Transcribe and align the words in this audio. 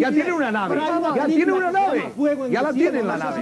ya 0.00 0.10
tiene 0.10 0.32
una 0.32 0.50
nave, 0.50 0.76
ya 1.16 1.26
tiene 1.26 1.52
una 1.52 1.70
nave, 1.70 2.02
ya 2.50 2.62
la 2.62 2.72
tiene 2.72 3.02
la 3.02 3.16
nave. 3.16 3.40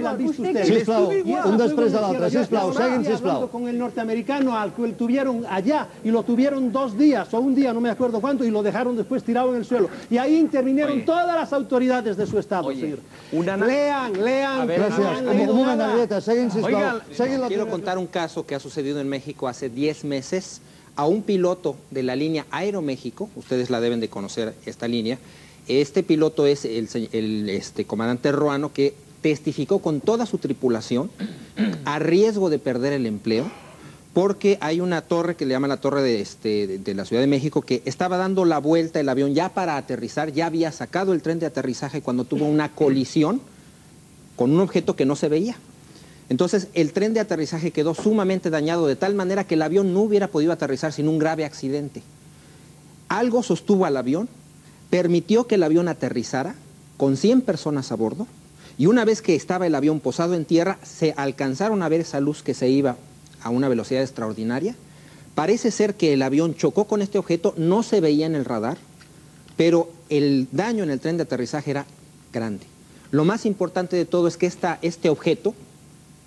Sisplau, 0.65 1.09
un 1.45 1.57
després 1.57 1.91
de 1.91 1.99
l'altre, 2.01 2.29
sisplau, 2.29 2.73
seguin, 2.73 3.05
sisplau. 3.05 3.49
con 3.49 3.67
el 3.67 3.77
norteamericano 3.77 4.55
al 4.57 4.73
que 4.73 4.87
tuvieron 4.93 5.45
allá 5.49 5.87
y 6.03 6.11
lo 6.11 6.23
tuvieron 6.23 6.71
dos 6.71 6.97
días 6.97 7.33
o 7.33 7.39
un 7.39 7.55
día, 7.55 7.73
no 7.73 7.81
me 7.81 7.89
acuerdo 7.89 8.19
cuánto, 8.21 8.43
y 8.43 8.51
lo 8.51 8.61
dejaron 8.63 8.95
después 8.95 9.23
tirado 9.23 9.49
en 9.51 9.57
el 9.57 9.65
suelo. 9.65 9.89
Y 10.09 10.17
ahí 10.17 10.35
intervinieron 10.37 10.93
Oye. 10.97 11.01
todas 11.03 11.25
las 11.35 11.51
autoridades 11.53 12.17
de 12.17 12.25
su 12.27 12.37
estado, 12.39 12.67
Oye, 12.67 12.81
señor. 12.81 12.99
una 13.31 13.57
na- 13.57 13.65
Lean, 13.65 14.13
lean. 14.23 14.61
A 14.61 14.65
ver, 14.65 14.81
han 14.83 15.27
Un, 15.27 15.37
leído 15.37 15.53
un 15.53 15.59
moment, 15.59 15.77
nada. 15.77 15.93
Arieta, 15.93 16.21
seguin, 16.21 16.51
sisplau. 16.51 16.99
Seguin 17.11 17.41
quiero 17.47 17.67
contar 17.67 17.97
un 17.97 18.07
caso 18.07 18.45
que 18.45 18.55
ha 18.55 18.59
sucedido 18.59 18.99
en 18.99 19.07
México 19.07 19.47
hace 19.47 19.69
10 19.69 20.03
meses 20.03 20.61
a 20.95 21.05
un 21.05 21.21
piloto 21.21 21.75
de 21.91 22.03
la 22.03 22.15
línea 22.15 22.45
Aeroméxico, 22.51 23.29
ustedes 23.35 23.69
la 23.69 23.79
deben 23.79 23.99
de 24.01 24.09
conocer 24.09 24.53
esta 24.65 24.87
línea. 24.87 25.17
Este 25.69 26.01
piloto 26.01 26.47
es 26.47 26.65
el, 26.65 27.47
este, 27.47 27.85
comandante 27.85 28.31
Ruano 28.31 28.73
que 28.73 28.95
testificó 29.21 29.79
con 29.79 30.01
toda 30.01 30.25
su 30.25 30.39
tripulación 30.39 31.11
a 31.85 31.99
riesgo 31.99 32.49
de 32.49 32.57
perder 32.57 32.91
el 32.91 33.05
empleo 33.05 33.49
porque 34.13 34.57
hay 34.61 34.81
una 34.81 35.01
torre 35.01 35.35
que 35.35 35.45
le 35.45 35.51
llaman 35.51 35.69
la 35.69 35.77
torre 35.77 36.19
este, 36.19 36.65
de, 36.65 36.77
de 36.79 36.93
la 36.95 37.05
Ciudad 37.05 37.21
de 37.21 37.27
México 37.27 37.61
que 37.61 37.83
estaba 37.85 38.17
dando 38.17 38.45
la 38.45 38.57
vuelta 38.57 38.99
el 38.99 39.07
avión 39.07 39.35
ya 39.35 39.49
para 39.49 39.77
aterrizar, 39.77 40.33
ya 40.33 40.47
había 40.47 40.71
sacado 40.71 41.13
el 41.13 41.21
tren 41.21 41.37
de 41.37 41.45
aterrizaje 41.45 42.01
cuando 42.01 42.25
tuvo 42.25 42.45
una 42.45 42.73
colisión 42.73 43.39
con 44.35 44.51
un 44.51 44.61
objeto 44.61 44.95
que 44.95 45.05
no 45.05 45.15
se 45.15 45.29
veía. 45.29 45.55
Entonces 46.29 46.69
el 46.73 46.93
tren 46.93 47.13
de 47.13 47.19
aterrizaje 47.19 47.69
quedó 47.69 47.93
sumamente 47.93 48.49
dañado 48.49 48.87
de 48.87 48.95
tal 48.95 49.13
manera 49.13 49.43
que 49.43 49.53
el 49.53 49.61
avión 49.61 49.93
no 49.93 50.01
hubiera 50.01 50.29
podido 50.29 50.51
aterrizar 50.51 50.93
sin 50.93 51.07
un 51.07 51.19
grave 51.19 51.45
accidente. 51.45 52.01
Algo 53.07 53.43
sostuvo 53.43 53.85
al 53.85 53.97
avión, 53.97 54.29
permitió 54.89 55.47
que 55.47 55.55
el 55.55 55.63
avión 55.63 55.87
aterrizara 55.87 56.55
con 56.97 57.17
100 57.17 57.41
personas 57.41 57.91
a 57.91 57.95
bordo 57.95 58.27
y 58.77 58.85
una 58.85 59.05
vez 59.05 59.21
que 59.21 59.35
estaba 59.35 59.67
el 59.67 59.75
avión 59.75 59.99
posado 59.99 60.35
en 60.35 60.45
tierra 60.45 60.79
se 60.83 61.13
alcanzaron 61.17 61.83
a 61.83 61.89
ver 61.89 62.01
esa 62.01 62.19
luz 62.19 62.43
que 62.43 62.53
se 62.53 62.69
iba 62.69 62.95
a 63.41 63.49
una 63.49 63.69
velocidad 63.69 64.01
extraordinaria. 64.01 64.75
Parece 65.35 65.71
ser 65.71 65.95
que 65.95 66.13
el 66.13 66.21
avión 66.21 66.55
chocó 66.55 66.85
con 66.85 67.01
este 67.01 67.17
objeto, 67.17 67.53
no 67.57 67.83
se 67.83 68.01
veía 68.01 68.25
en 68.25 68.35
el 68.35 68.45
radar, 68.45 68.77
pero 69.57 69.89
el 70.09 70.47
daño 70.51 70.83
en 70.83 70.89
el 70.89 70.99
tren 70.99 71.17
de 71.17 71.23
aterrizaje 71.23 71.71
era 71.71 71.85
grande. 72.33 72.65
Lo 73.11 73.25
más 73.25 73.45
importante 73.45 73.95
de 73.95 74.05
todo 74.05 74.27
es 74.27 74.37
que 74.37 74.45
esta, 74.45 74.79
este 74.81 75.09
objeto 75.09 75.53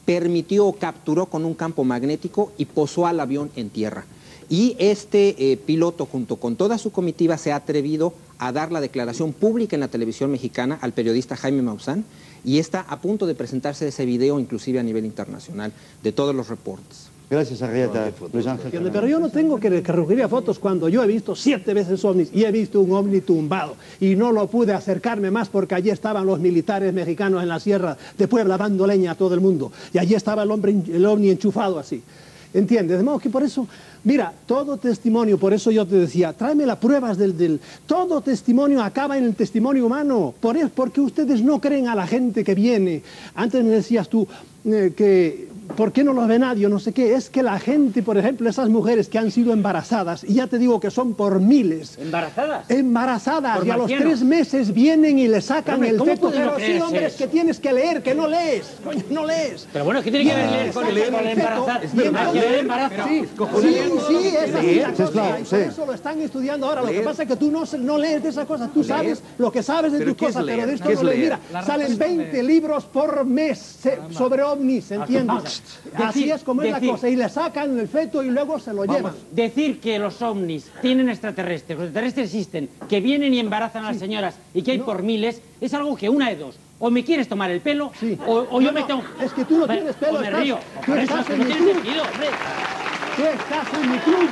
permitió 0.05 0.67
o 0.67 0.75
capturó 0.75 1.27
con 1.27 1.45
un 1.45 1.55
campo 1.55 1.85
magnético 1.85 2.53
y 2.59 2.67
posó 2.67 3.07
al 3.07 3.21
avión 3.21 3.51
en 3.57 3.71
tierra. 3.71 4.05
Y 4.49 4.77
este 4.79 5.53
eh, 5.53 5.57
piloto, 5.57 6.07
junto 6.07 6.37
con 6.37 6.57
toda 6.57 6.77
su 6.77 6.93
comitiva, 6.93 7.39
se 7.39 7.53
ha 7.53 7.57
atrevido 7.57 8.13
a 8.43 8.51
dar 8.51 8.73
la 8.73 8.81
declaración 8.81 9.33
pública 9.33 9.77
en 9.77 9.81
la 9.81 9.89
televisión 9.89 10.31
mexicana 10.31 10.77
al 10.81 10.93
periodista 10.93 11.37
Jaime 11.37 11.63
Maussan 11.63 12.05
y 12.45 12.59
está 12.59 12.81
a 12.81 13.01
punto 13.01 13.25
de 13.27 13.37
presentarse 13.37 13.87
ese 13.87 14.05
video, 14.05 14.41
inclusive 14.41 14.81
a 14.81 14.83
nivel 14.83 15.05
internacional, 15.05 15.73
de 16.03 16.11
todos 16.11 16.35
los 16.35 16.49
reportes. 16.49 17.13
Gràcies, 17.31 17.63
Arrieta. 17.63 18.13
Luis 18.31 18.47
Ángel. 18.47 18.67
Entiende, 18.67 18.91
Pero 18.91 19.07
yo 19.07 19.19
no 19.19 19.31
tengo 19.31 19.59
que, 19.59 19.83
que 19.83 19.93
recurrir 19.93 20.23
a 20.23 20.29
fotos 20.29 20.59
cuando 20.59 20.89
yo 20.91 21.03
he 21.03 21.07
visto 21.07 21.35
siete 21.35 21.73
veces 21.73 22.05
ovnis 22.05 22.29
y 22.35 22.45
he 22.45 22.51
visto 22.53 22.81
un 22.81 22.93
ovni 22.93 23.23
tumbado 23.23 23.77
y 24.01 24.17
no 24.17 24.33
lo 24.33 24.49
pude 24.49 24.75
acercarme 24.75 25.31
más 25.31 25.49
porque 25.49 25.75
allí 25.75 25.89
estaban 25.89 26.27
los 26.27 26.41
militares 26.41 26.93
mexicanos 26.93 27.43
en 27.43 27.49
la 27.49 27.59
sierra 27.59 27.97
de 28.19 28.29
Puebla 28.29 28.59
dando 28.59 28.87
leña 28.87 29.13
a 29.13 29.15
todo 29.15 29.33
el 29.33 29.41
mundo 29.41 29.73
y 29.95 29.99
allí 29.99 30.15
estaba 30.15 30.43
el 30.43 30.51
hombre, 30.51 30.75
el 30.93 31.07
ovni 31.07 31.31
enchufado 31.31 31.79
así. 31.79 32.03
¿Entiendes? 32.55 32.99
De 32.99 33.05
modo 33.05 33.19
que 33.19 33.31
por 33.31 33.43
eso, 33.43 33.67
mira, 34.05 34.33
todo 34.47 34.77
testimonio, 34.77 35.39
por 35.39 35.55
eso 35.55 35.71
yo 35.71 35.87
te 35.87 35.97
decía, 35.97 36.33
tráeme 36.35 36.67
las 36.67 36.77
pruebas 36.77 37.17
del, 37.17 37.37
del... 37.37 37.61
Todo 37.87 38.21
testimonio 38.21 38.83
acaba 38.83 39.17
en 39.17 39.25
el 39.25 39.35
testimonio 39.35 39.87
humano. 39.87 40.35
Por 40.39 40.57
eso, 40.57 40.71
porque 40.75 41.01
ustedes 41.01 41.43
no 41.43 41.61
creen 41.61 41.89
a 41.89 41.95
la 41.95 42.07
gente 42.07 42.45
que 42.45 42.55
viene. 42.55 43.03
Antes 43.35 43.65
me 43.65 43.71
decías 43.71 44.09
tú 44.09 44.27
eh, 44.65 44.93
que... 44.95 45.52
¿Por 45.77 45.93
qué 45.93 46.05
no 46.05 46.13
lo 46.13 46.27
ve 46.27 46.39
nadie? 46.39 46.69
No 46.69 46.79
sé 46.79 46.93
qué. 46.93 47.15
Es 47.15 47.31
que 47.31 47.43
la 47.43 47.59
gente, 47.59 48.03
por 48.03 48.19
ejemplo, 48.19 48.49
esas 48.49 48.69
mujeres 48.69 49.09
que 49.09 49.19
han 49.19 49.31
sido 49.31 49.53
embarazadas, 49.53 50.25
y 50.25 50.35
ya 50.35 50.47
te 50.47 50.59
digo 50.59 50.81
que 50.81 50.91
son 50.91 51.15
por 51.15 51.41
miles, 51.41 51.99
¿Embarazadas? 51.99 52.71
embarazadas 52.71 53.59
Por 53.59 53.67
y 53.67 53.71
a 53.71 53.77
los 53.77 53.87
tres 53.87 54.23
meses 54.23 54.73
vienen 54.73 55.19
y 55.19 55.29
le 55.29 55.41
sacan 55.41 55.77
Hombre, 55.77 55.91
el 55.91 55.97
¿cómo 55.97 56.13
feto. 56.13 56.31
Pero 56.31 56.57
sí, 56.59 56.79
hombre, 56.81 57.07
es 57.07 57.15
que 57.15 57.27
tienes 57.27 57.59
que 57.59 57.73
leer, 57.73 58.03
que 58.03 58.15
no 58.15 58.27
lees. 58.27 58.75
Coño, 58.85 59.03
no 59.11 59.27
lees. 59.27 59.69
Pero 59.73 59.85
bueno, 59.85 60.03
¿qué 60.03 60.11
tiene 60.11 60.31
que 60.31 60.37
ver 60.37 60.51
leer 60.51 60.73
con, 60.73 60.87
el 60.87 60.99
el 60.99 61.03
el 61.03 62.55
embarazo? 62.61 63.05
Sí, 63.09 63.25
sí, 64.09 64.27
es 64.37 64.53
la 64.53 64.91
cosa, 64.91 64.97
Sisplau, 64.97 65.41
y 65.41 65.45
por 65.45 65.59
eso 65.59 65.87
lo 65.87 65.95
están 65.95 66.21
estudiando 66.21 66.67
ahora. 66.67 66.83
Lo 66.83 66.89
que 66.89 67.01
pasa 67.01 67.23
es 67.23 67.29
que 67.29 67.37
tú 67.37 67.51
no, 67.51 67.65
no 67.79 67.99
lees 67.99 68.23
de 68.23 68.29
esas 68.29 68.47
cosas, 68.47 68.73
tú 68.73 68.85
sabes 68.85 69.23
lo 69.39 69.51
que 69.51 69.63
sabes 69.63 69.93
de 69.93 69.99
¿Pero 69.99 70.15
tus 70.15 70.29
es 70.29 70.35
cosas, 70.35 70.45
pero 70.47 70.67
de 70.67 70.75
esto 70.75 70.87
¿Qué 70.87 70.95
es 70.95 71.03
no 71.03 71.09
lees. 71.09 71.21
Mira, 71.21 71.65
salen 71.65 71.99
20 71.99 72.43
libros 72.43 72.85
por 72.85 73.25
mes 73.25 73.79
sobre 74.11 74.43
ovnis, 74.43 74.91
¿entiendes? 74.91 75.52
Así 75.95 76.21
Decir- 76.21 76.33
es 76.35 76.43
como 76.43 76.63
es 76.63 76.71
la 76.71 76.81
cosa, 76.81 77.09
y 77.09 77.17
le 77.17 77.29
sacan 77.29 77.79
el 77.79 77.89
feto 77.89 78.23
y 78.23 78.31
luego 78.31 78.59
se 78.59 78.73
lo 78.73 78.85
llevan. 78.85 79.13
Decir 79.31 79.81
que 79.81 79.99
los 79.99 80.21
ovnis 80.23 80.71
tienen 80.81 81.09
extraterrestres, 81.09 81.79
los 81.79 81.87
extraterrestres 81.87 82.27
existen, 82.35 82.69
que 82.89 83.01
vienen 83.01 83.35
y 83.35 83.39
embarazan 83.41 83.85
a 83.85 83.89
las 83.93 83.99
señoras 83.99 84.37
y 84.55 84.63
que 84.63 84.73
hay 84.73 84.79
por 84.79 85.03
miles, 85.03 85.41
es 85.61 85.75
algo 85.75 85.97
que 85.97 86.09
una 86.09 86.29
de 86.31 86.37
dos. 86.37 86.57
O 86.79 86.91
me 86.91 87.05
quieres 87.05 87.29
tomar 87.29 87.51
el 87.51 87.61
pelo, 87.61 87.93
Sí. 88.01 88.19
o, 88.27 88.47
o 88.51 88.61
yo 88.61 88.73
No, 88.73 88.73
me 88.73 88.83
tengo... 88.83 89.03
es 89.23 89.33
que 89.33 89.45
tú 89.45 89.59
no 89.59 89.67
tienes 89.69 89.95
pelo, 89.97 90.19
O 90.19 90.21
me 90.21 90.27
estás- 90.27 90.41
río. 90.43 90.59
tú 90.85 90.93
eso, 90.95 91.03
estás 91.03 91.27
que 91.27 91.33
en 91.35 91.39
no 91.39 91.45
mi 91.45 91.51
tiene 91.53 91.71
club. 91.73 91.75
sentido, 91.85 92.03
hombre. 92.05 92.29
Tú 93.17 93.23
estás 93.23 93.75
en 93.83 93.93
mi 93.93 93.99
club. 93.99 94.29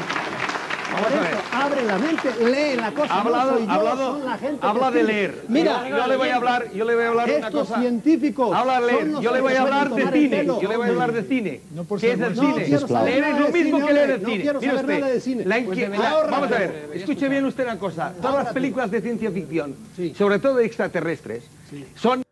Por 0.91 1.12
eso, 1.12 1.39
abre 1.53 1.84
la 1.84 1.99
mente, 1.99 2.28
lee 2.45 2.77
la 2.77 2.91
cosa. 2.93 3.15
Ha 3.15 3.21
hablado, 3.21 3.51
no 3.53 3.56
soy 3.59 3.67
yo, 3.67 3.73
ha 3.73 3.75
hablado, 3.77 4.12
son 4.12 4.25
la 4.25 4.39
gente 4.39 4.67
habla 4.67 4.91
de 4.91 5.03
leer. 5.05 5.45
Mira, 5.49 5.89
yo, 5.89 5.97
yo 5.97 6.06
le 6.06 6.17
voy 6.17 6.28
a 6.28 6.37
hablar, 6.37 6.73
yo 6.73 6.84
le 6.84 6.95
voy 6.95 7.05
a 7.05 7.09
hablar 7.09 7.28
de 7.28 7.37
una 7.37 7.47
estos 7.49 7.69
cosa. 7.69 7.81
científicos. 7.81 8.56
Habla 8.56 8.81
de 8.81 8.87
leer. 8.87 9.11
Yo 9.21 9.33
le 9.33 9.41
voy 9.41 9.55
a 9.55 9.62
hablar 9.62 9.91
de 9.95 10.11
cine. 10.12 10.47
Yo 10.47 10.69
le 10.69 10.77
voy 10.77 10.87
a 10.87 10.91
hablar 10.91 11.12
de 11.12 11.23
cine. 11.25 11.61
por 11.89 12.01
¿Qué 12.01 12.12
es 12.12 12.21
el 12.21 12.34
No 12.37 12.43
cine? 12.43 12.65
quiero 12.65 13.05
Leer 13.05 13.25
es 13.25 13.39
lo 13.41 13.49
mismo 13.49 13.77
cine, 13.78 13.87
que 13.87 13.93
leer 13.95 14.11
el 14.11 14.23
No 14.23 14.28
cine. 14.28 14.43
quiero 14.43 14.61
Mire 14.61 14.75
saber 14.77 15.01
nada 15.01 15.12
de 15.12 15.21
cine. 15.21 15.45
la 15.45 15.61
Pues 15.65 15.91
vamos 16.31 16.53
a 16.53 16.59
ver, 16.59 16.91
escuche 16.95 17.28
bien 17.28 17.45
usted 17.45 17.65
una 17.65 17.78
cosa. 17.78 18.12
Todas 18.21 18.45
las 18.45 18.53
películas 18.53 18.91
de 18.91 19.01
ciencia 19.01 19.31
ficción, 19.31 19.75
sobre 20.17 20.39
todo 20.39 20.57
de 20.57 20.67
extraterrestres, 20.67 21.45
son 21.95 22.22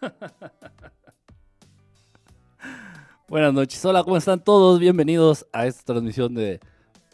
Buenas 3.30 3.54
noches, 3.54 3.84
hola, 3.84 4.02
¿cómo 4.02 4.16
están 4.16 4.42
todos? 4.42 4.80
Bienvenidos 4.80 5.46
a 5.52 5.64
esta 5.68 5.84
transmisión 5.84 6.34
de 6.34 6.58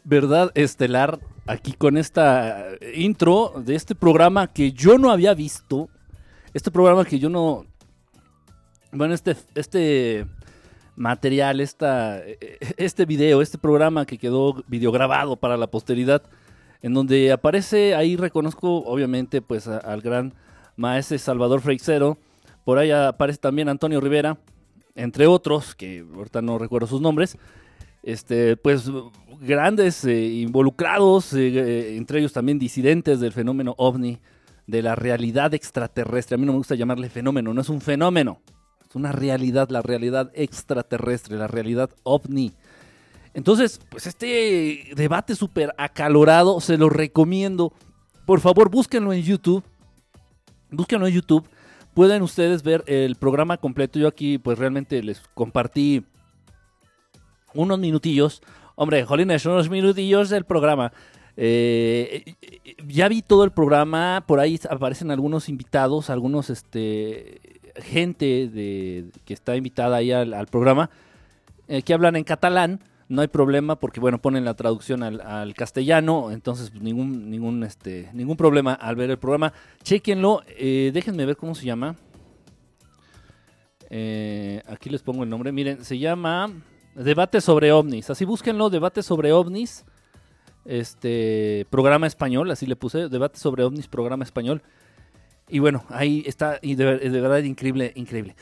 Verdad 0.02 0.50
Estelar, 0.54 1.20
aquí 1.46 1.74
con 1.74 1.98
esta 1.98 2.70
eh, 2.80 2.94
intro 2.94 3.52
de 3.62 3.74
este 3.74 3.94
programa 3.94 4.46
que 4.46 4.72
yo 4.72 4.96
no 4.96 5.10
había 5.10 5.34
visto, 5.34 5.90
este 6.54 6.70
programa 6.70 7.04
que 7.04 7.18
yo 7.18 7.28
no, 7.28 7.66
bueno, 8.92 9.12
este, 9.12 9.36
este 9.54 10.26
material, 10.96 11.60
esta, 11.60 12.20
eh, 12.20 12.38
este 12.78 13.04
video, 13.04 13.42
este 13.42 13.58
programa 13.58 14.06
que 14.06 14.16
quedó 14.16 14.64
videograbado 14.68 15.36
para 15.36 15.58
la 15.58 15.66
posteridad, 15.66 16.22
en 16.80 16.94
donde 16.94 17.30
aparece, 17.30 17.94
ahí 17.94 18.16
reconozco 18.16 18.78
obviamente 18.86 19.42
pues 19.42 19.68
al 19.68 20.00
gran 20.00 20.32
maestro 20.76 21.18
Salvador 21.18 21.60
Freixero, 21.60 22.16
por 22.64 22.78
ahí 22.78 22.90
aparece 22.90 23.38
también 23.38 23.68
Antonio 23.68 24.00
Rivera, 24.00 24.38
entre 24.96 25.26
otros, 25.26 25.74
que 25.74 26.04
ahorita 26.14 26.42
no 26.42 26.58
recuerdo 26.58 26.88
sus 26.88 27.00
nombres, 27.00 27.38
este, 28.02 28.56
pues 28.56 28.90
grandes 29.40 30.04
eh, 30.04 30.26
involucrados, 30.26 31.32
eh, 31.34 31.48
eh, 31.48 31.96
entre 31.96 32.18
ellos 32.18 32.32
también 32.32 32.58
disidentes 32.58 33.20
del 33.20 33.32
fenómeno 33.32 33.74
ovni, 33.78 34.18
de 34.66 34.82
la 34.82 34.96
realidad 34.96 35.54
extraterrestre. 35.54 36.34
A 36.34 36.38
mí 36.38 36.46
no 36.46 36.52
me 36.52 36.58
gusta 36.58 36.74
llamarle 36.74 37.08
fenómeno, 37.08 37.52
no 37.52 37.60
es 37.60 37.68
un 37.68 37.80
fenómeno, 37.80 38.40
es 38.88 38.96
una 38.96 39.12
realidad, 39.12 39.68
la 39.70 39.82
realidad 39.82 40.32
extraterrestre, 40.34 41.36
la 41.36 41.46
realidad 41.46 41.90
ovni. 42.02 42.52
Entonces, 43.34 43.78
pues 43.90 44.06
este 44.06 44.92
debate 44.96 45.34
súper 45.34 45.74
acalorado, 45.76 46.58
se 46.60 46.78
lo 46.78 46.88
recomiendo. 46.88 47.72
Por 48.24 48.40
favor, 48.40 48.70
búsquenlo 48.70 49.12
en 49.12 49.22
YouTube. 49.22 49.62
Búsquenlo 50.70 51.06
en 51.06 51.14
YouTube. 51.14 51.46
Pueden 51.96 52.20
ustedes 52.20 52.62
ver 52.62 52.84
el 52.88 53.16
programa 53.16 53.56
completo. 53.56 53.98
Yo 53.98 54.06
aquí, 54.06 54.36
pues 54.36 54.58
realmente 54.58 55.02
les 55.02 55.22
compartí 55.32 56.04
unos 57.54 57.78
minutillos. 57.78 58.42
Hombre, 58.74 59.02
jolines, 59.06 59.46
unos 59.46 59.70
minutillos 59.70 60.28
del 60.28 60.44
programa. 60.44 60.92
Eh, 61.38 62.34
ya 62.86 63.08
vi 63.08 63.22
todo 63.22 63.44
el 63.44 63.50
programa. 63.50 64.22
Por 64.26 64.40
ahí 64.40 64.60
aparecen 64.68 65.10
algunos 65.10 65.48
invitados, 65.48 66.10
algunos, 66.10 66.50
este, 66.50 67.40
gente 67.76 68.50
de, 68.52 69.06
que 69.24 69.32
está 69.32 69.56
invitada 69.56 69.96
ahí 69.96 70.12
al, 70.12 70.48
programa, 70.48 70.90
eh, 71.66 71.80
que 71.80 71.94
hablan 71.94 72.16
en 72.16 72.24
catalán. 72.24 72.80
No 73.08 73.22
hay 73.22 73.28
problema 73.28 73.78
porque, 73.78 74.00
bueno, 74.00 74.20
ponen 74.20 74.44
la 74.44 74.54
traducción 74.54 75.02
al, 75.02 75.54
castellano, 75.54 76.32
entonces 76.32 76.70
pues, 76.70 76.82
ningún, 76.82 77.30
ningún, 77.30 77.62
este, 77.62 78.10
ningún 78.12 78.36
problema 78.36 78.74
al 78.74 78.96
ver 78.96 79.10
el 79.10 79.18
programa. 79.18 79.52
Chequenlo, 79.82 80.42
eh, 80.48 80.90
déjenme 80.92 81.24
ver 81.24 81.36
cómo 81.36 81.54
se 81.54 81.64
llama. 81.64 81.96
Eh, 83.90 84.60
aquí 84.66 84.90
les 84.90 85.02
pongo 85.02 85.22
el 85.22 85.30
nombre. 85.30 85.52
Miren, 85.52 85.84
se 85.84 85.98
llama 85.98 86.50
Debate 86.96 87.40
sobre 87.40 87.70
ovnis. 87.70 88.10
Así 88.10 88.24
búsquenlo, 88.24 88.70
Debate 88.70 89.02
sobre 89.02 89.32
ovnis. 89.32 89.84
este 90.64 91.64
programa 91.70 92.08
español, 92.08 92.50
así 92.50 92.66
le 92.66 92.74
puse, 92.74 93.08
debate 93.08 93.38
sobre 93.38 93.62
ovnis, 93.62 93.86
programa 93.86 94.24
español. 94.24 94.62
Y 95.48 95.60
bueno, 95.60 95.84
ahí 95.90 96.24
está, 96.26 96.58
y 96.60 96.74
de, 96.74 96.84
verdad 96.84 97.38
increíble, 97.38 97.92
increíble. 97.94 98.34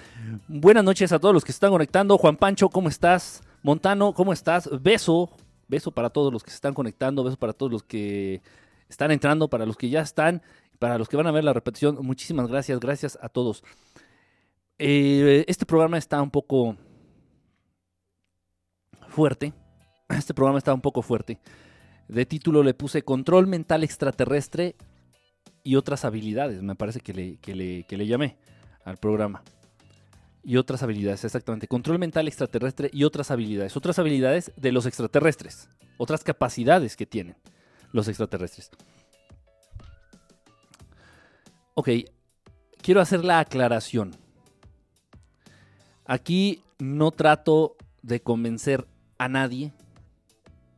Buenas 0.48 0.84
noches 0.84 1.12
a 1.12 1.18
todos 1.18 1.34
los 1.34 1.44
que 1.44 1.52
se 1.52 1.56
están 1.56 1.70
conectando. 1.70 2.16
Juan 2.16 2.36
Pancho, 2.36 2.70
¿cómo 2.70 2.88
estás? 2.88 3.42
Montano, 3.62 4.14
¿cómo 4.14 4.32
estás? 4.32 4.70
Beso, 4.82 5.30
beso 5.68 5.90
para 5.90 6.08
todos 6.08 6.32
los 6.32 6.42
que 6.42 6.50
se 6.50 6.56
están 6.56 6.72
conectando, 6.72 7.22
beso 7.22 7.36
para 7.36 7.52
todos 7.52 7.70
los 7.70 7.82
que 7.82 8.40
están 8.88 9.10
entrando, 9.10 9.48
para 9.48 9.66
los 9.66 9.76
que 9.76 9.90
ya 9.90 10.00
están, 10.00 10.40
para 10.78 10.96
los 10.96 11.08
que 11.08 11.18
van 11.18 11.26
a 11.26 11.30
ver 11.30 11.44
la 11.44 11.52
repetición. 11.52 11.98
Muchísimas 12.00 12.48
gracias, 12.48 12.80
gracias 12.80 13.18
a 13.20 13.28
todos. 13.28 13.62
Eh, 14.78 15.44
este 15.46 15.66
programa 15.66 15.98
está 15.98 16.22
un 16.22 16.30
poco 16.30 16.76
fuerte. 19.08 19.52
Este 20.08 20.32
programa 20.32 20.56
está 20.56 20.72
un 20.72 20.80
poco 20.80 21.02
fuerte. 21.02 21.38
De 22.08 22.24
título 22.24 22.62
le 22.62 22.72
puse 22.72 23.02
Control 23.02 23.46
Mental 23.46 23.84
Extraterrestre 23.84 24.74
y 25.64 25.76
otras 25.76 26.04
habilidades. 26.04 26.62
Me 26.62 26.76
parece 26.76 27.00
que 27.00 27.12
le, 27.12 27.36
que 27.38 27.54
le, 27.54 27.84
que 27.84 27.96
le 27.96 28.06
llamé 28.06 28.36
al 28.84 28.98
programa. 28.98 29.42
Y 30.44 30.58
otras 30.58 30.82
habilidades, 30.82 31.24
exactamente. 31.24 31.66
Control 31.66 31.98
mental 31.98 32.28
extraterrestre 32.28 32.90
y 32.92 33.04
otras 33.04 33.30
habilidades. 33.30 33.76
Otras 33.76 33.98
habilidades 33.98 34.52
de 34.56 34.72
los 34.72 34.84
extraterrestres. 34.84 35.70
Otras 35.96 36.22
capacidades 36.22 36.96
que 36.96 37.06
tienen 37.06 37.36
los 37.92 38.08
extraterrestres. 38.08 38.70
Ok, 41.72 41.88
quiero 42.82 43.00
hacer 43.00 43.24
la 43.24 43.40
aclaración. 43.40 44.14
Aquí 46.04 46.62
no 46.78 47.10
trato 47.10 47.76
de 48.02 48.20
convencer 48.20 48.86
a 49.16 49.28
nadie 49.28 49.72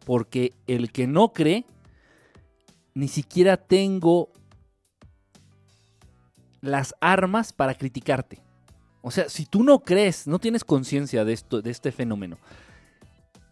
porque 0.04 0.52
el 0.68 0.92
que 0.92 1.08
no 1.08 1.32
cree, 1.32 1.66
ni 2.94 3.08
siquiera 3.08 3.56
tengo 3.56 4.30
las 6.66 6.94
armas 7.00 7.52
para 7.52 7.74
criticarte. 7.74 8.40
O 9.02 9.10
sea, 9.10 9.28
si 9.28 9.46
tú 9.46 9.62
no 9.62 9.80
crees, 9.80 10.26
no 10.26 10.38
tienes 10.38 10.64
conciencia 10.64 11.24
de 11.24 11.32
esto, 11.32 11.62
de 11.62 11.70
este 11.70 11.92
fenómeno, 11.92 12.38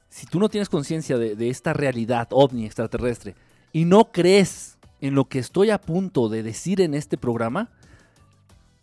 si 0.08 0.26
tú 0.26 0.38
no 0.38 0.49
tienes 0.49 0.69
conciencia 0.69 1.19
de, 1.19 1.37
de, 1.37 1.49
esta 1.49 1.72
realidad 1.72 2.28
ovni 2.31 2.66
extraterrestre 2.66 3.34
y 3.72 3.84
no 3.84 4.12
crees 4.12 4.78
en 5.00 5.14
lo 5.14 5.26
que 5.26 5.38
estoy 5.38 5.70
a 5.70 5.81
punto 5.81 6.28
de 6.28 6.43
decir 6.43 6.81
en 6.81 6.94
este 6.94 7.19
programa, 7.19 7.70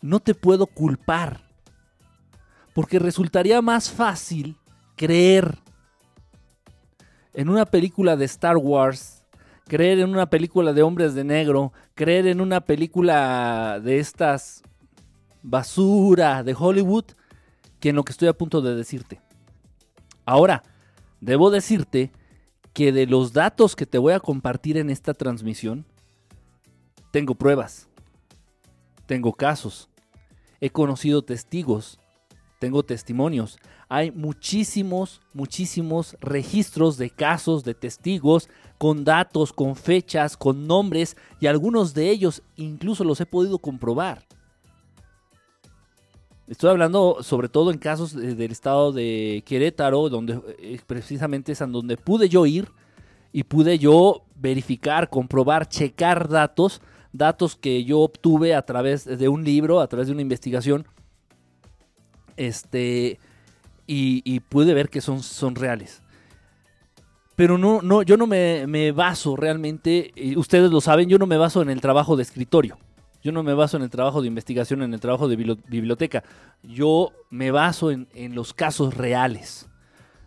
no 0.02 0.20
te 0.20 0.36
puedo 0.36 0.68
culpar. 0.68 1.42
Porque 2.74 3.00
resultaría 3.00 3.62
más 3.62 3.92
fácil 3.92 4.58
creer 4.96 5.58
en 7.34 7.50
una 7.50 7.66
película 7.66 8.16
de 8.16 8.26
Star 8.26 8.58
Wars, 8.58 9.21
creer 9.72 10.00
en 10.00 10.10
una 10.10 10.30
película 10.30 10.74
de 10.74 10.84
hombres 10.84 11.14
de 11.14 11.24
negro, 11.24 11.72
creer 11.96 12.28
en 12.28 12.42
una 12.42 12.60
película 12.60 13.80
de 13.82 14.00
estas 14.00 14.64
basura 15.44 16.44
de 16.44 16.54
Hollywood, 16.60 17.06
que 17.80 17.88
en 17.88 17.96
lo 17.96 18.04
que 18.04 18.12
estoy 18.12 18.28
a 18.28 18.38
punto 18.38 18.62
de 18.62 18.76
decirte. 18.76 19.22
Ahora, 20.26 20.62
debo 21.22 21.52
decirte 21.52 22.12
que 22.74 22.92
de 22.92 23.08
los 23.08 23.32
datos 23.32 23.78
que 23.78 23.86
te 23.86 23.98
voy 23.98 24.12
a 24.12 24.20
compartir 24.20 24.76
en 24.76 24.90
esta 24.90 25.14
transmisión, 25.14 25.86
tengo 27.12 27.34
pruebas, 27.36 27.88
tengo 29.06 29.32
casos, 29.32 29.90
he 30.60 30.70
conocido 30.70 31.22
testigos, 31.22 31.98
tengo 32.60 32.84
testimonios. 32.84 33.58
Hay 33.88 34.12
muchísimos, 34.12 35.22
muchísimos 35.34 36.18
registros 36.20 36.98
de 36.98 37.10
casos, 37.10 37.64
de 37.64 37.74
testigos, 37.74 38.50
con 38.82 39.04
datos, 39.04 39.54
con 39.54 39.76
fechas, 39.76 40.36
con 40.36 40.66
nombres, 40.66 41.16
y 41.40 41.46
algunos 41.46 41.94
de 41.94 42.10
ellos 42.10 42.42
incluso 42.56 43.04
los 43.04 43.22
he 43.22 43.28
podido 43.28 43.60
comprobar. 43.60 44.26
Estoy 46.48 46.72
hablando 46.72 47.20
sobre 47.22 47.48
todo 47.48 47.70
en 47.70 47.78
casos 47.78 48.16
del 48.16 48.52
estado 48.52 48.92
de 48.92 49.44
Querétaro, 49.46 50.10
donde 50.10 50.42
eh, 50.58 50.80
precisamente 50.88 51.52
es 51.52 51.62
en 51.62 51.72
donde 51.72 51.96
pude 51.96 52.28
yo 52.28 52.48
ir 52.48 52.70
y 53.32 53.44
pude 53.44 53.78
yo 53.78 54.24
verificar, 54.34 55.12
comprobar, 55.12 55.70
checar 55.70 56.28
datos, 56.28 56.82
datos 57.14 57.56
que 57.56 57.84
yo 57.84 58.00
obtuve 58.00 58.56
a 58.56 58.64
través 58.64 59.06
de 59.06 59.30
un 59.30 59.44
libro, 59.44 59.80
a 59.80 59.86
través 59.86 60.08
de 60.08 60.14
una 60.14 60.24
investigación, 60.24 60.88
este, 62.36 63.20
y, 63.86 64.40
pude 64.40 64.74
ver 64.74 64.90
que 64.90 65.02
son 65.02 65.54
reales. 65.54 66.01
Pero 67.42 67.58
no, 67.58 67.82
no, 67.82 68.04
yo 68.04 68.18
no 68.18 68.28
me, 68.28 68.68
me 68.68 68.92
baso 68.92 69.36
realmente, 69.36 70.14
ustedes 70.36 70.70
lo 70.70 70.80
saben, 70.80 71.10
yo 71.10 71.18
no 71.18 71.26
me 71.26 71.38
baso 71.38 71.64
en 71.64 71.72
el 71.72 71.82
trabajo 71.82 72.16
de 72.16 72.22
escritorio. 72.22 72.78
Yo 73.24 73.32
no 73.32 73.42
me 73.42 73.56
baso 73.56 73.78
en 73.78 73.82
el 73.82 73.90
trabajo 73.90 74.22
de 74.22 74.28
investigación, 74.28 74.84
en 74.84 74.94
el 74.94 75.00
trabajo 75.00 75.28
de 75.28 75.36
biblioteca. 75.36 76.24
Yo 76.62 77.12
me 77.32 77.50
baso 77.50 77.90
en, 77.90 78.08
en, 78.14 78.36
los 78.36 78.54
casos 78.54 78.94
reales. 78.94 79.68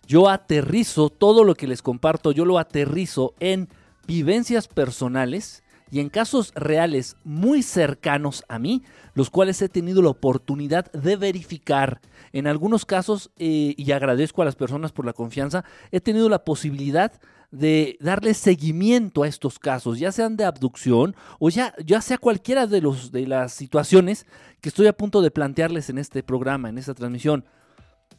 Yo 0.08 0.28
aterrizo 0.28 1.08
todo 1.08 1.44
lo 1.44 1.54
que 1.54 1.68
les 1.68 1.82
comparto, 1.82 2.32
yo 2.32 2.44
lo 2.44 2.58
aterrizo 2.58 3.34
en 3.38 3.68
vivencias 4.08 4.66
personales 4.66 5.62
y 5.94 6.00
en 6.00 6.08
casos 6.08 6.52
reales 6.56 7.16
muy 7.22 7.62
cercanos 7.62 8.42
a 8.48 8.58
mí, 8.58 8.82
los 9.14 9.30
cuales 9.30 9.62
he 9.62 9.68
tenido 9.68 10.02
la 10.02 10.08
oportunidad 10.08 10.90
de 10.90 11.14
verificar. 11.14 12.00
En 12.32 12.48
algunos 12.48 12.84
casos, 12.84 13.30
eh, 13.36 13.74
y 13.76 13.92
agradezco 13.92 14.42
a 14.42 14.44
las 14.44 14.56
personas 14.56 14.90
por 14.90 15.06
la 15.06 15.12
confianza, 15.12 15.64
he 15.92 16.00
tenido 16.00 16.28
la 16.28 16.42
posibilidad 16.42 17.12
de 17.52 17.96
darle 18.00 18.34
seguimiento 18.34 19.22
a 19.22 19.28
estos 19.28 19.60
casos, 19.60 20.00
ya 20.00 20.10
sean 20.10 20.36
de 20.36 20.42
abducción 20.42 21.14
o 21.38 21.48
ya, 21.48 21.72
ya 21.86 22.00
sea 22.00 22.18
cualquiera 22.18 22.66
de, 22.66 22.80
los, 22.80 23.12
de 23.12 23.28
las 23.28 23.52
situaciones 23.52 24.26
que 24.60 24.70
estoy 24.70 24.88
a 24.88 24.96
punto 24.96 25.22
de 25.22 25.30
plantearles 25.30 25.90
en 25.90 25.98
este 25.98 26.24
programa, 26.24 26.70
en 26.70 26.78
esta 26.78 26.94
transmisión. 26.94 27.44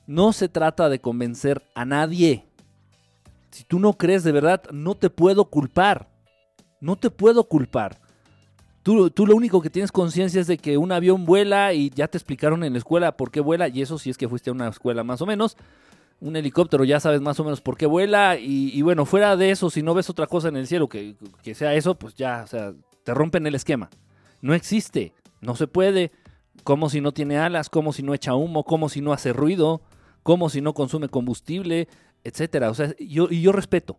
No 0.07 0.31
se 0.31 0.48
trata 0.48 0.88
de 0.88 1.01
convencer 1.01 1.62
a 1.75 1.83
nadie. 1.83 2.45
Si 3.51 3.66
tú 3.66 3.80
no 3.80 3.98
crees 3.98 4.24
de 4.24 4.31
verdad, 4.31 4.63
no 4.72 4.95
te 4.95 5.10
puedo 5.10 5.50
culpar. 5.50 6.15
No 6.86 6.98
te 6.98 7.10
puedo 7.10 7.46
culpar. 7.46 8.00
Tú, 8.84 9.10
tú 9.10 9.26
lo 9.26 9.36
único 9.36 9.60
que 9.60 9.72
tienes 9.72 9.92
conciencia 9.92 10.40
es 10.40 10.46
de 10.46 10.60
que 10.60 10.78
un 10.78 10.92
avión 10.92 11.26
vuela 11.26 11.74
y 11.74 11.90
ya 11.90 12.08
te 12.08 12.20
explicaron 12.20 12.64
en 12.64 12.74
la 12.74 12.78
escuela 12.78 13.18
por 13.18 13.32
qué 13.32 13.40
vuela, 13.40 13.68
y 13.68 13.82
eso 13.82 13.98
sí 13.98 14.12
es 14.12 14.18
que 14.20 14.30
fuiste 14.30 14.52
a 14.52 14.54
una 14.54 14.68
escuela 14.68 15.04
más 15.04 15.20
o 15.24 15.26
menos 15.26 15.58
un 16.20 16.36
helicóptero, 16.36 16.84
ya 16.84 17.00
sabes 17.00 17.22
más 17.22 17.40
o 17.40 17.44
menos 17.44 17.60
por 17.60 17.76
qué 17.76 17.88
vuela. 17.88 18.38
Y, 18.38 18.70
y, 18.72 18.84
bueno, 18.84 19.06
fuera 19.06 19.36
de 19.36 19.50
eso, 19.50 19.72
si 19.72 19.82
no 19.82 19.96
ves 19.96 20.12
otra 20.12 20.28
cosa 20.28 20.50
en 20.50 20.58
el 20.58 20.68
cielo 20.68 20.88
que, 20.88 21.16
que, 21.42 21.56
sea 21.56 21.74
eso, 21.74 21.96
pues 21.96 22.14
ya, 22.14 22.44
o 22.44 22.48
sea, 22.48 22.74
te 23.04 23.16
rompen 23.16 23.48
el 23.48 23.56
esquema. 23.56 23.90
No 24.42 24.54
existe, 24.54 25.14
no 25.42 25.56
se 25.56 25.66
puede. 25.66 26.12
Como 26.63 26.92
si 26.92 27.01
no 27.01 27.13
tiene 27.13 27.39
alas, 27.39 27.68
como 27.68 27.94
si 27.94 28.04
no 28.04 28.13
echa 28.13 28.36
humo, 28.36 28.63
como 28.63 28.89
si 28.89 29.01
no 29.01 29.12
hace 29.12 29.34
ruido, 29.34 29.82
como 30.22 30.50
si 30.50 30.62
no 30.62 30.75
consume 30.75 31.10
combustible, 31.10 31.88
etcétera. 32.24 32.70
O 32.70 32.75
sea, 32.75 32.94
yo, 33.00 33.27
y 33.32 33.42
yo 33.42 33.51
respeto. 33.51 33.98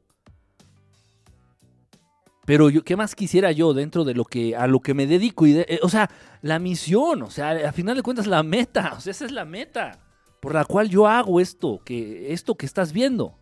Pero 2.46 2.70
yo, 2.70 2.82
¿qué 2.84 2.96
más 2.96 3.14
quisiera 3.14 3.52
yo 3.52 3.74
dentro 3.74 4.04
de 4.04 4.14
lo 4.14 4.24
que 4.24 4.56
a 4.56 4.66
lo 4.66 4.80
que 4.80 4.94
me 4.94 5.06
dedico? 5.06 5.46
Y 5.46 5.52
de, 5.52 5.66
eh, 5.68 5.80
o 5.82 5.88
sea, 5.88 6.08
la 6.40 6.58
misión, 6.58 7.22
o 7.22 7.30
sea, 7.30 7.50
al 7.50 7.72
final 7.72 7.96
de 7.96 8.02
cuentas 8.02 8.26
la 8.26 8.42
meta, 8.42 8.94
o 8.96 9.00
sea, 9.00 9.10
esa 9.10 9.26
es 9.26 9.32
la 9.32 9.44
meta 9.44 9.98
por 10.40 10.54
la 10.54 10.64
cual 10.64 10.88
yo 10.88 11.08
hago 11.08 11.40
esto, 11.40 11.80
que 11.84 12.32
esto 12.32 12.54
que 12.54 12.66
estás 12.66 12.92
viendo. 12.92 13.34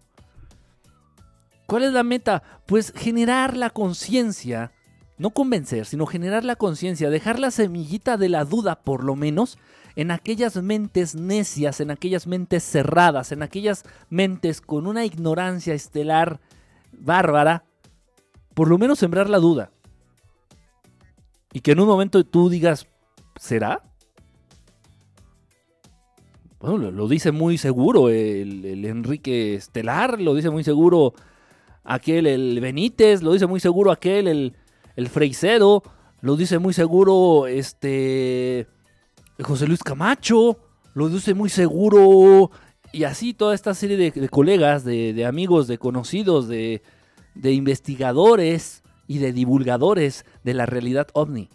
¿Cuál 1.66 1.84
es 1.84 1.92
la 1.92 2.02
meta? 2.02 2.42
Pues 2.66 2.94
generar 2.96 3.58
la 3.58 3.68
conciencia, 3.68 4.72
no 5.18 5.30
convencer, 5.30 5.84
sino 5.84 6.06
generar 6.06 6.44
la 6.44 6.56
conciencia, 6.56 7.10
dejar 7.10 7.38
la 7.38 7.50
semillita 7.50 8.16
de 8.16 8.30
la 8.30 8.46
duda 8.46 8.82
por 8.82 9.04
lo 9.04 9.16
menos 9.16 9.58
en 9.96 10.10
aquellas 10.10 10.56
mentes 10.56 11.14
necias, 11.14 11.80
en 11.80 11.90
aquellas 11.90 12.26
mentes 12.26 12.64
cerradas, 12.64 13.32
en 13.32 13.42
aquellas 13.42 13.84
mentes 14.08 14.62
con 14.62 14.86
una 14.86 15.04
ignorancia 15.04 15.74
estelar 15.74 16.40
bárbara, 16.90 17.64
por 18.54 18.68
lo 18.68 18.78
menos 18.78 18.98
sembrar 18.98 19.28
la 19.28 19.38
duda. 19.38 19.70
Y 21.52 21.60
que 21.60 21.72
en 21.72 21.80
un 21.80 21.86
momento 21.86 22.24
tú 22.24 22.48
digas, 22.48 22.86
¿será? 23.36 23.82
Bueno, 26.58 26.90
lo, 26.90 27.08
dice 27.08 27.30
muy 27.30 27.58
seguro 27.58 28.08
el, 28.08 28.84
Enrique 28.84 29.54
Estelar, 29.54 30.20
lo 30.20 30.34
dice 30.34 30.50
muy 30.50 30.64
seguro 30.64 31.12
aquel, 31.84 32.26
el 32.26 32.58
Benítez, 32.60 33.22
lo 33.22 33.32
dice 33.32 33.46
muy 33.46 33.60
seguro 33.60 33.92
aquel, 33.92 34.28
el, 34.28 34.56
el 34.96 35.08
Freisero, 35.08 35.82
lo 36.22 36.36
dice 36.36 36.58
muy 36.58 36.72
seguro 36.72 37.46
este 37.46 38.66
José 39.42 39.66
Luis 39.66 39.82
Camacho, 39.82 40.58
lo 40.94 41.08
dice 41.08 41.34
muy 41.34 41.50
seguro, 41.50 42.50
y 42.92 43.04
así 43.04 43.34
toda 43.34 43.54
esta 43.54 43.74
serie 43.74 43.96
de, 43.96 44.28
colegas, 44.28 44.84
de, 44.84 45.26
amigos, 45.26 45.66
de 45.66 45.78
conocidos, 45.78 46.46
de, 46.46 46.82
de 47.34 47.52
investigadores 47.52 48.82
y 49.06 49.18
de 49.18 49.32
divulgadores 49.32 50.24
de 50.42 50.54
la 50.54 50.66
realidad 50.66 51.08
ovni. 51.12 51.48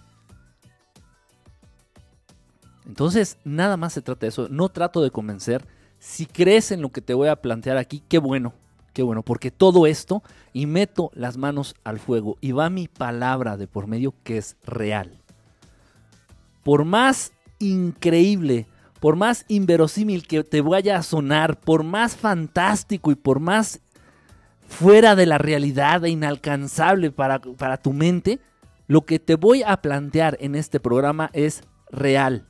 Entonces, 2.86 3.38
nada 3.44 3.78
más 3.78 3.94
se 3.94 4.02
trata 4.02 4.22
de 4.22 4.30
eso. 4.30 4.48
No 4.50 4.70
trato 4.70 5.02
de 5.02 5.12
convencer. 5.12 5.66
Si 6.00 6.26
crees 6.26 6.72
en 6.72 6.82
lo 6.82 6.90
que 6.90 7.02
te 7.02 7.14
voy 7.14 7.28
a 7.28 7.36
plantear 7.36 7.78
aquí, 7.78 8.04
qué 8.08 8.18
bueno. 8.18 8.54
qué 8.94 9.04
bueno, 9.04 9.22
porque 9.22 9.52
todo 9.52 9.86
esto 9.86 10.24
y 10.52 10.66
meto 10.66 11.12
las 11.14 11.38
manos 11.38 11.76
al 11.84 12.00
fuego 12.00 12.38
y 12.42 12.52
va 12.52 12.70
mi 12.70 12.88
palabra 12.88 13.56
de 13.56 13.68
por 13.68 13.88
medio 13.88 14.14
que 14.24 14.38
es 14.38 14.58
real. 14.66 15.22
Por 16.64 16.84
más 16.84 17.32
increíble, 17.60 18.68
por 19.00 19.16
más 19.16 19.46
inverosímil 19.48 20.28
que 20.28 20.44
te 20.44 20.62
vaya 20.62 20.98
a 20.98 21.04
sonar, 21.04 21.60
por 21.60 21.84
más 21.84 22.16
fantástico 22.16 23.12
y 23.12 23.16
por 23.16 23.40
más 23.40 23.82
fuera 24.70 25.16
de 25.16 25.26
la 25.26 25.38
realidad 25.38 26.06
e 26.06 26.10
inalcanzable 26.10 27.12
para, 27.12 27.40
para 27.40 27.78
tu 27.78 27.92
mente, 27.92 28.40
lo 28.88 29.06
que 29.06 29.20
te 29.20 29.36
voy 29.36 29.64
a 29.64 29.78
plantear 29.78 30.38
en 30.40 30.56
este 30.56 30.80
programa 30.80 31.30
es 31.34 31.64
real. 31.92 32.48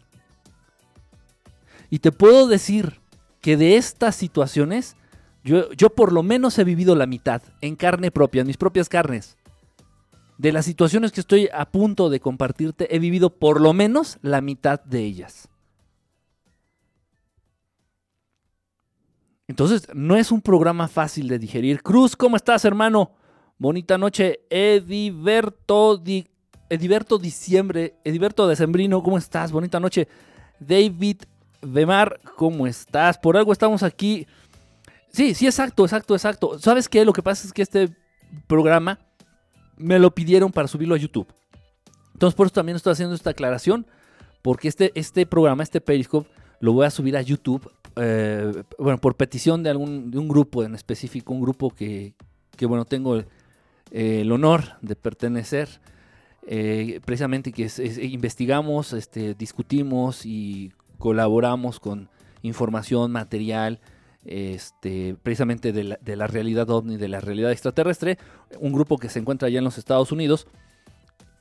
Y 1.89 1.99
te 1.99 2.11
puedo 2.11 2.47
decir 2.47 2.99
que 3.41 3.57
de 3.57 3.77
estas 3.77 4.15
situaciones, 4.15 4.95
yo, 5.43 5.71
yo, 5.73 5.89
por 5.89 6.11
lo 6.11 6.21
menos 6.21 6.59
he 6.59 6.63
vivido 6.63 6.95
la 6.95 7.07
mitad, 7.07 7.41
en 7.61 7.75
carne 7.75 8.11
propia, 8.11 8.41
en 8.41 8.47
mis 8.47 8.57
propias 8.57 8.89
carnes. 8.89 9.37
De 10.37 10.51
las 10.51 10.65
situaciones 10.65 11.11
que 11.11 11.21
estoy 11.21 11.49
a 11.53 11.65
punto 11.65 12.09
de 12.09 12.19
compartirte, 12.19 12.95
he 12.95 12.99
vivido 12.99 13.31
por 13.31 13.59
lo 13.59 13.73
menos 13.73 14.17
la 14.21 14.41
mitad 14.41 14.81
de 14.83 14.99
ellas. 14.99 15.48
Entonces, 19.49 19.87
no 19.95 20.15
es 20.15 20.31
un 20.31 20.41
programa 20.41 20.87
fácil 20.87 21.27
de 21.27 21.39
digerir. 21.39 21.81
Cruz, 21.81 22.15
¿cómo 22.15 22.35
estás, 22.35 22.65
hermano? 22.65 23.15
Bonita 23.57 23.97
noche. 23.97 24.41
Ediberto, 24.47 25.97
Di, 25.97 26.27
Ediberto 26.69 27.17
Diciembre, 27.17 27.95
Ediberto 28.03 28.47
Decembrino, 28.47 29.01
¿cómo 29.01 29.17
estás? 29.17 29.51
Bonita 29.51 29.79
noche. 29.79 30.07
David 30.59 31.23
Vemar, 31.63 32.19
¿cómo 32.35 32.67
estás? 32.67 33.17
Por 33.17 33.37
algo 33.37 33.51
estamos 33.51 33.81
aquí. 33.81 34.27
Sí, 35.11 35.33
sí, 35.33 35.47
exacto, 35.47 35.83
exacto, 35.83 36.13
exacto. 36.13 36.59
¿Sabes 36.59 36.87
qué? 36.87 37.03
Lo 37.03 37.11
que 37.11 37.23
pasa 37.23 37.47
es 37.47 37.51
que 37.51 37.63
este 37.63 37.89
programa 38.45 38.99
me 39.77 39.97
lo 39.97 40.13
pidieron 40.13 40.51
para 40.51 40.67
subirlo 40.67 40.93
a 40.93 40.99
YouTube. 40.99 41.33
Entonces, 42.13 42.35
por 42.35 42.45
eso 42.45 42.53
también 42.53 42.75
estoy 42.75 42.93
haciendo 42.93 43.15
esta 43.15 43.31
aclaración, 43.31 43.87
porque 44.43 44.67
este, 44.67 44.91
este 44.93 45.25
programa, 45.25 45.63
este 45.63 45.81
Periscope, 45.81 46.29
lo 46.59 46.71
voy 46.73 46.85
a 46.85 46.91
subir 46.91 47.17
a 47.17 47.21
YouTube, 47.23 47.71
eh, 47.99 48.63
bueno, 48.77 48.99
por 48.99 49.15
petición 49.15 49.63
de, 49.63 49.69
algún, 49.69 50.11
de 50.11 50.17
un 50.17 50.27
grupo 50.27 50.63
en 50.63 50.75
específico, 50.75 51.33
un 51.33 51.41
grupo 51.41 51.71
que, 51.71 52.13
que 52.55 52.65
bueno, 52.65 52.85
tengo 52.85 53.21
el, 53.91 54.31
honor 54.31 54.63
de 54.81 54.95
pertenecer. 54.95 55.81
Eh, 56.47 57.01
precisamente 57.05 57.51
que 57.51 57.65
es, 57.65 57.77
es, 57.79 57.97
investigamos, 57.97 58.93
este, 58.93 59.35
discutimos 59.35 60.25
y 60.25 60.71
colaboramos 60.97 61.79
con 61.79 62.09
información, 62.41 63.11
material, 63.11 63.79
este, 64.25 65.15
precisamente 65.21 65.71
de 65.71 65.83
la, 65.83 65.99
de 66.01 66.15
la, 66.15 66.27
realidad 66.27 66.69
ovni, 66.69 66.97
de 66.97 67.07
la 67.07 67.19
realidad 67.19 67.51
extraterrestre, 67.51 68.17
un 68.59 68.73
grupo 68.73 68.97
que 68.97 69.09
se 69.09 69.19
encuentra 69.19 69.47
allá 69.47 69.59
en 69.59 69.65
los 69.65 69.77
Estados 69.77 70.11
Unidos. 70.11 70.47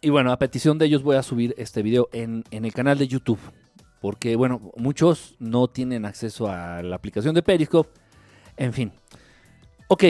Y 0.00 0.10
bueno, 0.10 0.32
a 0.32 0.38
petición 0.38 0.78
de 0.78 0.86
ellos 0.86 1.02
voy 1.02 1.16
a 1.16 1.22
subir 1.22 1.54
este 1.58 1.82
video 1.82 2.08
en, 2.12 2.44
en 2.50 2.64
el 2.64 2.72
canal 2.72 2.98
de 2.98 3.08
YouTube. 3.08 3.40
Porque 4.00 4.36
bueno, 4.36 4.72
muchos 4.76 5.34
no 5.38 5.68
tienen 5.68 6.04
acceso 6.04 6.48
a 6.48 6.82
la 6.82 6.96
aplicación 6.96 7.34
de 7.34 7.42
Periscope. 7.42 7.90
En 8.56 8.72
fin. 8.72 8.92
Ok, 9.88 10.04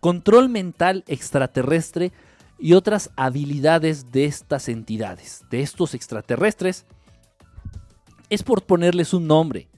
control 0.00 0.48
mental 0.48 1.02
extraterrestre 1.06 2.12
y 2.58 2.74
otras 2.74 3.10
habilidades 3.16 4.12
de 4.12 4.26
estas 4.26 4.68
entidades, 4.68 5.44
de 5.50 5.62
estos 5.62 5.94
extraterrestres, 5.94 6.84
es 8.28 8.42
por 8.42 8.62
ponerles 8.62 9.14
un 9.14 9.26
nombre. 9.26 9.68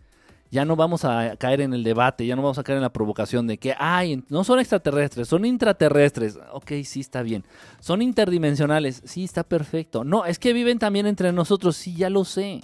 Ya 0.50 0.64
no 0.64 0.76
vamos 0.76 1.04
a 1.04 1.36
caer 1.36 1.60
en 1.60 1.74
el 1.74 1.84
debate, 1.84 2.26
ya 2.26 2.34
no 2.34 2.42
vamos 2.42 2.58
a 2.58 2.64
caer 2.64 2.78
en 2.78 2.82
la 2.82 2.92
provocación 2.92 3.46
de 3.46 3.58
que, 3.58 3.74
ay, 3.78 4.24
no 4.30 4.44
son 4.44 4.58
extraterrestres, 4.60 5.28
son 5.28 5.44
intraterrestres. 5.44 6.38
Ok, 6.52 6.72
sí 6.84 7.00
está 7.00 7.22
bien. 7.22 7.44
Son 7.80 8.00
interdimensionales, 8.00 9.02
sí 9.04 9.24
está 9.24 9.44
perfecto. 9.44 10.04
No, 10.04 10.24
es 10.24 10.38
que 10.38 10.54
viven 10.54 10.78
también 10.78 11.06
entre 11.06 11.32
nosotros, 11.32 11.76
sí, 11.76 11.94
ya 11.94 12.08
lo 12.08 12.24
sé. 12.24 12.62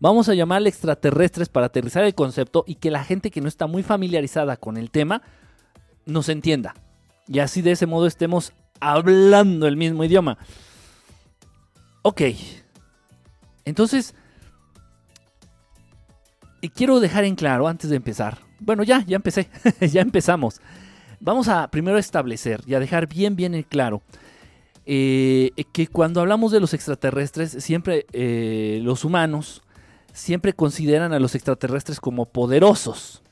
Vamos 0.00 0.28
a 0.28 0.34
llamarle 0.34 0.68
extraterrestres 0.68 1.48
para 1.48 1.66
aterrizar 1.66 2.04
el 2.04 2.14
concepto 2.14 2.64
y 2.66 2.76
que 2.76 2.90
la 2.90 3.04
gente 3.04 3.30
que 3.30 3.40
no 3.40 3.48
está 3.48 3.66
muy 3.66 3.82
familiarizada 3.82 4.56
con 4.56 4.76
el 4.76 4.90
tema 4.90 5.22
nos 6.06 6.28
entienda. 6.28 6.74
Y 7.26 7.40
así 7.40 7.62
de 7.62 7.72
ese 7.72 7.86
modo 7.86 8.06
estemos 8.06 8.52
hablando 8.80 9.66
el 9.66 9.76
mismo 9.76 10.04
idioma. 10.04 10.38
Ok. 12.02 12.22
Entonces, 13.64 14.14
y 16.60 16.68
quiero 16.70 17.00
dejar 17.00 17.24
en 17.24 17.34
claro 17.34 17.66
antes 17.66 17.90
de 17.90 17.96
empezar. 17.96 18.38
Bueno, 18.60 18.82
ya, 18.84 19.04
ya 19.06 19.16
empecé, 19.16 19.48
ya 19.80 20.00
empezamos. 20.00 20.60
Vamos 21.20 21.48
a 21.48 21.68
primero 21.70 21.98
establecer 21.98 22.62
y 22.66 22.74
a 22.74 22.80
dejar 22.80 23.08
bien, 23.08 23.34
bien 23.34 23.54
en 23.54 23.64
claro 23.64 24.02
eh, 24.86 25.50
que 25.72 25.88
cuando 25.88 26.20
hablamos 26.20 26.52
de 26.52 26.60
los 26.60 26.72
extraterrestres, 26.72 27.50
siempre 27.58 28.06
eh, 28.12 28.80
los 28.82 29.04
humanos 29.04 29.62
siempre 30.18 30.52
consideran 30.52 31.12
a 31.12 31.20
los 31.20 31.34
extraterrestres 31.34 32.00
como 32.00 32.26
poderosos, 32.26 33.22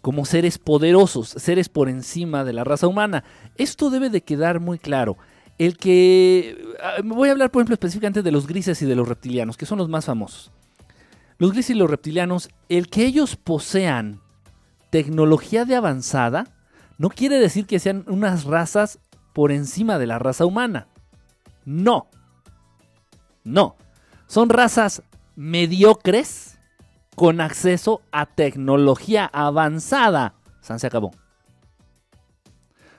como 0.00 0.24
seres 0.24 0.58
poderosos, 0.58 1.28
seres 1.28 1.68
por 1.68 1.88
encima 1.88 2.42
de 2.42 2.52
la 2.52 2.64
raza 2.64 2.88
humana. 2.88 3.22
Esto 3.56 3.88
debe 3.88 4.10
de 4.10 4.22
quedar 4.22 4.58
muy 4.58 4.78
claro. 4.78 5.16
El 5.58 5.76
que... 5.76 6.60
Voy 7.04 7.28
a 7.28 7.32
hablar, 7.32 7.52
por 7.52 7.60
ejemplo, 7.60 7.74
específicamente 7.74 8.22
de 8.22 8.32
los 8.32 8.48
grises 8.48 8.82
y 8.82 8.86
de 8.86 8.96
los 8.96 9.08
reptilianos, 9.08 9.56
que 9.56 9.64
son 9.64 9.78
los 9.78 9.88
más 9.88 10.06
famosos. 10.06 10.50
Los 11.38 11.52
grises 11.52 11.76
y 11.76 11.78
los 11.78 11.88
reptilianos, 11.88 12.50
el 12.68 12.88
que 12.88 13.06
ellos 13.06 13.36
posean 13.36 14.20
tecnología 14.90 15.64
de 15.64 15.76
avanzada, 15.76 16.48
no 16.98 17.10
quiere 17.10 17.38
decir 17.38 17.66
que 17.66 17.78
sean 17.78 18.04
unas 18.08 18.44
razas 18.44 18.98
por 19.32 19.52
encima 19.52 19.98
de 19.98 20.08
la 20.08 20.18
raza 20.18 20.44
humana. 20.44 20.88
No. 21.64 22.08
No. 23.44 23.76
Son 24.26 24.48
razas 24.48 25.02
mediocres 25.36 26.58
con 27.14 27.40
acceso 27.40 28.02
a 28.10 28.26
tecnología 28.26 29.26
avanzada. 29.32 30.34
San 30.60 30.78
se 30.78 30.86
acabó. 30.86 31.10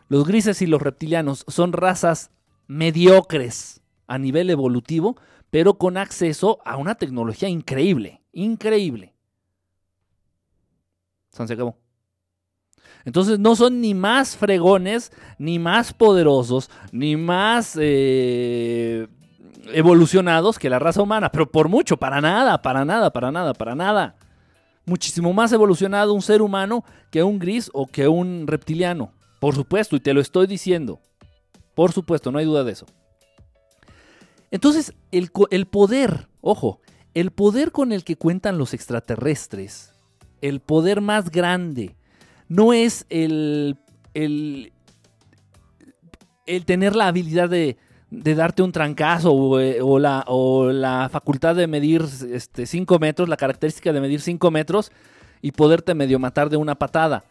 Los 0.08 0.26
grises 0.26 0.62
y 0.62 0.68
los 0.68 0.82
reptilianos 0.82 1.46
son 1.48 1.74
razas 1.74 2.32
mediocres 2.68 3.82
a 4.08 4.18
nivel 4.18 4.50
evolutivo, 4.50 5.16
pero 5.50 5.78
con 5.78 5.98
acceso 5.98 6.60
a 6.66 6.78
una 6.78 6.96
tecnología 6.96 7.50
increíble, 7.50 8.22
increíble. 8.32 9.14
San 11.32 11.48
se 11.48 11.54
acabó. 11.54 11.78
Entonces 13.06 13.40
no 13.40 13.56
son 13.56 13.82
ni 13.82 13.94
más 13.94 14.38
fregones, 14.38 15.12
ni 15.38 15.60
más 15.60 15.94
poderosos, 15.94 16.70
ni 16.92 17.18
más 17.18 17.78
eh, 17.80 19.08
evolucionados 19.72 20.60
que 20.60 20.70
la 20.70 20.80
raza 20.80 21.02
humana, 21.02 21.32
pero 21.32 21.50
por 21.50 21.70
mucho, 21.70 21.98
para 21.98 22.22
nada, 22.22 22.62
para 22.62 22.86
nada, 22.86 23.12
para 23.12 23.32
nada, 23.32 23.54
para 23.54 23.76
nada. 23.76 24.16
Muchísimo 24.86 25.32
más 25.34 25.52
evolucionado 25.54 26.14
un 26.14 26.22
ser 26.22 26.42
humano 26.42 26.84
que 27.10 27.24
un 27.24 27.40
gris 27.40 27.70
o 27.74 27.88
que 27.88 28.08
un 28.08 28.46
reptiliano. 28.48 29.14
Por 29.40 29.56
supuesto, 29.56 29.96
y 29.96 30.00
te 30.00 30.14
lo 30.14 30.22
estoy 30.22 30.48
diciendo. 30.48 31.00
Por 31.76 31.92
supuesto, 31.92 32.32
no 32.32 32.40
hay 32.40 32.46
duda 32.46 32.64
de 32.64 32.74
eso. 32.74 32.86
Entonces, 34.52 34.94
el, 35.12 35.32
el 35.52 35.66
poder, 35.66 36.28
ojo, 36.42 36.80
el 37.14 37.32
poder 37.32 37.72
con 37.72 37.92
el 37.92 38.04
que 38.04 38.18
cuentan 38.18 38.58
los 38.58 38.74
extraterrestres, 38.74 39.94
el 40.42 40.60
poder 40.60 41.02
más 41.02 41.32
grande, 41.32 41.96
no 42.48 42.74
es 42.74 43.06
el, 43.10 43.78
el, 44.14 44.74
el 46.46 46.66
tener 46.66 46.96
la 46.96 47.08
habilidad 47.08 47.50
de, 47.50 47.78
de 48.14 48.36
darte 48.36 48.62
un 48.62 48.72
trancazo 48.72 49.34
o, 49.34 50.00
la, 50.00 50.24
o 50.28 50.72
la 50.72 51.10
facultad 51.12 51.56
de 51.56 51.66
medir 51.66 52.06
5 52.08 52.36
este, 52.36 53.00
metros, 53.00 53.28
la 53.28 53.38
característica 53.38 53.92
de 53.92 54.02
medir 54.02 54.22
5 54.22 54.52
metros 54.52 54.92
y 55.42 55.52
poderte 55.52 55.96
medio 55.96 56.20
matar 56.20 56.50
de 56.50 56.58
una 56.58 56.76
patada. 56.76 57.26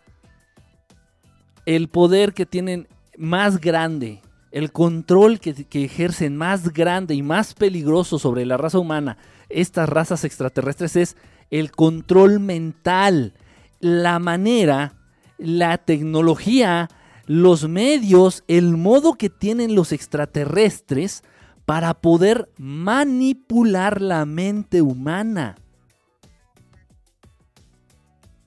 El 1.66 1.88
poder 1.88 2.34
que 2.34 2.46
tienen 2.46 2.88
más 3.16 3.60
grande, 3.60 4.22
el 4.50 4.72
control 4.72 5.38
que 5.38 5.84
ejercen 5.84 6.36
más 6.36 6.72
grande 6.72 7.14
y 7.14 7.22
más 7.22 7.54
peligroso 7.54 8.18
sobre 8.18 8.44
la 8.44 8.56
raza 8.56 8.80
humana, 8.80 9.18
estas 9.48 9.88
razas 9.88 10.24
extraterrestres, 10.24 10.96
es 10.96 11.16
el 11.50 11.70
control 11.70 12.40
mental, 12.40 13.34
la 13.78 14.18
manera, 14.18 14.94
la 15.38 15.78
tecnología, 15.78 16.88
los 17.26 17.68
medios, 17.68 18.44
el 18.48 18.76
modo 18.76 19.14
que 19.14 19.30
tienen 19.30 19.74
los 19.74 19.92
extraterrestres 19.92 21.22
para 21.64 21.94
poder 21.94 22.50
manipular 22.58 24.00
la 24.00 24.24
mente 24.26 24.82
humana. 24.82 25.56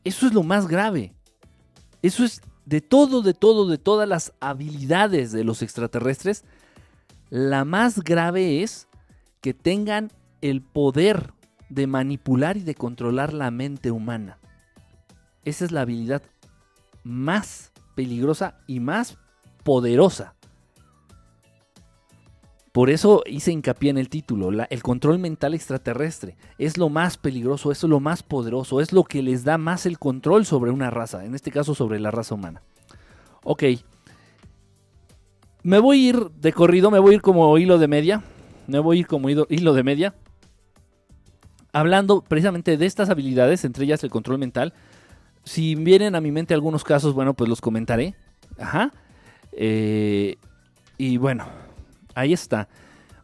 Eso 0.04 0.28
es 0.28 0.34
lo 0.34 0.44
más 0.44 0.68
grave. 0.68 1.14
Eso 2.02 2.24
es 2.24 2.42
de 2.66 2.82
todo, 2.82 3.22
de 3.22 3.34
todo, 3.34 3.68
de 3.68 3.78
todas 3.78 4.08
las 4.08 4.34
habilidades 4.40 5.32
de 5.32 5.44
los 5.44 5.62
extraterrestres. 5.62 6.44
La 7.30 7.66
más 7.66 8.04
grave 8.04 8.62
es 8.62 8.88
que 9.42 9.54
tengan 9.54 10.12
el 10.42 10.62
poder 10.62 11.34
de 11.70 11.88
manipular 11.88 12.58
y 12.58 12.62
de 12.62 12.76
controlar 12.76 13.34
la 13.34 13.50
mente 13.50 13.90
humana. 13.90 14.38
Esa 15.44 15.66
es 15.66 15.72
la 15.72 15.82
habilidad 15.82 16.22
más 17.04 17.72
peligrosa 17.96 18.58
y 18.68 18.80
más 18.80 19.18
poderosa. 19.64 20.36
Por 22.72 22.90
eso 22.90 23.24
hice 23.26 23.54
hincapié 23.54 23.90
en 23.90 23.98
el 23.98 24.10
título, 24.10 24.50
el 24.70 24.84
control 24.84 25.18
mental 25.18 25.54
extraterrestre. 25.54 26.36
Es 26.58 26.78
lo 26.78 26.90
más 26.90 27.16
peligroso, 27.16 27.72
es 27.72 27.82
lo 27.84 28.02
más 28.02 28.22
poderoso, 28.22 28.82
es 28.82 28.92
lo 28.92 29.06
que 29.06 29.24
les 29.24 29.46
da 29.46 29.58
más 29.58 29.86
el 29.86 29.98
control 29.98 30.46
sobre 30.46 30.72
una 30.72 30.90
raza, 30.90 31.24
en 31.24 31.36
este 31.36 31.52
caso 31.52 31.74
sobre 31.74 32.02
la 32.02 32.12
raza 32.12 32.36
humana. 32.36 32.62
Ok. 33.46 33.64
Me 35.64 35.80
voy 35.80 36.06
a 36.06 36.10
ir 36.10 36.30
de 36.32 36.52
corrido, 36.52 36.92
me 36.92 37.00
voy 37.00 37.14
a 37.14 37.16
ir 37.16 37.22
como 37.22 37.58
hilo 37.58 37.78
de 37.78 37.88
media. 37.88 38.24
Me 38.68 38.80
voy 38.80 38.98
a 38.98 39.00
ir 39.00 39.08
como 39.08 39.30
hilo 39.30 39.74
de 39.74 39.84
media. 39.84 40.14
Hablando 41.72 42.24
precisamente 42.24 42.76
de 42.76 42.86
estas 42.86 43.10
habilidades, 43.10 43.64
entre 43.64 43.86
ellas 43.86 44.04
el 44.04 44.10
control 44.10 44.38
mental. 44.38 44.74
Si 45.46 45.76
vienen 45.76 46.16
a 46.16 46.22
mi 46.22 46.32
mente 46.32 46.54
algunos 46.54 46.84
casos, 46.84 47.14
bueno, 47.14 47.36
pues 47.36 47.50
los 47.50 47.62
comentaré. 47.62 48.16
Ajá. 48.58 48.92
Eh, 49.52 50.38
y 50.98 51.18
bueno, 51.18 51.46
ahí 52.16 52.34
está. 52.34 52.68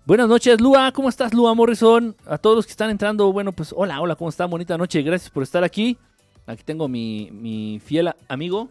Buenas 0.05 0.29
noches, 0.29 0.61
Lua. 0.61 0.91
¿Cómo 0.91 1.09
estás, 1.09 1.33
Lua 1.33 1.53
Morrison? 1.55 2.15
A 2.25 2.37
todos 2.37 2.55
los 2.55 2.65
que 2.65 2.71
están 2.71 2.89
entrando, 2.89 3.33
bueno, 3.33 3.51
pues 3.51 3.73
hola, 3.75 3.99
hola, 3.99 4.15
¿cómo 4.15 4.29
están? 4.29 4.49
Bonita 4.49 4.77
noche. 4.77 5.01
Gracias 5.01 5.31
por 5.31 5.43
estar 5.43 5.63
aquí. 5.63 5.97
Aquí 6.45 6.63
tengo 6.63 6.87
mi, 6.87 7.29
mi 7.31 7.79
fiel 7.83 8.11
amigo. 8.27 8.69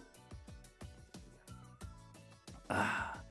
Ah. 2.69 3.23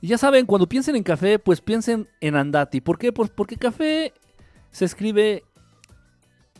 Y 0.00 0.06
ya 0.06 0.18
saben, 0.18 0.46
cuando 0.46 0.68
piensen 0.68 0.94
en 0.94 1.02
café, 1.02 1.38
pues 1.38 1.60
piensen 1.60 2.08
en 2.20 2.36
Andati. 2.36 2.80
¿Por 2.80 2.98
qué? 2.98 3.12
Pues 3.12 3.30
porque 3.30 3.56
café 3.56 4.12
se 4.70 4.84
escribe 4.84 5.44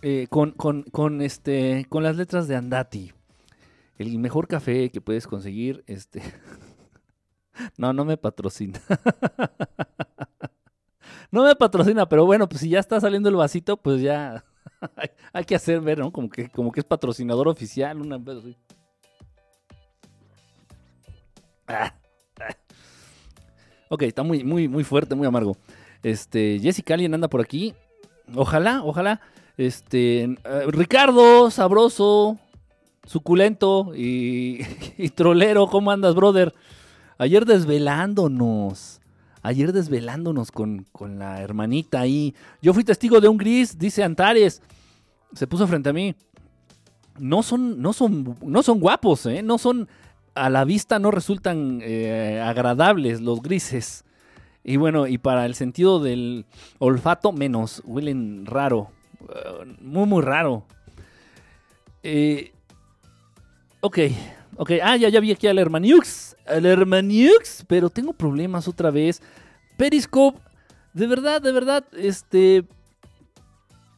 eh, 0.02 0.26
con, 0.30 0.52
con- 0.52 0.84
con, 0.84 1.22
este, 1.22 1.86
con 1.88 2.02
las 2.02 2.16
letras 2.16 2.48
de 2.48 2.56
Andati. 2.56 3.12
El 3.98 4.18
mejor 4.18 4.46
café 4.46 4.90
que 4.90 5.00
puedes 5.00 5.26
conseguir, 5.26 5.82
este... 5.86 6.22
no, 7.76 7.92
no 7.92 8.04
me 8.04 8.16
patrocina. 8.16 8.80
no 11.32 11.44
me 11.44 11.56
patrocina, 11.56 12.08
pero 12.08 12.26
bueno, 12.26 12.48
pues 12.48 12.60
si 12.60 12.68
ya 12.68 12.78
está 12.78 13.00
saliendo 13.00 13.28
el 13.28 13.36
vasito, 13.36 13.76
pues 13.76 14.00
ya 14.00 14.44
hay, 15.32 15.44
que 15.44 15.54
hacer 15.54 15.80
ver, 15.80 15.98
¿no? 15.98 16.12
Como 16.12 16.28
que, 16.28 16.48
como 16.48 16.72
que 16.72 16.80
es 16.80 16.86
patrocinador 16.86 17.48
oficial, 17.48 18.00
una. 18.00 18.20
Ok, 23.90 24.02
está 24.02 24.22
muy, 24.22 24.44
muy, 24.44 24.68
muy 24.68 24.84
fuerte, 24.84 25.14
muy 25.14 25.26
amargo. 25.26 25.56
Este, 26.02 26.58
Jessica, 26.60 26.94
alguien 26.94 27.14
anda 27.14 27.28
por 27.28 27.40
aquí. 27.40 27.74
Ojalá, 28.34 28.82
ojalá. 28.84 29.20
Este, 29.58 30.22
eh, 30.22 30.36
Ricardo, 30.68 31.50
sabroso, 31.50 32.38
suculento 33.04 33.92
y, 33.94 34.60
y 34.96 35.08
trolero, 35.10 35.66
¿cómo 35.66 35.90
andas, 35.90 36.14
brother? 36.14 36.54
Ayer 37.18 37.44
desvelándonos. 37.44 39.00
Ayer 39.42 39.72
desvelándonos 39.72 40.52
con, 40.52 40.86
con 40.92 41.18
la 41.18 41.42
hermanita 41.42 42.00
ahí. 42.00 42.34
Yo 42.62 42.72
fui 42.72 42.84
testigo 42.84 43.20
de 43.20 43.26
un 43.26 43.36
gris, 43.36 43.76
dice 43.76 44.04
Antares. 44.04 44.62
Se 45.34 45.48
puso 45.48 45.66
frente 45.66 45.88
a 45.88 45.92
mí. 45.92 46.14
No 47.18 47.42
son, 47.42 47.82
no 47.82 47.92
son, 47.92 48.36
no 48.40 48.62
son 48.62 48.78
guapos, 48.78 49.26
¿eh? 49.26 49.42
No 49.42 49.58
son, 49.58 49.88
a 50.36 50.50
la 50.50 50.64
vista 50.64 51.00
no 51.00 51.10
resultan 51.10 51.80
eh, 51.82 52.40
agradables 52.44 53.20
los 53.20 53.42
grises. 53.42 54.04
Y 54.62 54.76
bueno, 54.76 55.08
y 55.08 55.18
para 55.18 55.46
el 55.46 55.56
sentido 55.56 55.98
del 55.98 56.46
olfato, 56.78 57.32
menos. 57.32 57.82
Huelen 57.84 58.46
raro. 58.46 58.92
Eh, 59.20 59.76
muy, 59.80 60.06
muy 60.06 60.22
raro. 60.22 60.64
Eh, 62.02 62.52
ok, 63.80 63.98
ok. 64.56 64.72
Ah, 64.82 64.96
ya, 64.96 65.08
ya 65.08 65.20
vi 65.20 65.32
aquí 65.32 65.46
al 65.46 65.58
Hermaniux. 65.58 66.36
Al 66.46 66.66
Hermaniux. 66.66 67.64
Pero 67.66 67.90
tengo 67.90 68.12
problemas 68.12 68.68
otra 68.68 68.90
vez. 68.90 69.22
Periscope. 69.76 70.38
De 70.92 71.06
verdad, 71.06 71.40
de 71.40 71.52
verdad, 71.52 71.84
este... 71.96 72.64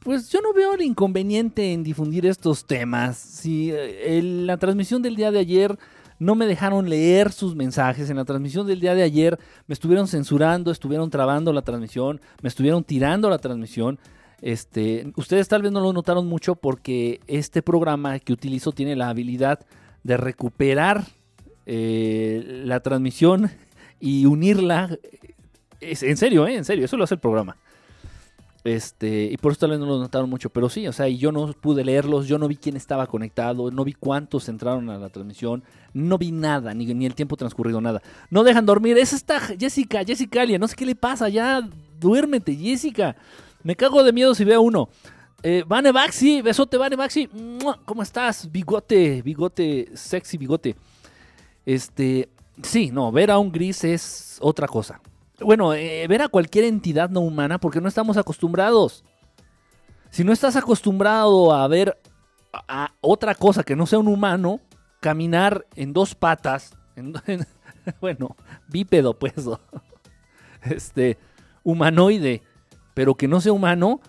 Pues 0.02 0.30
yo 0.30 0.40
no 0.40 0.54
veo 0.54 0.74
el 0.74 0.80
inconveniente 0.80 1.74
en 1.74 1.82
difundir 1.82 2.24
estos 2.24 2.66
temas. 2.66 3.18
Si 3.18 3.70
eh, 3.70 4.16
en 4.16 4.46
la 4.46 4.56
transmisión 4.56 5.02
del 5.02 5.14
día 5.14 5.30
de 5.30 5.38
ayer 5.38 5.78
no 6.18 6.34
me 6.34 6.46
dejaron 6.46 6.88
leer 6.88 7.32
sus 7.32 7.56
mensajes, 7.56 8.08
en 8.10 8.16
la 8.16 8.24
transmisión 8.24 8.66
del 8.66 8.80
día 8.80 8.94
de 8.94 9.02
ayer 9.02 9.38
me 9.66 9.72
estuvieron 9.72 10.06
censurando, 10.06 10.70
estuvieron 10.70 11.10
trabando 11.10 11.52
la 11.52 11.62
transmisión, 11.62 12.20
me 12.42 12.48
estuvieron 12.48 12.84
tirando 12.84 13.28
la 13.28 13.38
transmisión. 13.38 13.98
Este, 14.42 15.12
ustedes 15.16 15.48
tal 15.48 15.62
vez 15.62 15.72
no 15.72 15.80
lo 15.80 15.92
notaron 15.92 16.26
mucho 16.26 16.54
porque 16.54 17.20
este 17.26 17.62
programa 17.62 18.18
que 18.18 18.32
utilizo 18.32 18.72
tiene 18.72 18.96
la 18.96 19.10
habilidad 19.10 19.60
de 20.02 20.16
recuperar 20.16 21.04
eh, 21.66 22.62
la 22.64 22.80
transmisión 22.80 23.50
y 24.00 24.26
unirla. 24.26 24.98
Es, 25.80 26.02
en 26.02 26.16
serio, 26.16 26.46
¿eh? 26.46 26.56
en 26.56 26.64
serio, 26.64 26.84
eso 26.84 26.96
lo 26.96 27.04
hace 27.04 27.14
el 27.14 27.20
programa. 27.20 27.56
Este, 28.62 29.24
y 29.24 29.36
por 29.38 29.52
eso 29.52 29.60
tal 29.60 29.70
vez 29.70 29.80
no 29.80 29.86
lo 29.86 29.98
notaron 29.98 30.28
mucho, 30.28 30.50
pero 30.50 30.68
sí, 30.68 30.86
o 30.86 30.92
sea, 30.92 31.08
yo 31.08 31.32
no 31.32 31.50
pude 31.54 31.82
leerlos, 31.82 32.26
yo 32.26 32.38
no 32.38 32.46
vi 32.46 32.56
quién 32.56 32.76
estaba 32.76 33.06
conectado, 33.06 33.70
no 33.70 33.84
vi 33.84 33.94
cuántos 33.94 34.50
entraron 34.50 34.90
a 34.90 34.98
la 34.98 35.08
transmisión, 35.08 35.64
no 35.94 36.18
vi 36.18 36.30
nada, 36.30 36.74
ni, 36.74 36.84
ni 36.92 37.06
el 37.06 37.14
tiempo 37.14 37.36
transcurrido, 37.36 37.80
nada. 37.80 38.02
No 38.28 38.44
dejan 38.44 38.66
dormir, 38.66 38.98
esa 38.98 39.16
está 39.16 39.40
Jessica, 39.40 40.04
Jessica 40.04 40.42
Alia, 40.42 40.58
no 40.58 40.68
sé 40.68 40.76
qué 40.76 40.84
le 40.84 40.94
pasa, 40.94 41.30
ya 41.30 41.66
duérmete, 41.98 42.54
Jessica. 42.54 43.16
Me 43.62 43.76
cago 43.76 44.02
de 44.02 44.12
miedo 44.12 44.34
si 44.34 44.44
veo 44.44 44.62
uno. 44.62 44.88
Eh, 45.42 45.64
Vane 45.66 45.92
Baxi, 45.92 46.42
besote 46.42 46.76
Vane 46.76 46.96
¡mua! 47.32 47.78
¿cómo 47.84 48.02
estás? 48.02 48.50
Bigote, 48.50 49.22
bigote, 49.22 49.88
sexy 49.94 50.36
bigote. 50.36 50.76
Este, 51.64 52.28
sí, 52.62 52.90
no, 52.90 53.10
ver 53.12 53.30
a 53.30 53.38
un 53.38 53.50
gris 53.50 53.84
es 53.84 54.38
otra 54.40 54.66
cosa. 54.66 55.00
Bueno, 55.40 55.72
eh, 55.72 56.06
ver 56.08 56.22
a 56.22 56.28
cualquier 56.28 56.64
entidad 56.64 57.08
no 57.08 57.20
humana 57.20 57.58
porque 57.58 57.80
no 57.80 57.88
estamos 57.88 58.16
acostumbrados. 58.16 59.04
Si 60.10 60.24
no 60.24 60.32
estás 60.32 60.56
acostumbrado 60.56 61.52
a 61.54 61.66
ver 61.68 61.98
a, 62.52 62.92
otra 63.00 63.34
cosa 63.34 63.62
que 63.62 63.76
no 63.76 63.86
sea 63.86 63.98
un 63.98 64.08
humano, 64.08 64.60
caminar 65.00 65.66
en 65.76 65.92
dos 65.92 66.14
patas, 66.14 66.76
en- 66.96 67.14
en- 67.26 67.46
bueno, 68.00 68.36
bípedo 68.68 69.18
pues, 69.18 69.32
este, 70.62 71.16
humanoide, 71.62 72.42
pero 72.94 73.14
que 73.14 73.28
no 73.28 73.40
sea 73.40 73.52
humano, 73.52 74.00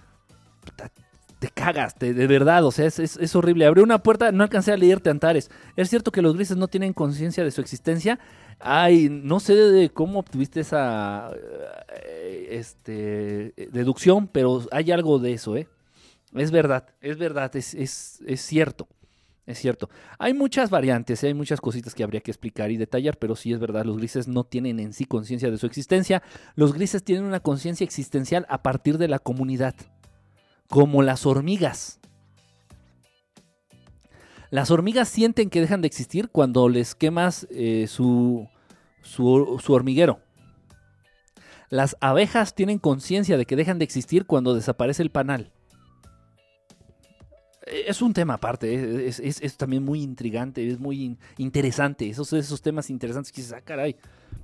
te 1.39 1.49
cagas, 1.49 1.95
de 1.97 2.27
verdad, 2.27 2.63
o 2.65 2.71
sea, 2.71 2.85
es, 2.85 2.99
es- 2.99 3.35
horrible. 3.35 3.65
Abrí 3.65 3.81
una 3.81 4.03
puerta, 4.03 4.31
no 4.31 4.43
alcancé 4.43 4.73
a 4.73 4.77
leerte 4.77 5.09
Antares. 5.09 5.49
Es 5.75 5.89
cierto 5.89 6.11
que 6.11 6.21
los 6.21 6.35
grises 6.35 6.55
no 6.55 6.67
tienen 6.67 6.93
conciencia 6.93 7.43
de 7.43 7.49
su 7.49 7.61
existencia. 7.61 8.19
Ay, 8.59 9.09
no 9.09 9.39
sé 9.39 9.55
de 9.55 9.89
cómo 9.89 10.19
obtuviste 10.19 10.59
esa 10.59 11.31
eh, 12.05 12.47
este, 12.51 13.53
deducción, 13.71 14.27
pero 14.27 14.63
hay 14.71 14.91
algo 14.91 15.17
de 15.17 15.33
eso, 15.33 15.57
¿eh? 15.57 15.67
Es 16.35 16.51
verdad, 16.51 16.85
es 17.01 17.17
verdad, 17.17 17.55
es, 17.55 17.73
es 17.73 18.41
cierto. 18.41 18.87
Es 19.51 19.59
cierto. 19.59 19.89
Hay 20.17 20.33
muchas 20.33 20.69
variantes, 20.69 21.21
¿eh? 21.25 21.27
hay 21.27 21.33
muchas 21.33 21.59
cositas 21.59 21.93
que 21.93 22.05
habría 22.05 22.21
que 22.21 22.31
explicar 22.31 22.71
y 22.71 22.77
detallar, 22.77 23.17
pero 23.17 23.35
sí 23.35 23.51
es 23.51 23.59
verdad, 23.59 23.83
los 23.83 23.97
grises 23.97 24.29
no 24.29 24.45
tienen 24.45 24.79
en 24.79 24.93
sí 24.93 25.03
conciencia 25.03 25.51
de 25.51 25.57
su 25.57 25.65
existencia. 25.65 26.23
Los 26.55 26.73
grises 26.73 27.03
tienen 27.03 27.25
una 27.25 27.41
conciencia 27.41 27.83
existencial 27.83 28.45
a 28.47 28.63
partir 28.63 28.97
de 28.97 29.09
la 29.09 29.19
comunidad, 29.19 29.75
como 30.69 31.03
las 31.03 31.25
hormigas. 31.25 31.99
Las 34.51 34.71
hormigas 34.71 35.09
sienten 35.09 35.49
que 35.49 35.59
dejan 35.59 35.81
de 35.81 35.87
existir 35.87 36.29
cuando 36.29 36.69
les 36.69 36.95
quemas 36.95 37.45
eh, 37.51 37.87
su, 37.89 38.47
su, 39.01 39.59
su 39.61 39.73
hormiguero. 39.73 40.21
Las 41.69 41.97
abejas 41.99 42.55
tienen 42.55 42.79
conciencia 42.79 43.35
de 43.35 43.45
que 43.45 43.57
dejan 43.57 43.79
de 43.79 43.83
existir 43.83 44.25
cuando 44.25 44.53
desaparece 44.53 45.03
el 45.03 45.11
panal. 45.11 45.51
Es 47.65 48.01
un 48.01 48.11
tema 48.13 48.33
aparte, 48.35 48.73
eh, 48.73 49.07
es, 49.07 49.19
es- 49.19 49.55
también 49.57 49.83
muy 49.83 50.01
intrigante, 50.01 50.67
es 50.67 50.79
muy 50.79 51.03
in- 51.03 51.19
interesante. 51.37 52.09
Esos, 52.09 52.33
esos 52.33 52.61
temas 52.61 52.89
interesantes 52.89 53.31
que 53.31 53.41
dices, 53.41 53.53
ah, 53.55 53.61
caray, 53.61 53.95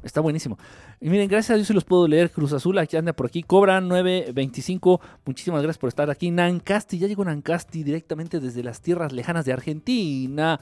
está 0.04 0.22
buenísimo. 0.22 0.60
Y 1.02 1.10
miren, 1.10 1.28
gracias 1.28 1.52
a 1.52 1.56
Dios 1.56 1.68
se 1.68 1.74
los 1.74 1.84
puedo 1.84 2.08
leer. 2.08 2.30
Cruz 2.32 2.54
Azul, 2.54 2.78
aquí 2.78 2.96
anda 2.96 3.14
por 3.14 3.26
aquí. 3.26 3.42
Cobra 3.42 3.82
925. 3.82 5.02
Muchísimas 5.26 5.64
gracias 5.64 5.80
por 5.80 5.88
estar 5.88 6.10
aquí. 6.12 6.30
Nancasti, 6.30 7.00
ya 7.00 7.08
llegó 7.08 7.26
Nancasti 7.26 7.84
directamente 7.84 8.40
desde 8.40 8.62
las 8.64 8.82
tierras 8.82 9.12
lejanas 9.12 9.46
de 9.46 9.54
Argentina. 9.54 10.60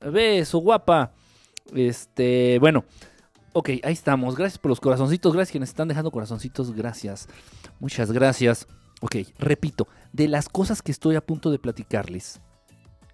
Beso, 0.00 0.58
guapa. 0.58 1.12
Este, 1.74 2.58
bueno. 2.60 2.84
Ok, 3.52 3.70
ahí 3.82 3.92
estamos. 3.94 4.36
Gracias 4.36 4.58
por 4.58 4.68
los 4.68 4.78
corazoncitos. 4.80 5.32
Gracias 5.32 5.50
quienes 5.50 5.70
están 5.70 5.88
dejando 5.88 6.10
corazoncitos. 6.12 6.72
Gracias. 6.72 7.26
Muchas 7.80 8.12
gracias. 8.12 8.68
Ok, 9.00 9.16
repito, 9.38 9.88
de 10.12 10.28
las 10.28 10.48
cosas 10.48 10.82
que 10.82 10.92
estoy 10.92 11.16
a 11.16 11.24
punto 11.24 11.50
de 11.50 11.58
platicarles, 11.58 12.40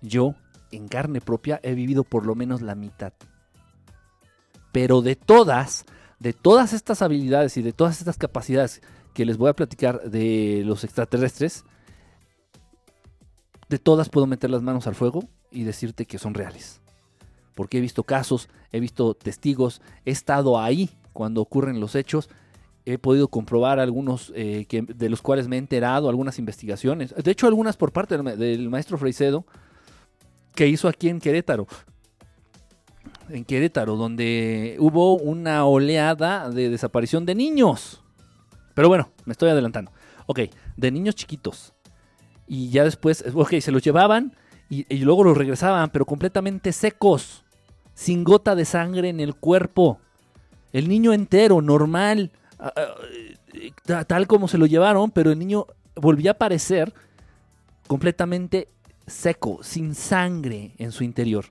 yo, 0.01 0.35
en 0.71 0.88
carne 0.88 1.21
propia, 1.21 1.61
he 1.62 1.75
vivido 1.75 2.05
por 2.05 2.25
lo 2.25 2.35
menos 2.35 2.62
la 2.62 2.75
mitad. 2.75 3.12
Pero 4.71 5.03
de 5.03 5.16
todas, 5.16 5.85
de 6.18 6.33
todas 6.33 6.73
estas 6.73 7.03
habilidades 7.03 7.57
y 7.57 7.62
de 7.62 7.73
todas 7.73 7.99
estas 7.99 8.16
capacidades 8.16 8.81
que 9.12 9.27
les 9.27 9.37
voy 9.37 9.51
a 9.51 9.57
platicar 9.57 10.11
de 10.11 10.62
los 10.64 10.85
extraterrestres, 10.85 11.64
de 13.68 13.79
todas 13.79 14.09
puedo 14.09 14.27
meter 14.27 14.51
las 14.51 14.62
manos 14.62 14.87
al 14.87 14.95
fuego 14.95 15.25
y 15.51 15.64
decirte 15.64 16.07
que 16.07 16.18
son 16.18 16.35
reales. 16.35 16.81
porque 17.55 17.79
he 17.79 17.81
visto 17.81 18.05
casos, 18.05 18.49
he 18.73 18.81
visto 18.81 19.14
testigos, 19.14 19.83
he 20.05 20.11
estado 20.11 20.59
ahí 20.59 20.90
cuando 21.12 21.42
ocurren 21.42 21.81
los 21.81 21.95
hechos, 21.95 22.31
he 22.85 22.99
podido 22.99 23.29
comprobar 23.29 23.79
algunos 23.79 24.33
eh, 24.35 24.66
de 24.71 25.09
los 25.09 25.23
cuales 25.23 25.49
me 25.49 25.57
he 25.57 25.59
enterado, 25.59 26.09
algunas 26.09 26.38
investigaciones, 26.38 27.14
de 27.14 27.31
hecho 27.31 27.47
algunas 27.47 27.77
por 27.77 27.92
parte 27.92 28.14
del, 28.14 28.25
ma- 28.25 28.37
del 28.37 28.68
maestro 28.71 28.99
Freicedo, 28.99 29.45
que 30.55 30.66
hizo 30.68 30.88
aquí 30.88 31.09
en 31.09 31.21
Querétaro. 31.21 31.66
En 33.29 33.45
Querétaro, 33.45 33.97
donde 33.97 34.77
hubo 34.79 35.16
una 35.16 35.64
oleada 35.64 36.51
de 36.51 36.68
desaparición 36.68 37.25
de 37.25 37.35
niños. 37.35 38.03
Pero 38.75 38.88
bueno, 38.88 39.11
me 39.25 39.33
estoy 39.33 39.49
adelantando. 39.51 39.92
Ok, 40.27 40.40
de 40.77 40.90
niños 40.90 41.14
chiquitos. 41.14 41.73
Y 42.47 42.71
ya 42.71 42.85
después, 42.85 43.25
ok, 43.33 43.55
se 43.61 43.73
los 43.73 43.83
llevaban 43.83 44.37
y, 44.68 44.85
luego 44.99 45.25
los 45.25 45.37
regresaban, 45.37 45.90
pero 45.90 46.07
completamente 46.07 46.73
secos, 46.73 47.45
sin 47.95 48.25
gota 48.25 48.55
de 48.55 48.64
sangre 48.64 49.09
en 49.09 49.21
el 49.21 49.35
cuerpo. 49.35 49.99
El 50.73 50.88
niño 50.88 51.12
entero, 51.12 51.61
normal, 51.62 52.31
tal 53.85 54.27
como 54.27 54.48
se 54.48 54.59
lo 54.59 54.66
llevaron, 54.66 55.11
pero 55.11 55.31
el 55.31 55.38
niño 55.38 55.66
volvía 55.94 56.31
a 56.31 56.35
aparecer 56.35 56.92
completamente 57.87 58.68
seco, 59.07 59.61
sin 59.62 59.94
sangre 59.94 60.72
en 60.79 60.92
su 60.92 61.05
interior. 61.05 61.46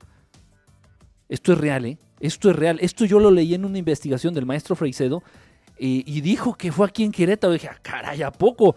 Esto 1.30 1.54
es 1.54 1.58
real, 1.58 1.86
¿eh? 1.86 1.98
Esto 2.20 2.50
es 2.50 2.56
real. 2.56 2.78
Esto 2.82 3.06
yo 3.06 3.20
lo 3.20 3.32
leí 3.32 3.54
en 3.54 3.66
una 3.66 3.78
investigación 3.78 4.34
del 4.34 4.46
maestro 4.46 4.76
Freicedo 4.76 5.24
y, 5.78 6.04
y 6.06 6.22
dijo 6.22 6.56
que 6.56 6.72
fue 6.72 6.88
aquí 6.88 7.04
en 7.04 7.12
Querétaro. 7.12 7.54
dije, 7.54 7.68
ah, 7.68 7.80
caray, 7.82 8.22
¿a 8.22 8.32
poco? 8.32 8.76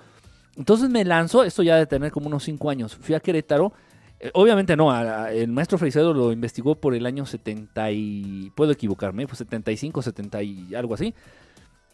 Entonces 0.56 0.88
me 0.88 1.04
lanzó, 1.04 1.44
esto 1.44 1.62
ya 1.62 1.76
de 1.76 1.86
tener 1.86 2.10
como 2.10 2.28
unos 2.28 2.44
5 2.44 2.70
años. 2.70 2.94
Fui 2.96 3.14
a 3.14 3.20
Querétaro. 3.20 3.72
eh, 4.20 4.30
obviamente 4.34 4.76
no, 4.76 4.94
el 5.28 5.50
maestro 5.52 5.78
Freicedo 5.78 6.14
lo 6.14 6.32
investigó 6.32 6.76
por 6.76 6.94
el 6.94 7.06
año 7.06 7.26
70 7.26 7.90
y... 7.90 8.52
Puedo 8.54 8.72
equivocarme, 8.72 9.26
pues 9.26 9.38
75, 9.38 10.02
70 10.02 10.42
y 10.42 10.74
algo 10.74 10.94
así. 10.94 11.14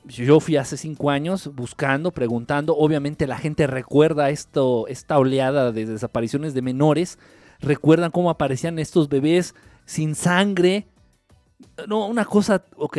Yo 0.05 0.41
fui 0.41 0.57
hace 0.57 0.77
5 0.77 1.11
años 1.11 1.55
buscando, 1.55 2.13
preguntando. 2.13 2.77
Obviamente 2.77 3.27
la 3.27 3.39
gente 3.39 3.67
recuerda 3.67 4.31
esto, 4.31 4.87
esta 4.89 5.19
oleada 5.19 5.73
de 5.73 5.87
desapariciones 5.87 6.55
de 6.55 6.63
menores. 6.63 7.19
Recuerdan 7.61 8.11
cómo 8.11 8.31
aparecían 8.31 8.79
estos 8.79 9.09
bebés 9.09 9.55
sin 9.85 10.15
sangre. 10.15 10.89
No, 11.87 12.07
una 12.07 12.25
cosa... 12.25 12.65
Ok, 12.77 12.99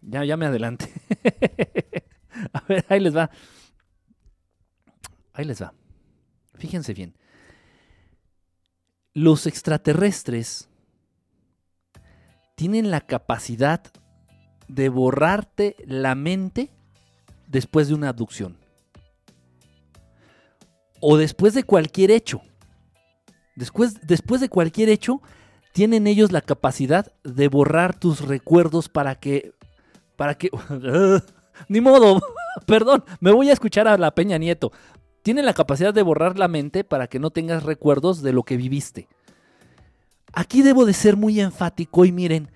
ya, 0.00 0.24
ya 0.24 0.36
me 0.36 0.46
adelante. 0.46 0.90
a 2.52 2.60
ver, 2.66 2.84
ahí 2.88 3.00
les 3.00 3.14
va. 3.14 3.30
Ahí 5.34 5.44
les 5.44 5.62
va. 5.62 5.74
Fíjense 6.54 6.94
bien. 6.94 7.14
Los 9.12 9.46
extraterrestres 9.46 10.68
tienen 12.54 12.90
la 12.90 13.00
capacidad 13.02 13.82
de 14.68 14.88
borrarte 14.88 15.76
la 15.86 16.14
mente 16.14 16.70
después 17.46 17.88
de 17.88 17.94
una 17.94 18.08
abducción. 18.08 18.56
O 21.00 21.16
después 21.16 21.54
de 21.54 21.64
cualquier 21.64 22.10
hecho. 22.10 22.40
Después, 23.56 24.00
después 24.06 24.40
de 24.40 24.48
cualquier 24.48 24.88
hecho, 24.88 25.20
tienen 25.72 26.06
ellos 26.06 26.32
la 26.32 26.40
capacidad 26.40 27.12
de 27.24 27.48
borrar 27.48 27.98
tus 27.98 28.20
recuerdos 28.20 28.88
para 28.88 29.16
que... 29.16 29.52
Para 30.16 30.34
que... 30.34 30.50
Ni 31.68 31.80
modo, 31.80 32.20
perdón, 32.66 33.04
me 33.20 33.32
voy 33.32 33.50
a 33.50 33.52
escuchar 33.52 33.86
a 33.86 33.98
la 33.98 34.14
Peña 34.14 34.38
Nieto. 34.38 34.72
Tienen 35.22 35.46
la 35.46 35.54
capacidad 35.54 35.94
de 35.94 36.02
borrar 36.02 36.38
la 36.38 36.48
mente 36.48 36.84
para 36.84 37.06
que 37.06 37.18
no 37.18 37.30
tengas 37.30 37.62
recuerdos 37.62 38.22
de 38.22 38.32
lo 38.32 38.42
que 38.42 38.56
viviste. 38.56 39.08
Aquí 40.32 40.62
debo 40.62 40.84
de 40.84 40.92
ser 40.92 41.16
muy 41.16 41.40
enfático 41.40 42.04
y 42.04 42.12
miren, 42.12 42.50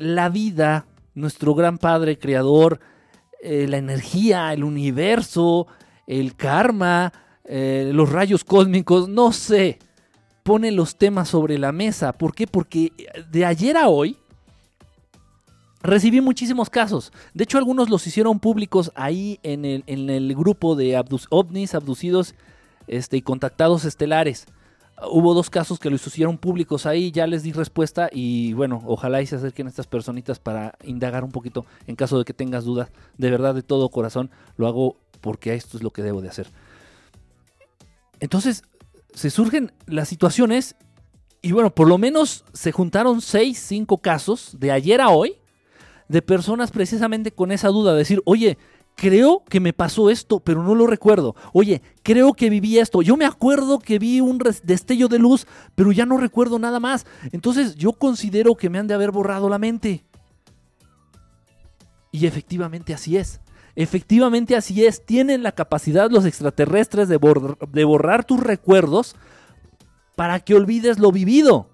la 0.00 0.30
vida, 0.30 0.86
nuestro 1.14 1.54
gran 1.54 1.78
Padre 1.78 2.18
Creador, 2.18 2.80
eh, 3.42 3.66
la 3.68 3.76
energía, 3.76 4.52
el 4.52 4.64
universo, 4.64 5.66
el 6.06 6.34
karma, 6.34 7.12
eh, 7.44 7.90
los 7.94 8.10
rayos 8.10 8.42
cósmicos, 8.42 9.08
no 9.08 9.30
sé, 9.32 9.78
pone 10.42 10.72
los 10.72 10.96
temas 10.96 11.28
sobre 11.28 11.58
la 11.58 11.70
mesa. 11.70 12.12
¿Por 12.12 12.34
qué? 12.34 12.46
Porque 12.46 12.92
de 13.30 13.44
ayer 13.44 13.76
a 13.76 13.88
hoy 13.88 14.16
recibí 15.82 16.22
muchísimos 16.22 16.70
casos. 16.70 17.12
De 17.34 17.44
hecho, 17.44 17.58
algunos 17.58 17.90
los 17.90 18.06
hicieron 18.06 18.40
públicos 18.40 18.90
ahí 18.94 19.38
en 19.42 19.66
el, 19.66 19.84
en 19.86 20.08
el 20.08 20.34
grupo 20.34 20.76
de 20.76 21.02
ovnis, 21.28 21.74
abducidos 21.74 22.34
este, 22.86 23.18
y 23.18 23.22
contactados 23.22 23.84
estelares. 23.84 24.46
Hubo 25.08 25.32
dos 25.34 25.48
casos 25.48 25.78
que 25.78 25.88
los 25.88 26.06
hicieron 26.06 26.36
públicos 26.36 26.84
ahí, 26.84 27.10
ya 27.10 27.26
les 27.26 27.42
di 27.42 27.52
respuesta 27.52 28.10
y 28.12 28.52
bueno, 28.52 28.82
ojalá 28.86 29.22
y 29.22 29.26
se 29.26 29.36
acerquen 29.36 29.66
estas 29.66 29.86
personitas 29.86 30.38
para 30.38 30.74
indagar 30.84 31.24
un 31.24 31.30
poquito 31.30 31.64
en 31.86 31.96
caso 31.96 32.18
de 32.18 32.24
que 32.24 32.34
tengas 32.34 32.64
dudas. 32.64 32.90
De 33.16 33.30
verdad, 33.30 33.54
de 33.54 33.62
todo 33.62 33.88
corazón, 33.88 34.30
lo 34.56 34.66
hago 34.66 34.96
porque 35.20 35.54
esto 35.54 35.76
es 35.76 35.82
lo 35.82 35.90
que 35.90 36.02
debo 36.02 36.20
de 36.20 36.28
hacer. 36.28 36.48
Entonces, 38.20 38.62
se 39.14 39.30
surgen 39.30 39.72
las 39.86 40.08
situaciones 40.08 40.76
y 41.42 41.52
bueno, 41.52 41.74
por 41.74 41.88
lo 41.88 41.96
menos 41.96 42.44
se 42.52 42.70
juntaron 42.70 43.22
6, 43.22 43.58
5 43.58 43.98
casos 43.98 44.56
de 44.58 44.72
ayer 44.72 45.00
a 45.00 45.08
hoy 45.08 45.36
de 46.08 46.22
personas 46.22 46.70
precisamente 46.70 47.30
con 47.30 47.52
esa 47.52 47.68
duda, 47.68 47.92
de 47.92 47.98
decir, 47.98 48.20
oye, 48.24 48.58
creo 49.00 49.42
que 49.48 49.60
me 49.60 49.72
pasó 49.72 50.10
esto, 50.10 50.40
pero 50.40 50.62
no 50.62 50.74
lo 50.74 50.86
recuerdo. 50.86 51.34
Oye, 51.54 51.80
creo 52.02 52.34
que 52.34 52.50
viví 52.50 52.78
esto. 52.78 53.00
Yo 53.00 53.16
me 53.16 53.24
acuerdo 53.24 53.78
que 53.78 53.98
vi 53.98 54.20
un 54.20 54.38
destello 54.62 55.08
de 55.08 55.18
luz, 55.18 55.46
pero 55.74 55.90
ya 55.90 56.04
no 56.04 56.18
recuerdo 56.18 56.58
nada 56.58 56.80
más. 56.80 57.06
Entonces 57.32 57.76
yo 57.76 57.94
considero 57.94 58.56
que 58.56 58.68
me 58.68 58.78
han 58.78 58.86
de 58.86 58.92
haber 58.92 59.10
borrado 59.10 59.48
la 59.48 59.58
mente. 59.58 60.04
Y 62.12 62.26
efectivamente 62.26 62.92
así 62.92 63.16
es. 63.16 63.40
Efectivamente 63.74 64.54
así 64.54 64.84
es. 64.84 65.06
Tienen 65.06 65.42
la 65.42 65.52
capacidad 65.52 66.10
los 66.10 66.26
extraterrestres 66.26 67.08
de 67.08 67.16
borrar 67.16 68.24
tus 68.26 68.40
recuerdos 68.40 69.16
para 70.14 70.40
que 70.40 70.54
olvides 70.54 70.98
lo 70.98 71.10
vivido. 71.10 71.70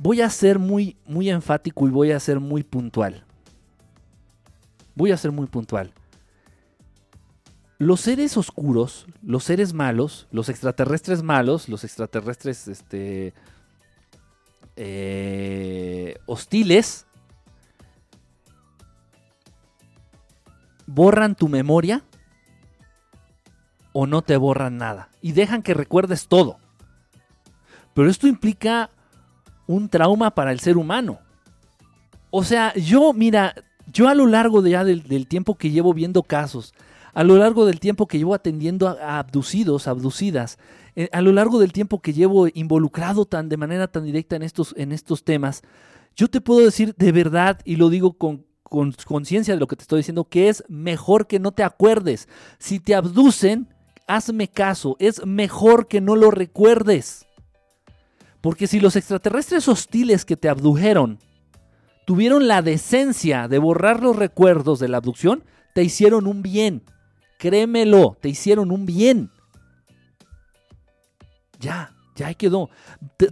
Voy 0.00 0.22
a 0.22 0.28
ser 0.28 0.58
muy, 0.58 0.96
muy 1.06 1.30
enfático 1.30 1.86
y 1.86 1.92
voy 1.92 2.10
a 2.10 2.18
ser 2.18 2.40
muy 2.40 2.64
puntual. 2.64 3.25
Voy 4.96 5.12
a 5.12 5.16
ser 5.16 5.30
muy 5.30 5.46
puntual. 5.46 5.92
Los 7.78 8.00
seres 8.00 8.36
oscuros, 8.38 9.06
los 9.22 9.44
seres 9.44 9.74
malos, 9.74 10.26
los 10.32 10.48
extraterrestres 10.48 11.22
malos, 11.22 11.68
los 11.68 11.84
extraterrestres 11.84 12.66
este, 12.66 13.34
eh, 14.76 16.16
hostiles, 16.24 17.06
borran 20.86 21.34
tu 21.34 21.48
memoria 21.48 22.02
o 23.92 24.06
no 24.06 24.22
te 24.22 24.38
borran 24.38 24.78
nada 24.78 25.10
y 25.20 25.32
dejan 25.32 25.62
que 25.62 25.74
recuerdes 25.74 26.28
todo. 26.28 26.58
Pero 27.92 28.08
esto 28.08 28.26
implica 28.26 28.88
un 29.66 29.90
trauma 29.90 30.30
para 30.34 30.52
el 30.52 30.60
ser 30.60 30.78
humano. 30.78 31.18
O 32.30 32.44
sea, 32.44 32.72
yo, 32.74 33.12
mira, 33.12 33.54
yo 33.92 34.08
a 34.08 34.14
lo 34.14 34.26
largo 34.26 34.62
del 34.62 35.26
tiempo 35.26 35.56
que 35.56 35.70
llevo 35.70 35.94
viendo 35.94 36.22
casos, 36.22 36.74
a 37.14 37.24
lo 37.24 37.36
largo 37.36 37.64
del 37.66 37.80
tiempo 37.80 38.06
que 38.06 38.18
llevo 38.18 38.34
atendiendo 38.34 38.88
a, 38.88 38.92
a 38.92 39.18
abducidos, 39.18 39.88
abducidas, 39.88 40.58
eh, 40.96 41.08
a 41.12 41.20
lo 41.20 41.32
largo 41.32 41.58
del 41.58 41.72
tiempo 41.72 42.00
que 42.00 42.12
llevo 42.12 42.48
involucrado 42.48 43.24
tan 43.24 43.48
de 43.48 43.56
manera 43.56 43.88
tan 43.88 44.04
directa 44.04 44.36
en 44.36 44.42
estos, 44.42 44.74
en 44.76 44.92
estos 44.92 45.24
temas, 45.24 45.62
yo 46.14 46.28
te 46.28 46.40
puedo 46.40 46.64
decir 46.64 46.94
de 46.96 47.12
verdad, 47.12 47.60
y 47.64 47.76
lo 47.76 47.90
digo 47.90 48.14
con 48.14 48.46
con 48.68 48.92
conciencia 49.04 49.54
de 49.54 49.60
lo 49.60 49.66
que 49.66 49.76
te 49.76 49.82
estoy 49.82 49.98
diciendo, 49.98 50.24
que 50.24 50.48
es 50.48 50.64
mejor 50.68 51.26
que 51.26 51.38
no 51.38 51.52
te 51.52 51.62
acuerdes. 51.62 52.28
Si 52.58 52.80
te 52.80 52.94
abducen, 52.94 53.68
hazme 54.06 54.48
caso, 54.48 54.96
es 54.98 55.24
mejor 55.24 55.88
que 55.88 56.00
no 56.00 56.16
lo 56.16 56.30
recuerdes. 56.30 57.26
Porque 58.40 58.66
si 58.66 58.80
los 58.80 58.96
extraterrestres 58.96 59.68
hostiles 59.68 60.24
que 60.24 60.36
te 60.36 60.48
abdujeron 60.48 61.18
tuvieron 62.06 62.48
la 62.48 62.62
decencia 62.62 63.48
de 63.48 63.58
borrar 63.58 64.02
los 64.02 64.16
recuerdos 64.16 64.78
de 64.78 64.88
la 64.88 64.96
abducción, 64.96 65.44
te 65.74 65.82
hicieron 65.82 66.26
un 66.26 66.40
bien. 66.40 66.82
Créemelo, 67.38 68.16
te 68.22 68.30
hicieron 68.30 68.70
un 68.70 68.86
bien. 68.86 69.30
Ya, 71.58 71.92
ya 72.14 72.28
ahí 72.28 72.34
quedó. 72.36 72.70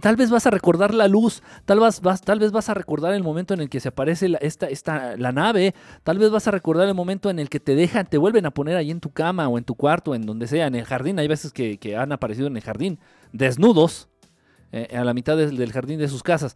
Tal 0.01 0.17
vez 0.17 0.29
vas 0.29 0.45
a 0.45 0.51
recordar 0.51 0.93
la 0.93 1.07
luz, 1.07 1.41
tal 1.63 1.79
vez 1.79 2.01
vas, 2.01 2.21
tal 2.21 2.39
vez 2.39 2.51
vas 2.51 2.69
a 2.69 2.73
recordar 2.73 3.13
el 3.13 3.23
momento 3.23 3.53
en 3.53 3.61
el 3.61 3.69
que 3.69 3.79
se 3.79 3.87
aparece 3.87 4.29
la, 4.29 4.37
esta, 4.39 5.15
la 5.17 5.31
nave, 5.31 5.73
tal 6.03 6.19
vez 6.19 6.29
vas 6.29 6.47
a 6.47 6.51
recordar 6.51 6.87
el 6.87 6.93
momento 6.93 7.29
en 7.29 7.39
el 7.39 7.49
que 7.49 7.61
te 7.61 7.75
dejan, 7.75 8.05
te 8.05 8.17
vuelven 8.17 8.45
a 8.45 8.51
poner 8.51 8.75
ahí 8.75 8.91
en 8.91 8.99
tu 8.99 9.09
cama 9.09 9.47
o 9.47 9.57
en 9.57 9.63
tu 9.63 9.75
cuarto, 9.75 10.13
en 10.13 10.25
donde 10.25 10.47
sea, 10.47 10.67
en 10.67 10.75
el 10.75 10.85
jardín. 10.85 11.17
Hay 11.17 11.29
veces 11.29 11.53
que, 11.53 11.95
han 11.97 12.11
aparecido 12.11 12.47
en 12.47 12.57
el 12.57 12.63
jardín, 12.63 12.99
desnudos, 13.31 14.09
eh, 14.73 14.95
a 14.95 15.05
la 15.05 15.13
mitad 15.13 15.37
del 15.37 15.71
jardín 15.71 15.97
de 15.97 16.09
sus 16.09 16.23
casas. 16.23 16.55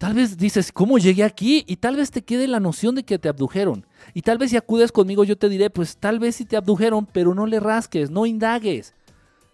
Tal 0.00 0.14
vez 0.14 0.38
dices, 0.38 0.72
¿cómo 0.72 0.96
llegué 0.96 1.24
aquí? 1.24 1.62
Y 1.66 1.76
tal 1.76 1.96
vez 1.96 2.10
te 2.10 2.22
quede 2.22 2.48
la 2.48 2.58
noción 2.58 2.94
de 2.94 3.02
que 3.02 3.18
te 3.18 3.28
abdujeron. 3.28 3.84
Y 4.14 4.22
tal 4.22 4.38
vez 4.38 4.48
si 4.48 4.56
acudes 4.56 4.92
conmigo 4.92 5.24
yo 5.24 5.36
te 5.36 5.50
diré, 5.50 5.68
pues 5.68 5.98
tal 5.98 6.18
vez 6.18 6.36
si 6.36 6.46
te 6.46 6.56
abdujeron, 6.56 7.04
pero 7.04 7.34
no 7.34 7.44
le 7.44 7.60
rasques, 7.60 8.10
no 8.10 8.24
indagues. 8.24 8.94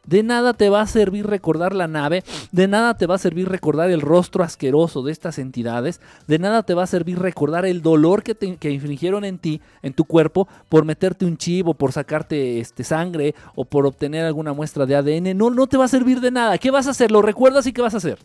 De 0.06 0.22
nada 0.22 0.54
te 0.54 0.68
va 0.68 0.82
a 0.82 0.86
servir 0.86 1.26
recordar 1.26 1.74
la 1.74 1.88
nave, 1.88 2.22
de 2.52 2.68
nada 2.68 2.96
te 2.96 3.06
va 3.06 3.16
a 3.16 3.18
servir 3.18 3.48
recordar 3.48 3.90
el 3.90 4.00
rostro 4.00 4.44
asqueroso 4.44 5.02
de 5.02 5.10
estas 5.10 5.40
entidades, 5.40 6.00
de 6.28 6.38
nada 6.38 6.62
te 6.62 6.74
va 6.74 6.84
a 6.84 6.86
servir 6.86 7.18
recordar 7.18 7.66
el 7.66 7.82
dolor 7.82 8.22
que, 8.22 8.36
te, 8.36 8.56
que 8.56 8.70
infligieron 8.70 9.24
en 9.24 9.38
ti, 9.38 9.60
en 9.82 9.94
tu 9.94 10.04
cuerpo, 10.04 10.46
por 10.68 10.84
meterte 10.84 11.24
un 11.24 11.38
chip 11.38 11.66
o 11.66 11.74
por 11.74 11.90
sacarte 11.90 12.60
este, 12.60 12.84
sangre 12.84 13.34
o 13.56 13.64
por 13.64 13.84
obtener 13.84 14.24
alguna 14.24 14.52
muestra 14.52 14.86
de 14.86 14.94
ADN. 14.94 15.36
No, 15.36 15.50
no 15.50 15.66
te 15.66 15.76
va 15.76 15.86
a 15.86 15.88
servir 15.88 16.20
de 16.20 16.30
nada. 16.30 16.56
¿Qué 16.58 16.70
vas 16.70 16.86
a 16.86 16.90
hacer? 16.90 17.10
¿Lo 17.10 17.20
recuerdas 17.20 17.66
y 17.66 17.72
qué 17.72 17.82
vas 17.82 17.94
a 17.94 17.96
hacer? 17.96 18.20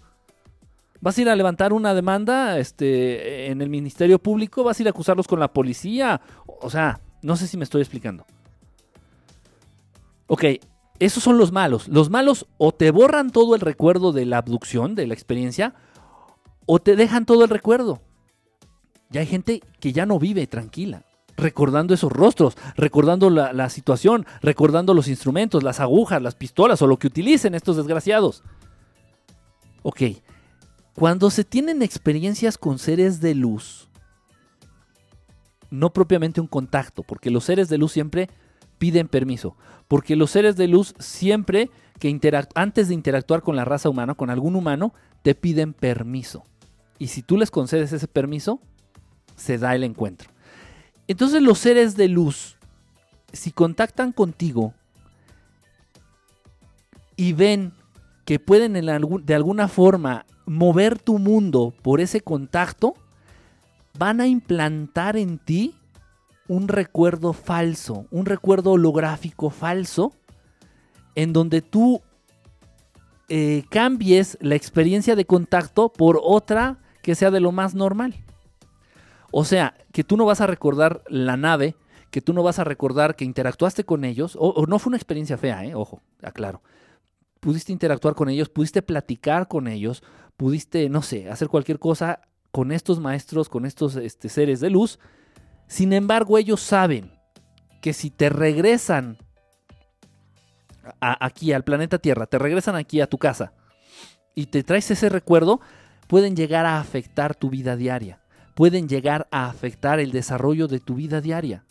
¿Vas 1.02 1.18
a 1.18 1.22
ir 1.22 1.30
a 1.30 1.36
levantar 1.36 1.74
una 1.74 1.96
demanda 1.96 2.60
este, 2.60 3.48
en 3.48 3.62
el 3.62 3.70
Ministerio 3.70 4.20
Público? 4.20 4.64
¿Vas 4.64 4.80
a 4.80 4.84
ir 4.84 4.88
a 4.88 4.92
acusarlos 4.92 5.28
con 5.28 5.40
la 5.40 5.52
policía? 5.52 6.22
O 6.46 6.70
sea, 6.70 7.02
no 7.24 7.36
sé 7.36 7.48
si 7.48 7.58
me 7.58 7.64
estoy 7.64 7.82
explicando. 7.82 8.24
Ok, 10.28 10.46
esos 11.00 11.24
son 11.24 11.40
los 11.40 11.52
malos. 11.52 11.88
Los 11.88 12.12
malos 12.12 12.46
o 12.60 12.72
te 12.72 12.92
borran 12.92 13.32
todo 13.32 13.56
el 13.56 13.62
recuerdo 13.62 14.12
de 14.12 14.28
la 14.28 14.38
abducción, 14.38 14.94
de 14.94 15.08
la 15.08 15.16
experiencia, 15.16 15.74
o 16.68 16.78
te 16.78 16.96
dejan 16.96 17.26
todo 17.26 17.44
el 17.44 17.50
recuerdo. 17.50 18.00
Ya 19.10 19.22
hay 19.22 19.28
gente 19.28 19.62
que 19.80 19.94
ya 19.94 20.06
no 20.06 20.20
vive 20.20 20.46
tranquila, 20.46 21.04
recordando 21.36 21.96
esos 21.96 22.12
rostros, 22.12 22.56
recordando 22.76 23.32
la, 23.32 23.54
la 23.54 23.70
situación, 23.70 24.28
recordando 24.42 24.94
los 24.94 25.08
instrumentos, 25.08 25.64
las 25.64 25.80
agujas, 25.80 26.22
las 26.22 26.36
pistolas 26.36 26.80
o 26.84 26.88
lo 26.88 26.98
que 26.98 27.08
utilicen 27.08 27.56
estos 27.56 27.76
desgraciados. 27.76 28.44
Ok, 29.82 30.02
cuando 30.96 31.30
se 31.30 31.44
tienen 31.44 31.82
experiencias 31.82 32.58
con 32.58 32.80
seres 32.80 33.22
de 33.22 33.36
luz, 33.36 33.90
no 35.70 35.94
propiamente 35.94 36.42
un 36.42 36.48
contacto, 36.48 37.04
porque 37.04 37.32
los 37.32 37.46
seres 37.46 37.70
de 37.70 37.78
luz 37.78 37.94
siempre 37.94 38.30
piden 38.78 39.08
permiso, 39.08 39.56
porque 39.88 40.16
los 40.16 40.32
seres 40.32 40.56
de 40.58 40.68
luz 40.68 40.94
siempre 41.00 41.70
que 42.00 42.20
antes 42.56 42.88
de 42.88 42.94
interactuar 42.94 43.42
con 43.44 43.56
la 43.56 43.64
raza 43.64 43.90
humana, 43.90 44.16
con 44.16 44.30
algún 44.32 44.56
humano, 44.56 44.94
te 45.22 45.36
piden 45.36 45.74
permiso. 45.74 46.44
Y 46.98 47.08
si 47.08 47.22
tú 47.22 47.38
les 47.38 47.52
concedes 47.52 47.94
ese 47.94 48.08
permiso, 48.08 48.60
se 49.36 49.58
da 49.58 49.76
el 49.76 49.84
encuentro. 49.84 50.30
Entonces 51.08 51.42
los 51.42 51.60
seres 51.60 51.96
de 51.96 52.08
luz, 52.08 52.58
si 53.32 53.52
contactan 53.52 54.12
contigo 54.12 54.74
y 57.16 57.34
ven 57.34 57.74
que 58.32 58.40
pueden 58.40 58.72
de 59.26 59.36
alguna 59.36 59.68
forma 59.68 60.26
mover 60.46 60.98
tu 60.98 61.20
mundo 61.20 61.74
por 61.82 62.00
ese 62.00 62.22
contacto, 62.22 62.94
van 64.00 64.22
a 64.22 64.28
implantar 64.28 65.18
en 65.18 65.38
ti 65.38 65.76
un 66.48 66.70
recuerdo 66.70 67.34
falso, 67.34 68.06
un 68.10 68.26
recuerdo 68.26 68.72
holográfico 68.72 69.50
falso, 69.50 70.14
en 71.16 71.34
donde 71.34 71.62
tú 71.62 72.00
eh, 73.28 73.66
cambies 73.70 74.38
la 74.40 74.56
experiencia 74.56 75.18
de 75.18 75.26
contacto 75.26 75.92
por 75.92 76.18
otra 76.24 76.80
que 77.04 77.16
sea 77.16 77.32
de 77.32 77.42
lo 77.42 77.52
más 77.52 77.76
normal. 77.76 78.16
O 79.32 79.44
sea, 79.44 79.76
que 79.92 80.06
tú 80.06 80.16
no 80.16 80.24
vas 80.24 80.40
a 80.40 80.48
recordar 80.48 81.04
la 81.10 81.36
nave, 81.36 81.76
que 82.12 82.22
tú 82.22 82.32
no 82.32 82.44
vas 82.44 82.60
a 82.60 82.64
recordar 82.64 83.18
que 83.18 83.26
interactuaste 83.26 83.84
con 83.84 84.06
ellos, 84.06 84.38
o, 84.40 84.66
no 84.68 84.80
fue 84.80 84.92
una 84.92 84.98
experiencia 84.98 85.38
fea, 85.38 85.66
¿eh? 85.66 85.76
ojo, 85.76 86.00
aclaro. 86.24 86.62
Pudiste 87.42 87.74
interactuar 87.74 88.16
con 88.16 88.30
ellos, 88.30 88.48
pudiste 88.48 88.82
platicar 88.82 89.50
con 89.50 89.68
ellos, 89.68 90.04
pudiste, 90.38 90.88
no 90.88 91.02
sé, 91.02 91.30
hacer 91.30 91.50
cualquier 91.50 91.80
cosa 91.80 92.22
con 92.52 92.72
estos 92.72 93.02
maestros, 93.02 93.50
con 93.50 93.66
estos 93.66 93.98
este, 93.98 94.30
seres 94.30 94.62
de 94.62 94.70
luz, 94.70 94.98
sin 95.72 95.94
embargo, 95.94 96.38
ellos 96.38 96.60
saben 96.60 97.14
que 97.82 97.94
si 97.94 98.10
te 98.10 98.28
regresan 98.28 99.18
aquí 101.00 101.54
al 101.54 101.64
planeta 101.64 101.98
Tierra, 101.98 102.26
te 102.26 102.38
regresan 102.38 102.76
aquí 102.76 103.00
a 103.00 103.08
tu 103.08 103.18
casa 103.18 103.54
y 104.36 104.48
te 104.48 104.64
traes 104.64 104.92
ese 104.92 105.08
recuerdo, 105.08 105.62
pueden 106.08 106.36
llegar 106.36 106.66
a 106.66 106.82
afectar 106.82 107.36
tu 107.36 107.50
vida 107.50 107.78
diaria, 107.78 108.22
pueden 108.54 108.90
llegar 108.90 109.30
a 109.32 109.46
afectar 109.46 110.02
el 110.02 110.12
desarrollo 110.12 110.68
de 110.68 110.82
tu 110.82 110.96
vida 110.96 111.22
diaria. 111.22 111.64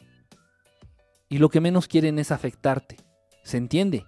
Y 1.28 1.36
lo 1.36 1.50
que 1.50 1.60
menos 1.60 1.86
quieren 1.86 2.18
es 2.18 2.32
afectarte. 2.32 2.96
¿Se 3.44 3.58
entiende? 3.58 4.06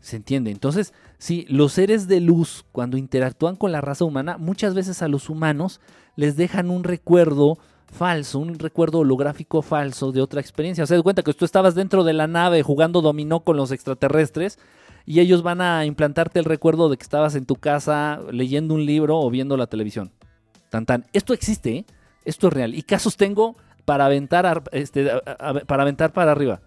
¿Se 0.00 0.16
entiende? 0.16 0.50
Entonces, 0.50 0.94
si 1.18 1.44
los 1.48 1.72
seres 1.72 2.08
de 2.08 2.20
luz, 2.20 2.64
cuando 2.72 2.96
interactúan 2.96 3.56
con 3.56 3.70
la 3.70 3.80
raza 3.80 4.04
humana, 4.04 4.38
muchas 4.38 4.74
veces 4.74 5.02
a 5.02 5.08
los 5.08 5.28
humanos 5.28 5.80
les 6.16 6.36
dejan 6.36 6.70
un 6.70 6.84
recuerdo 6.84 7.58
falso, 7.86 8.38
un 8.38 8.58
recuerdo 8.58 9.00
holográfico 9.00 9.62
falso 9.62 10.12
de 10.12 10.22
otra 10.22 10.40
experiencia. 10.40 10.84
O 10.84 10.86
sea, 10.86 10.96
de 10.96 11.02
cuenta 11.02 11.22
que 11.22 11.34
tú 11.34 11.44
estabas 11.44 11.74
dentro 11.74 12.04
de 12.04 12.12
la 12.12 12.26
nave 12.26 12.62
jugando 12.62 13.02
dominó 13.02 13.40
con 13.40 13.56
los 13.56 13.72
extraterrestres 13.72 14.58
y 15.04 15.20
ellos 15.20 15.42
van 15.42 15.60
a 15.60 15.84
implantarte 15.84 16.38
el 16.38 16.44
recuerdo 16.44 16.88
de 16.88 16.96
que 16.96 17.02
estabas 17.02 17.34
en 17.34 17.46
tu 17.46 17.56
casa 17.56 18.20
leyendo 18.30 18.74
un 18.74 18.86
libro 18.86 19.18
o 19.18 19.28
viendo 19.30 19.56
la 19.56 19.66
televisión. 19.66 20.12
Tan 20.70 20.86
tan. 20.86 21.04
Esto 21.12 21.34
existe, 21.34 21.78
¿eh? 21.78 21.84
esto 22.24 22.48
es 22.48 22.52
real. 22.52 22.74
Y 22.74 22.82
casos 22.82 23.16
tengo 23.16 23.56
para 23.84 24.06
aventar, 24.06 24.62
este, 24.72 25.10
para 25.66 25.82
aventar 25.82 26.12
para 26.12 26.32
arriba. 26.32 26.60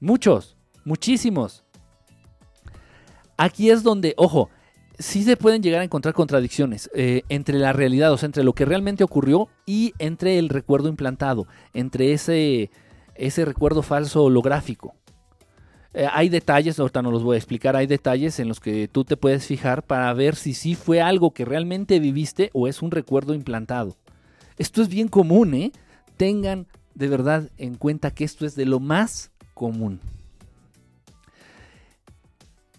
Muchos, 0.00 0.56
muchísimos. 0.84 1.65
Aquí 3.36 3.70
es 3.70 3.82
donde, 3.82 4.14
ojo, 4.16 4.50
sí 4.98 5.22
se 5.22 5.36
pueden 5.36 5.62
llegar 5.62 5.80
a 5.80 5.84
encontrar 5.84 6.14
contradicciones 6.14 6.90
eh, 6.94 7.22
entre 7.28 7.58
la 7.58 7.72
realidad, 7.72 8.12
o 8.12 8.16
sea, 8.16 8.26
entre 8.26 8.44
lo 8.44 8.54
que 8.54 8.64
realmente 8.64 9.04
ocurrió 9.04 9.48
y 9.66 9.92
entre 9.98 10.38
el 10.38 10.48
recuerdo 10.48 10.88
implantado, 10.88 11.46
entre 11.74 12.12
ese, 12.12 12.70
ese 13.14 13.44
recuerdo 13.44 13.82
falso 13.82 14.24
holográfico. 14.24 14.94
Eh, 15.92 16.06
hay 16.12 16.28
detalles, 16.28 16.78
ahorita 16.78 17.02
no 17.02 17.10
los 17.10 17.22
voy 17.22 17.36
a 17.36 17.38
explicar, 17.38 17.74
hay 17.74 17.86
detalles 17.86 18.38
en 18.38 18.48
los 18.48 18.60
que 18.60 18.88
tú 18.88 19.04
te 19.04 19.16
puedes 19.16 19.46
fijar 19.46 19.82
para 19.82 20.12
ver 20.12 20.36
si 20.36 20.52
sí 20.52 20.74
fue 20.74 21.00
algo 21.00 21.32
que 21.32 21.44
realmente 21.44 22.00
viviste 22.00 22.50
o 22.52 22.68
es 22.68 22.82
un 22.82 22.90
recuerdo 22.90 23.34
implantado. 23.34 23.96
Esto 24.58 24.82
es 24.82 24.88
bien 24.88 25.08
común, 25.08 25.54
¿eh? 25.54 25.72
Tengan 26.16 26.66
de 26.94 27.08
verdad 27.08 27.50
en 27.58 27.76
cuenta 27.76 28.10
que 28.10 28.24
esto 28.24 28.46
es 28.46 28.54
de 28.54 28.66
lo 28.66 28.80
más 28.80 29.30
común. 29.54 30.00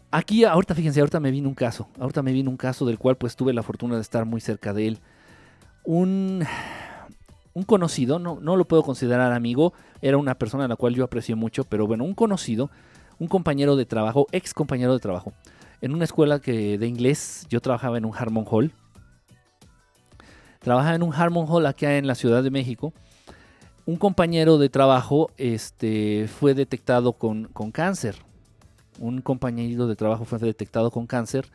Aquí, 0.09 0.45
ahorita 0.45 0.73
fíjense, 0.73 1.01
ahorita 1.01 1.19
me 1.19 1.31
vino 1.31 1.49
un 1.49 1.55
caso. 1.55 1.89
Ahorita 1.99 2.21
me 2.21 2.31
vino 2.31 2.49
un 2.49 2.57
caso 2.57 2.85
del 2.85 2.97
cual 2.97 3.17
pues 3.17 3.35
tuve 3.35 3.53
la 3.53 3.61
fortuna 3.61 3.95
de 3.95 4.01
estar 4.01 4.25
muy 4.25 4.39
cerca 4.39 4.73
de 4.73 4.87
él. 4.87 4.99
Un, 5.83 6.45
un 7.53 7.63
conocido, 7.63 8.17
no, 8.17 8.39
no 8.41 8.55
lo 8.55 8.65
puedo 8.65 8.83
considerar 8.83 9.33
amigo, 9.33 9.73
era 10.01 10.17
una 10.17 10.35
persona 10.35 10.65
a 10.65 10.67
la 10.67 10.75
cual 10.75 10.95
yo 10.95 11.03
aprecié 11.03 11.35
mucho, 11.35 11.65
pero 11.65 11.87
bueno, 11.87 12.05
un 12.05 12.13
conocido, 12.13 12.69
un 13.19 13.27
compañero 13.27 13.75
de 13.75 13.85
trabajo, 13.85 14.27
ex 14.31 14.53
compañero 14.53 14.93
de 14.93 14.99
trabajo, 14.99 15.33
en 15.81 15.93
una 15.93 16.05
escuela 16.05 16.39
que, 16.39 16.77
de 16.77 16.87
inglés, 16.87 17.45
yo 17.49 17.59
trabajaba 17.59 17.97
en 17.97 18.05
un 18.05 18.15
Harmon 18.15 18.45
Hall. 18.49 18.71
Trabajaba 20.59 20.95
en 20.95 21.03
un 21.03 21.13
Harmon 21.13 21.45
Hall 21.49 21.65
aquí 21.65 21.85
en 21.85 22.07
la 22.07 22.15
Ciudad 22.15 22.43
de 22.43 22.49
México. 22.49 22.93
Un 23.85 23.97
compañero 23.97 24.57
de 24.57 24.69
trabajo 24.69 25.31
este, 25.37 26.27
fue 26.27 26.53
detectado 26.53 27.13
con, 27.13 27.45
con 27.45 27.71
cáncer 27.71 28.26
un 28.99 29.21
compañero 29.21 29.87
de 29.87 29.95
trabajo 29.95 30.25
fue 30.25 30.39
detectado 30.39 30.91
con 30.91 31.07
cáncer 31.07 31.47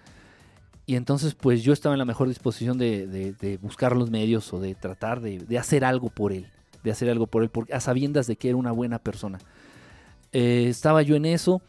y 0.87 0.97
entonces 0.97 1.35
pues 1.35 1.63
yo 1.63 1.73
estaba 1.73 1.95
en 1.95 2.01
la 2.01 2.05
mejor 2.05 2.29
disposición 2.29 2.77
de, 2.77 3.59
buscar 3.63 3.97
los 3.97 4.11
medios 4.11 4.53
o 4.53 4.61
de 4.61 4.75
tratar 4.75 5.21
de, 5.21 5.59
hacer 5.59 5.85
algo 5.85 6.11
por 6.11 6.33
él, 6.33 6.47
de 6.83 6.91
hacer 6.91 7.09
algo 7.09 7.27
por 7.27 7.43
él, 7.43 7.51
a 7.73 7.81
sabiendas 7.81 8.27
de 8.27 8.37
que 8.37 8.49
era 8.49 8.57
una 8.57 8.73
buena 8.73 8.99
persona. 8.99 9.39
Eh, 10.33 10.67
estaba 10.69 11.03
yo 11.03 11.15
en 11.15 11.27
eso, 11.27 11.63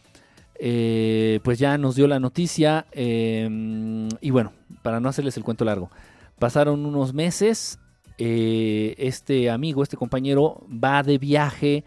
eh, 0.56 1.40
pues 1.44 1.60
ya 1.60 1.78
nos 1.78 1.96
dio 1.96 2.08
la 2.08 2.20
noticia 2.20 2.86
em, 2.92 4.10
y 4.22 4.32
bueno, 4.32 4.54
para 4.82 5.00
no 5.00 5.10
hacerles 5.10 5.38
el 5.38 5.44
cuento 5.44 5.66
largo, 5.66 5.92
pasaron 6.40 6.86
unos 6.86 7.14
meses, 7.14 7.80
eh, 8.18 8.96
este 8.98 9.50
amigo, 9.50 9.84
este 9.84 9.98
compañero 9.98 10.66
va 10.68 11.04
de 11.04 11.18
viaje 11.18 11.84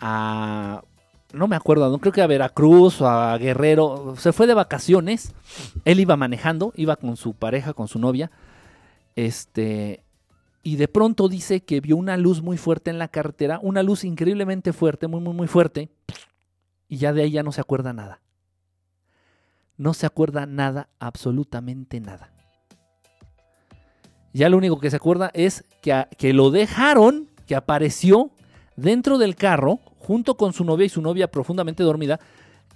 a 0.00 0.82
no 1.32 1.48
me 1.48 1.56
acuerdo, 1.56 1.90
no 1.90 1.98
creo 1.98 2.12
que 2.12 2.22
a 2.22 2.26
Veracruz 2.26 3.00
o 3.00 3.08
a 3.08 3.36
Guerrero, 3.38 4.14
se 4.16 4.32
fue 4.32 4.46
de 4.46 4.54
vacaciones, 4.54 5.34
él 5.84 6.00
iba 6.00 6.16
manejando, 6.16 6.72
iba 6.76 6.96
con 6.96 7.16
su 7.16 7.34
pareja, 7.34 7.72
con 7.72 7.88
su 7.88 7.98
novia, 7.98 8.30
este, 9.16 10.04
y 10.62 10.76
de 10.76 10.88
pronto 10.88 11.28
dice 11.28 11.62
que 11.64 11.80
vio 11.80 11.96
una 11.96 12.16
luz 12.16 12.42
muy 12.42 12.56
fuerte 12.56 12.90
en 12.90 12.98
la 12.98 13.08
carretera, 13.08 13.58
una 13.62 13.82
luz 13.82 14.04
increíblemente 14.04 14.72
fuerte, 14.72 15.08
muy, 15.08 15.20
muy, 15.20 15.34
muy 15.34 15.46
fuerte, 15.46 15.90
y 16.88 16.98
ya 16.98 17.12
de 17.12 17.22
ahí 17.22 17.30
ya 17.32 17.42
no 17.42 17.52
se 17.52 17.60
acuerda 17.60 17.92
nada. 17.92 18.20
No 19.76 19.94
se 19.94 20.06
acuerda 20.06 20.46
nada, 20.46 20.88
absolutamente 20.98 22.00
nada. 22.00 22.32
Ya 24.32 24.48
lo 24.48 24.56
único 24.56 24.78
que 24.78 24.90
se 24.90 24.96
acuerda 24.96 25.30
es 25.34 25.64
que, 25.80 26.06
que 26.18 26.32
lo 26.32 26.50
dejaron, 26.50 27.28
que 27.46 27.56
apareció 27.56 28.30
dentro 28.76 29.18
del 29.18 29.36
carro 29.36 29.80
junto 29.98 30.36
con 30.36 30.52
su 30.52 30.64
novia 30.64 30.86
y 30.86 30.88
su 30.88 31.00
novia 31.00 31.30
profundamente 31.30 31.82
dormida, 31.82 32.20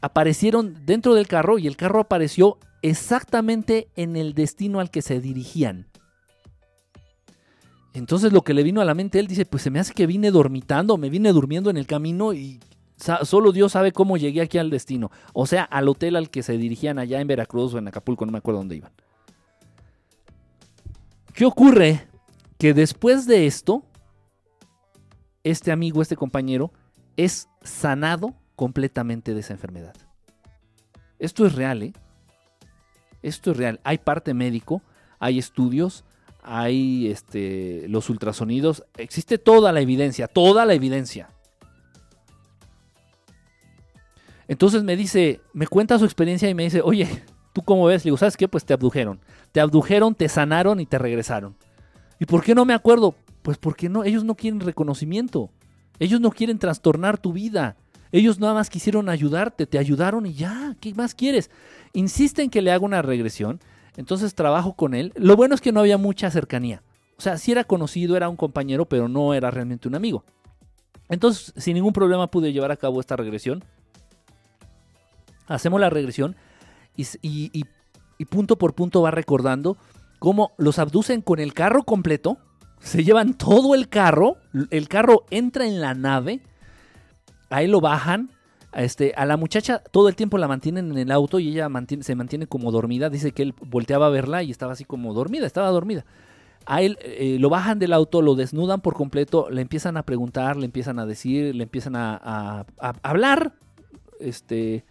aparecieron 0.01 0.77
dentro 0.85 1.15
del 1.15 1.27
carro 1.27 1.59
y 1.59 1.67
el 1.67 1.77
carro 1.77 2.01
apareció 2.01 2.59
exactamente 2.83 3.89
en 3.97 4.17
el 4.17 4.35
destino 4.35 4.81
al 4.81 4.91
que 4.91 5.03
se 5.03 5.21
dirigían. 5.21 5.89
Entonces 7.95 8.33
lo 8.33 8.43
que 8.43 8.55
le 8.55 8.63
vino 8.63 8.81
a 8.81 8.85
la 8.85 8.95
mente, 8.95 9.19
él 9.19 9.27
dice, 9.27 9.47
pues 9.47 9.63
se 9.63 9.71
me 9.71 9.81
hace 9.81 9.95
que 9.95 10.07
vine 10.07 10.31
dormitando, 10.31 10.99
me 10.99 11.09
vine 11.09 11.33
durmiendo 11.33 11.71
en 11.71 11.79
el 11.79 11.87
camino 11.87 12.35
y 12.35 12.61
solo 13.23 13.53
Dios 13.53 13.73
sabe 13.73 13.93
cómo 13.93 14.17
llegué 14.17 14.43
aquí 14.43 14.59
al 14.59 14.71
destino. 14.71 15.11
O 15.33 15.47
sea, 15.47 15.63
al 15.63 15.89
hotel 15.89 16.15
al 16.15 16.31
que 16.31 16.43
se 16.43 16.59
dirigían 16.59 16.99
allá 16.99 17.21
en 17.21 17.27
Veracruz 17.27 17.75
o 17.75 17.79
en 17.79 17.89
Acapulco, 17.89 18.27
no 18.27 18.33
me 18.33 18.39
acuerdo 18.39 18.61
dónde 18.61 18.77
iban. 18.77 18.93
¿Qué 21.33 21.47
ocurre? 21.47 22.07
Que 22.59 22.75
después 22.75 23.27
de 23.27 23.47
esto, 23.47 23.83
este 25.51 25.71
amigo, 25.71 26.03
este 26.03 26.17
compañero, 26.17 26.73
es 27.17 27.49
sanado 27.63 28.35
completamente 28.57 29.33
de 29.33 29.41
esa 29.41 29.53
enfermedad. 29.53 29.95
Esto 31.21 31.47
es 31.47 31.55
real, 31.55 31.85
¿eh? 31.85 31.93
Esto 33.23 33.53
es 33.53 33.57
real. 33.57 33.81
Hay 33.85 33.99
parte 33.99 34.35
médico, 34.35 34.83
hay 35.21 35.39
estudios, 35.39 36.05
hay 36.43 37.09
este, 37.09 37.87
los 37.89 38.11
ultrasonidos, 38.11 38.85
existe 38.97 39.39
toda 39.39 39.73
la 39.73 39.81
evidencia, 39.81 40.27
toda 40.27 40.67
la 40.67 40.75
evidencia. 40.75 41.31
Entonces 44.49 44.83
me 44.83 44.97
dice, 44.97 45.41
me 45.53 45.69
cuenta 45.69 45.99
su 45.99 46.05
experiencia 46.05 46.49
y 46.51 46.55
me 46.55 46.65
dice, 46.65 46.81
oye, 46.83 47.23
¿tú 47.53 47.63
cómo 47.63 47.87
ves? 47.87 48.05
Le 48.05 48.09
digo, 48.09 48.17
¿sabes 48.17 48.37
qué? 48.37 48.49
Pues 48.49 48.65
te 48.65 48.75
abdujeron. 48.75 49.21
Te 49.53 49.61
abdujeron, 49.61 50.17
te 50.17 50.29
sanaron 50.29 50.81
y 50.81 50.87
te 50.87 50.99
regresaron. 50.99 51.57
¿Y 52.19 52.27
por 52.27 52.43
qué 52.43 52.55
no 52.55 52.65
me 52.65 52.75
acuerdo? 52.75 53.15
Pues 53.47 53.59
porque 53.59 53.89
no, 53.89 54.03
ellos 54.03 54.25
no 54.25 54.35
quieren 54.35 54.59
reconocimiento. 54.59 55.53
Ellos 56.01 56.21
no 56.21 56.33
quieren 56.33 56.59
trastornar 56.59 57.17
tu 57.17 57.33
vida. 57.33 57.77
Ellos 58.11 58.41
nada 58.41 58.55
más 58.55 58.69
quisieron 58.69 59.09
ayudarte, 59.09 59.69
te 59.69 59.79
ayudaron 59.79 60.27
y 60.27 60.35
ya, 60.35 60.75
¿qué 60.81 60.93
más 60.95 61.15
quieres? 61.15 61.49
Insisten 61.93 62.51
que 62.51 62.61
le 62.61 62.73
haga 62.73 62.85
una 62.85 63.03
regresión, 63.03 63.61
entonces 63.97 64.35
trabajo 64.35 64.75
con 64.75 64.95
él. 64.95 65.13
Lo 65.15 65.37
bueno 65.37 65.55
es 65.55 65.61
que 65.61 65.71
no 65.71 65.79
había 65.79 65.97
mucha 65.97 66.29
cercanía. 66.29 66.83
O 67.19 67.21
sea, 67.21 67.39
sí 67.39 67.53
era 67.53 67.63
conocido, 67.63 68.17
era 68.17 68.29
un 68.29 68.35
compañero, 68.35 68.87
pero 68.87 69.07
no 69.07 69.33
era 69.33 69.49
realmente 69.53 69.87
un 69.87 69.95
amigo. 69.95 70.25
Entonces, 71.09 71.53
sin 71.57 71.75
ningún 71.75 71.93
problema 71.93 72.29
pude 72.29 72.53
llevar 72.53 72.73
a 72.73 72.77
cabo 72.77 72.99
esta 72.99 73.15
regresión. 73.15 73.63
Hacemos 75.47 75.81
la 75.81 75.89
regresión 75.89 76.35
y 76.97 77.65
punto 78.29 78.59
por 78.59 78.75
punto 78.75 79.03
va 79.03 79.13
recordando 79.13 79.77
cómo 80.19 80.51
los 80.59 80.81
abducen 80.81 81.23
con 81.23 81.39
el 81.39 81.55
carro 81.55 81.85
completo, 81.85 82.39
se 82.81 83.05
llevan 83.05 83.35
todo 83.35 83.75
el 83.75 83.89
carro, 83.89 84.37
el 84.71 84.89
carro 84.89 85.25
entra 85.31 85.67
en 85.67 85.81
la 85.81 85.95
nave, 85.95 86.41
ahí 87.51 87.67
lo 87.67 87.81
bajan, 87.81 88.31
a 88.73 88.83
este, 88.83 89.15
a 89.17 89.25
la 89.25 89.37
muchacha 89.39 89.79
todo 89.79 90.09
el 90.09 90.17
tiempo 90.17 90.37
la 90.37 90.49
mantienen 90.49 90.91
en 90.91 90.99
el 90.99 91.11
auto 91.11 91.39
y 91.39 91.49
ella 91.49 91.69
mantiene- 91.69 92.03
se 92.03 92.15
mantiene 92.15 92.47
como 92.47 92.71
dormida, 92.71 93.09
dice 93.09 93.33
que 93.33 93.43
él 93.43 93.55
volteaba 93.61 94.07
a 94.07 94.11
verla 94.11 94.43
y 94.43 94.51
estaba 94.51 94.73
así 94.73 94.85
como 94.85 95.15
dormida, 95.15 95.47
estaba 95.47 95.69
dormida. 95.71 96.05
A 96.67 96.83
él 96.83 96.99
eh, 97.01 97.39
lo 97.41 97.49
bajan 97.49 97.79
del 97.79 97.93
auto, 97.93 98.21
lo 98.23 98.35
desnudan 98.35 98.81
por 98.81 98.95
completo, 98.95 99.49
le 99.51 99.63
empiezan 99.63 99.97
a 99.97 100.03
preguntar, 100.03 100.57
le 100.57 100.67
empiezan 100.67 100.99
a 100.99 101.07
decir, 101.07 101.55
le 101.55 101.63
empiezan 101.63 101.97
a, 101.97 102.17
a- 102.79 102.95
hablar, 103.03 103.55
este, 104.21 104.85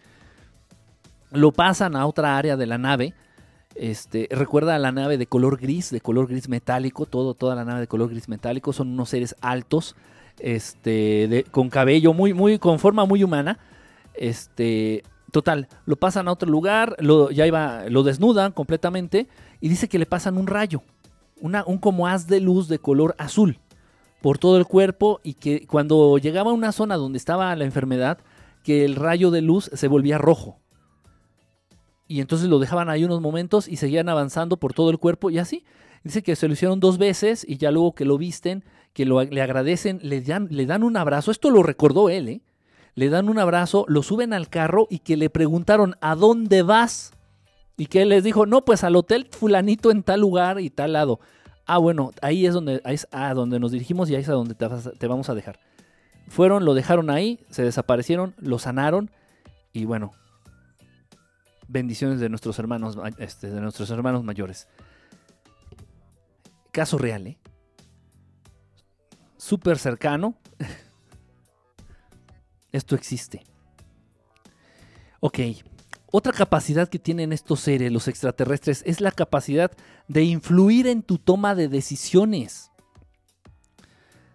lo 1.30 1.52
pasan 1.52 1.94
a 1.96 2.06
otra 2.06 2.38
área 2.38 2.56
de 2.56 2.66
la 2.66 2.78
nave. 2.78 3.14
Este, 3.78 4.26
recuerda 4.30 4.74
a 4.74 4.78
la 4.78 4.90
nave 4.92 5.18
de 5.18 5.26
color 5.26 5.58
gris, 5.58 5.90
de 5.90 6.00
color 6.00 6.28
gris 6.28 6.48
metálico, 6.48 7.04
todo, 7.06 7.34
toda 7.34 7.54
la 7.54 7.64
nave 7.64 7.80
de 7.80 7.86
color 7.86 8.08
gris 8.08 8.28
metálico, 8.28 8.72
son 8.72 8.88
unos 8.88 9.10
seres 9.10 9.36
altos, 9.40 9.96
este, 10.38 11.28
de- 11.28 11.44
con 11.50 11.68
cabello 11.68 12.12
muy, 12.14 12.32
muy, 12.32 12.58
con 12.58 12.78
forma 12.78 13.04
muy 13.04 13.22
humana. 13.22 13.58
Este, 14.14 15.02
total, 15.30 15.68
lo 15.84 15.96
pasan 15.96 16.28
a 16.28 16.32
otro 16.32 16.50
lugar, 16.50 16.96
lo, 17.00 17.30
ya 17.30 17.46
iba, 17.46 17.84
lo 17.90 18.02
desnudan 18.02 18.52
completamente 18.52 19.28
y 19.60 19.68
dice 19.68 19.88
que 19.88 19.98
le 19.98 20.06
pasan 20.06 20.38
un 20.38 20.46
rayo, 20.46 20.82
un 21.42 21.78
como 21.78 22.06
haz 22.06 22.26
de 22.26 22.40
luz 22.40 22.68
de 22.68 22.78
color 22.78 23.14
azul 23.18 23.58
por 24.22 24.38
todo 24.38 24.56
el 24.56 24.64
cuerpo 24.64 25.20
y 25.22 25.34
que 25.34 25.66
cuando 25.66 26.16
llegaba 26.16 26.50
a 26.50 26.54
una 26.54 26.72
zona 26.72 26.96
donde 26.96 27.18
estaba 27.18 27.54
la 27.56 27.64
enfermedad, 27.64 28.18
que 28.62 28.84
el 28.86 28.96
rayo 28.96 29.30
de 29.30 29.42
luz 29.42 29.70
se 29.74 29.86
volvía 29.86 30.16
rojo. 30.16 30.58
Y 32.08 32.20
entonces 32.20 32.48
lo 32.48 32.58
dejaban 32.58 32.88
ahí 32.88 33.04
unos 33.04 33.20
momentos 33.20 33.66
y 33.68 33.76
seguían 33.76 34.08
avanzando 34.08 34.56
por 34.58 34.72
todo 34.72 34.90
el 34.90 34.98
cuerpo 34.98 35.30
y 35.30 35.38
así. 35.38 35.64
Dice 36.04 36.22
que 36.22 36.36
se 36.36 36.46
lo 36.46 36.54
hicieron 36.54 36.78
dos 36.78 36.98
veces 36.98 37.44
y 37.48 37.56
ya 37.56 37.70
luego 37.72 37.94
que 37.94 38.04
lo 38.04 38.16
visten, 38.16 38.64
que 38.92 39.04
lo- 39.04 39.22
le 39.24 39.42
agradecen, 39.42 39.98
le 40.02 40.20
dan, 40.20 40.82
un 40.84 40.96
abrazo. 40.96 41.30
Esto 41.32 41.50
lo 41.50 41.62
recordó 41.64 42.08
él, 42.08 42.28
¿eh? 42.28 42.40
Le 42.94 43.08
dan 43.10 43.28
un 43.28 43.38
abrazo, 43.38 43.84
lo 43.88 44.02
suben 44.02 44.32
al 44.32 44.48
carro 44.48 44.86
y 44.88 45.00
que 45.00 45.16
le 45.16 45.28
preguntaron, 45.30 45.96
¿a 46.00 46.14
dónde 46.14 46.62
vas? 46.62 47.12
Y 47.76 47.86
que 47.86 48.02
él 48.02 48.08
les 48.08 48.24
dijo, 48.24 48.46
no, 48.46 48.64
pues 48.64 48.84
al 48.84 48.96
hotel 48.96 49.26
fulanito 49.30 49.90
en 49.90 50.02
tal 50.02 50.20
lugar 50.20 50.60
y 50.60 50.70
tal 50.70 50.92
lado. 50.94 51.20
Ah, 51.66 51.78
bueno, 51.78 52.12
ahí 52.22 52.46
es 52.46 52.54
donde, 52.54 52.80
ahí 52.84 52.94
es 52.94 53.08
a 53.10 53.34
donde 53.34 53.58
nos 53.58 53.72
dirigimos 53.72 54.08
y 54.08 54.14
ahí 54.14 54.22
es 54.22 54.28
a 54.28 54.32
donde 54.34 54.54
te 54.54 55.06
vamos 55.08 55.28
a 55.28 55.34
dejar. 55.34 55.58
Fueron, 56.28 56.64
lo 56.64 56.72
dejaron 56.72 57.10
ahí, 57.10 57.40
se 57.50 57.64
desaparecieron, 57.64 58.34
lo 58.38 58.58
sanaron 58.58 59.10
y 59.72 59.84
bueno, 59.84 60.12
bendiciones 61.68 62.20
de 62.20 62.28
nuestros 62.28 62.58
hermanos, 62.58 62.96
ma- 62.96 63.10
este, 63.18 63.50
de 63.50 63.60
nuestros 63.60 63.90
hermanos 63.90 64.24
mayores. 64.24 64.68
Caso 66.72 66.98
real, 66.98 67.26
¿eh? 67.26 67.38
Súper 69.36 69.78
cercano. 69.78 70.36
Esto 72.72 72.94
existe. 72.94 73.42
Ok. 75.20 75.38
Otra 76.12 76.32
capacidad 76.32 76.88
que 76.88 76.98
tienen 76.98 77.32
estos 77.32 77.60
seres, 77.60 77.92
los 77.92 78.08
extraterrestres, 78.08 78.82
es 78.86 79.00
la 79.00 79.10
capacidad 79.10 79.70
de 80.08 80.24
influir 80.24 80.86
en 80.86 81.02
tu 81.02 81.18
toma 81.18 81.54
de 81.54 81.68
decisiones. 81.68 82.70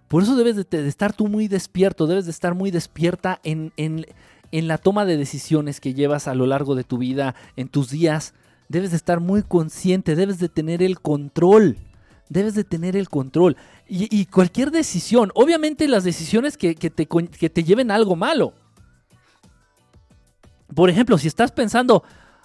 Por 0.08 0.24
eso 0.24 0.36
debes 0.36 0.58
de, 0.58 0.64
de 0.66 0.88
estar 0.88 1.14
tú 1.14 1.28
muy 1.28 1.48
despierto, 1.48 2.08
debes 2.08 2.26
de 2.26 2.32
estar 2.32 2.54
muy 2.54 2.72
despierta 2.72 3.40
en, 3.44 3.72
en- 3.78 4.06
en 4.52 4.68
la 4.68 4.78
toma 4.78 5.06
de 5.06 5.18
decisiones 5.18 5.80
que 5.80 5.94
llevas 5.94 6.28
a 6.28 6.36
lo 6.36 6.46
largo 6.46 6.76
de 6.76 6.84
tu 6.84 6.98
vida, 6.98 7.36
en 7.56 7.68
tus 7.68 7.90
días. 7.90 8.34
Debes 8.70 8.92
de 8.92 8.98
estar 8.98 9.20
muy 9.20 9.44
consciente, 9.44 10.16
debes 10.16 10.40
de 10.40 10.50
tener 10.50 10.82
el 10.82 11.00
control. 11.00 11.78
Debes 12.30 12.56
de 12.56 12.64
tener 12.64 12.96
el 12.96 13.10
control. 13.10 13.58
Y, 13.88 14.26
cualquier 14.28 14.72
decisión, 14.72 15.32
obviamente 15.36 15.86
las 15.90 16.06
decisiones 16.06 16.56
que, 16.58 16.74
te, 16.76 17.06
que 17.06 17.50
te 17.50 17.64
lleven 17.66 17.92
algo 17.92 18.16
malo. 18.16 18.54
Por 20.74 20.90
ejemplo, 20.90 21.18
si 21.18 21.28
estás 21.28 21.52
pensando, 21.52 22.04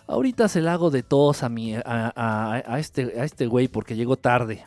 ahorita 0.08 0.48
se 0.48 0.60
la 0.60 0.72
hago 0.72 0.90
de 0.90 1.04
tos 1.04 1.44
a, 1.44 1.48
mi, 1.48 1.76
a- 1.76 2.62
a 2.66 2.78
este, 2.80 3.20
a 3.20 3.24
este 3.24 3.46
güey 3.46 3.68
porque 3.68 3.94
llegó 3.94 4.16
tarde. 4.16 4.66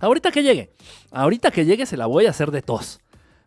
Ahorita 0.00 0.32
que 0.32 0.42
llegue, 0.42 0.72
ahorita 1.12 1.52
que 1.52 1.64
llegue 1.64 1.86
se 1.86 1.96
la 1.96 2.06
voy 2.06 2.26
a 2.26 2.30
hacer 2.30 2.50
de 2.50 2.62
tos. 2.62 2.98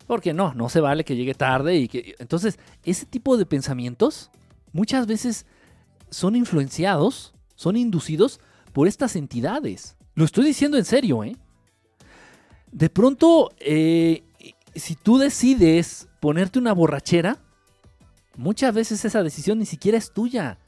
Porque 0.08 0.32
no, 0.32 0.54
no 0.54 0.70
se 0.70 0.80
vale 0.80 1.04
que 1.04 1.14
llegue 1.14 1.34
tarde 1.34 1.76
y 1.76 1.86
que... 1.86 2.16
Entonces, 2.18 2.58
ese 2.82 3.04
tipo 3.04 3.36
de 3.36 3.44
pensamientos 3.44 4.30
muchas 4.72 5.06
veces 5.06 5.44
son 6.08 6.34
influenciados, 6.34 7.34
son 7.54 7.76
inducidos 7.76 8.40
por 8.72 8.88
estas 8.88 9.16
entidades. 9.16 9.96
Lo 10.14 10.24
estoy 10.24 10.46
diciendo 10.46 10.78
en 10.78 10.86
serio, 10.86 11.22
¿eh? 11.24 11.36
De 12.72 12.88
pronto, 12.88 13.50
eh, 13.60 14.24
si 14.74 14.94
tú 14.94 15.18
decides 15.18 16.08
ponerte 16.20 16.58
una 16.58 16.72
borrachera, 16.72 17.36
muchas 18.34 18.74
veces 18.74 19.04
esa 19.04 19.22
decisión 19.22 19.58
ni 19.58 19.66
siquiera 19.66 19.98
es 19.98 20.10
tuya. 20.10 20.58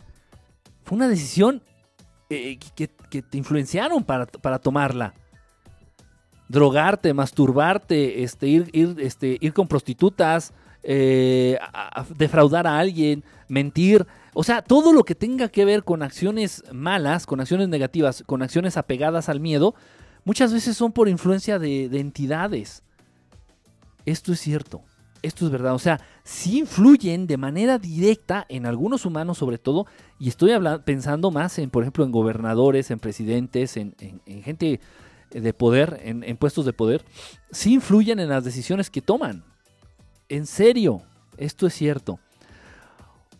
Fue 0.85 0.97
una 0.97 1.09
decisión 1.09 1.63
eh, 2.29 2.59
que, 2.77 2.89
que 2.89 3.23
te 3.23 3.39
influenciaron 3.39 4.05
para, 4.05 4.27
para 4.27 4.59
tomarla. 4.59 5.15
Drogarte, 6.51 7.15
masturbarte, 7.15 8.25
este, 8.25 8.49
ir, 8.49 8.71
ir, 8.73 8.97
este, 8.99 9.39
ir 9.41 9.53
con 9.53 9.69
prostitutas, 9.69 10.53
eh, 10.83 11.59
defraudar 12.17 12.67
a 12.67 12.79
alguien, 12.79 13.23
mentir. 13.49 14.05
O 14.35 14.43
sea, 14.43 14.61
todo 14.63 14.93
lo 14.93 15.05
que 15.05 15.15
tenga 15.15 15.49
que 15.49 15.65
ver 15.65 15.85
con 15.85 16.03
acciones 16.03 16.65
malas, 16.73 17.27
con 17.27 17.41
acciones 17.41 17.69
negativas, 17.69 18.25
con 18.27 18.43
acciones 18.43 18.77
apegadas 18.77 19.29
al 19.29 19.39
miedo, 19.39 19.75
muchas 20.25 20.53
veces 20.53 20.77
son 20.77 20.91
por 20.91 21.09
influencia 21.09 21.59
de, 21.61 21.89
de 21.89 22.01
entidades. 22.01 22.83
Esto 24.05 24.33
es 24.33 24.41
cierto. 24.41 24.83
Esto 25.23 25.45
es 25.45 25.53
verdad. 25.53 25.75
O 25.75 25.79
sea, 25.79 26.01
sí 26.25 26.61
influyen 26.61 27.27
de 27.27 27.37
manera 27.37 27.79
directa 27.79 28.47
en 28.49 28.67
algunos 28.67 29.05
humanos 29.07 29.39
sobre 29.39 29.59
todo. 29.59 29.87
Y 30.19 30.29
estoy 30.29 30.51
habla- 30.53 30.83
pensando 30.83 31.31
más 31.31 31.59
en, 31.59 31.71
por 31.71 31.83
ejemplo, 31.85 32.05
en 32.05 32.11
gobernadores, 32.11 32.91
en 32.91 32.99
presidentes, 32.99 33.77
en, 33.77 33.95
en- 34.01 34.21
en 34.27 34.43
gente 34.43 34.81
de 35.31 35.53
poder, 35.55 36.01
en, 36.05 36.25
en 36.25 36.37
puestos 36.37 36.65
de 36.65 36.73
poder. 36.73 37.05
Sí 37.51 37.75
influyen 37.75 38.19
en 38.19 38.29
las 38.29 38.45
decisiones 38.45 38.91
que 38.91 39.03
toman. 39.03 39.45
En 40.29 40.47
serio, 40.47 41.03
esto 41.37 41.67
es 41.67 41.75
cierto. 41.75 42.21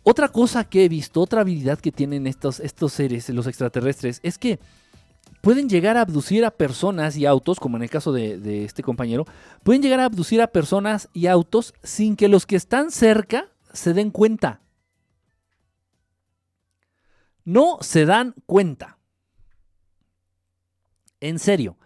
Otra 0.03 0.29
cosa 0.29 0.63
que 0.63 0.85
he 0.85 0.89
visto, 0.89 1.21
otra 1.21 1.41
habilidad 1.41 1.79
que 1.79 1.91
tienen 1.91 2.25
estos, 2.25 2.59
estos 2.59 2.93
seres, 2.93 3.29
los 3.29 3.45
extraterrestres, 3.45 4.19
es 4.23 4.37
que 4.37 4.59
pueden 5.41 5.69
llegar 5.69 5.95
a 5.95 6.01
abducir 6.01 6.43
a 6.43 6.51
personas 6.51 7.15
y 7.17 7.25
autos, 7.25 7.59
como 7.59 7.77
en 7.77 7.83
el 7.83 7.89
caso 7.89 8.11
de, 8.11 8.37
de 8.39 8.65
este 8.65 8.81
compañero, 8.81 9.25
pueden 9.63 9.81
llegar 9.81 9.99
a 9.99 10.05
abducir 10.05 10.41
a 10.41 10.47
personas 10.47 11.07
y 11.13 11.27
autos 11.27 11.73
sin 11.83 12.15
que 12.15 12.27
los 12.27 12.45
que 12.45 12.55
están 12.55 12.91
cerca 12.91 13.49
se 13.73 13.93
den 13.93 14.09
cuenta. 14.09 14.61
No 17.43 17.77
se 17.81 18.05
dan 18.05 18.33
cuenta. 18.45 18.97
En 21.19 21.37
serio. 21.37 21.77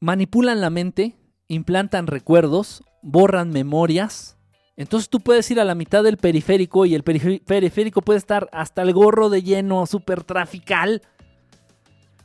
Manipulan 0.00 0.60
la 0.60 0.70
mente, 0.70 1.16
implantan 1.48 2.06
recuerdos, 2.06 2.82
borran 3.02 3.50
memorias, 3.50 4.34
Entonces 4.78 5.08
tú 5.08 5.20
puedes 5.20 5.50
ir 5.50 5.58
a 5.58 5.64
la 5.64 5.74
mitad 5.74 6.04
del 6.04 6.18
periférico 6.18 6.84
y 6.84 6.94
el 6.94 7.02
periférico 7.02 8.02
puede 8.02 8.18
estar 8.18 8.50
hasta 8.52 8.82
el 8.82 8.92
gorro 8.92 9.30
de 9.30 9.42
lleno, 9.42 9.86
súper 9.86 10.22
trafical. 10.22 11.00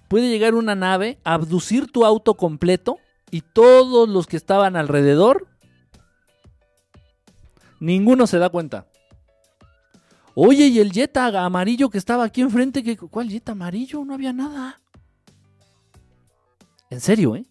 Puede 0.10 0.28
llegar 0.30 0.54
una 0.56 0.76
nave, 0.76 1.18
abducir 1.24 1.90
tu 1.90 2.04
auto 2.06 2.34
completo 2.34 2.98
y 3.30 3.40
todos 3.40 4.10
los 4.10 4.28
que 4.28 4.36
estaban 4.36 4.76
alrededor, 4.76 5.48
ninguno 7.80 8.28
se 8.28 8.38
da 8.38 8.50
cuenta. 8.50 8.86
Oye, 10.36 10.68
y 10.68 10.80
el 10.80 10.92
Jetta 10.92 11.28
amarillo 11.46 11.90
que 11.90 11.98
estaba 11.98 12.26
aquí 12.26 12.42
enfrente, 12.42 12.84
¿qué- 12.84 12.98
¿cuál 12.98 13.30
Jetta 13.30 13.54
amarillo? 13.54 14.04
No 14.04 14.14
había 14.14 14.34
nada. 14.34 14.82
En 16.90 17.00
serio, 17.00 17.38
¿eh? 17.38 17.46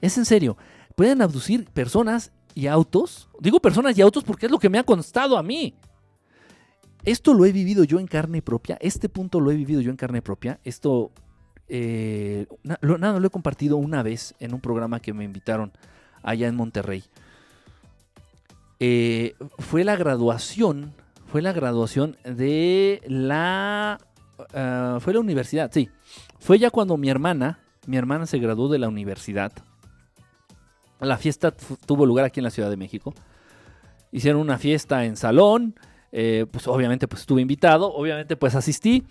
Es 0.00 0.16
en 0.18 0.24
serio. 0.24 0.56
Pueden 0.94 1.22
abducir 1.22 1.66
personas 1.66 2.32
y 2.54 2.66
autos. 2.66 3.28
Digo 3.40 3.60
personas 3.60 3.96
y 3.96 4.02
autos 4.02 4.24
porque 4.24 4.46
es 4.46 4.52
lo 4.52 4.58
que 4.58 4.68
me 4.68 4.78
ha 4.78 4.84
constado 4.84 5.36
a 5.36 5.42
mí. 5.42 5.74
Esto 7.04 7.32
lo 7.32 7.44
he 7.46 7.52
vivido 7.52 7.84
yo 7.84 7.98
en 7.98 8.06
carne 8.06 8.42
propia. 8.42 8.76
Este 8.80 9.08
punto 9.08 9.40
lo 9.40 9.50
he 9.50 9.56
vivido 9.56 9.80
yo 9.80 9.90
en 9.90 9.96
carne 9.96 10.20
propia. 10.20 10.60
Esto, 10.64 11.10
eh, 11.68 12.46
nada, 12.62 13.18
lo 13.18 13.26
he 13.26 13.30
compartido 13.30 13.76
una 13.76 14.02
vez 14.02 14.34
en 14.38 14.52
un 14.52 14.60
programa 14.60 15.00
que 15.00 15.14
me 15.14 15.24
invitaron 15.24 15.72
allá 16.22 16.48
en 16.48 16.56
Monterrey. 16.56 17.04
Eh, 18.80 19.34
fue 19.58 19.84
la 19.84 19.96
graduación, 19.96 20.92
fue 21.26 21.42
la 21.42 21.52
graduación 21.52 22.16
de 22.24 23.02
la, 23.06 23.98
ah, 24.54 24.98
fue 25.00 25.14
la 25.14 25.20
universidad, 25.20 25.70
sí. 25.72 25.88
Fue 26.38 26.58
ya 26.58 26.70
cuando 26.70 26.96
mi 26.96 27.08
hermana, 27.08 27.60
mi 27.86 27.96
hermana 27.96 28.26
se 28.26 28.38
graduó 28.38 28.68
de 28.68 28.78
la 28.78 28.88
universidad. 28.88 29.52
La 31.00 31.16
fiesta 31.16 31.50
tuvo 31.86 32.04
lugar 32.06 32.24
aquí 32.24 32.40
en 32.40 32.44
la 32.44 32.50
Ciudad 32.50 32.70
de 32.70 32.76
México. 32.76 33.14
Hicieron 34.12 34.40
una 34.40 34.58
fiesta 34.58 35.04
en 35.04 35.16
salón. 35.16 35.74
eh, 36.12 36.44
pues 36.50 36.66
obviamente 36.66 37.06
pues 37.06 37.20
estuve 37.22 37.40
invitado. 37.40 37.92
Obviamente 37.94 38.36
pues 38.36 38.54
asistí. 38.56 39.04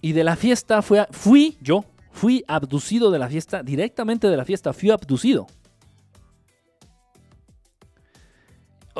Y 0.00 0.12
de 0.12 0.24
la 0.24 0.34
fiesta 0.36 0.82
fue 0.82 1.00
a- 1.00 1.08
fui 1.10 1.56
yo. 1.60 1.84
Fui 2.10 2.44
abducido 2.48 3.10
de 3.10 3.18
la 3.20 3.28
fiesta. 3.28 3.62
Directamente 3.62 4.28
de 4.28 4.36
la 4.36 4.44
fiesta 4.44 4.72
fui 4.72 4.90
abducido. 4.90 5.46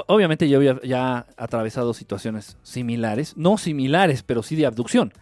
Obviamente 0.06 0.48
yo 0.48 0.56
había 0.56 0.80
ya 0.82 1.26
atravesado 1.36 1.92
situaciones 1.92 2.56
similares. 2.62 3.36
No 3.36 3.58
similares, 3.58 4.22
pero 4.22 4.42
sí 4.42 4.56
de 4.56 4.64
abducción. 4.64 5.12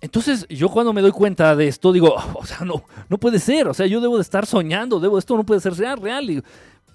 Entonces, 0.00 0.46
yo 0.48 0.68
cuando 0.68 0.92
me 0.92 1.00
doy 1.02 1.10
cuenta 1.10 1.56
de 1.56 1.66
esto, 1.68 1.92
digo, 1.92 2.14
o 2.34 2.46
sea, 2.46 2.60
no, 2.64 2.84
no 3.08 3.18
puede 3.18 3.38
ser. 3.40 3.66
O 3.68 3.74
sea, 3.74 3.86
yo 3.86 4.00
debo 4.00 4.16
de 4.16 4.22
estar 4.22 4.46
soñando, 4.46 5.00
debo, 5.00 5.18
esto 5.18 5.36
no 5.36 5.44
puede 5.44 5.60
ser 5.60 5.74
real, 5.74 5.98
real. 6.00 6.44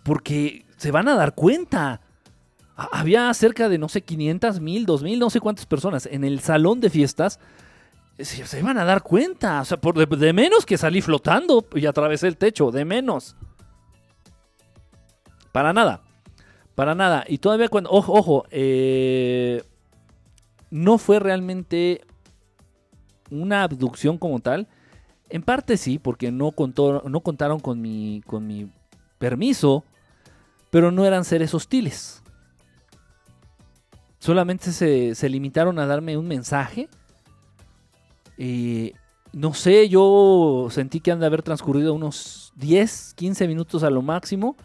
Porque 0.03 0.65
se 0.77 0.91
van 0.91 1.07
a 1.07 1.15
dar 1.15 1.35
cuenta. 1.35 2.01
Ha- 2.77 2.89
Había 2.99 3.33
cerca 3.33 3.67
de, 3.69 3.77
no 3.77 3.89
sé, 3.89 4.01
500 4.01 4.59
mil, 4.59 4.85
2 4.85 5.03
mil, 5.03 5.19
no 5.19 5.29
sé 5.29 5.39
cuántas 5.41 5.65
personas 5.65 6.05
en 6.05 6.23
el 6.23 6.39
salón 6.39 6.79
de 6.79 6.89
fiestas. 6.89 7.39
Se, 8.19 8.45
se 8.45 8.61
van 8.61 8.77
a 8.77 8.85
dar 8.85 9.01
cuenta. 9.03 9.61
O 9.61 9.65
sea, 9.65 9.77
por 9.81 9.95
de, 9.97 10.05
de 10.17 10.31
menos 10.33 10.65
que 10.65 10.77
salí 10.77 11.01
flotando 11.01 11.65
y 11.75 11.85
atravesé 11.85 12.27
el 12.27 12.37
techo, 12.37 12.71
de 12.71 12.85
menos. 12.85 13.35
Para 15.51 15.73
nada. 15.73 16.01
Para 16.75 16.95
nada. 16.95 17.25
Y 17.27 17.37
todavía 17.39 17.67
cuando, 17.69 17.91
ojo, 17.91 18.13
ojo, 18.13 18.45
eh, 18.49 19.61
no 20.71 20.97
fue 20.97 21.19
realmente 21.19 22.01
una 23.34 23.63
abducción 23.63 24.17
como 24.17 24.39
tal. 24.39 24.67
En 25.29 25.41
parte 25.41 25.77
sí, 25.77 25.99
porque 25.99 26.31
no, 26.31 26.51
contó, 26.51 27.03
no 27.07 27.21
contaron 27.21 27.59
con 27.59 27.81
mi, 27.81 28.21
con 28.25 28.45
mi 28.45 28.69
permiso, 29.17 29.84
pero 30.69 30.91
no 30.91 31.05
eran 31.05 31.25
seres 31.25 31.53
hostiles. 31.53 32.21
Solamente 34.19 34.71
se, 34.71 35.15
se 35.15 35.29
limitaron 35.29 35.79
a 35.79 35.86
darme 35.86 36.17
un 36.17 36.27
mensaje. 36.27 36.88
Y 38.38 38.93
no 39.34 39.53
sé, 39.53 39.89
yo 39.89 40.67
sentí 40.71 40.99
que 40.99 41.11
han 41.11 41.19
de 41.19 41.25
haber 41.25 41.43
transcurrido 41.43 41.93
unos 41.93 42.53
10, 42.55 43.13
15 43.15 43.47
minutos 43.47 43.84
a 43.84 43.89
lo 43.89 44.01
máximo. 44.01 44.55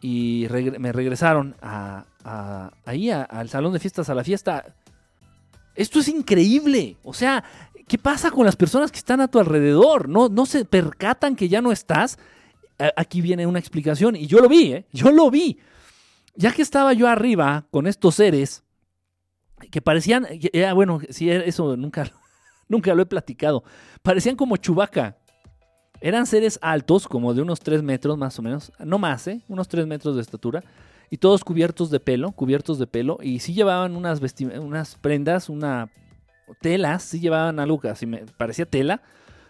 Y 0.00 0.46
me 0.78 0.92
regresaron 0.92 1.56
a, 1.62 2.04
a- 2.24 2.72
ahí 2.84 3.10
al 3.10 3.48
salón 3.48 3.72
de 3.72 3.78
fiestas, 3.78 4.10
a 4.10 4.14
la 4.14 4.22
fiesta. 4.24 4.74
Esto 5.74 6.00
es 6.00 6.08
increíble. 6.08 6.96
O 7.04 7.14
sea, 7.14 7.42
¿qué 7.86 7.98
pasa 7.98 8.30
con 8.30 8.46
las 8.46 8.56
personas 8.56 8.90
que 8.90 8.98
están 8.98 9.20
a 9.20 9.28
tu 9.28 9.38
alrededor? 9.38 10.08
No, 10.08 10.28
no 10.28 10.46
se 10.46 10.64
percatan 10.64 11.36
que 11.36 11.48
ya 11.48 11.60
no 11.60 11.72
estás. 11.72 12.18
Aquí 12.96 13.20
viene 13.20 13.46
una 13.46 13.58
explicación. 13.58 14.16
Y 14.16 14.26
yo 14.26 14.40
lo 14.40 14.48
vi, 14.48 14.72
¿eh? 14.72 14.86
Yo 14.92 15.10
lo 15.12 15.30
vi. 15.30 15.58
Ya 16.34 16.52
que 16.52 16.62
estaba 16.62 16.92
yo 16.92 17.08
arriba 17.08 17.66
con 17.70 17.86
estos 17.86 18.16
seres 18.16 18.64
que 19.70 19.80
parecían, 19.80 20.26
bueno, 20.74 21.00
sí, 21.10 21.30
eso 21.30 21.76
nunca, 21.76 22.10
nunca 22.68 22.94
lo 22.94 23.02
he 23.02 23.06
platicado. 23.06 23.64
Parecían 24.02 24.36
como 24.36 24.56
Chubaca. 24.56 25.16
Eran 26.00 26.26
seres 26.26 26.58
altos, 26.60 27.08
como 27.08 27.32
de 27.32 27.40
unos 27.40 27.60
3 27.60 27.82
metros 27.82 28.18
más 28.18 28.38
o 28.38 28.42
menos, 28.42 28.72
no 28.78 28.98
más, 28.98 29.26
¿eh? 29.26 29.42
Unos 29.48 29.68
3 29.68 29.86
metros 29.86 30.16
de 30.16 30.22
estatura. 30.22 30.62
Y 31.08 31.16
todos 31.16 31.44
cubiertos 31.44 31.90
de 31.90 32.00
pelo, 32.00 32.32
cubiertos 32.32 32.78
de 32.78 32.86
pelo. 32.86 33.18
Y 33.22 33.38
sí 33.38 33.54
llevaban 33.54 33.96
unas 33.96 34.20
prendas, 35.00 35.48
una 35.48 35.88
telas, 36.60 37.02
sí 37.02 37.20
llevaban 37.20 37.58
algo 37.58 37.80
que 37.80 37.88
así 37.88 38.06
me 38.06 38.24
parecía 38.36 38.66
tela 38.66 39.02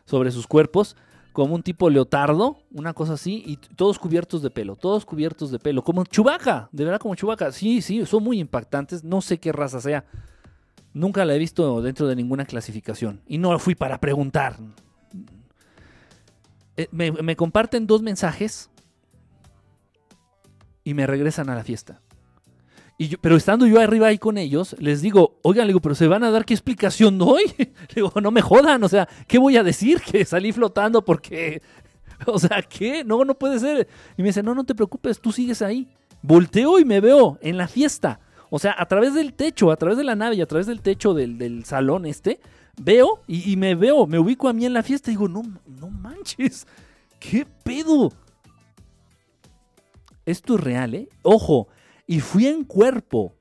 sobre 0.04 0.30
sus 0.30 0.46
cuerpos, 0.46 0.96
como 1.32 1.54
un 1.54 1.62
tipo 1.62 1.90
leotardo, 1.90 2.58
una 2.70 2.94
cosa 2.94 3.14
así, 3.14 3.42
y 3.44 3.56
todos 3.56 3.98
cubiertos 3.98 4.42
de 4.42 4.50
pelo, 4.50 4.76
todos 4.76 5.04
cubiertos 5.04 5.50
de 5.50 5.58
pelo, 5.58 5.82
como 5.82 6.04
Chubaca, 6.04 6.68
de 6.70 6.84
verdad 6.84 7.00
como 7.00 7.14
Chubaca. 7.14 7.50
Sí, 7.50 7.82
sí, 7.82 8.06
son 8.06 8.22
muy 8.22 8.38
impactantes, 8.38 9.02
no 9.02 9.20
sé 9.20 9.38
qué 9.38 9.50
raza 9.50 9.80
sea. 9.80 10.04
Nunca 10.92 11.24
la 11.24 11.34
he 11.34 11.38
visto 11.38 11.82
dentro 11.82 12.06
de 12.06 12.14
ninguna 12.14 12.44
clasificación. 12.44 13.20
Y 13.26 13.38
no 13.38 13.58
fui 13.58 13.74
para 13.74 13.98
preguntar. 13.98 14.56
Eh, 16.76 16.88
me 16.92 17.34
comparten 17.34 17.88
dos 17.88 18.00
mensajes 18.02 18.70
y 20.84 20.94
me 20.94 21.06
regresan 21.06 21.48
a 21.48 21.56
la 21.56 21.64
fiesta. 21.64 22.00
Y 22.96 23.16
pero 23.16 23.36
estando 23.36 23.66
yo 23.66 23.80
arriba 23.80 24.06
ahí 24.06 24.18
con 24.18 24.38
ellos, 24.38 24.76
les 24.78 25.02
digo, 25.02 25.38
oigan, 25.42 25.66
le 25.66 25.72
digo, 25.72 25.80
pero 25.80 25.96
se 25.96 26.06
van 26.06 26.22
a 26.22 26.30
dar 26.30 26.44
qué 26.44 26.54
explicación 26.54 27.18
doy. 27.18 27.42
Le 27.58 27.94
digo, 27.96 28.12
no 28.20 28.30
me 28.30 28.40
jodan, 28.40 28.84
o 28.84 28.88
sea, 28.88 29.08
¿qué 29.26 29.38
voy 29.38 29.56
a 29.56 29.64
decir? 29.64 30.00
Que 30.00 30.24
salí 30.24 30.52
flotando 30.52 31.04
porque, 31.04 31.60
o 32.26 32.38
sea, 32.38 32.62
¿qué? 32.62 33.02
No, 33.02 33.24
no 33.24 33.34
puede 33.34 33.58
ser. 33.58 33.88
Y 34.16 34.22
me 34.22 34.28
dice, 34.28 34.42
no, 34.42 34.54
no 34.54 34.64
te 34.64 34.76
preocupes, 34.76 35.20
tú 35.20 35.32
sigues 35.32 35.60
ahí. 35.60 35.88
Volteo 36.22 36.78
y 36.78 36.84
me 36.84 37.00
veo 37.00 37.38
en 37.42 37.56
la 37.56 37.66
fiesta. 37.66 38.20
O 38.48 38.60
sea, 38.60 38.76
a 38.78 38.86
través 38.86 39.14
del 39.14 39.34
techo, 39.34 39.72
a 39.72 39.76
través 39.76 39.98
de 39.98 40.04
la 40.04 40.14
nave 40.14 40.36
y 40.36 40.40
a 40.40 40.46
través 40.46 40.68
del 40.68 40.80
techo 40.80 41.14
del, 41.14 41.36
del 41.36 41.64
salón 41.64 42.06
este, 42.06 42.38
veo 42.80 43.22
y, 43.26 43.50
y 43.50 43.56
me 43.56 43.74
veo, 43.74 44.06
me 44.06 44.20
ubico 44.20 44.48
a 44.48 44.52
mí 44.52 44.64
en 44.64 44.72
la 44.72 44.84
fiesta 44.84 45.10
y 45.10 45.14
digo, 45.14 45.26
no, 45.26 45.42
no 45.66 45.90
manches, 45.90 46.64
¿qué 47.18 47.44
pedo? 47.64 48.12
Esto 50.24 50.54
es 50.54 50.60
real, 50.60 50.94
¿eh? 50.94 51.08
Ojo, 51.22 51.68
y 52.06 52.20
fui 52.20 52.46
en 52.46 52.64
cuerpo. 52.64 53.34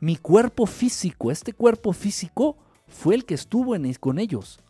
Mi 0.00 0.16
cuerpo 0.16 0.66
físico, 0.66 1.30
este 1.30 1.52
cuerpo 1.52 1.92
físico 1.92 2.56
fue 2.86 3.14
el 3.14 3.24
que 3.24 3.34
estuvo 3.34 3.74
con 3.98 4.18
ellos. 4.18 4.60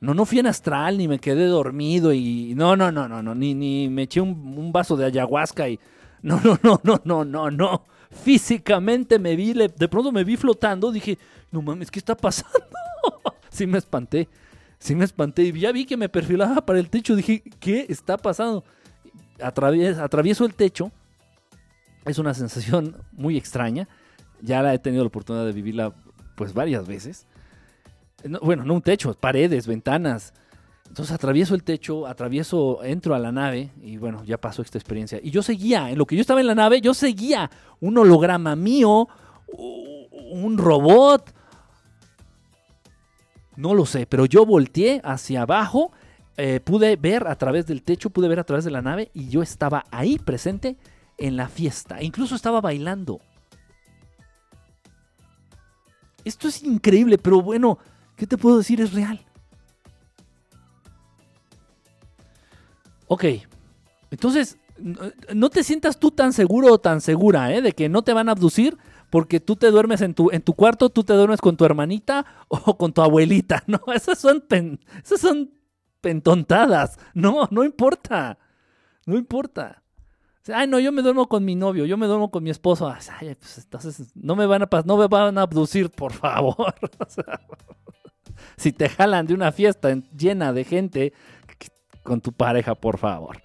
No, 0.00 0.14
no 0.14 0.26
fui 0.26 0.40
en 0.40 0.48
astral, 0.48 0.98
ni 0.98 1.06
me 1.06 1.20
quedé 1.20 1.46
dormido 1.46 2.12
y... 2.12 2.54
No, 2.56 2.74
no, 2.74 2.90
no, 2.90 3.08
no, 3.08 3.22
no, 3.22 3.36
ni, 3.36 3.54
ni 3.54 3.88
me 3.88 4.02
eché 4.02 4.20
un, 4.20 4.72
vaso 4.72 4.96
de 4.96 5.06
ayahuasca 5.06 5.68
y... 5.68 5.78
No, 6.22 6.40
no, 6.44 6.56
no, 6.62 6.80
no, 6.84 7.00
no, 7.04 7.24
no, 7.24 7.50
no. 7.50 7.84
Físicamente 8.10 9.18
me 9.18 9.34
vi, 9.34 9.52
de 9.54 9.88
pronto 9.88 10.12
me 10.12 10.22
vi 10.22 10.36
flotando, 10.36 10.92
dije, 10.92 11.18
no 11.50 11.62
mames, 11.62 11.90
¿qué 11.90 11.98
está 11.98 12.16
pasando? 12.16 12.64
sí 13.50 13.66
me 13.66 13.78
espanté, 13.78 14.28
sí 14.78 14.94
me 14.94 15.04
espanté 15.04 15.42
y 15.42 15.52
ya 15.58 15.72
vi 15.72 15.84
que 15.84 15.96
me 15.96 16.08
perfilaba 16.08 16.64
para 16.64 16.78
el 16.78 16.90
techo, 16.90 17.16
dije, 17.16 17.42
¿qué 17.58 17.86
está 17.88 18.16
pasando? 18.16 18.62
Atravies- 19.40 19.98
atravieso 19.98 20.44
el 20.44 20.54
techo, 20.54 20.92
es 22.04 22.18
una 22.18 22.34
sensación 22.34 22.96
muy 23.12 23.36
extraña, 23.36 23.88
ya 24.40 24.62
la 24.62 24.74
he 24.74 24.78
tenido 24.78 25.04
la 25.04 25.08
oportunidad 25.08 25.46
de 25.46 25.52
vivirla 25.52 25.94
pues 26.34 26.52
varias 26.52 26.86
veces. 26.86 27.26
No, 28.24 28.40
bueno, 28.40 28.64
no 28.64 28.74
un 28.74 28.82
techo, 28.82 29.14
paredes, 29.14 29.66
ventanas. 29.66 30.32
Entonces 30.88 31.14
atravieso 31.14 31.54
el 31.54 31.62
techo, 31.62 32.06
atravieso, 32.06 32.84
entro 32.84 33.14
a 33.14 33.18
la 33.18 33.32
nave 33.32 33.70
y 33.82 33.96
bueno, 33.96 34.24
ya 34.24 34.38
pasó 34.38 34.62
esta 34.62 34.78
experiencia. 34.78 35.18
Y 35.22 35.30
yo 35.30 35.42
seguía, 35.42 35.90
en 35.90 35.96
lo 35.96 36.06
que 36.06 36.16
yo 36.16 36.20
estaba 36.20 36.40
en 36.40 36.46
la 36.46 36.54
nave, 36.54 36.80
yo 36.80 36.92
seguía 36.92 37.50
un 37.80 37.96
holograma 37.96 38.54
mío, 38.56 39.08
un 40.32 40.58
robot. 40.58 41.32
No 43.56 43.74
lo 43.74 43.86
sé, 43.86 44.06
pero 44.06 44.26
yo 44.26 44.44
volteé 44.44 45.00
hacia 45.04 45.42
abajo, 45.42 45.92
eh, 46.36 46.60
pude 46.60 46.96
ver 46.96 47.26
a 47.26 47.36
través 47.36 47.66
del 47.66 47.82
techo, 47.82 48.10
pude 48.10 48.28
ver 48.28 48.40
a 48.40 48.44
través 48.44 48.64
de 48.64 48.70
la 48.70 48.82
nave 48.82 49.10
y 49.14 49.28
yo 49.28 49.42
estaba 49.42 49.84
ahí 49.90 50.18
presente 50.18 50.76
en 51.22 51.36
la 51.36 51.48
fiesta. 51.48 52.02
Incluso 52.02 52.34
estaba 52.34 52.60
bailando. 52.60 53.20
Esto 56.24 56.48
es 56.48 56.62
increíble, 56.62 57.18
pero 57.18 57.40
bueno, 57.40 57.78
¿qué 58.16 58.26
te 58.26 58.36
puedo 58.36 58.58
decir? 58.58 58.80
Es 58.80 58.92
real. 58.92 59.24
Ok, 63.06 63.24
entonces 64.10 64.56
no- 65.34 65.50
te 65.50 65.62
sientas 65.62 65.98
tú 65.98 66.10
tan 66.10 66.32
seguro 66.32 66.72
o 66.72 66.78
tan 66.78 67.00
segura, 67.00 67.52
¿eh? 67.52 67.60
De 67.62 67.72
que 67.72 67.88
no 67.88 68.02
te 68.02 68.12
van 68.12 68.28
a 68.28 68.32
abducir 68.32 68.78
porque 69.10 69.38
tú 69.38 69.56
te 69.56 69.70
duermes 69.70 70.00
en 70.00 70.14
tu, 70.14 70.30
en 70.30 70.42
tu 70.42 70.54
cuarto, 70.54 70.88
tú 70.88 71.04
te 71.04 71.12
duermes 71.12 71.40
con 71.40 71.56
tu 71.56 71.64
hermanita 71.64 72.24
o 72.48 72.56
con 72.78 72.92
tu 72.92 73.02
abuelita. 73.02 73.62
No, 73.66 73.80
esas 73.94 74.18
son, 74.18 74.42
esas 75.04 75.20
son 75.20 75.50
pentontadas. 76.00 76.98
No, 77.14 77.48
no 77.50 77.64
importa. 77.64 78.38
No 79.06 79.16
importa. 79.16 79.81
Ay, 80.52 80.66
no, 80.66 80.78
yo 80.80 80.90
me 80.92 81.02
duermo 81.02 81.28
con 81.28 81.44
mi 81.44 81.54
novio, 81.54 81.86
yo 81.86 81.96
me 81.96 82.06
duermo 82.06 82.30
con 82.30 82.42
mi 82.42 82.50
esposo. 82.50 82.88
Ay, 82.88 83.34
pues 83.36 83.58
entonces 83.58 84.10
no 84.14 84.34
me 84.34 84.46
van 84.46 84.62
a 84.62 84.68
no 84.84 84.96
me 84.96 85.06
van 85.06 85.38
a 85.38 85.42
abducir, 85.42 85.90
por 85.90 86.12
favor. 86.12 86.74
Si 88.56 88.72
te 88.72 88.88
jalan 88.88 89.26
de 89.26 89.34
una 89.34 89.52
fiesta 89.52 89.90
en- 89.90 90.08
llena 90.16 90.52
de 90.52 90.64
gente 90.64 91.12
con 92.02 92.20
tu 92.20 92.32
pareja, 92.32 92.74
por 92.74 92.98
favor. 92.98 93.40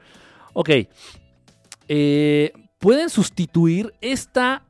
Ok. 0.54 0.70
Eh, 1.88 2.52
Pueden 2.80 3.10
sustituir 3.10 3.93
esta. 4.02 4.64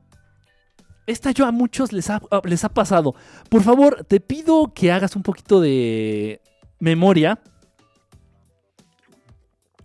Esta 1.06 1.30
yo 1.30 1.46
a 1.46 1.52
muchos 1.52 1.92
les 1.92 2.08
ha, 2.10 2.20
les 2.44 2.64
ha 2.64 2.68
pasado. 2.70 3.14
Por 3.50 3.62
favor, 3.62 4.04
te 4.04 4.20
pido 4.20 4.72
que 4.74 4.92
hagas 4.92 5.14
un 5.16 5.22
poquito 5.22 5.60
de 5.60 6.40
memoria. 6.80 7.38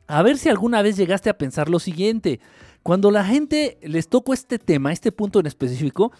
A 0.07 0.21
ver 0.21 0.37
si 0.37 0.49
alguna 0.49 0.81
vez 0.81 0.97
llegaste 0.97 1.29
a 1.29 1.37
pensar 1.37 1.69
lo 1.69 1.79
siguiente. 1.79 2.39
Cuando 2.81 3.11
la 3.11 3.23
gente 3.23 3.77
les 3.81 4.09
tocó 4.09 4.33
este 4.33 4.59
tema, 4.59 4.91
este 4.91 5.11
punto 5.11 5.39
en 5.39 5.45
específico, 5.45 6.11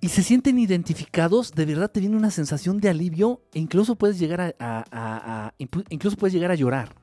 y 0.00 0.08
se 0.08 0.22
sienten 0.22 0.58
identificados, 0.58 1.52
de 1.52 1.64
verdad 1.64 1.90
te 1.90 2.00
viene 2.00 2.16
una 2.16 2.30
sensación 2.30 2.80
de 2.80 2.88
alivio 2.88 3.40
e 3.54 3.60
incluso 3.60 3.94
puedes 3.94 4.18
llegar 4.18 4.56
a, 4.58 5.52
incluso 5.90 6.16
puedes 6.16 6.34
llegar 6.34 6.50
a 6.50 6.56
llorar. 6.56 6.94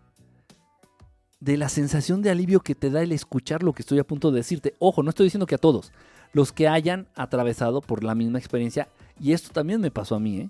De 1.39 1.55
la 1.55 1.69
sensación 1.69 2.21
de 2.21 2.29
alivio 2.29 2.59
que 2.59 2.75
te 2.75 2.89
da 2.89 3.01
el 3.01 3.13
escuchar 3.13 3.63
lo 3.63 3.71
que 3.71 3.83
estoy 3.83 3.99
a 3.99 4.03
punto 4.03 4.31
de 4.31 4.37
decirte. 4.37 4.75
Ojo, 4.79 5.03
no 5.03 5.09
estoy 5.09 5.27
diciendo 5.27 5.45
que 5.45 5.55
a 5.55 5.59
todos. 5.59 5.93
Los 6.33 6.51
que 6.51 6.67
hayan 6.67 7.07
atravesado 7.15 7.79
por 7.79 8.03
la 8.03 8.15
misma 8.15 8.37
experiencia. 8.37 8.89
Y 9.17 9.31
esto 9.31 9.49
también 9.53 9.79
me 9.79 9.91
pasó 9.91 10.15
a 10.15 10.19
mí, 10.19 10.39
¿eh? 10.39 10.47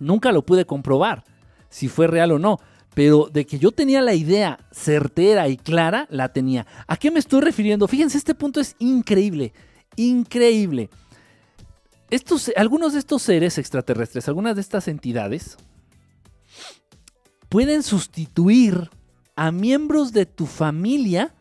Nunca 0.00 0.32
lo 0.32 0.40
pude 0.40 0.64
comprobar 0.64 1.24
si 1.68 1.88
fue 1.88 2.06
real 2.06 2.32
o 2.32 2.38
no. 2.38 2.58
Pero 2.94 3.28
de 3.32 3.46
que 3.46 3.58
yo 3.58 3.70
tenía 3.70 4.02
la 4.02 4.14
idea 4.14 4.58
certera 4.72 5.48
y 5.48 5.56
clara, 5.56 6.06
la 6.10 6.32
tenía. 6.32 6.66
¿A 6.86 6.96
qué 6.96 7.10
me 7.10 7.20
estoy 7.20 7.42
refiriendo? 7.42 7.86
Fíjense, 7.86 8.18
este 8.18 8.34
punto 8.34 8.60
es 8.60 8.74
increíble. 8.78 9.52
Increíble. 9.96 10.90
Estos, 12.10 12.50
algunos 12.56 12.94
de 12.94 12.98
estos 12.98 13.22
seres 13.22 13.58
extraterrestres, 13.58 14.26
algunas 14.28 14.56
de 14.56 14.62
estas 14.62 14.88
entidades, 14.88 15.56
pueden 17.48 17.82
sustituir 17.82 18.90
a 19.36 19.52
miembros 19.52 20.12
de 20.12 20.26
tu 20.26 20.46
familia 20.46 21.34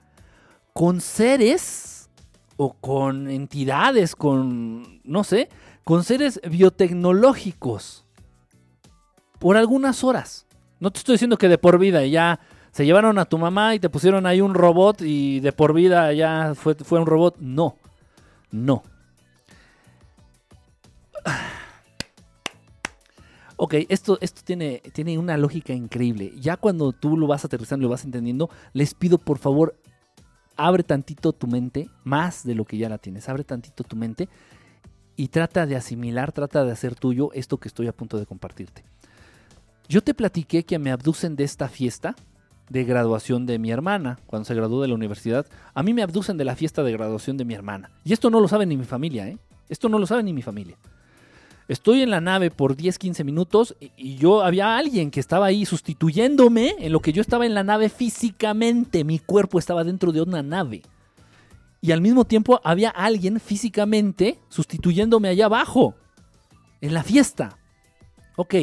con 0.74 1.02
seres 1.02 2.10
o 2.58 2.74
con 2.74 3.30
entidades, 3.30 4.16
con, 4.16 5.02
no 5.04 5.24
sé, 5.24 5.50
con 5.84 6.04
seres 6.04 6.40
biotecnológicos 6.48 8.07
por 9.40 9.58
algunas 9.58 10.04
horas. 10.04 10.46
No 10.80 10.92
te 10.92 11.00
estoy 11.00 11.14
diciendo 11.14 11.38
que 11.38 11.50
de 11.50 11.58
por 11.58 11.80
vida 11.80 12.06
ya 12.06 12.40
se 12.72 12.86
llevaron 12.86 13.18
a 13.18 13.26
tu 13.26 13.38
mamá 13.38 13.74
y 13.76 13.80
te 13.80 13.90
pusieron 13.90 14.26
ahí 14.26 14.42
un 14.42 14.54
robot 14.54 15.02
y 15.02 15.40
de 15.40 15.52
por 15.52 15.74
vida 15.74 16.14
ya 16.14 16.54
fue, 16.56 16.76
fue 16.76 17.00
un 17.00 17.06
robot. 17.06 17.38
No, 17.40 17.78
no. 18.52 18.84
Ok, 23.60 23.74
esto, 23.90 24.20
esto 24.22 24.42
tiene, 24.46 24.84
tiene 24.94 25.18
una 25.18 25.36
lógica 25.36 25.74
increíble. 25.74 26.32
Ya 26.40 26.58
cuando 26.58 26.92
tú 26.92 27.18
lo 27.18 27.26
vas 27.26 27.44
aterrizando 27.44 27.86
lo 27.86 27.90
vas 27.90 28.06
entendiendo, 28.06 28.52
les 28.74 28.94
pido 28.94 29.18
por 29.18 29.40
favor, 29.40 29.76
abre 30.56 30.84
tantito 30.84 31.34
tu 31.34 31.48
mente, 31.48 31.90
más 32.04 32.44
de 32.44 32.54
lo 32.54 32.66
que 32.66 32.78
ya 32.78 32.88
la 32.88 33.00
tienes, 33.00 33.28
abre 33.30 33.44
tantito 33.44 33.84
tu 33.84 33.96
mente 33.96 34.30
y 35.16 35.30
trata 35.30 35.66
de 35.66 35.76
asimilar, 35.76 36.32
trata 36.34 36.64
de 36.64 36.72
hacer 36.72 36.94
tuyo 36.94 37.32
esto 37.34 37.58
que 37.58 37.68
estoy 37.68 37.88
a 37.88 37.94
punto 37.94 38.20
de 38.20 38.28
compartirte. 38.28 38.86
Yo 39.90 40.02
te 40.02 40.14
platiqué 40.14 40.64
que 40.64 40.80
me 40.80 40.92
abducen 40.92 41.36
de 41.36 41.46
esta 41.46 41.70
fiesta 41.70 42.16
de 42.70 42.84
graduación 42.84 43.46
de 43.46 43.58
mi 43.60 43.72
hermana, 43.72 44.20
cuando 44.26 44.46
se 44.46 44.54
graduó 44.54 44.82
de 44.82 44.90
la 44.90 44.96
universidad. 44.96 45.46
A 45.74 45.84
mí 45.84 45.94
me 45.94 46.04
abducen 46.04 46.38
de 46.38 46.44
la 46.44 46.56
fiesta 46.56 46.84
de 46.84 46.92
graduación 46.92 47.38
de 47.38 47.46
mi 47.46 47.54
hermana. 47.54 47.92
Y 48.04 48.12
esto 48.12 48.30
no 48.30 48.42
lo 48.42 48.50
sabe 48.50 48.66
ni 48.66 48.76
mi 48.76 48.84
familia, 48.84 49.30
¿eh? 49.30 49.38
Esto 49.70 49.88
no 49.88 50.00
lo 50.00 50.06
sabe 50.06 50.24
ni 50.24 50.34
mi 50.34 50.42
familia. 50.42 50.78
Estoy 51.68 52.02
en 52.02 52.10
la 52.10 52.22
nave 52.22 52.50
por 52.50 52.76
10, 52.78 52.98
15 52.98 53.24
minutos 53.26 53.76
y, 53.80 54.16
yo 54.16 54.42
había 54.42 54.78
alguien 54.78 55.12
que 55.12 55.20
estaba 55.20 55.48
ahí 55.48 55.66
sustituyéndome 55.66 56.76
en 56.80 56.94
lo 56.94 57.02
que 57.02 57.12
yo 57.12 57.22
estaba 57.22 57.46
en 57.46 57.54
la 57.54 57.64
nave 57.64 57.90
físicamente. 57.90 59.04
Mi 59.04 59.20
cuerpo 59.20 59.60
estaba 59.60 59.84
dentro 59.84 60.12
de 60.12 60.22
una 60.22 60.42
nave. 60.42 60.82
Y 61.82 61.92
al 61.92 62.02
mismo 62.02 62.26
tiempo 62.26 62.62
había 62.64 62.90
alguien 62.90 63.40
físicamente 63.40 64.40
sustituyéndome 64.50 65.30
allá 65.30 65.46
abajo, 65.46 65.96
en 66.82 66.94
la 66.94 67.04
fiesta. 67.04 67.58
Ok, 68.36 68.56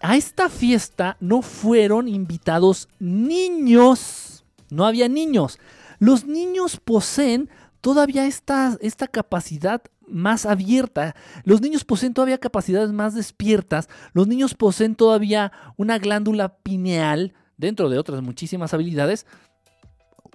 a 0.00 0.16
esta 0.16 0.48
fiesta 0.48 1.16
no 1.20 1.42
fueron 1.42 2.08
invitados 2.08 2.88
niños. 2.98 4.44
No 4.70 4.86
había 4.86 5.08
niños. 5.08 5.58
Los 5.98 6.26
niños 6.26 6.78
poseen 6.78 7.50
todavía 7.80 8.26
esta, 8.26 8.76
esta 8.80 9.08
capacidad 9.08 9.82
más 10.06 10.46
abierta. 10.46 11.14
Los 11.44 11.60
niños 11.60 11.84
poseen 11.84 12.14
todavía 12.14 12.38
capacidades 12.38 12.92
más 12.92 13.14
despiertas. 13.14 13.88
Los 14.12 14.28
niños 14.28 14.54
poseen 14.54 14.94
todavía 14.94 15.52
una 15.76 15.98
glándula 15.98 16.56
pineal, 16.58 17.34
dentro 17.56 17.88
de 17.88 17.98
otras 17.98 18.22
muchísimas 18.22 18.72
habilidades, 18.74 19.26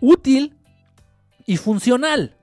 útil 0.02 0.56
y 1.46 1.58
funcional. 1.58 2.36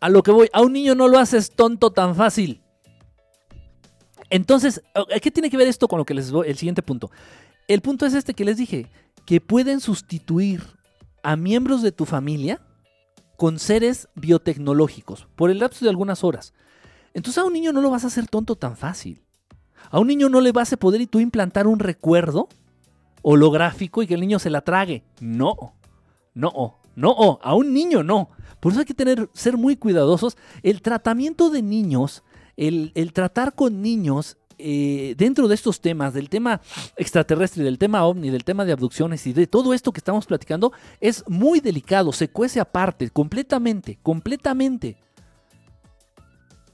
A 0.00 0.10
lo 0.10 0.22
que 0.22 0.30
voy, 0.30 0.48
a 0.52 0.60
un 0.60 0.74
niño 0.74 0.94
no 0.94 1.08
lo 1.08 1.18
haces 1.18 1.50
tonto 1.50 1.90
tan 1.90 2.14
fácil. 2.14 2.62
Entonces, 4.30 4.82
¿qué 5.22 5.30
tiene 5.30 5.50
que 5.50 5.56
ver 5.56 5.68
esto 5.68 5.88
con 5.88 5.98
lo 5.98 6.04
que 6.04 6.14
les 6.14 6.30
voy? 6.30 6.48
El 6.48 6.56
siguiente 6.56 6.82
punto. 6.82 7.10
El 7.68 7.80
punto 7.80 8.06
es 8.06 8.14
este 8.14 8.34
que 8.34 8.44
les 8.44 8.56
dije, 8.56 8.90
que 9.24 9.40
pueden 9.40 9.80
sustituir 9.80 10.62
a 11.22 11.36
miembros 11.36 11.82
de 11.82 11.92
tu 11.92 12.04
familia 12.04 12.60
con 13.36 13.58
seres 13.58 14.08
biotecnológicos 14.14 15.26
por 15.36 15.50
el 15.50 15.58
lapso 15.58 15.84
de 15.84 15.90
algunas 15.90 16.24
horas. 16.24 16.54
Entonces 17.14 17.42
a 17.42 17.46
un 17.46 17.52
niño 17.52 17.72
no 17.72 17.80
lo 17.80 17.90
vas 17.90 18.04
a 18.04 18.08
hacer 18.08 18.28
tonto 18.28 18.56
tan 18.56 18.76
fácil. 18.76 19.22
A 19.90 19.98
un 19.98 20.08
niño 20.08 20.28
no 20.28 20.40
le 20.40 20.52
vas 20.52 20.72
a 20.72 20.76
poder 20.76 21.00
y 21.00 21.06
tú 21.06 21.20
implantar 21.20 21.66
un 21.66 21.78
recuerdo 21.78 22.48
holográfico 23.22 24.02
y 24.02 24.06
que 24.06 24.14
el 24.14 24.20
niño 24.20 24.38
se 24.38 24.50
la 24.50 24.60
trague. 24.62 25.04
No, 25.20 25.74
no, 26.34 26.78
no, 26.94 27.38
a 27.42 27.54
un 27.54 27.72
niño 27.72 28.02
no. 28.02 28.30
Por 28.60 28.72
eso 28.72 28.80
hay 28.80 28.86
que 28.86 28.94
tener, 28.94 29.28
ser 29.32 29.56
muy 29.56 29.76
cuidadosos. 29.76 30.36
El 30.62 30.82
tratamiento 30.82 31.50
de 31.50 31.62
niños, 31.62 32.22
el, 32.56 32.92
el 32.94 33.12
tratar 33.12 33.54
con 33.54 33.82
niños 33.82 34.36
eh, 34.58 35.14
dentro 35.18 35.48
de 35.48 35.54
estos 35.54 35.80
temas, 35.80 36.14
del 36.14 36.30
tema 36.30 36.62
extraterrestre, 36.96 37.62
del 37.62 37.78
tema 37.78 38.04
ovni, 38.04 38.30
del 38.30 38.44
tema 38.44 38.64
de 38.64 38.72
abducciones 38.72 39.26
y 39.26 39.34
de 39.34 39.46
todo 39.46 39.74
esto 39.74 39.92
que 39.92 39.98
estamos 39.98 40.24
platicando, 40.24 40.72
es 41.00 41.24
muy 41.28 41.60
delicado, 41.60 42.10
se 42.12 42.28
cuece 42.28 42.58
aparte, 42.58 43.10
completamente, 43.10 43.98
completamente. 44.02 44.96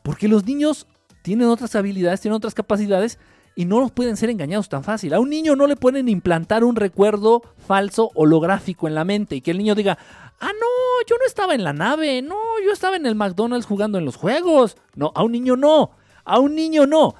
Porque 0.05 0.29
los 0.29 0.45
niños 0.45 0.87
tienen 1.23 1.49
otras 1.49 1.75
habilidades, 1.75 2.21
tienen 2.21 2.37
otras 2.37 2.55
capacidades 2.55 3.19
y 3.55 3.65
no 3.65 3.81
los 3.81 3.91
pueden 3.91 4.17
ser 4.17 4.31
engañados 4.31 4.69
tan 4.69 4.85
fácil. 4.85 5.15
A 5.15 5.21
un 5.21 5.31
niño 5.31 5.57
no 5.57 5.67
le 5.67 5.77
pueden 5.77 6.09
implantar 6.09 6.65
un 6.65 6.77
recuerdo 6.77 7.43
falso 7.67 8.11
holográfico 8.15 8.89
en 8.89 8.95
la 8.95 9.05
mente 9.05 9.37
y 9.37 9.41
que 9.41 9.51
el 9.51 9.59
niño 9.59 9.75
diga, 9.75 9.99
ah, 10.41 10.51
no, 10.53 11.07
yo 11.07 11.17
no 11.19 11.27
estaba 11.27 11.55
en 11.55 11.65
la 11.65 11.73
nave, 11.73 12.23
no, 12.23 12.37
yo 12.65 12.73
estaba 12.73 12.97
en 12.97 13.07
el 13.07 13.15
McDonald's 13.15 13.67
jugando 13.67 13.99
en 13.99 14.05
los 14.05 14.17
juegos. 14.17 14.77
No, 14.95 15.13
a 15.15 15.23
un 15.23 15.33
niño 15.33 15.57
no, 15.57 15.91
a 16.25 16.39
un 16.39 16.55
niño 16.55 16.87
no. 16.87 17.15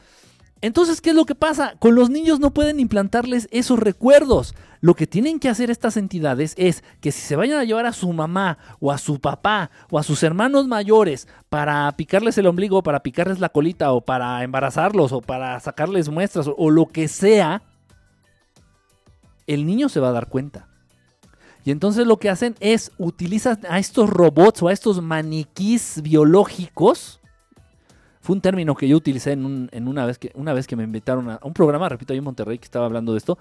Entonces, 0.61 1.01
¿qué 1.01 1.11
es 1.11 1.17
lo 1.17 1.27
que 1.27 1.35
pasa? 1.35 1.75
Con 1.79 1.95
los 1.95 2.09
niños 2.09 2.39
no 2.39 2.53
pueden 2.55 2.79
implantarles 2.79 3.49
esos 3.51 3.79
recuerdos. 3.79 4.55
Lo 4.83 4.95
que 4.95 5.07
tienen 5.07 5.39
que 5.39 5.49
hacer 5.49 5.71
estas 5.71 5.97
entidades 5.97 6.55
es 6.59 6.83
que 7.01 7.13
si 7.13 7.21
se 7.21 7.37
vayan 7.37 7.61
a 7.61 7.65
llevar 7.65 7.87
a 7.87 7.93
su 7.93 8.13
mamá 8.13 8.59
o 8.81 8.91
a 8.91 8.99
su 8.99 9.21
papá 9.21 9.71
o 9.89 9.97
a 9.97 10.03
sus 10.03 10.25
hermanos 10.25 10.67
mayores 10.67 11.29
para 11.49 11.91
picarles 11.93 12.37
el 12.37 12.49
ombligo, 12.49 12.83
para 12.83 13.01
picarles 13.01 13.39
la 13.39 13.49
colita 13.49 13.93
o 13.93 14.01
para 14.01 14.43
embarazarlos 14.43 15.13
o 15.13 15.21
para 15.21 15.61
sacarles 15.61 16.09
muestras 16.09 16.51
o, 16.55 16.69
lo 16.69 16.87
que 16.87 17.07
sea, 17.07 17.63
el 19.47 19.67
niño 19.67 19.89
se 19.89 20.01
va 20.01 20.09
a 20.09 20.13
dar 20.13 20.29
cuenta. 20.29 20.67
Y 21.65 21.71
entonces 21.71 22.05
lo 22.05 22.17
que 22.17 22.29
hacen 22.29 22.57
es 22.59 22.91
utilizan 22.99 23.61
a 23.69 23.79
estos 23.79 24.11
robots 24.11 24.65
o 24.65 24.69
a 24.69 24.73
estos 24.73 25.01
maniquís 25.01 26.03
biológicos 26.03 27.21
fue 28.21 28.35
un 28.35 28.41
término 28.41 28.75
que 28.75 28.89
yo 28.89 28.97
utilicé 28.97 29.33
en, 29.33 29.45
un, 29.45 29.69
en 29.73 29.87
una, 29.87 30.07
vez 30.07 30.17
que, 30.19 30.33
una 30.35 30.53
vez 30.53 30.67
que 30.67 30.77
me 30.77 30.85
invitaron 30.85 31.29
a, 31.29 31.41
un 31.43 31.53
programa, 31.53 31.89
repito, 31.89 32.13
ahí 32.13 32.19
en 32.19 32.25
Monterrey 32.25 32.59
que 32.59 32.65
estaba 32.65 32.87
hablando 32.87 33.13
de 33.13 33.19
esto. 33.19 33.37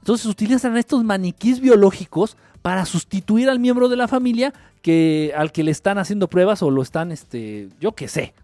Entonces 0.00 0.26
utilizan 0.26 0.76
estos 0.76 1.04
maniquís 1.04 1.60
biológicos 1.60 2.36
para 2.62 2.84
sustituir 2.84 3.48
al 3.48 3.58
miembro 3.58 3.88
de 3.88 3.96
la 3.96 4.08
familia 4.08 4.52
que, 4.82 5.32
al 5.36 5.52
que 5.52 5.62
le 5.62 5.70
están 5.70 5.98
haciendo 5.98 6.28
pruebas 6.28 6.62
o 6.62 6.70
lo 6.70 6.82
están, 6.82 7.12
este, 7.12 7.68
yo 7.80 7.92
qué 7.92 8.08
sé. 8.08 8.34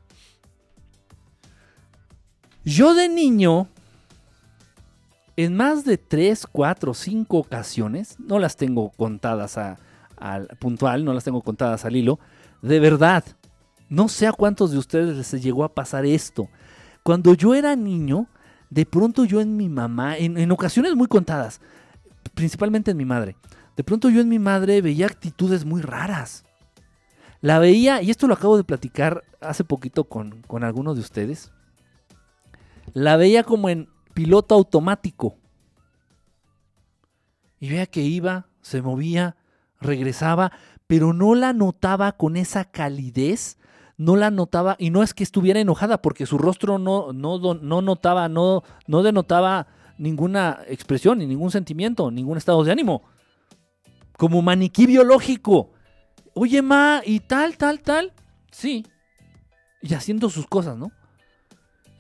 Yo 2.65 2.95
de 2.95 3.09
niño 3.09 3.69
en 5.37 5.55
más 5.55 5.85
de 5.85 5.99
tres, 5.99 6.47
cuatro, 6.51 6.95
cinco 6.95 7.39
ocasiones, 7.39 8.17
no 8.19 8.39
las 8.39 8.57
tengo 8.57 8.91
contadas 8.91 9.59
a, 9.59 9.79
al 10.17 10.49
puntual, 10.59 11.05
no 11.05 11.13
las 11.13 11.25
tengo 11.25 11.43
contadas 11.43 11.85
al 11.85 11.95
hilo, 11.95 12.19
de 12.63 12.81
verdad, 12.81 13.23
no 13.89 14.09
sé 14.09 14.27
a 14.27 14.33
cuántos 14.33 14.73
de 14.73 14.79
ustedes 14.79 15.17
les 15.17 15.43
llegó 15.43 15.63
a 15.65 15.75
pasar 15.75 16.07
esto. 16.07 16.49
Cuando 17.03 17.35
yo 17.35 17.55
era 17.55 17.77
niño, 17.77 18.27
de 18.71 18.87
pronto 18.87 19.25
yo 19.25 19.41
en 19.41 19.57
mi 19.57 19.69
mamá, 19.69 20.17
en, 20.17 20.39
en 20.39 20.51
ocasiones 20.51 20.95
muy 20.95 21.07
contadas, 21.07 21.61
principalmente 22.35 22.91
en 22.91 22.97
mi 22.97 23.05
madre, 23.05 23.37
de 23.77 23.85
pronto 23.85 24.09
yo 24.09 24.21
en 24.21 24.29
mi 24.29 24.39
madre 24.39 24.81
veía 24.81 25.07
actitudes 25.07 25.65
muy 25.65 25.83
raras. 25.83 26.45
La 27.41 27.59
veía, 27.59 28.03
y 28.03 28.11
esto 28.11 28.27
lo 28.27 28.35
acabo 28.35 28.57
de 28.57 28.65
platicar 28.65 29.23
hace 29.41 29.63
poquito 29.63 30.05
con, 30.05 30.43
con 30.43 30.65
algunos 30.65 30.97
de 30.97 31.03
ustedes, 31.03 31.53
la 32.95 33.17
veía 33.17 33.45
como 33.45 33.69
en 33.69 33.89
piloto 34.15 34.55
automático. 34.55 35.37
Y 37.61 37.69
veía 37.69 37.87
que 37.87 38.01
iba, 38.01 38.47
se 38.63 38.81
movía, 38.81 39.37
regresaba, 39.81 40.53
pero 40.87 41.13
no 41.13 41.35
la 41.35 41.53
notaba 41.53 42.13
con 42.13 42.37
esa 42.37 42.65
calidez, 42.65 43.59
no 43.97 44.17
la 44.17 44.31
notaba, 44.31 44.77
y 44.79 44.91
no 44.91 45.03
es 45.03 45.15
que 45.15 45.25
estuviera 45.25 45.61
enojada, 45.61 46.03
porque 46.03 46.27
su 46.27 46.39
rostro 46.39 46.79
no, 46.79 47.13
no, 47.13 47.55
no 47.55 47.83
notaba, 47.83 48.29
no, 48.29 48.63
no 48.87 49.03
denotaba 49.03 49.67
ninguna 49.99 50.61
expresión, 50.69 51.19
ni 51.19 51.27
ningún 51.27 51.51
sentimiento, 51.51 52.11
ningún 52.11 52.37
estado 52.37 52.63
de 52.65 52.73
ánimo. 52.73 53.03
Como 54.17 54.43
maniquí 54.43 54.87
biológico. 54.87 55.73
Oye, 56.35 56.63
ma, 56.63 57.03
y 57.05 57.21
tal, 57.21 57.57
tal, 57.57 57.81
tal. 57.81 58.13
Sí. 58.51 58.85
Y 59.83 59.95
haciendo 59.95 60.29
sus 60.29 60.47
cosas, 60.47 60.77
¿no? 60.77 60.93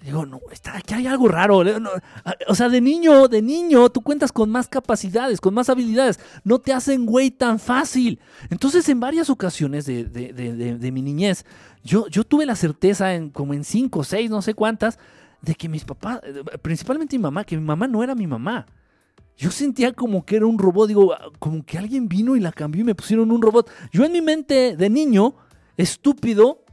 Digo, 0.06 0.24
no, 0.24 0.40
está, 0.52 0.76
aquí 0.76 0.94
hay 0.94 1.08
algo 1.08 1.26
raro. 1.26 1.64
o 2.46 2.54
sea, 2.54 2.68
de 2.68 2.80
niño, 2.80 3.26
de 3.26 3.42
niño, 3.42 3.88
tú 3.90 4.02
cuentas 4.02 4.30
con 4.30 4.48
más 4.50 4.68
capacidades, 4.68 5.40
con 5.40 5.52
más 5.52 5.68
habilidades. 5.68 6.20
No 6.44 6.60
te 6.60 6.72
hacen 6.72 7.06
güey 7.06 7.32
tan 7.32 7.58
fácil. 7.58 8.20
Entonces, 8.48 8.88
en 8.88 9.00
varias 9.00 9.28
ocasiones 9.30 9.84
de- 9.84 10.04
de- 10.04 10.32
de 10.78 10.92
mi 10.92 11.02
niñez, 11.02 11.44
yo, 11.82 12.06
yo 12.06 12.22
tuve 12.22 12.46
la 12.46 12.54
certeza, 12.54 13.14
en, 13.14 13.30
como 13.30 13.52
en 13.52 13.64
cinco, 13.64 14.04
seis, 14.04 14.30
no 14.30 14.42
sé 14.42 14.54
cuántas, 14.54 14.98
de 15.42 15.56
que 15.56 15.68
mis 15.68 15.84
papás, 15.84 16.20
eh, 16.22 16.42
principalmente 16.62 17.18
mi 17.18 17.22
mamá, 17.22 17.42
que 17.42 17.56
mi 17.56 17.64
mamá 17.64 17.88
no 17.88 18.02
era 18.04 18.14
mi 18.14 18.28
mamá. 18.28 18.64
Yo 19.36 19.50
sentía 19.50 19.92
como 19.92 20.24
que 20.24 20.36
era 20.36 20.46
un 20.46 20.58
robot, 20.58 20.86
digo, 20.88 21.12
ah, 21.14 21.30
como 21.40 21.64
que 21.64 21.78
alguien 21.78 22.08
vino 22.08 22.36
y 22.36 22.40
la 22.40 22.52
cambió 22.52 22.80
y 22.82 22.84
me 22.84 22.94
pusieron 22.94 23.30
un 23.32 23.42
robot. 23.42 23.68
Yo 23.92 24.04
en 24.04 24.12
mi 24.12 24.20
mente 24.22 24.76
de 24.76 24.88
niño, 24.88 25.34
estúpido, 25.76 26.64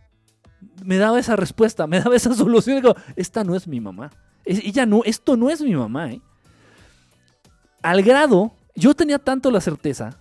me 0.83 0.97
daba 0.97 1.19
esa 1.19 1.35
respuesta, 1.35 1.87
me 1.87 1.99
daba 1.99 2.15
esa 2.15 2.33
solución. 2.35 2.77
Digo, 2.77 2.95
esta 3.15 3.43
no 3.43 3.55
es 3.55 3.67
mi 3.67 3.79
mamá. 3.79 4.11
Ella 4.45 4.85
no, 4.85 5.01
esto 5.05 5.37
no 5.37 5.49
es 5.49 5.61
mi 5.61 5.73
mamá. 5.75 6.11
¿eh? 6.11 6.21
Al 7.81 8.01
grado, 8.03 8.51
yo 8.75 8.93
tenía 8.93 9.19
tanto 9.19 9.51
la 9.51 9.61
certeza 9.61 10.17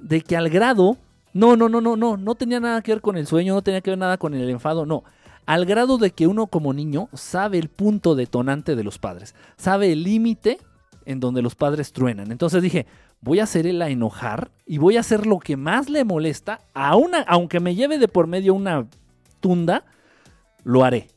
de 0.00 0.20
que 0.20 0.36
al 0.36 0.50
grado, 0.50 0.98
no, 1.32 1.56
no, 1.56 1.68
no, 1.68 1.80
no, 1.80 1.96
no, 1.96 2.16
no 2.16 2.34
tenía 2.34 2.60
nada 2.60 2.82
que 2.82 2.92
ver 2.92 3.00
con 3.00 3.16
el 3.16 3.26
sueño, 3.26 3.54
no 3.54 3.62
tenía 3.62 3.80
que 3.80 3.90
ver 3.90 3.98
nada 3.98 4.18
con 4.18 4.34
el 4.34 4.48
enfado, 4.50 4.84
no. 4.84 5.04
Al 5.46 5.66
grado 5.66 5.98
de 5.98 6.10
que 6.10 6.26
uno 6.26 6.46
como 6.46 6.72
niño 6.72 7.08
sabe 7.12 7.58
el 7.58 7.68
punto 7.68 8.14
detonante 8.14 8.76
de 8.76 8.84
los 8.84 8.98
padres, 8.98 9.34
sabe 9.56 9.92
el 9.92 10.02
límite 10.02 10.58
en 11.06 11.20
donde 11.20 11.42
los 11.42 11.54
padres 11.54 11.92
truenan. 11.92 12.32
Entonces 12.32 12.62
dije, 12.62 12.86
voy 13.20 13.40
a 13.40 13.44
hacerla 13.44 13.88
enojar 13.88 14.50
y 14.66 14.78
voy 14.78 14.96
a 14.96 15.00
hacer 15.00 15.26
lo 15.26 15.38
que 15.38 15.56
más 15.56 15.88
le 15.88 16.04
molesta, 16.04 16.60
a 16.74 16.96
una, 16.96 17.20
aunque 17.22 17.60
me 17.60 17.74
lleve 17.74 17.98
de 17.98 18.08
por 18.08 18.26
medio 18.26 18.54
una 18.54 18.86
lo 20.64 20.84
haré. 20.84 21.08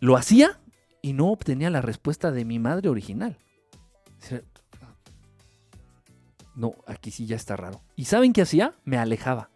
Lo 0.00 0.16
hacía 0.16 0.60
y 1.02 1.12
no 1.12 1.28
obtenía 1.28 1.70
la 1.70 1.80
respuesta 1.80 2.30
de 2.30 2.44
mi 2.44 2.58
madre 2.58 2.88
original. 2.88 3.36
No, 6.54 6.74
aquí 6.86 7.10
sí 7.10 7.26
ya 7.26 7.36
está 7.36 7.56
raro. 7.56 7.80
¿Y 7.96 8.06
saben 8.06 8.32
qué 8.32 8.42
hacía? 8.42 8.74
Me 8.84 8.98
alejaba. 8.98 9.50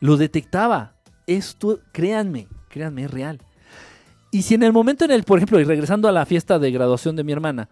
Lo 0.00 0.16
detectaba. 0.16 0.94
Esto, 1.26 1.80
créanme, 1.92 2.48
créanme, 2.68 3.04
es 3.04 3.10
real. 3.10 3.40
Y 4.30 4.42
si 4.42 4.54
en 4.54 4.62
el 4.62 4.72
momento 4.72 5.04
en 5.04 5.10
el, 5.10 5.24
por 5.24 5.38
ejemplo, 5.38 5.60
y 5.60 5.64
regresando 5.64 6.08
a 6.08 6.12
la 6.12 6.26
fiesta 6.26 6.58
de 6.58 6.70
graduación 6.70 7.16
de 7.16 7.24
mi 7.24 7.32
hermana, 7.32 7.68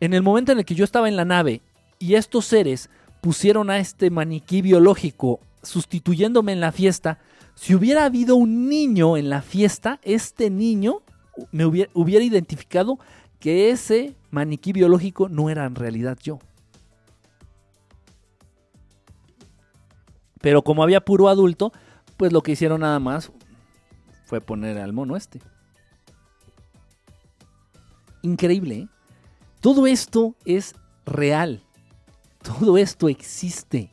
en 0.00 0.14
el 0.14 0.22
momento 0.22 0.52
en 0.52 0.58
el 0.58 0.64
que 0.64 0.74
yo 0.74 0.84
estaba 0.84 1.08
en 1.08 1.16
la 1.16 1.24
nave 1.24 1.62
y 1.98 2.14
estos 2.14 2.46
seres 2.46 2.90
pusieron 3.20 3.70
a 3.70 3.78
este 3.78 4.10
maniquí 4.10 4.62
biológico 4.62 5.40
sustituyéndome 5.62 6.52
en 6.52 6.60
la 6.60 6.72
fiesta, 6.72 7.18
si 7.54 7.74
hubiera 7.74 8.04
habido 8.04 8.36
un 8.36 8.68
niño 8.68 9.16
en 9.16 9.30
la 9.30 9.42
fiesta, 9.42 9.98
este 10.02 10.50
niño 10.50 11.02
me 11.52 11.64
hubiera, 11.64 12.24
identificado 12.24 12.98
que 13.40 13.70
ese 13.70 14.14
maniquí 14.30 14.72
biológico 14.72 15.28
no 15.28 15.50
era 15.50 15.64
en 15.64 15.74
realidad 15.74 16.18
yo. 16.22 16.38
Pero 20.40 20.62
como 20.62 20.82
había 20.82 21.00
puro 21.00 21.28
adulto, 21.28 21.72
pues 22.16 22.32
lo 22.32 22.42
que 22.42 22.52
hicieron 22.52 22.82
nada 22.82 22.98
más 22.98 23.32
fue 24.26 24.40
poner 24.40 24.78
al 24.78 24.92
mono 24.92 25.16
este. 25.16 25.40
Increíble, 28.22 28.74
¿eh? 28.74 28.88
Todo 29.60 29.86
esto 29.86 30.36
es 30.44 30.74
real. 31.06 31.62
Todo 32.42 32.76
esto 32.78 33.08
existe. 33.08 33.90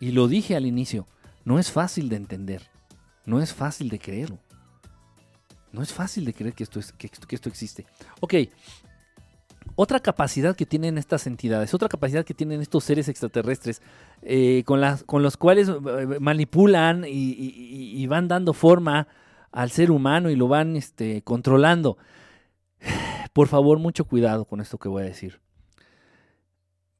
Y 0.00 0.12
lo 0.12 0.28
dije 0.28 0.56
al 0.56 0.66
inicio, 0.66 1.06
no 1.44 1.58
es 1.58 1.70
fácil 1.70 2.08
de 2.08 2.16
entender. 2.16 2.62
No 3.24 3.40
es 3.40 3.52
fácil 3.54 3.88
de 3.88 3.98
creerlo. 3.98 4.38
No 5.72 5.82
es 5.82 5.92
fácil 5.92 6.24
de 6.24 6.32
creer 6.32 6.54
que 6.54 6.62
esto, 6.64 6.78
es, 6.80 6.92
que, 6.92 7.10
esto- 7.30 7.48
existe. 7.48 7.86
Ok. 8.20 8.34
Otra 9.74 10.00
capacidad 10.00 10.56
que 10.56 10.64
tienen 10.64 10.96
estas 10.96 11.26
entidades, 11.26 11.74
otra 11.74 11.88
capacidad 11.88 12.24
que 12.24 12.32
tienen 12.34 12.62
estos 12.62 12.84
seres 12.84 13.08
extraterrestres, 13.08 13.82
eh, 14.22 14.62
con, 14.64 14.80
las, 14.80 15.02
con 15.04 15.22
los 15.22 15.36
cuales 15.36 15.68
eh, 15.68 16.18
manipulan 16.20 17.04
y- 17.04 17.10
y 18.02 18.06
van 18.06 18.26
dando 18.28 18.52
forma 18.54 19.06
al 19.52 19.70
ser 19.70 19.90
humano 19.90 20.30
y 20.30 20.36
lo 20.36 20.48
van 20.48 20.76
este, 20.76 21.20
controlando. 21.22 21.98
Por 23.34 23.48
favor, 23.48 23.78
mucho 23.78 24.04
cuidado 24.06 24.46
con 24.46 24.60
esto 24.62 24.78
que 24.78 24.88
voy 24.88 25.02
a 25.02 25.06
decir. 25.06 25.40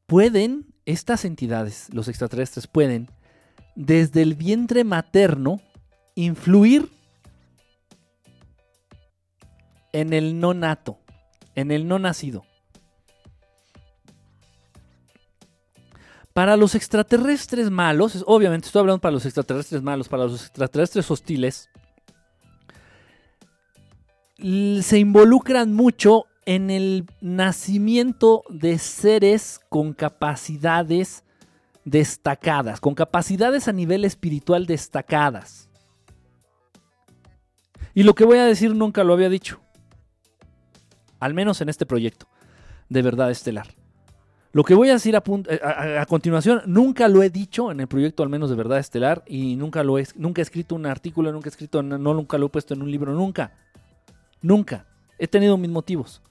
Pueden, 0.07 0.67
estas 0.87 1.25
entidades, 1.25 1.89
los 1.93 2.09
extraterrestres, 2.09 2.67
pueden, 2.67 3.11
desde 3.75 4.23
el 4.23 4.35
vientre 4.35 4.85
materno, 4.85 5.61
influir 6.15 6.91
en 9.93 10.13
el 10.13 10.41
no 10.41 10.55
nato, 10.55 10.99
en 11.55 11.71
el 11.71 11.87
no 11.87 11.99
nacido. 11.99 12.45
Para 16.33 16.57
los 16.57 16.75
extraterrestres 16.75 17.71
malos, 17.71 18.23
obviamente 18.27 18.67
estoy 18.67 18.81
hablando 18.81 19.01
para 19.01 19.13
los 19.13 19.25
extraterrestres 19.25 19.83
malos, 19.83 20.09
para 20.09 20.25
los 20.25 20.43
extraterrestres 20.43 21.11
hostiles, 21.11 21.71
se 24.39 24.99
involucran 24.99 25.73
mucho 25.73 26.27
en 26.47 26.71
el 26.71 27.07
nacimiento 27.21 28.43
de 28.49 28.79
seres 28.79 29.61
con 29.69 29.93
capacidades 29.93 31.25
destacadas, 31.85 32.81
con 32.81 32.95
capacidades 32.95 33.69
a 33.69 33.73
nivel 33.73 34.05
espiritual 34.05 34.67
destacadas. 34.67 35.69
Y 37.95 38.03
lo 38.03 38.15
que 38.15 38.25
voy 38.25 38.39
a 38.39 38.45
decir 38.45 38.75
nunca 38.75 39.05
lo 39.05 39.13
había 39.13 39.29
dicho, 39.29 39.61
al 41.19 41.35
menos 41.35 41.61
en 41.61 41.69
este 41.69 41.87
proyecto 41.87 42.29
de 42.89 43.03
verdad 43.03 43.31
estelar. 43.31 43.67
Lo 44.53 44.65
que 44.65 44.75
voy 44.75 44.89
a 44.89 44.95
decir 44.95 45.17
a, 45.17 45.23
a 46.01 46.07
continuación, 46.07 46.63
nunca 46.67 47.09
lo 47.09 47.23
he 47.23 47.29
dicho 47.29 47.71
en 47.71 47.81
el 47.81 47.89
proyecto 47.89 48.23
al 48.23 48.31
menos 48.31 48.49
de 48.49 48.57
verdad 48.57 48.79
estelar 48.79 49.23
y 49.27 49.57
nunca 49.57 49.83
lo 49.83 49.99
he, 49.99 50.07
nunca 50.15 50.41
escrito 50.41 50.75
un 50.75 50.87
artículo, 50.87 51.31
nunca 51.31 51.49
he 51.49 51.51
escrito, 51.51 51.83
no, 51.83 51.99
nunca 51.99 52.39
lo 52.39 52.47
he 52.47 52.49
puesto 52.49 52.73
en 52.73 52.83
un 52.83 52.91
libro, 52.91 53.13
nunca. 53.13 53.53
Nunca. 54.41 54.87
He 55.19 55.29
tenido 55.29 55.57
mis 55.57 55.71
motivos. 55.71 56.23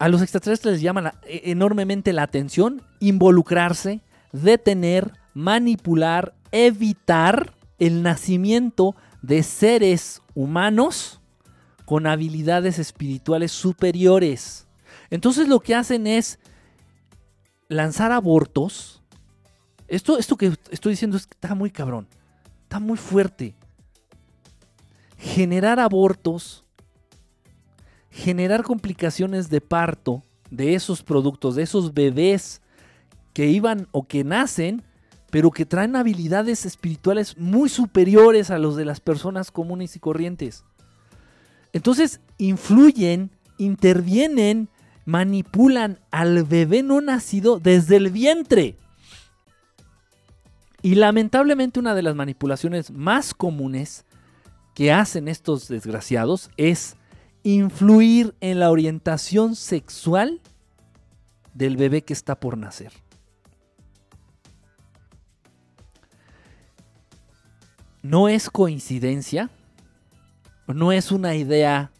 A 0.00 0.08
los 0.08 0.22
extraterrestres 0.22 0.72
les 0.74 0.82
llama 0.82 1.02
la- 1.02 1.20
e- 1.24 1.42
enormemente 1.52 2.12
la 2.12 2.22
atención 2.22 2.82
involucrarse, 3.00 4.00
detener, 4.32 5.12
manipular, 5.34 6.34
evitar 6.52 7.54
el 7.78 8.02
nacimiento 8.02 8.96
de 9.22 9.42
seres 9.42 10.22
humanos 10.34 11.20
con 11.84 12.06
habilidades 12.06 12.78
espirituales 12.78 13.52
superiores. 13.52 14.66
Entonces 15.10 15.48
lo 15.48 15.60
que 15.60 15.74
hacen 15.74 16.06
es 16.06 16.38
lanzar 17.68 18.10
abortos. 18.10 19.02
Esto, 19.86 20.16
esto 20.18 20.36
que 20.36 20.54
estoy 20.70 20.92
diciendo 20.92 21.18
está 21.18 21.54
muy 21.54 21.70
cabrón. 21.70 22.08
Está 22.62 22.80
muy 22.80 22.96
fuerte 22.96 23.54
generar 25.18 25.78
abortos, 25.78 26.64
generar 28.10 28.62
complicaciones 28.62 29.48
de 29.50 29.60
parto 29.60 30.22
de 30.50 30.74
esos 30.74 31.02
productos, 31.02 31.54
de 31.54 31.62
esos 31.62 31.94
bebés 31.94 32.60
que 33.32 33.46
iban 33.46 33.88
o 33.92 34.06
que 34.06 34.24
nacen, 34.24 34.82
pero 35.30 35.52
que 35.52 35.64
traen 35.64 35.94
habilidades 35.94 36.66
espirituales 36.66 37.38
muy 37.38 37.68
superiores 37.68 38.50
a 38.50 38.58
los 38.58 38.76
de 38.76 38.84
las 38.84 39.00
personas 39.00 39.50
comunes 39.52 39.94
y 39.94 40.00
corrientes. 40.00 40.64
Entonces 41.72 42.20
influyen, 42.36 43.30
intervienen, 43.58 44.68
manipulan 45.04 46.00
al 46.10 46.42
bebé 46.42 46.82
no 46.82 47.00
nacido 47.00 47.60
desde 47.60 47.96
el 47.96 48.10
vientre. 48.10 48.76
Y 50.82 50.96
lamentablemente 50.96 51.78
una 51.78 51.94
de 51.94 52.02
las 52.02 52.16
manipulaciones 52.16 52.90
más 52.90 53.34
comunes 53.34 54.04
que 54.74 54.92
hacen 54.92 55.28
estos 55.28 55.68
desgraciados 55.68 56.50
es 56.56 56.96
influir 57.42 58.34
en 58.40 58.60
la 58.60 58.70
orientación 58.70 59.56
sexual 59.56 60.40
del 61.54 61.76
bebé 61.76 62.02
que 62.02 62.12
está 62.12 62.38
por 62.38 62.56
nacer. 62.56 62.92
No 68.02 68.28
es 68.28 68.48
coincidencia, 68.48 69.50
no 70.66 70.92
es 70.92 71.12
una 71.12 71.34
idea 71.34 71.90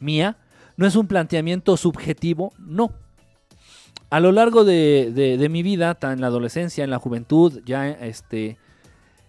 mía, 0.00 0.36
no 0.76 0.86
es 0.86 0.96
un 0.96 1.06
planteamiento 1.06 1.76
subjetivo, 1.76 2.52
no. 2.58 2.92
A 4.10 4.20
lo 4.20 4.32
largo 4.32 4.64
de, 4.64 5.46
mi 5.50 5.62
vida, 5.62 5.96
en 6.02 6.20
la 6.20 6.28
adolescencia, 6.28 6.84
en 6.84 6.90
la 6.90 6.98
juventud, 6.98 7.62
ya 7.64 7.88
este, 7.88 8.56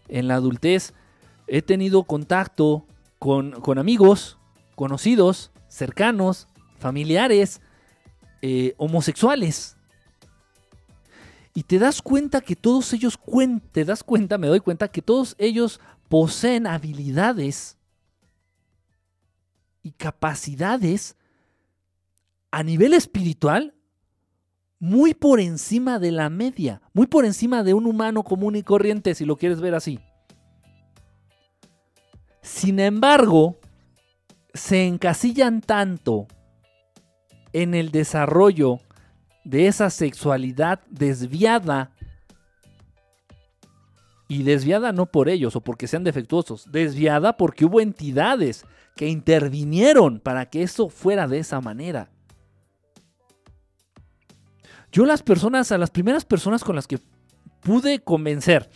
en 0.07 0.28
la 0.28 0.36
adultez, 0.36 0.93
he 1.47 1.61
tenido 1.61 2.03
contacto 2.03 2.86
con, 3.20 3.78
amigos, 3.78 4.36
conocidos, 4.78 5.49
cercanos, 5.67 6.47
familiares, 6.78 7.61
eh, 8.43 8.75
homosexuales. 8.78 9.75
Y 11.55 11.63
te 11.63 11.80
das 11.80 12.03
cuenta 12.03 12.41
que 12.41 12.55
todos 12.55 12.93
ellos, 12.93 13.19
te 13.71 13.86
das 13.86 14.03
cuenta, 14.03 14.38
me 14.38 14.45
doy 14.45 14.59
cuenta 14.59 14.88
que 14.88 15.01
todos 15.01 15.36
ellos 15.39 15.82
poseen 16.07 16.67
habilidades 16.67 17.75
y 19.82 19.93
capacidades 19.93 21.15
a 22.51 22.61
nivel 22.61 22.93
espiritual 22.93 23.73
muy 24.78 25.15
por 25.15 25.39
encima 25.39 25.97
de 25.97 26.11
la 26.11 26.30
media, 26.30 26.84
muy 26.93 27.07
por 27.07 27.25
encima 27.25 27.63
de 27.63 27.73
un 27.73 27.88
humano 27.88 28.21
común 28.21 28.55
y 28.55 28.61
corriente, 28.61 29.15
si 29.15 29.25
lo 29.25 29.38
quieres 29.38 29.59
ver 29.59 29.73
así. 29.73 29.99
Sin 32.43 32.80
embargo, 32.80 33.57
se 34.54 34.86
encasillan 34.86 35.62
tanto 35.62 36.28
en 37.54 37.74
el 37.74 37.91
desarrollo 37.91 38.80
de 39.43 39.68
esa 39.68 39.89
sexualidad 39.89 40.82
desviada, 40.89 41.91
y 44.28 44.43
desviada 44.43 44.91
no 44.91 45.06
por 45.06 45.30
ellos 45.30 45.56
o 45.56 45.62
porque 45.62 45.88
sean 45.88 46.04
defectuosos, 46.04 46.70
desviada 46.72 47.38
porque 47.38 47.66
hubo 47.66 47.80
entidades 47.80 48.66
que 48.95 49.08
intervinieron 49.08 50.20
para 50.20 50.50
que 50.50 50.64
eso 50.64 50.89
fuera 50.89 51.28
de 51.28 51.39
esa 51.39 51.62
manera. 51.62 52.10
Yo 54.91 55.06
las 55.06 55.22
personas, 55.22 55.72
a 55.72 55.78
las 55.78 55.91
primeras 55.91 56.26
personas 56.26 56.64
con 56.64 56.76
las 56.76 56.88
que 56.88 57.00
pude 57.62 58.00
convencer, 58.00 58.70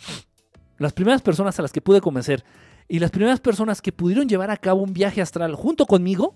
las 0.78 0.92
primeras 0.92 1.22
personas 1.22 1.58
a 1.58 1.62
las 1.62 1.72
que 1.72 1.80
pude 1.80 2.00
convencer 2.00 2.44
y 2.92 2.98
las 2.98 3.10
primeras 3.10 3.40
personas 3.40 3.80
que 3.80 3.90
pudieron 3.90 4.28
llevar 4.28 4.50
a 4.50 4.58
cabo 4.58 4.82
un 4.82 4.92
viaje 4.92 5.22
astral 5.22 5.54
junto 5.54 5.86
conmigo 5.86 6.34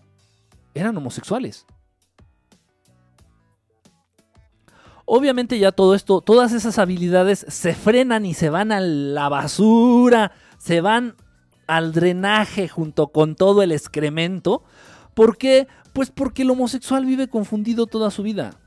eran 0.72 0.96
homosexuales. 0.96 1.66
Obviamente 5.04 5.58
ya 5.58 5.70
todo 5.70 5.94
esto, 5.94 6.22
todas 6.22 6.54
esas 6.54 6.78
habilidades 6.78 7.44
se 7.46 7.74
frenan 7.74 8.24
y 8.24 8.32
se 8.32 8.48
van 8.48 8.72
a 8.72 8.80
la 8.80 9.28
basura, 9.28 10.32
se 10.56 10.80
van 10.80 11.16
al 11.66 11.92
drenaje 11.92 12.68
junto 12.68 13.08
con 13.08 13.34
todo 13.34 13.62
el 13.62 13.70
excremento. 13.70 14.64
¿Por 15.12 15.36
qué? 15.36 15.68
Pues 15.92 16.10
porque 16.10 16.40
el 16.40 16.50
homosexual 16.52 17.04
vive 17.04 17.28
confundido 17.28 17.86
toda 17.86 18.10
su 18.10 18.22
vida. 18.22 18.58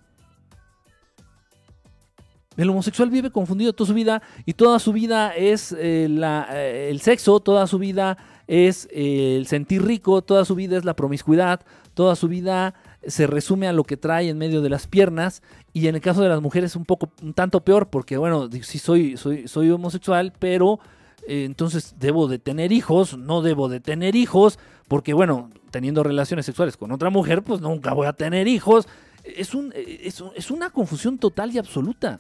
El 2.60 2.70
homosexual 2.70 3.10
vive 3.10 3.32
confundido 3.32 3.72
toda 3.72 3.88
su 3.88 3.94
vida 3.94 4.22
y 4.46 4.54
toda 4.54 4.80
su 4.80 4.92
vida 4.92 5.34
es 5.34 5.72
eh, 5.72 6.08
eh, 6.10 6.88
el 6.92 7.00
sexo, 7.00 7.40
toda 7.40 7.68
su 7.68 7.80
vida 7.80 8.18
es 8.48 8.90
eh, 8.92 9.38
el 9.38 9.48
sentir 9.48 9.82
rico, 9.82 10.22
toda 10.22 10.44
su 10.44 10.56
vida 10.56 10.78
es 10.78 10.84
la 10.84 10.94
promiscuidad, 10.94 11.62
toda 11.94 12.18
su 12.18 12.28
vida 12.28 12.74
se 13.08 13.28
resume 13.28 13.70
a 13.70 13.72
lo 13.72 13.86
que 13.86 13.96
trae 13.96 14.28
en 14.28 14.38
medio 14.38 14.62
de 14.62 14.70
las 14.70 14.88
piernas 14.88 15.42
y 15.72 15.88
en 15.88 15.96
el 15.96 16.02
caso 16.02 16.22
de 16.22 16.28
las 16.28 16.42
mujeres 16.42 16.76
un 16.76 16.84
poco 16.84 17.10
un 17.24 17.34
tanto 17.34 17.62
peor 17.62 17.88
porque 17.88 18.18
bueno 18.18 18.50
sí 18.62 18.78
soy 18.78 19.16
soy 19.16 19.48
soy 19.48 19.70
homosexual 19.70 20.34
pero 20.38 20.82
entonces 21.26 21.96
debo 21.98 22.28
de 22.28 22.40
tener 22.40 22.74
hijos 22.74 23.18
no 23.18 23.42
debo 23.42 23.70
de 23.70 23.80
tener 23.80 24.18
hijos 24.18 24.60
porque 24.90 25.14
bueno 25.14 25.50
teniendo 25.72 26.04
relaciones 26.04 26.46
sexuales 26.46 26.76
con 26.76 26.92
otra 26.92 27.10
mujer 27.10 27.42
pues 27.42 27.62
nunca 27.62 27.94
voy 27.94 28.08
a 28.08 28.14
tener 28.14 28.50
hijos. 28.50 28.86
Es 29.24 29.54
un 29.54 29.74
es, 29.76 30.52
una 30.52 30.70
confusión 30.72 31.18
total 31.18 31.54
y 31.54 31.58
absoluta 31.58 32.20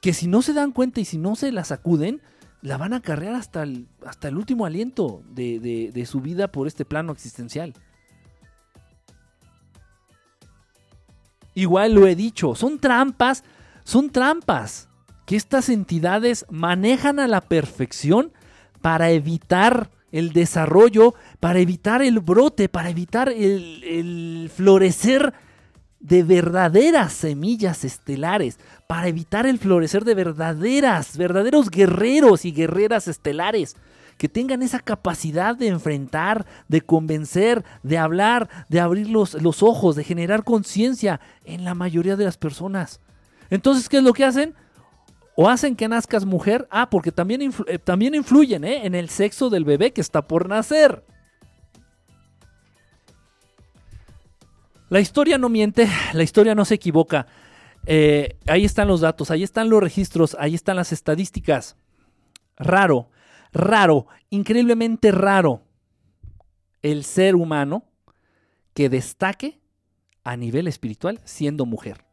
que 0.00 0.12
si 0.12 0.26
no 0.26 0.42
se 0.42 0.52
dan 0.52 0.72
cuenta 0.72 1.00
y 1.00 1.04
si 1.04 1.18
no 1.18 1.36
se 1.36 1.52
la 1.52 1.64
sacuden 1.64 2.20
la 2.62 2.76
van 2.76 2.94
a 2.94 3.00
carrear 3.00 3.34
hasta 3.34 3.62
el, 3.62 3.86
hasta 4.04 4.28
el 4.28 4.36
último 4.36 4.66
aliento 4.66 5.22
de 5.28 6.06
su 6.08 6.20
vida 6.20 6.48
por 6.48 6.66
este 6.66 6.84
plano 6.84 7.12
existencial. 7.12 7.74
Igual 11.54 11.94
lo 11.94 12.06
he 12.06 12.14
dicho, 12.14 12.54
son 12.54 12.78
trampas, 12.78 13.42
son 13.82 14.10
trampas 14.10 14.88
que 15.24 15.36
estas 15.36 15.70
entidades 15.70 16.44
manejan 16.50 17.18
a 17.18 17.26
la 17.26 17.40
perfección 17.40 18.32
para 18.82 19.10
evitar 19.10 19.90
el 20.12 20.32
desarrollo, 20.32 21.14
para 21.40 21.58
evitar 21.58 22.02
el 22.02 22.20
brote, 22.20 22.68
para 22.68 22.90
evitar 22.90 23.30
el, 23.30 24.50
florecer 24.54 25.32
de 25.98 26.22
verdaderas 26.22 27.14
semillas 27.14 27.84
estelares, 27.84 28.58
para 28.86 29.08
evitar 29.08 29.46
el 29.46 29.58
florecer 29.58 30.04
de 30.04 30.14
verdaderas, 30.14 31.16
verdaderos 31.16 31.70
guerreros 31.70 32.44
y 32.44 32.52
guerreras 32.52 33.08
estelares 33.08 33.76
que 34.16 34.28
tengan 34.28 34.62
esa 34.62 34.80
capacidad 34.80 35.56
de 35.56 35.68
enfrentar, 35.68 36.46
de 36.68 36.80
convencer, 36.80 37.64
de 37.82 37.98
hablar, 37.98 38.48
de 38.68 38.80
abrir 38.80 39.08
los, 39.08 39.34
ojos, 39.62 39.96
de 39.96 40.04
generar 40.04 40.44
conciencia 40.44 41.20
en 41.44 41.64
la 41.64 41.74
mayoría 41.74 42.16
de 42.16 42.24
las 42.24 42.38
personas. 42.38 43.00
Entonces, 43.50 43.88
¿qué 43.88 43.98
es 43.98 44.02
lo 44.02 44.14
que 44.14 44.24
hacen? 44.24 44.54
O 45.36 45.50
hacen 45.50 45.76
que 45.76 45.86
nazcas 45.86 46.24
mujer, 46.24 46.66
ah, 46.70 46.88
porque 46.88 47.12
también, 47.12 47.52
eh, 47.66 47.78
también 47.78 48.14
influyen 48.14 48.64
¿eh? 48.64 48.86
en 48.86 48.94
el 48.94 49.10
sexo 49.10 49.50
del 49.50 49.66
bebé 49.66 49.92
que 49.92 50.00
está 50.00 50.26
por 50.26 50.48
nacer. 50.48 51.04
La 54.88 55.00
historia 55.00 55.36
no 55.36 55.48
miente, 55.48 55.90
la 56.14 56.22
historia 56.22 56.54
no 56.54 56.64
se 56.64 56.76
equivoca. 56.76 57.26
Eh, 57.86 58.36
ahí 58.46 58.64
están 58.64 58.88
los 58.88 59.00
datos, 59.00 59.30
ahí 59.30 59.44
están 59.44 59.70
los 59.70 59.80
registros, 59.80 60.36
ahí 60.40 60.54
están 60.54 60.76
las 60.76 60.92
estadísticas. 60.92 61.76
Raro, 62.56 63.08
raro, 63.52 64.06
increíblemente 64.30 65.12
raro, 65.12 65.62
el 66.82 67.04
ser 67.04 67.36
humano 67.36 67.84
que 68.74 68.88
destaque 68.88 69.60
a 70.24 70.36
nivel 70.36 70.66
espiritual 70.66 71.20
siendo 71.24 71.64
mujer. 71.64 72.04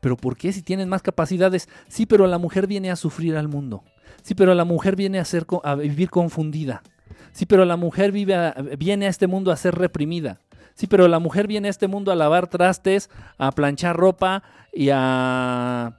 Pero 0.00 0.16
¿por 0.16 0.36
qué 0.36 0.52
si 0.52 0.62
tienen 0.62 0.88
más 0.88 1.02
capacidades? 1.02 1.68
Sí, 1.88 2.06
pero 2.06 2.26
la 2.26 2.38
mujer 2.38 2.66
viene 2.66 2.90
a 2.90 2.96
sufrir 2.96 3.36
al 3.36 3.48
mundo. 3.48 3.84
Sí, 4.22 4.34
pero 4.34 4.54
la 4.54 4.64
mujer 4.64 4.96
viene 4.96 5.18
a, 5.18 5.24
ser, 5.24 5.46
vivir 5.78 6.10
confundida. 6.10 6.82
Sí, 7.32 7.46
pero 7.46 7.64
la 7.64 7.76
mujer 7.76 8.12
vive 8.12 8.52
viene 8.78 9.06
a 9.06 9.08
este 9.08 9.26
mundo 9.26 9.52
a 9.52 9.56
ser 9.56 9.74
reprimida. 9.74 10.40
Sí, 10.74 10.86
pero 10.86 11.08
la 11.08 11.18
mujer 11.18 11.46
viene 11.46 11.68
a 11.68 11.70
este 11.70 11.88
mundo 11.88 12.12
a 12.12 12.16
lavar 12.16 12.48
trastes, 12.48 13.10
a 13.38 13.52
planchar 13.52 13.96
ropa 13.96 14.42
y 14.72 14.88
a 14.92 15.96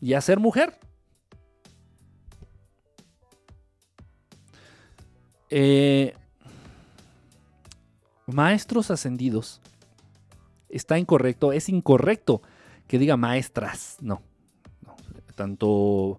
y 0.00 0.14
a 0.14 0.20
ser 0.20 0.40
mujer. 0.40 0.78
Eh, 5.48 6.14
maestros 8.26 8.90
ascendidos. 8.90 9.60
Está 10.68 10.98
incorrecto, 10.98 11.52
es 11.52 11.68
incorrecto 11.68 12.42
que 12.88 12.98
diga 12.98 13.16
maestras, 13.16 13.98
no. 14.00 14.22
Tanto, 15.36 16.18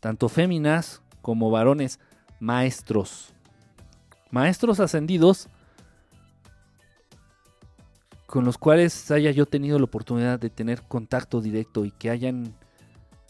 tanto 0.00 0.28
féminas 0.28 1.02
como 1.20 1.50
varones, 1.50 2.00
maestros. 2.40 3.32
Maestros 4.30 4.80
ascendidos 4.80 5.48
con 8.32 8.46
los 8.46 8.56
cuales 8.56 9.10
haya 9.10 9.30
yo 9.30 9.44
tenido 9.44 9.78
la 9.78 9.84
oportunidad 9.84 10.40
de 10.40 10.48
tener 10.48 10.80
contacto 10.80 11.42
directo 11.42 11.84
y 11.84 11.90
que 11.90 12.08
hayan 12.08 12.54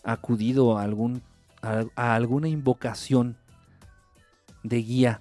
acudido 0.04 0.78
a, 0.78 0.84
algún, 0.84 1.24
a, 1.60 2.14
alguna 2.14 2.46
invocación 2.46 3.36
de 4.62 4.76
guía 4.76 5.20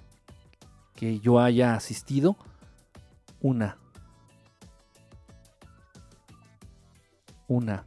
que 0.94 1.18
yo 1.18 1.40
haya 1.40 1.74
asistido, 1.74 2.36
una. 3.40 3.76
Una. 7.48 7.84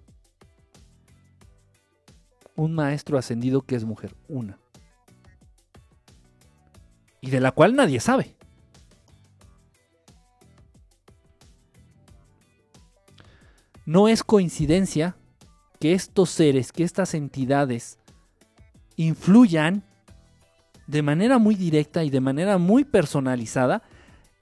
Un 2.58 2.76
maestro 2.76 3.18
ascendido 3.18 3.62
que 3.62 3.78
es 3.78 3.86
mujer, 3.86 4.14
una. 4.28 4.60
y 7.22 7.30
de 7.30 7.40
la 7.40 7.54
cual 7.54 7.74
nadie 7.74 8.02
sabe. 8.02 8.36
No 13.86 14.08
es 14.08 14.24
coincidencia 14.24 15.16
que 15.80 15.94
estos 15.94 16.30
seres, 16.30 16.72
que 16.72 16.84
estas 16.84 17.14
entidades 17.14 18.00
influyan 18.96 19.84
de 20.88 21.02
manera 21.02 21.38
muy 21.38 21.56
directa 21.56 22.04
y 22.04 22.10
de 22.10 22.22
manera 22.22 22.58
muy 22.58 22.84
personalizada 22.84 23.84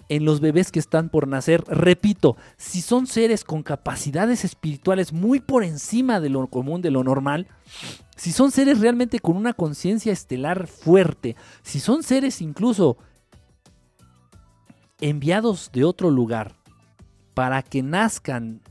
en 0.10 0.26
los 0.26 0.40
bebés 0.40 0.72
que 0.72 0.80
están 0.80 1.10
por 1.10 1.28
nacer. 1.28 1.64
Repito, 1.68 2.38
si 2.58 2.82
son 2.82 3.08
seres 3.08 3.44
con 3.44 3.64
capacidades 3.64 4.44
espirituales 4.46 5.14
muy 5.14 5.40
por 5.40 5.64
encima 5.64 6.20
de 6.20 6.30
lo 6.30 6.48
común, 6.48 6.82
de 6.82 6.92
lo 6.92 7.04
normal, 7.04 7.48
si 8.16 8.32
son 8.32 8.52
seres 8.52 8.80
realmente 8.80 9.20
con 9.20 9.38
una 9.38 9.54
conciencia 9.54 10.12
estelar 10.12 10.68
fuerte, 10.68 11.36
si 11.64 11.80
son 11.80 12.04
seres 12.04 12.42
incluso 12.42 12.98
enviados 15.02 15.72
de 15.74 15.84
otro 15.84 16.10
lugar 16.10 16.56
para 17.34 17.62
que 17.62 17.82
nazcan 17.82 18.62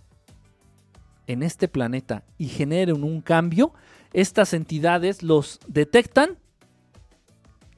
en 1.27 1.43
este 1.43 1.69
planeta 1.69 2.25
y 2.39 2.47
generen 2.47 3.03
un 3.05 3.21
cambio, 3.21 3.73
estas 4.13 4.53
entidades 4.53 5.23
los 5.23 5.61
detectan 5.67 6.39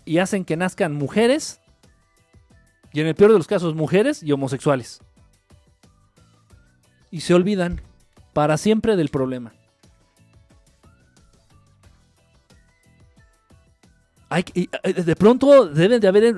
y 0.04 0.18
hacen 0.18 0.44
que 0.44 0.56
nazcan 0.56 0.94
mujeres, 0.94 1.60
y 2.92 3.00
en 3.00 3.06
el 3.06 3.14
peor 3.14 3.32
de 3.32 3.38
los 3.38 3.46
casos 3.46 3.74
mujeres 3.74 4.22
y 4.22 4.32
homosexuales. 4.32 5.00
Y 7.10 7.20
se 7.20 7.34
olvidan 7.34 7.80
para 8.32 8.56
siempre 8.56 8.96
del 8.96 9.08
problema. 9.08 9.52
Hay, 14.28 14.44
de 14.82 15.16
pronto 15.16 15.68
deben 15.68 16.00
de 16.00 16.08
haber, 16.08 16.34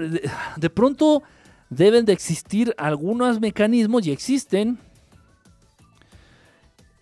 de 0.56 0.70
pronto 0.70 1.22
deben 1.70 2.04
de 2.04 2.12
existir 2.12 2.74
algunos 2.76 3.40
mecanismos 3.40 4.06
y 4.06 4.12
existen 4.12 4.78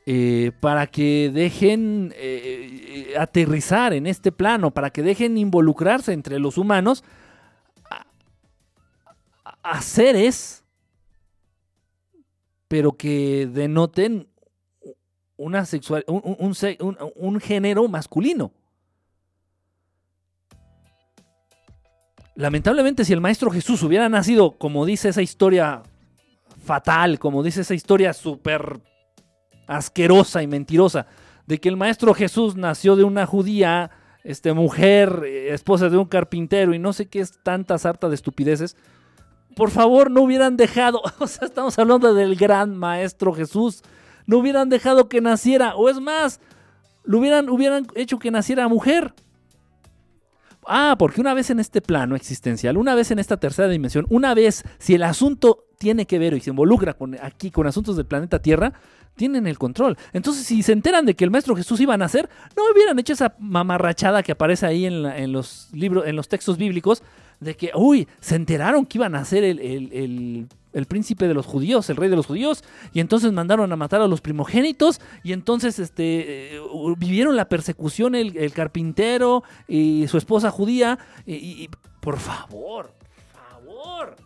eh, 0.07 0.53
para 0.61 0.87
que 0.87 1.31
dejen 1.33 2.13
eh, 2.17 3.09
eh, 3.13 3.19
aterrizar 3.19 3.95
en 3.95 4.07
este 4.07 4.33
plano, 4.33 4.71
para 4.71 4.91
que 4.91 5.03
dejen 5.03 5.39
involucrarse 5.39 6.13
entre 6.13 6.39
los 6.39 6.59
humanos 6.59 7.03
a, 9.63 9.81
seres, 9.81 10.63
pero 12.69 12.93
que 12.93 13.49
denoten 13.51 14.29
una 15.39 15.65
sexual, 15.65 16.05
un 16.07 17.41
género 17.41 17.89
masculino. 17.89 18.53
Lamentablemente, 22.35 23.07
si 23.07 23.15
el 23.15 23.23
Maestro 23.23 23.51
Jesús 23.51 23.83
hubiera 23.83 24.11
nacido, 24.11 24.59
como 24.59 24.85
dice 24.85 25.09
esa 25.09 25.23
historia 25.23 25.83
fatal, 26.63 27.19
como 27.19 27.43
dice 27.43 27.63
esa 27.63 27.75
historia 27.75 28.13
súper 28.13 28.81
asquerosa 29.67 30.43
y 30.43 30.47
mentirosa 30.47 31.07
de 31.47 31.61
que 31.61 31.69
el 31.69 31.77
maestro 31.77 32.15
Jesús 32.15 32.57
nació 32.57 32.97
de 32.97 33.05
una 33.05 33.27
judía, 33.27 33.91
este, 34.23 34.53
mujer, 34.53 35.23
eh, 35.27 35.53
esposa 35.53 35.89
de 35.91 35.99
un 35.99 36.07
carpintero 36.07 36.75
y 36.75 36.79
no 36.79 36.93
sé 36.93 37.07
qué 37.07 37.21
es 37.21 37.39
tanta 37.43 37.77
sarta 37.79 38.09
de 38.09 38.15
estupideces. 38.15 38.77
Por 39.55 39.71
favor, 39.71 40.11
no 40.11 40.23
hubieran 40.23 40.57
dejado, 40.57 41.03
o 41.19 41.27
sea, 41.27 41.47
estamos 41.47 41.79
hablando 41.79 42.15
del 42.15 42.37
gran 42.37 42.77
maestro 42.77 43.33
Jesús, 43.33 43.83
no 44.27 44.39
hubieran 44.39 44.69
dejado 44.69 45.09
que 45.09 45.21
naciera, 45.21 45.77
o 45.77 45.89
es 45.89 46.01
más, 46.01 46.41
lo 47.05 47.19
hubieran, 47.19 47.51
hubieran 47.51 47.87
hecho 47.95 48.19
que 48.19 48.31
naciera 48.31 48.67
mujer. 48.69 49.15
Ah, 50.67 50.97
porque 50.99 51.21
una 51.21 51.35
vez 51.35 51.51
en 51.51 51.61
este 51.61 51.83
plano 51.83 52.17
existencial, 52.17 52.79
una 52.79 52.95
vez 52.95 53.11
en 53.11 53.19
esta 53.19 53.37
tercera 53.37 53.69
dimensión, 53.69 54.07
una 54.09 54.33
vez 54.33 54.65
si 54.79 54.95
el 54.95 55.03
asunto 55.03 55.67
tiene 55.79 56.07
que 56.07 56.19
ver 56.19 56.33
y 56.33 56.41
se 56.41 56.49
involucra 56.49 56.95
con, 56.95 57.19
aquí 57.21 57.51
con 57.51 57.67
asuntos 57.67 57.97
del 57.97 58.07
planeta 58.07 58.39
Tierra, 58.41 58.73
tienen 59.17 59.47
el 59.47 59.59
control. 59.59 59.97
Entonces, 60.12 60.47
si 60.47 60.62
se 60.62 60.73
enteran 60.73 61.07
de 61.07 61.15
que 61.15 61.25
el 61.25 61.31
Maestro 61.31 61.57
Jesús 61.57 61.81
iba 61.81 61.95
a 61.95 61.99
nacer, 61.99 62.29
no 62.57 62.62
hubieran 62.73 62.99
hecho 62.99 63.12
esa 63.12 63.35
mamarrachada 63.39 64.23
que 64.23 64.33
aparece 64.33 64.67
ahí 64.67 64.87
en, 64.87 65.33
los 65.33 65.69
libros, 65.73 66.07
en 66.07 66.17
los 66.17 66.29
textos 66.29 66.57
bíblicos, 66.57 67.03
de 67.41 67.57
que, 67.57 67.71
uy, 67.75 68.09
se 68.21 68.37
enteraron 68.37 68.87
que 68.87 68.99
iba 68.99 69.07
a 69.07 69.11
nacer 69.11 69.45
el, 69.45 70.49
príncipe 70.89 71.29
de 71.29 71.35
los 71.35 71.47
judíos, 71.47 71.89
el 71.91 71.97
rey 71.97 72.09
de 72.11 72.17
los 72.17 72.27
judíos, 72.27 72.65
y 72.93 73.01
entonces 73.01 73.33
mandaron 73.33 73.71
a 73.73 73.77
matar 73.77 74.01
a 74.01 74.09
los 74.09 74.21
primogénitos, 74.21 75.01
y 75.23 75.33
entonces 75.33 75.79
este, 75.79 76.57
eh, 76.57 76.61
vivieron 76.97 77.37
la 77.37 77.49
persecución 77.49 78.15
el, 78.15 78.53
carpintero 78.53 79.45
y 79.69 80.07
su 80.09 80.19
esposa 80.19 80.51
judía, 80.51 80.99
por 82.01 82.19
favor, 82.19 82.93
por 83.33 83.62
favor, 83.62 84.17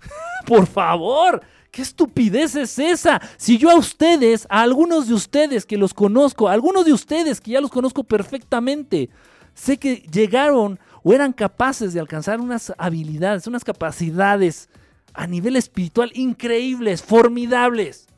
por 0.46 0.66
favor. 0.66 1.42
¿Qué 1.78 1.82
estupidez 1.82 2.56
es 2.56 2.76
esa? 2.80 3.22
Si 3.36 3.56
yo 3.56 3.70
a 3.70 3.76
ustedes, 3.76 4.48
a 4.50 4.62
algunos 4.62 5.06
de 5.06 5.14
ustedes 5.14 5.64
que 5.64 5.76
los 5.76 5.94
conozco, 5.94 6.48
a 6.48 6.52
algunos 6.52 6.84
de 6.84 6.92
ustedes 6.92 7.40
que 7.40 7.52
ya 7.52 7.60
los 7.60 7.70
conozco 7.70 8.02
perfectamente, 8.02 9.10
sé 9.54 9.76
que 9.76 9.98
llegaron 10.12 10.80
o 11.04 11.12
eran 11.12 11.32
capaces 11.32 11.94
de 11.94 12.00
alcanzar 12.00 12.40
unas 12.40 12.72
habilidades, 12.78 13.46
unas 13.46 13.62
capacidades 13.62 14.68
a 15.14 15.28
nivel 15.28 15.54
espiritual 15.54 16.10
increíbles, 16.16 17.00
formidables. 17.00 18.08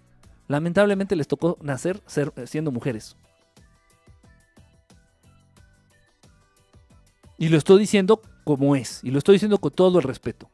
Lamentablemente 0.48 1.14
les 1.14 1.28
tocó 1.28 1.58
nacer 1.60 2.02
siendo 2.46 2.72
mujeres. 2.72 3.14
Y 7.36 7.50
lo 7.50 7.58
estoy 7.58 7.80
diciendo 7.80 8.22
como 8.42 8.74
es, 8.74 9.04
y 9.04 9.10
lo 9.10 9.18
estoy 9.18 9.34
diciendo 9.34 9.58
con 9.58 9.72
todo 9.72 9.98
el 9.98 10.04
respeto. 10.04 10.48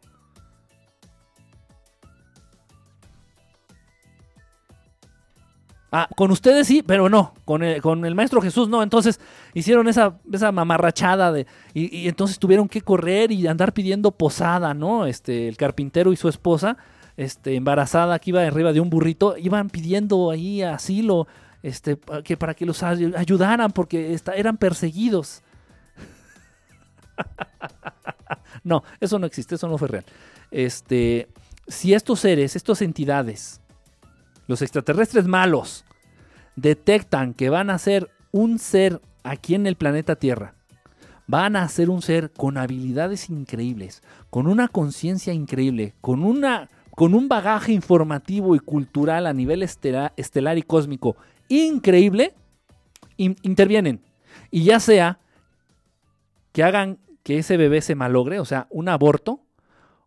Ah, 5.99 6.11
con 6.15 6.31
ustedes 6.31 6.67
sí, 6.67 6.83
pero 6.87 7.09
no. 7.09 7.33
Con 7.47 7.63
el, 7.63 7.81
con 7.81 8.05
el 8.05 8.15
maestro 8.15 8.43
Jesús 8.43 8.69
no. 8.69 8.83
Entonces 8.83 9.19
hicieron 9.55 9.89
esa, 9.89 10.19
esa 10.31 10.53
mamarrachada 10.53 11.33
de. 11.33 11.47
Y, 11.73 12.07
entonces 12.07 12.39
tuvieron 12.39 12.69
que 12.69 12.83
correr 12.83 13.33
y 13.33 13.47
andar 13.47 13.73
pidiendo 13.73 14.11
posada, 14.11 14.75
¿no? 14.75 15.07
Este, 15.07 15.49
el 15.49 15.57
carpintero 15.57 16.13
y 16.13 16.17
su 16.17 16.29
esposa, 16.29 16.77
este, 17.17 17.55
embarazada, 17.55 18.19
que 18.19 18.29
iba 18.29 18.43
arriba 18.43 18.75
de 18.75 18.81
un 18.81 18.91
burrito, 18.91 19.39
iban 19.39 19.71
pidiendo 19.71 20.31
ahí 20.31 20.61
asilo, 20.61 21.29
este, 21.63 21.99
que 22.23 22.37
para 22.37 22.53
que 22.53 22.67
los 22.67 22.83
ayudaran, 22.83 23.73
porque 23.73 24.21
eran 24.35 24.59
perseguidos. 24.59 25.43
no, 28.65 28.85
eso 29.01 29.19
no 29.19 29.25
existe, 29.25 29.55
eso 29.55 29.67
no 29.67 29.79
fue 29.79 29.89
real. 29.89 30.05
Este, 30.51 31.27
si 31.67 31.95
estos 31.95 32.21
seres, 32.21 32.55
estas 32.55 32.83
entidades, 32.83 33.63
los 34.47 34.61
extraterrestres 34.61 35.27
malos 35.27 35.86
detectan 36.57 37.35
que 37.35 37.51
van 37.51 37.71
a 37.71 37.79
ser 37.79 38.11
un 38.33 38.59
ser 38.59 39.01
aquí 39.23 39.55
en 39.55 39.67
el 39.67 39.77
planeta 39.77 40.17
Tierra, 40.17 40.55
van 41.27 41.57
a 41.57 41.69
ser 41.69 41.91
un 41.91 42.03
ser 42.03 42.31
con 42.33 42.57
habilidades 42.57 43.31
increíbles, 43.31 44.03
con 44.31 44.47
una 44.47 44.69
conciencia 44.69 45.33
increíble, 45.33 45.95
con, 46.01 46.23
una, 46.23 46.69
con 46.93 47.15
un 47.15 47.29
bagaje 47.29 47.73
informativo 47.73 48.55
y 48.55 48.61
cultural 48.61 49.27
a 49.27 49.33
nivel 49.33 49.63
estelar, 49.63 50.13
y 50.59 50.63
cósmico 50.63 51.17
increíble, 51.49 52.35
intervienen. 53.17 54.01
Y 54.51 54.65
ya 54.65 54.81
sea 54.81 55.19
que 56.53 56.63
hagan 56.63 56.99
que 57.23 57.39
ese 57.39 57.57
bebé 57.57 57.81
se 57.81 57.95
malogre, 57.95 58.41
o 58.41 58.45
sea, 58.45 58.67
un 58.71 58.89
aborto, 58.89 59.41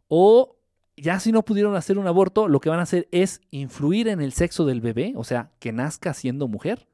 o 0.08 0.56
ya 1.02 1.20
si 1.20 1.32
no 1.32 1.44
pudieron 1.44 1.76
hacer 1.76 1.98
un 1.98 2.08
aborto, 2.08 2.48
lo 2.48 2.60
que 2.60 2.70
van 2.70 2.80
a 2.80 2.84
hacer 2.84 3.08
es 3.12 3.42
influir 3.52 4.08
en 4.08 4.22
el 4.22 4.34
sexo 4.34 4.66
del 4.66 4.82
bebé, 4.82 5.14
o 5.16 5.24
sea, 5.24 5.52
que 5.60 5.72
nazca 5.72 6.14
siendo 6.14 6.48
mujer. 6.48 6.88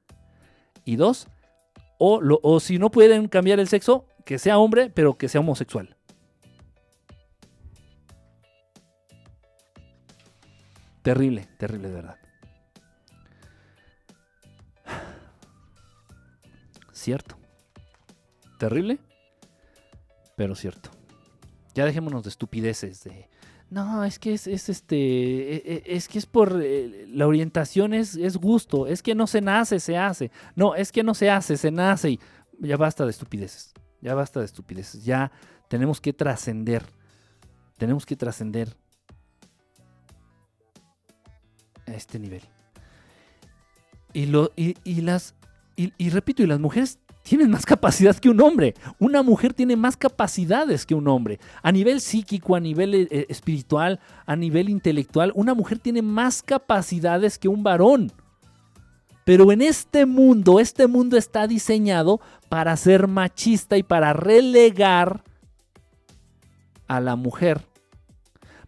Y 0.84 0.96
dos, 0.98 1.28
o, 1.98 2.22
o 2.44 2.60
si 2.60 2.78
no 2.78 2.92
pueden 2.92 3.28
cambiar 3.28 3.60
el 3.60 3.68
sexo, 3.68 4.06
que 4.26 4.38
sea 4.40 4.58
hombre, 4.60 4.90
pero 4.90 5.18
que 5.18 5.30
sea 5.30 5.42
homosexual. 5.42 5.96
Terrible, 11.02 11.48
terrible 11.58 11.90
de 11.90 11.94
verdad. 11.94 12.18
Cierto. 16.92 17.38
Terrible, 18.58 18.98
pero 20.36 20.56
cierto. 20.56 20.90
Ya 21.76 21.86
dejémonos 21.86 22.24
de 22.24 22.30
estupideces, 22.30 23.04
de 23.04 23.30
no, 23.70 24.04
es 24.04 24.20
que 24.20 24.34
es, 24.34 24.48
este, 24.48 24.96
e, 24.96 25.56
e, 25.56 25.84
es 25.86 26.08
que 26.08 26.20
es 26.20 26.26
por, 26.26 26.62
eh, 26.62 27.08
la 27.10 27.28
orientación 27.28 27.94
es, 27.94 28.16
es, 28.16 28.38
gusto, 28.38 28.88
es 28.88 29.02
que 29.02 29.16
no 29.16 29.28
se 29.28 29.42
nace, 29.42 29.80
se 29.80 29.98
hace. 29.98 30.32
No, 30.56 30.76
es 30.76 30.92
que 30.92 31.04
no 31.04 31.14
se 31.14 31.30
hace, 31.30 31.58
se 31.58 31.72
nace 31.72 32.12
y 32.12 32.20
ya 32.60 32.78
basta 32.78 33.04
de 33.04 33.12
estupideces, 33.12 33.74
ya 34.02 34.14
basta 34.14 34.40
de 34.40 34.46
estupideces, 34.46 35.04
ya 35.04 35.32
tenemos 35.68 36.00
que 36.00 36.14
trascender, 36.14 36.86
tenemos 37.78 38.06
que 38.06 38.16
trascender 38.16 38.76
a 41.88 41.92
este 41.94 42.20
nivel. 42.20 42.44
Y, 44.14 44.28
lo, 44.28 44.52
y, 44.56 45.02
las, 45.02 45.36
y, 45.76 46.10
repito, 46.10 46.42
y 46.42 46.48
las 46.48 46.60
mujeres 46.60 47.00
tienen 47.26 47.50
más 47.50 47.66
capacidad 47.66 48.16
que 48.16 48.30
un 48.30 48.40
hombre. 48.40 48.76
Una 49.00 49.24
mujer 49.24 49.52
tiene 49.52 49.76
más 49.76 49.98
capacidades 49.98 50.86
que 50.86 50.94
un 50.94 51.08
hombre. 51.08 51.40
A 51.64 51.72
nivel 51.72 52.00
psíquico, 52.00 52.56
a 52.56 52.60
nivel 52.60 52.94
eh, 52.94 53.08
eh, 53.10 53.26
espiritual, 53.30 54.00
a 54.28 54.36
nivel 54.36 54.70
intelectual, 54.70 55.32
una 55.34 55.56
mujer 55.56 55.80
tiene 55.80 56.04
más 56.04 56.44
capacidades 56.44 57.40
que 57.40 57.48
un 57.48 57.64
varón. 57.64 58.12
Pero 59.24 59.52
en 59.52 59.64
este 59.64 60.06
mundo, 60.06 60.60
este 60.60 60.86
mundo 60.86 61.18
está 61.18 61.48
diseñado 61.48 62.22
para 62.48 62.78
ser 62.78 63.08
machista 63.08 63.76
y 63.76 63.82
para 63.82 64.14
relegar 64.14 65.24
a 66.88 67.00
la 67.00 67.16
mujer, 67.16 67.66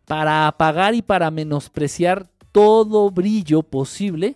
para 0.08 0.48
apagar 0.48 0.96
y 0.96 1.04
para 1.04 1.30
menospreciar 1.30 2.28
todo 2.52 3.12
brillo 3.12 3.62
posible, 3.62 4.36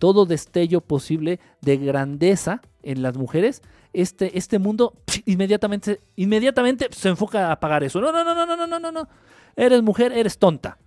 todo 0.00 0.26
destello 0.26 0.80
posible 0.80 1.38
de 1.60 1.76
grandeza 1.76 2.60
en 2.86 3.02
las 3.02 3.16
mujeres, 3.16 3.62
este, 3.92 4.38
este 4.38 4.58
mundo 4.58 4.94
inmediatamente, 5.26 6.00
inmediatamente 6.14 6.88
se 6.90 7.08
enfoca 7.08 7.48
a 7.48 7.52
apagar 7.52 7.84
eso. 7.84 8.00
No, 8.00 8.12
no, 8.12 8.24
no, 8.24 8.34
no, 8.34 8.46
no, 8.46 8.66
no, 8.66 8.78
no, 8.78 8.92
no. 8.92 9.08
Eres 9.56 9.82
mujer, 9.82 10.12
eres 10.12 10.38
tonta. 10.38 10.78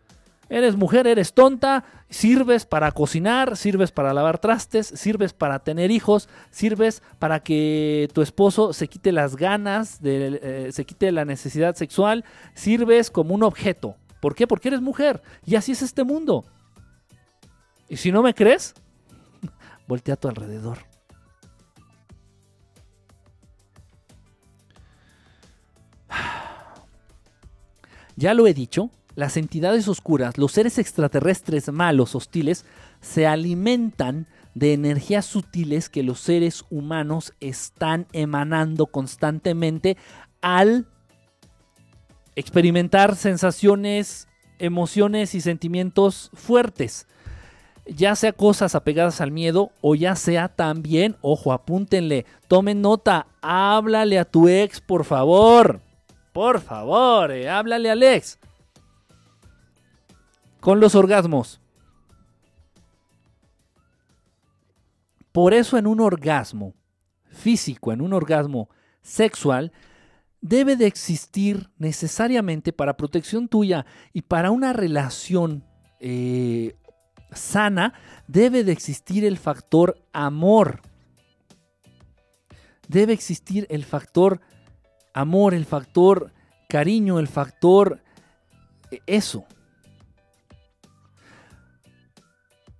Eres 0.49 0.75
mujer, 0.75 1.05
eres 1.05 1.33
tonta, 1.33 1.83
sirves 2.09 2.65
para 2.65 2.91
cocinar, 2.91 3.55
sirves 3.55 3.91
para 3.91 4.13
lavar 4.13 4.39
trastes, 4.39 4.87
sirves 4.87 5.31
para 5.31 5.59
tener 5.59 5.91
hijos, 5.91 6.27
sirves 6.49 7.03
para 7.19 7.41
que 7.41 8.09
tu 8.13 8.23
esposo 8.23 8.73
se 8.73 8.87
quite 8.87 9.11
las 9.11 9.35
ganas, 9.35 10.01
de, 10.01 10.39
eh, 10.41 10.71
se 10.71 10.85
quite 10.85 11.11
la 11.11 11.23
necesidad 11.23 11.75
sexual, 11.75 12.25
sirves 12.55 13.11
como 13.11 13.35
un 13.35 13.43
objeto. 13.43 13.95
¿Por 14.21 14.33
qué? 14.33 14.47
Porque 14.47 14.69
eres 14.69 14.81
mujer. 14.81 15.21
Y 15.45 15.55
así 15.55 15.73
es 15.73 15.83
este 15.83 16.03
mundo. 16.03 16.45
Y 17.87 17.97
si 17.97 18.11
no 18.11 18.23
me 18.23 18.33
crees, 18.33 18.73
voltea 19.87 20.15
a 20.15 20.17
tu 20.17 20.29
alrededor. 20.29 20.88
Ya 28.19 28.33
lo 28.33 28.47
he 28.47 28.53
dicho, 28.53 28.89
las 29.15 29.37
entidades 29.37 29.87
oscuras, 29.87 30.37
los 30.37 30.51
seres 30.51 30.77
extraterrestres 30.77 31.71
malos, 31.71 32.15
hostiles, 32.15 32.65
se 32.99 33.25
alimentan 33.25 34.27
de 34.53 34.73
energías 34.73 35.25
sutiles 35.25 35.87
que 35.87 36.03
los 36.03 36.19
seres 36.19 36.65
humanos 36.69 37.33
están 37.39 38.07
emanando 38.11 38.87
constantemente 38.87 39.95
al 40.41 40.85
experimentar 42.35 43.15
sensaciones, 43.15 44.27
emociones 44.57 45.33
y 45.33 45.39
sentimientos 45.39 46.29
fuertes. 46.33 47.07
Ya 47.85 48.17
sea 48.17 48.33
cosas 48.33 48.75
apegadas 48.75 49.21
al 49.21 49.31
miedo 49.31 49.71
o 49.79 49.95
ya 49.95 50.17
sea 50.17 50.49
también, 50.49 51.15
ojo, 51.21 51.53
apúntenle, 51.53 52.25
tomen 52.49 52.81
nota, 52.81 53.27
háblale 53.41 54.19
a 54.19 54.25
tu 54.25 54.49
ex, 54.49 54.81
por 54.81 55.05
favor. 55.05 55.79
Por 56.39 56.61
favor, 56.61 57.31
eh, 57.31 57.49
háblale 57.49 57.89
a 57.89 57.91
Alex. 57.91 58.39
Con 60.61 60.79
los 60.79 60.95
orgasmos. 60.95 61.59
Por 65.33 65.53
eso 65.53 65.77
en 65.77 65.85
un 65.85 65.99
orgasmo 65.99 66.75
físico, 67.25 67.91
en 67.91 67.99
un 67.99 68.13
orgasmo 68.13 68.69
sexual, 69.01 69.73
debe 70.39 70.77
de 70.77 70.87
existir 70.87 71.71
necesariamente 71.77 72.71
para 72.71 72.95
protección 72.95 73.49
tuya 73.49 73.85
y 74.13 74.21
para 74.21 74.49
una 74.51 74.71
relación 74.71 75.65
eh, 75.99 76.77
sana, 77.33 77.95
debe 78.27 78.63
de 78.63 78.71
existir 78.71 79.25
el 79.25 79.37
factor 79.37 80.01
amor. 80.13 80.79
Debe 82.87 83.11
existir 83.11 83.67
el 83.69 83.83
factor 83.83 84.39
amor, 85.19 85.53
el 85.53 85.65
factor 85.65 86.31
cariño, 86.67 87.19
el 87.19 87.27
factor 87.27 88.01
eh, 88.91 88.99
eso. 89.05 89.45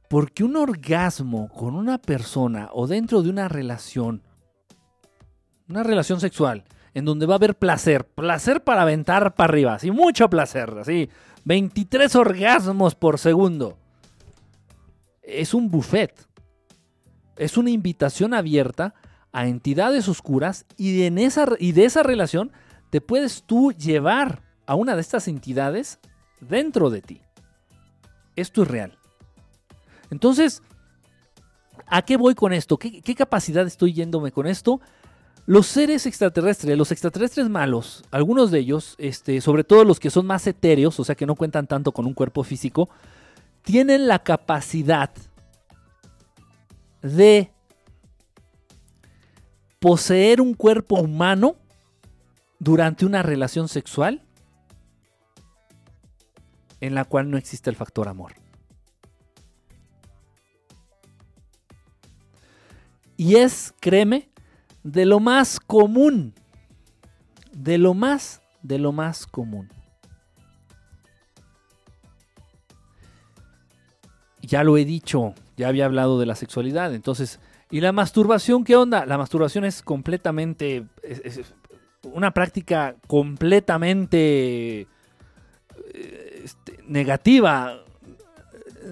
Porque 0.09 0.43
un 0.43 0.55
orgasmo 0.55 1.49
con 1.49 1.75
una 1.75 1.99
persona 1.99 2.69
o 2.73 2.87
dentro 2.87 3.21
de 3.21 3.29
una 3.29 3.47
relación, 3.47 4.23
una 5.67 5.83
relación 5.83 6.19
sexual, 6.19 6.63
en 6.93 7.05
donde 7.05 7.27
va 7.27 7.35
a 7.35 7.37
haber 7.37 7.55
placer, 7.55 8.07
placer 8.07 8.63
para 8.63 8.81
aventar 8.81 9.35
para 9.35 9.51
arriba, 9.51 9.75
así 9.75 9.91
mucho 9.91 10.29
placer, 10.29 10.75
así 10.79 11.09
23 11.45 12.15
orgasmos 12.15 12.95
por 12.95 13.19
segundo. 13.19 13.77
Es 15.21 15.53
un 15.53 15.69
buffet. 15.69 16.27
Es 17.37 17.55
una 17.55 17.69
invitación 17.69 18.33
abierta 18.33 18.95
a 19.31 19.47
entidades 19.47 20.07
oscuras 20.07 20.65
y, 20.77 21.03
esa, 21.21 21.47
y 21.59 21.71
de 21.73 21.85
esa 21.85 22.03
relación 22.03 22.51
te 22.89 23.01
puedes 23.01 23.43
tú 23.43 23.71
llevar 23.71 24.41
a 24.65 24.75
una 24.75 24.95
de 24.95 25.01
estas 25.01 25.27
entidades 25.27 25.99
dentro 26.41 26.89
de 26.89 27.01
ti. 27.01 27.21
Esto 28.35 28.63
es 28.63 28.67
real. 28.67 28.97
Entonces, 30.11 30.63
¿a 31.87 32.01
qué 32.01 32.17
voy 32.17 32.35
con 32.35 32.53
esto? 32.53 32.77
¿Qué, 32.77 33.15
capacidad 33.15 33.65
estoy 33.65 33.93
yéndome 33.93 34.31
con 34.31 34.47
esto? 34.47 34.79
Los 35.45 35.67
seres 35.67 36.05
extraterrestres, 36.05 36.77
los 36.77 36.91
extraterrestres 36.91 37.49
malos, 37.49 38.03
algunos 38.11 38.51
de 38.51 38.59
ellos, 38.59 38.95
este, 38.99 39.41
sobre 39.41 39.63
todo 39.63 39.83
los 39.83 39.99
que 39.99 40.09
son 40.09 40.25
más 40.25 40.45
etéreos, 40.45 40.99
o 40.99 41.03
sea 41.03 41.15
que 41.15 41.25
no 41.25 41.35
cuentan 41.35 41.67
tanto 41.67 41.91
con 41.91 42.05
un 42.05 42.13
cuerpo 42.13 42.43
físico, 42.43 42.89
tienen 43.63 44.07
la 44.07 44.19
capacidad 44.19 45.11
de 47.01 47.51
poseer 49.79 50.41
un 50.41 50.53
cuerpo 50.53 50.99
humano 50.99 51.55
durante 52.59 53.05
una 53.05 53.23
relación 53.23 53.67
sexual 53.67 54.21
en 56.81 56.95
la 56.95 57.05
cual 57.05 57.29
no 57.29 57.37
existe 57.37 57.69
el 57.69 57.75
factor 57.75 58.07
amor. 58.07 58.33
Y 63.17 63.35
es, 63.35 63.73
créeme, 63.81 64.29
de 64.83 65.05
lo 65.05 65.19
más 65.19 65.59
común, 65.59 66.33
de 67.51 67.77
lo 67.77 67.93
más, 67.93 68.41
de 68.61 68.79
lo 68.79 68.93
más 68.93 69.27
común. 69.27 69.69
Ya 74.41 74.63
lo 74.63 74.77
he 74.77 74.85
dicho, 74.85 75.33
ya 75.57 75.67
había 75.67 75.85
hablado 75.85 76.17
de 76.17 76.25
la 76.25 76.35
sexualidad, 76.35 76.93
entonces 76.93 77.39
¿Y 77.71 77.81
la 77.81 77.91
masturbación 77.91 78.63
qué 78.63 78.75
onda? 78.75 79.05
La 79.05 79.17
masturbación 79.17 79.65
es 79.65 79.81
completamente... 79.81 80.85
una 82.03 82.31
práctica 82.31 82.95
completamente 83.07 84.87
eh, 85.93 86.41
este, 86.43 86.79
negativa. 86.87 87.83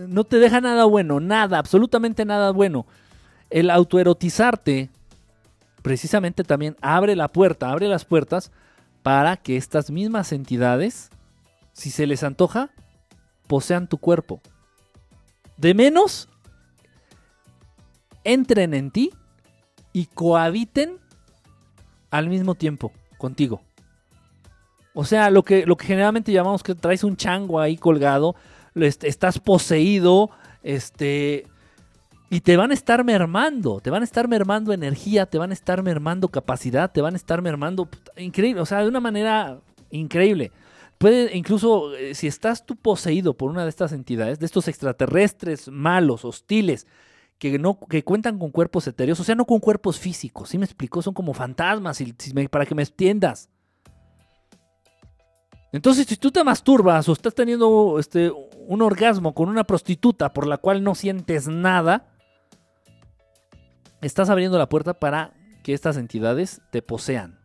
No 0.08 0.24
te 0.24 0.38
deja 0.38 0.62
nada 0.62 0.86
bueno, 0.86 1.20
nada, 1.20 1.58
absolutamente 1.58 2.26
nada 2.26 2.52
bueno. 2.52 2.86
El 3.50 3.70
autoerotizarte 3.70 4.90
precisamente 5.82 6.44
también 6.44 6.76
abre 6.82 7.16
la 7.16 7.30
puerta, 7.30 7.72
abre 7.72 7.88
las 7.88 8.04
puertas 8.04 8.52
para 9.04 9.38
que 9.38 9.56
estas 9.56 9.90
mismas 9.90 10.34
entidades, 10.34 11.10
si 11.72 11.92
se 11.92 12.06
les 12.06 12.24
antoja, 12.24 12.72
posean 13.48 13.88
tu 13.88 13.98
cuerpo. 13.98 14.42
De 15.56 15.74
menos 15.74 16.28
entren 18.28 18.74
en 18.74 18.92
ti 18.92 19.12
y 19.94 20.06
cohabiten 20.06 21.00
al 22.12 22.30
mismo 22.30 22.56
tiempo 22.56 22.92
contigo. 23.18 23.62
O 24.94 25.06
sea, 25.06 25.30
lo 25.30 25.44
que, 25.44 25.66
lo 25.66 25.78
que 25.78 25.88
generalmente 25.88 26.32
llamamos 26.32 26.64
que 26.64 26.76
traes 26.76 27.04
un 27.04 27.18
chango 27.18 27.60
ahí 27.60 27.78
colgado, 27.78 28.36
estás 28.76 29.40
poseído, 29.40 30.30
este, 30.64 31.46
y 32.30 32.42
te 32.42 32.58
van 32.58 32.72
a 32.72 32.74
estar 32.74 33.04
mermando, 33.04 33.80
te 33.80 33.90
van 33.90 34.02
a 34.02 34.06
estar 34.06 34.28
mermando 34.28 34.74
energía, 34.74 35.26
te 35.26 35.38
van 35.38 35.52
a 35.52 35.54
estar 35.54 35.82
mermando 35.84 36.28
capacidad, 36.28 36.92
te 36.92 37.02
van 37.02 37.14
a 37.14 37.18
estar 37.18 37.42
mermando, 37.42 37.88
increíble, 38.18 38.62
o 38.62 38.66
sea, 38.66 38.82
de 38.82 38.88
una 38.88 39.00
manera 39.00 39.60
increíble. 39.92 40.52
Puede, 40.98 41.36
incluso, 41.38 41.96
eh, 41.96 42.16
si 42.16 42.28
estás 42.28 42.66
tú 42.66 42.76
poseído 42.76 43.36
por 43.36 43.52
una 43.52 43.64
de 43.64 43.70
estas 43.70 43.92
entidades, 43.92 44.40
de 44.40 44.46
estos 44.48 44.68
extraterrestres 44.68 45.70
malos, 45.70 46.26
hostiles, 46.26 46.88
que, 47.38 47.60
no, 47.60 47.80
que 47.80 48.04
cuentan 48.04 48.40
con 48.40 48.52
cuerpos 48.52 48.88
etéreos, 48.88 49.20
o 49.20 49.24
sea, 49.24 49.36
no 49.36 49.46
con 49.46 49.60
cuerpos 49.60 50.00
físicos, 50.00 50.50
¿sí 50.50 50.58
me 50.58 50.66
explicó? 50.66 51.02
Son 51.02 51.14
como 51.14 51.34
fantasmas, 51.34 52.02
para 52.50 52.66
que 52.66 52.76
me 52.76 52.84
entiendas. 52.84 53.50
Entonces, 55.72 56.08
si 56.08 56.16
tú 56.16 56.32
te 56.32 56.44
masturbas 56.44 57.08
o 57.08 57.14
estás 57.14 57.36
teniendo 57.36 58.00
este, 58.00 58.32
un 58.32 58.82
orgasmo 58.82 59.36
con 59.36 59.50
una 59.50 59.66
prostituta 59.66 60.34
por 60.34 60.48
la 60.48 60.58
cual 60.58 60.84
no 60.84 60.96
sientes 60.96 61.48
nada, 61.48 62.08
estás 64.02 64.30
abriendo 64.30 64.58
la 64.58 64.70
puerta 64.70 64.94
para 64.96 65.34
que 65.64 65.74
estas 65.74 65.98
entidades 65.98 66.62
te 66.72 66.82
posean. 66.82 67.40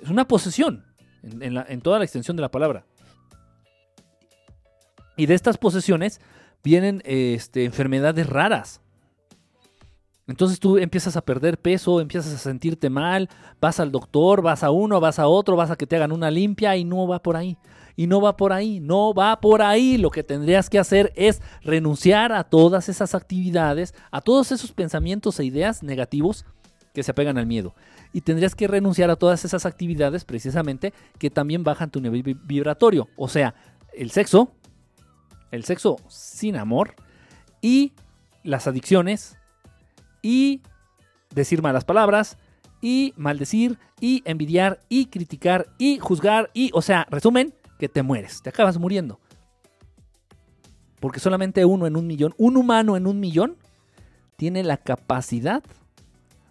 Es 0.00 0.08
una 0.08 0.28
posesión, 0.28 0.86
en 1.22 1.80
toda 1.80 1.98
la 1.98 2.04
extensión 2.04 2.36
de 2.36 2.42
la 2.42 2.50
palabra. 2.50 2.86
Y 5.16 5.26
de 5.26 5.34
estas 5.34 5.58
posesiones 5.58 6.20
vienen 6.62 7.02
este, 7.04 7.64
enfermedades 7.64 8.28
raras. 8.28 8.80
Entonces 10.28 10.58
tú 10.58 10.76
empiezas 10.76 11.16
a 11.16 11.24
perder 11.24 11.58
peso, 11.58 12.00
empiezas 12.00 12.34
a 12.34 12.38
sentirte 12.38 12.90
mal, 12.90 13.28
vas 13.60 13.78
al 13.78 13.92
doctor, 13.92 14.42
vas 14.42 14.64
a 14.64 14.70
uno, 14.70 14.98
vas 15.00 15.20
a 15.20 15.28
otro, 15.28 15.54
vas 15.54 15.70
a 15.70 15.76
que 15.76 15.86
te 15.86 15.94
hagan 15.94 16.10
una 16.10 16.32
limpia 16.32 16.76
y 16.76 16.84
no 16.84 17.06
va 17.06 17.22
por 17.22 17.36
ahí. 17.36 17.56
Y 17.94 18.08
no 18.08 18.20
va 18.20 18.36
por 18.36 18.52
ahí, 18.52 18.80
no 18.80 19.14
va 19.14 19.40
por 19.40 19.62
ahí. 19.62 19.96
Lo 19.96 20.10
que 20.10 20.24
tendrías 20.24 20.68
que 20.68 20.80
hacer 20.80 21.12
es 21.14 21.40
renunciar 21.62 22.32
a 22.32 22.44
todas 22.44 22.88
esas 22.88 23.14
actividades, 23.14 23.94
a 24.10 24.20
todos 24.20 24.50
esos 24.50 24.72
pensamientos 24.72 25.38
e 25.38 25.44
ideas 25.44 25.82
negativos 25.82 26.44
que 26.92 27.02
se 27.04 27.12
apegan 27.12 27.38
al 27.38 27.46
miedo. 27.46 27.74
Y 28.12 28.22
tendrías 28.22 28.54
que 28.54 28.66
renunciar 28.66 29.10
a 29.10 29.16
todas 29.16 29.44
esas 29.44 29.64
actividades 29.64 30.24
precisamente 30.24 30.92
que 31.18 31.30
también 31.30 31.62
bajan 31.62 31.90
tu 31.90 32.00
nivel 32.00 32.22
vi- 32.22 32.34
vibratorio. 32.34 33.08
O 33.16 33.28
sea, 33.28 33.54
el 33.94 34.10
sexo, 34.10 34.50
el 35.50 35.64
sexo 35.64 35.96
sin 36.08 36.56
amor 36.56 36.94
y 37.60 37.92
las 38.42 38.66
adicciones 38.66 39.36
y 40.22 40.62
decir 41.34 41.62
malas 41.62 41.84
palabras 41.84 42.38
y 42.80 43.14
maldecir 43.16 43.78
y 44.00 44.22
envidiar 44.24 44.80
y 44.88 45.06
criticar 45.06 45.66
y 45.78 45.98
juzgar 45.98 46.50
y, 46.54 46.70
o 46.74 46.82
sea, 46.82 47.06
resumen, 47.10 47.54
que 47.78 47.88
te 47.88 48.02
mueres, 48.02 48.42
te 48.42 48.50
acabas 48.50 48.78
muriendo. 48.78 49.20
Porque 51.00 51.20
solamente 51.20 51.64
uno 51.64 51.86
en 51.86 51.96
un 51.96 52.06
millón, 52.06 52.34
un 52.38 52.56
humano 52.56 52.96
en 52.96 53.06
un 53.06 53.20
millón, 53.20 53.56
tiene 54.36 54.62
la 54.62 54.76
capacidad 54.76 55.62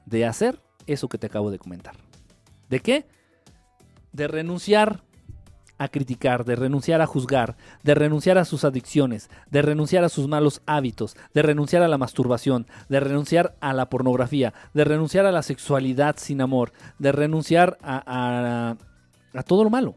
de 0.05 0.25
hacer 0.25 0.61
eso 0.87 1.07
que 1.07 1.17
te 1.17 1.27
acabo 1.27 1.51
de 1.51 1.59
comentar. 1.59 1.95
¿De 2.69 2.79
qué? 2.79 3.05
De 4.11 4.27
renunciar 4.27 5.03
a 5.77 5.87
criticar, 5.89 6.45
de 6.45 6.55
renunciar 6.55 7.01
a 7.01 7.05
juzgar, 7.07 7.57
de 7.83 7.95
renunciar 7.95 8.37
a 8.37 8.45
sus 8.45 8.63
adicciones, 8.63 9.29
de 9.51 9.61
renunciar 9.61 10.03
a 10.03 10.09
sus 10.09 10.27
malos 10.27 10.61
hábitos, 10.65 11.17
de 11.33 11.41
renunciar 11.41 11.83
a 11.83 11.87
la 11.87 11.97
masturbación, 11.97 12.65
de 12.89 12.99
renunciar 12.99 13.55
a 13.59 13.73
la 13.73 13.89
pornografía, 13.89 14.53
de 14.73 14.83
renunciar 14.85 15.25
a 15.25 15.31
la 15.31 15.43
sexualidad 15.43 16.15
sin 16.17 16.41
amor, 16.41 16.71
de 16.99 17.11
renunciar 17.11 17.77
a, 17.81 18.77
a- 19.33 19.43
todo 19.43 19.63
lo 19.65 19.69
malo. 19.69 19.95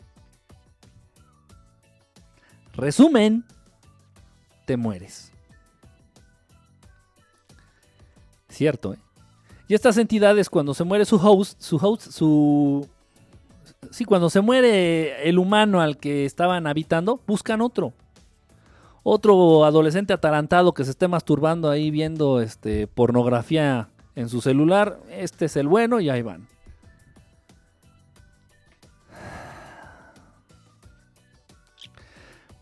Resumen, 2.74 3.45
te 4.66 4.76
mueres. 4.76 5.33
Cierto, 8.49 8.95
¿eh? 8.95 8.99
Y 9.68 9.74
estas 9.74 9.99
entidades, 9.99 10.49
cuando 10.49 10.72
se 10.74 10.83
muere 10.85 11.05
su 11.05 11.16
host, 11.16 11.61
su 11.61 11.76
host, 11.76 12.11
su... 12.11 12.89
Sí, 13.91 14.05
cuando 14.05 14.31
se 14.31 14.41
muere 14.41 15.29
el 15.29 15.39
humano 15.39 15.81
al 15.81 15.99
que 15.99 16.24
estaban 16.24 16.66
habitando, 16.66 17.20
buscan 17.26 17.61
otro. 17.61 17.93
Otro 19.03 19.64
adolescente 19.64 20.12
atarantado 20.12 20.74
que 20.74 20.85
se 20.85 20.91
esté 20.91 21.09
masturbando 21.09 21.70
ahí 21.70 21.91
viendo 21.91 22.41
este, 22.41 22.87
pornografía 22.87 23.89
en 24.14 24.29
su 24.29 24.41
celular. 24.41 25.01
Este 25.11 25.47
es 25.47 25.57
el 25.57 25.68
bueno 25.68 26.01
y 26.01 26.11
ahí 26.11 26.22
van. 26.22 26.49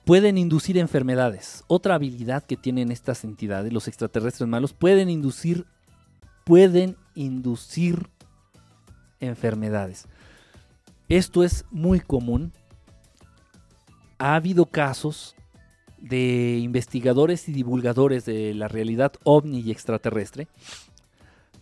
Pueden 0.05 0.39
inducir 0.39 0.79
enfermedades. 0.79 1.65
Otra 1.67 1.97
habilidad 1.97 2.45
que 2.45 2.57
tienen 2.57 2.93
estas 2.93 3.25
entidades, 3.25 3.73
los 3.73 3.89
extraterrestres 3.89 4.49
malos, 4.49 4.73
pueden 4.73 5.11
inducir 5.11 5.67
pueden 6.47 6.97
inducir 7.17 8.09
enfermedades. 9.19 10.07
Esto 11.09 11.45
es 11.45 11.65
muy 11.71 12.01
común. 12.01 12.53
Ha 14.19 14.35
habido 14.35 14.67
casos 14.67 15.37
de 15.99 16.59
investigadores 16.59 17.49
y 17.49 17.53
divulgadores 17.53 18.25
de 18.25 18.55
la 18.55 18.69
realidad 18.69 19.13
ovni 19.25 19.61
y 19.61 19.71
extraterrestre, 19.71 20.49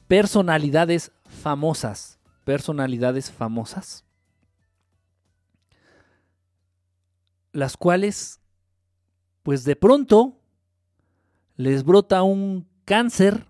personalidades 0.09 1.13
famosas, 1.25 2.19
personalidades 2.45 3.31
famosas, 3.31 4.05
las 7.53 7.77
cuales, 7.77 8.41
pues 9.43 9.65
de 9.65 9.77
pronto, 9.77 10.41
les 11.57 11.85
brota 11.85 12.23
un 12.23 12.69
cáncer 12.85 13.47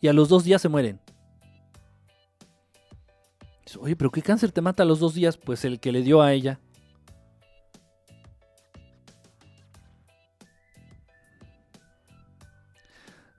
y 0.00 0.08
a 0.08 0.12
los 0.12 0.28
dos 0.28 0.44
días 0.44 0.62
se 0.62 0.68
mueren. 0.68 1.01
Oye, 3.80 3.96
pero 3.96 4.10
¿qué 4.10 4.22
cáncer 4.22 4.52
te 4.52 4.60
mata 4.60 4.82
a 4.82 4.86
los 4.86 5.00
dos 5.00 5.14
días? 5.14 5.36
Pues 5.36 5.64
el 5.64 5.80
que 5.80 5.92
le 5.92 6.02
dio 6.02 6.22
a 6.22 6.32
ella. 6.32 6.60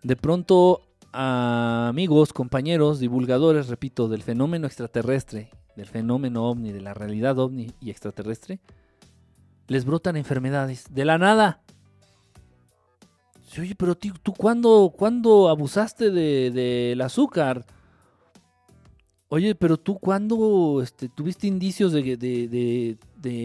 De 0.03 0.15
pronto, 0.17 0.81
amigos, 1.13 2.33
compañeros, 2.33 2.99
divulgadores, 2.99 3.67
repito, 3.67 4.09
del 4.09 4.21
fenómeno 4.21 4.67
extraterrestre, 4.67 5.49
del 5.77 5.85
fenómeno 5.87 6.49
ovni, 6.49 6.71
de 6.71 6.81
la 6.81 6.93
realidad 6.93 7.39
ovni 7.39 7.71
y 7.79 7.89
extraterrestre, 7.89 8.59
les 9.67 9.85
brotan 9.85 10.17
enfermedades. 10.17 10.85
De 10.93 11.05
la 11.05 11.17
nada. 11.17 11.61
Oye, 13.57 13.75
pero 13.75 13.95
tío, 13.95 14.13
¿tú 14.21 14.33
cuándo, 14.33 14.91
cuándo 14.97 15.47
abusaste 15.47 16.09
de- 16.09 16.51
del 16.51 16.99
azúcar? 17.01 17.65
Oye, 19.33 19.55
pero 19.55 19.77
tú 19.77 19.97
cuándo 19.97 20.79
este, 20.83 21.09
tuviste 21.09 21.47
indicios 21.47 21.91
de, 21.91 22.97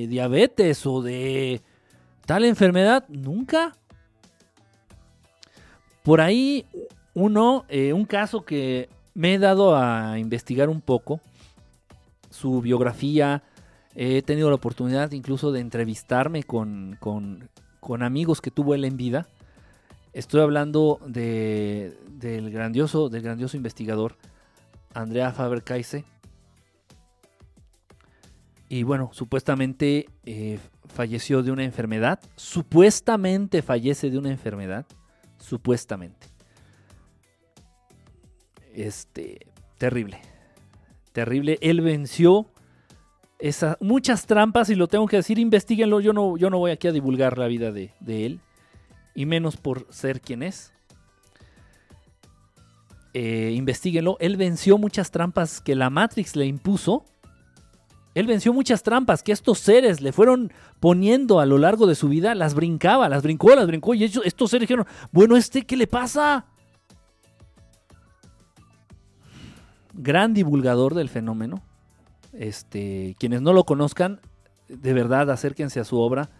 diabetes 0.07 0.85
o 0.85 1.01
de 1.01 1.63
tal 2.27 2.45
enfermedad? 2.45 3.07
Nunca. 3.09 3.75
Por 6.03 6.21
ahí, 6.21 6.67
uno, 7.15 7.65
eh, 7.71 7.95
un 7.95 8.05
caso 8.05 8.45
que 8.45 8.91
me 9.15 9.33
he 9.33 9.39
dado 9.39 9.75
a 9.77 10.19
investigar 10.19 10.69
un 10.69 10.83
poco, 10.83 11.23
su 12.29 12.61
biografía, 12.61 13.43
he 13.95 14.21
tenido 14.21 14.51
la 14.51 14.57
oportunidad 14.57 15.13
incluso 15.13 15.53
de 15.53 15.61
entrevistarme 15.61 16.43
con, 16.43 16.99
con- 17.01 17.49
con 17.81 18.03
amigos 18.03 18.43
que 18.43 18.51
tuvo 18.51 18.75
él 18.75 18.85
en 18.85 18.99
vida. 18.99 19.27
Estoy 20.13 20.43
hablando 20.43 21.01
de- 21.07 21.97
del, 22.11 22.51
grandioso, 22.51 23.09
del 23.09 23.23
grandioso 23.23 23.57
investigador 23.57 24.17
Andrea 24.95 25.33
Faber-Kaise. 25.33 26.05
Y 28.69 28.83
bueno, 28.83 29.11
supuestamente 29.13 30.07
eh, 30.25 30.59
falleció 30.95 31.43
de 31.43 31.53
una 31.53 31.65
enfermedad. 31.65 32.21
Supuestamente 32.37 33.63
fallece 33.63 34.11
de 34.11 34.19
una 34.19 34.31
enfermedad. 34.31 34.87
Supuestamente. 35.39 36.27
Este, 38.75 39.47
terrible. 39.79 40.21
Terrible. 41.13 41.59
Él 41.63 41.81
venció 41.81 42.51
muchas 43.81 44.27
trampas 44.27 44.69
y 44.69 44.75
lo 44.75 44.89
tengo 44.89 45.07
que 45.07 45.17
decir, 45.17 45.39
investiguenlo. 45.39 46.01
Yo 46.01 46.13
no, 46.13 46.37
yo 46.37 46.51
no 46.51 46.59
voy 46.59 46.73
aquí 46.73 46.89
a 46.89 46.93
divulgar 46.93 47.39
la 47.39 47.47
vida 47.47 47.73
de, 47.73 47.93
de 48.01 48.27
él. 48.27 48.41
Y 49.15 49.27
menos 49.27 49.57
por 49.57 49.87
ser 49.91 50.21
quien 50.21 50.43
es. 50.43 50.73
Eh, 53.15 53.53
investiguenlo. 53.57 54.17
Él 54.21 54.37
venció 54.37 54.79
muchas 54.79 55.11
trampas 55.11 55.61
que 55.61 55.75
la 55.75 55.91
Matrix 55.91 56.37
le 56.37 56.47
impuso. 56.47 57.05
Él 58.15 58.27
venció 58.27 58.53
muchas 58.53 58.83
trampas 58.83 59.23
que 59.23 59.33
estos 59.33 59.59
seres 59.61 60.01
le 60.01 60.13
fueron 60.13 60.53
poniendo 60.81 61.41
a 61.41 61.47
lo 61.47 61.57
largo 61.59 61.87
de 61.87 61.95
su 61.95 62.09
vida. 62.09 62.35
Las 62.35 62.55
brincaba, 62.55 63.09
las 63.09 63.23
brincó, 63.23 63.55
las 63.55 63.67
brincó. 63.67 63.95
Y 63.95 64.05
ellos- 64.05 64.25
estos 64.25 64.51
seres 64.51 64.69
dijeron, 64.69 64.87
bueno, 65.13 65.37
¿este 65.37 65.65
qué 65.65 65.77
le 65.77 65.87
pasa? 65.87 66.47
Gran 69.95 70.35
divulgador 70.35 70.95
del 70.95 71.09
fenómeno. 71.09 71.63
Este, 72.33 73.17
quienes 73.19 73.41
no 73.43 73.53
lo 73.53 73.65
conozcan, 73.65 74.21
de 74.69 74.93
verdad 74.93 75.31
acérquense 75.31 75.81
a 75.81 75.85
su 75.85 75.99
obra. 75.99 76.31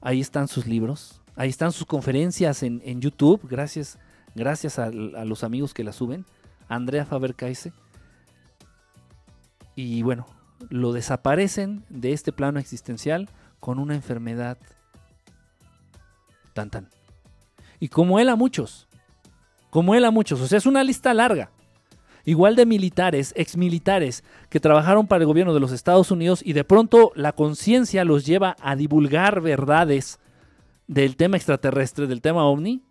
Ahí 0.00 0.20
están 0.20 0.48
sus 0.48 0.66
libros. 0.66 1.20
Ahí 1.34 1.48
están 1.48 1.72
sus 1.72 1.86
conferencias 1.86 2.62
en, 2.62 2.82
en 2.84 3.00
YouTube. 3.00 3.40
Gracias, 3.48 3.98
gracias 4.34 4.78
a, 4.78 4.90
los 4.90 5.44
amigos 5.44 5.74
que 5.74 5.84
la 5.84 5.92
suben. 5.92 6.24
Andrea 6.68 7.04
Faber-Kaise. 7.04 7.72
Y 9.74 10.02
bueno, 10.02 10.26
lo 10.70 10.92
desaparecen 10.92 11.84
de 11.88 12.12
este 12.12 12.32
plano 12.32 12.58
existencial 12.58 13.28
con 13.60 13.78
una 13.78 13.94
enfermedad 13.94 14.58
tan 16.52 16.70
tan. 16.70 16.88
Y 17.80 17.88
como 17.88 18.18
él 18.20 18.28
a 18.28 18.36
muchos, 18.36 18.88
como 19.70 19.94
él 19.94 20.04
a 20.04 20.10
muchos, 20.10 20.40
o 20.40 20.46
sea, 20.46 20.58
es 20.58 20.66
una 20.66 20.84
lista 20.84 21.14
larga. 21.14 21.50
Igual 22.24 22.54
de 22.54 22.66
militares, 22.66 23.32
exmilitares, 23.36 24.22
que 24.48 24.60
trabajaron 24.60 25.08
para 25.08 25.22
el 25.22 25.26
gobierno 25.26 25.54
de 25.54 25.60
los 25.60 25.72
Estados 25.72 26.10
Unidos 26.12 26.40
y 26.44 26.52
de 26.52 26.62
pronto 26.62 27.10
la 27.16 27.32
conciencia 27.32 28.04
los 28.04 28.24
lleva 28.24 28.56
a 28.60 28.76
divulgar 28.76 29.40
verdades 29.40 30.20
del 30.86 31.16
tema 31.16 31.36
extraterrestre, 31.36 32.06
del 32.06 32.20
tema 32.20 32.44
ovni. 32.44 32.82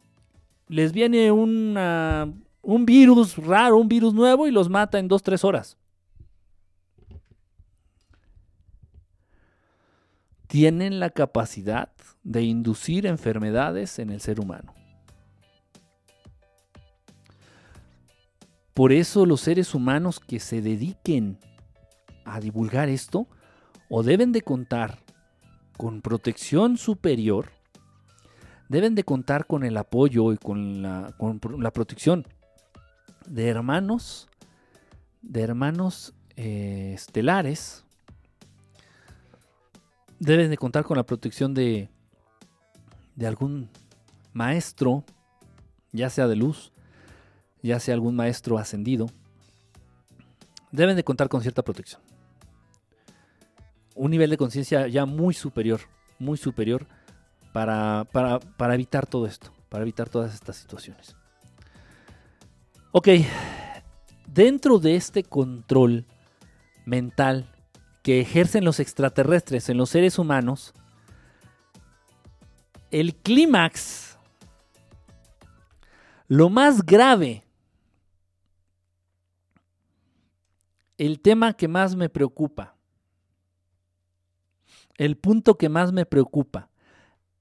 Les 0.72 0.91
viene 0.91 1.31
un 1.31 2.85
virus 2.85 3.38
raro, 3.38 3.77
un 3.77 3.88
virus 3.88 4.14
nuevo 4.14 4.48
y 4.48 4.52
los 4.52 4.69
mata 4.69 4.99
en 4.99 5.07
dos, 5.07 5.22
tres 5.22 5.43
horas. 5.43 5.77
tienen 10.48 10.99
la 10.99 11.10
capacidad 11.10 11.93
de 12.23 12.41
inducir 12.41 13.06
enfermedades 13.06 13.99
en 13.99 14.10
el 14.10 14.19
ser 14.19 14.38
humano. 14.41 14.73
por 18.73 18.91
eso 18.91 19.27
los 19.27 19.41
seres 19.41 19.76
humanos 19.76 20.19
que 20.19 20.39
se 20.39 20.61
dediquen 20.61 21.38
a 22.26 22.39
divulgar 22.39 22.89
esto 22.89 23.27
o 23.89 24.02
deben 24.02 24.31
de 24.31 24.41
contar 24.41 24.98
con 25.77 26.02
protección 26.02 26.77
superior, 26.77 27.52
deben 28.72 28.95
de 28.95 29.03
contar 29.03 29.48
con 29.48 29.65
el 29.65 29.76
apoyo 29.76 30.31
y 30.31 30.38
con 30.38 30.81
la, 30.81 31.72
protección 31.73 32.26
de 33.27 33.49
hermanos, 33.49 34.30
de 35.22 35.41
hermanos 35.41 36.14
eh, 36.38 36.93
estelares, 36.95 37.84
deben 40.19 40.49
de 40.49 40.56
contar 40.56 40.85
con 40.85 40.95
la 40.95 41.03
protección 41.03 41.53
de, 41.53 41.89
de 43.18 43.27
algún 43.27 43.69
maestro, 44.31 45.03
ya 45.91 46.10
sea 46.10 46.30
de 46.30 46.38
luz, 46.38 46.72
ya 47.61 47.77
sea 47.81 47.93
algún 47.93 48.15
maestro 48.15 48.57
ascendido, 48.57 49.07
deben 50.72 50.95
de 50.95 51.03
contar 51.03 51.27
con 51.27 51.41
cierta 51.41 51.61
protección. 51.61 52.02
Un 53.95 54.11
nivel 54.11 54.30
de 54.30 54.38
conciencia 54.38 54.88
ya 54.88 55.06
muy 55.06 55.34
superior, 55.34 55.81
muy 56.19 56.38
superior 56.38 56.88
para, 57.52 58.07
para, 58.11 58.40
para 58.40 58.76
evitar 58.76 59.06
todo 59.06 59.26
esto, 59.26 59.52
para 59.69 59.84
evitar 59.84 60.10
todas 60.10 60.34
estas 60.34 60.57
situaciones. 60.57 61.15
Ok, 62.91 63.07
dentro 64.28 64.80
de 64.80 64.95
este 64.95 65.23
control 65.23 66.06
mental 66.86 67.49
que 68.03 68.19
ejercen 68.19 68.65
los 68.65 68.80
extraterrestres 68.80 69.69
en 69.69 69.78
los 69.78 69.90
seres 69.90 70.18
humanos, 70.18 70.73
el 72.90 73.15
clímax, 73.15 74.18
lo 76.28 76.49
más 76.49 76.86
grave, 76.86 77.45
el 80.98 81.19
tema 81.19 81.53
que 81.53 81.68
más 81.68 81.95
me 81.95 82.10
preocupa, 82.10 82.76
el 84.98 85.18
punto 85.18 85.57
que 85.57 85.69
más 85.69 85.91
me 85.91 86.06
preocupa 86.06 86.70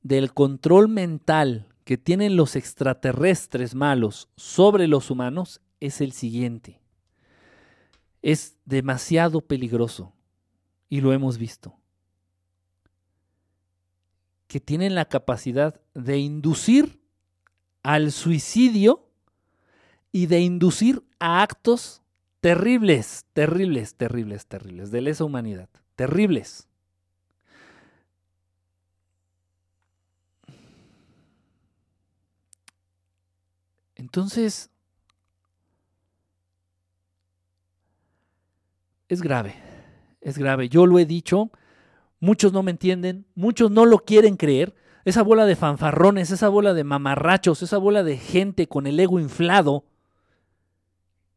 del 0.02 0.32
control 0.32 0.88
mental 0.88 1.66
que 1.84 1.98
tienen 1.98 2.36
los 2.36 2.56
extraterrestres 2.56 3.74
malos 3.74 4.28
sobre 4.36 4.86
los 4.86 5.10
humanos 5.10 5.60
es 5.80 6.00
el 6.00 6.12
siguiente. 6.12 6.80
Es 8.22 8.56
demasiado 8.64 9.40
peligroso 9.40 10.12
y 10.88 11.00
lo 11.00 11.12
hemos 11.12 11.38
visto. 11.38 11.74
Que 14.46 14.60
tienen 14.60 14.94
la 14.94 15.06
capacidad 15.06 15.80
de 15.94 16.18
inducir 16.18 17.00
al 17.82 18.12
suicidio 18.12 19.08
y 20.12 20.26
de 20.26 20.40
inducir 20.40 21.02
a 21.18 21.42
actos 21.42 22.02
terribles, 22.40 23.26
terribles, 23.32 23.94
terribles, 23.94 24.46
terribles 24.46 24.90
de 24.90 25.00
lesa 25.00 25.24
humanidad. 25.24 25.68
Terribles. 25.96 26.69
Entonces, 34.00 34.70
es 39.08 39.20
grave, 39.20 39.56
es 40.22 40.38
grave. 40.38 40.70
Yo 40.70 40.86
lo 40.86 40.98
he 40.98 41.04
dicho, 41.04 41.50
muchos 42.18 42.50
no 42.54 42.62
me 42.62 42.70
entienden, 42.70 43.26
muchos 43.34 43.70
no 43.70 43.84
lo 43.84 43.98
quieren 43.98 44.36
creer. 44.36 44.74
Esa 45.04 45.22
bola 45.22 45.44
de 45.44 45.54
fanfarrones, 45.54 46.30
esa 46.30 46.48
bola 46.48 46.72
de 46.72 46.82
mamarrachos, 46.82 47.62
esa 47.62 47.76
bola 47.76 48.02
de 48.02 48.16
gente 48.16 48.68
con 48.68 48.86
el 48.86 48.98
ego 48.98 49.20
inflado, 49.20 49.84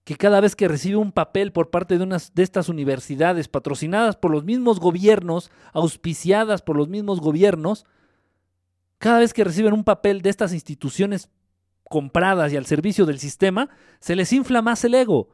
que 0.06 0.15
cada 0.15 0.40
vez 0.40 0.56
que 0.56 0.69
recibe 0.69 0.95
un 0.95 1.11
papel 1.11 1.52
por 1.52 1.69
parte 1.69 1.98
de, 1.98 2.06
unas, 2.06 2.34
de 2.34 2.44
estas 2.44 2.69
universidades 2.69 3.49
patrocinadas 3.49 4.15
por 4.15 4.31
los 4.31 4.45
mismos 4.45 4.80
gobiernos, 4.80 5.52
auspiciadas 5.73 6.61
por 6.61 6.77
los 6.77 6.88
mismos 6.88 7.19
gobiernos, 7.19 7.85
cada 8.99 9.19
vez 9.19 9.34
que 9.34 9.44
reciben 9.44 9.73
un 9.73 9.84
papel 9.84 10.22
de 10.22 10.30
estas 10.30 10.53
instituciones 10.53 11.30
compradas 11.93 12.51
y 12.51 12.57
al 12.57 12.65
servicio 12.65 13.05
del 13.05 13.19
sistema, 13.19 13.69
se 13.99 14.15
les 14.15 14.33
infla 14.33 14.63
más 14.63 14.83
el 14.83 14.95
ego. 14.95 15.29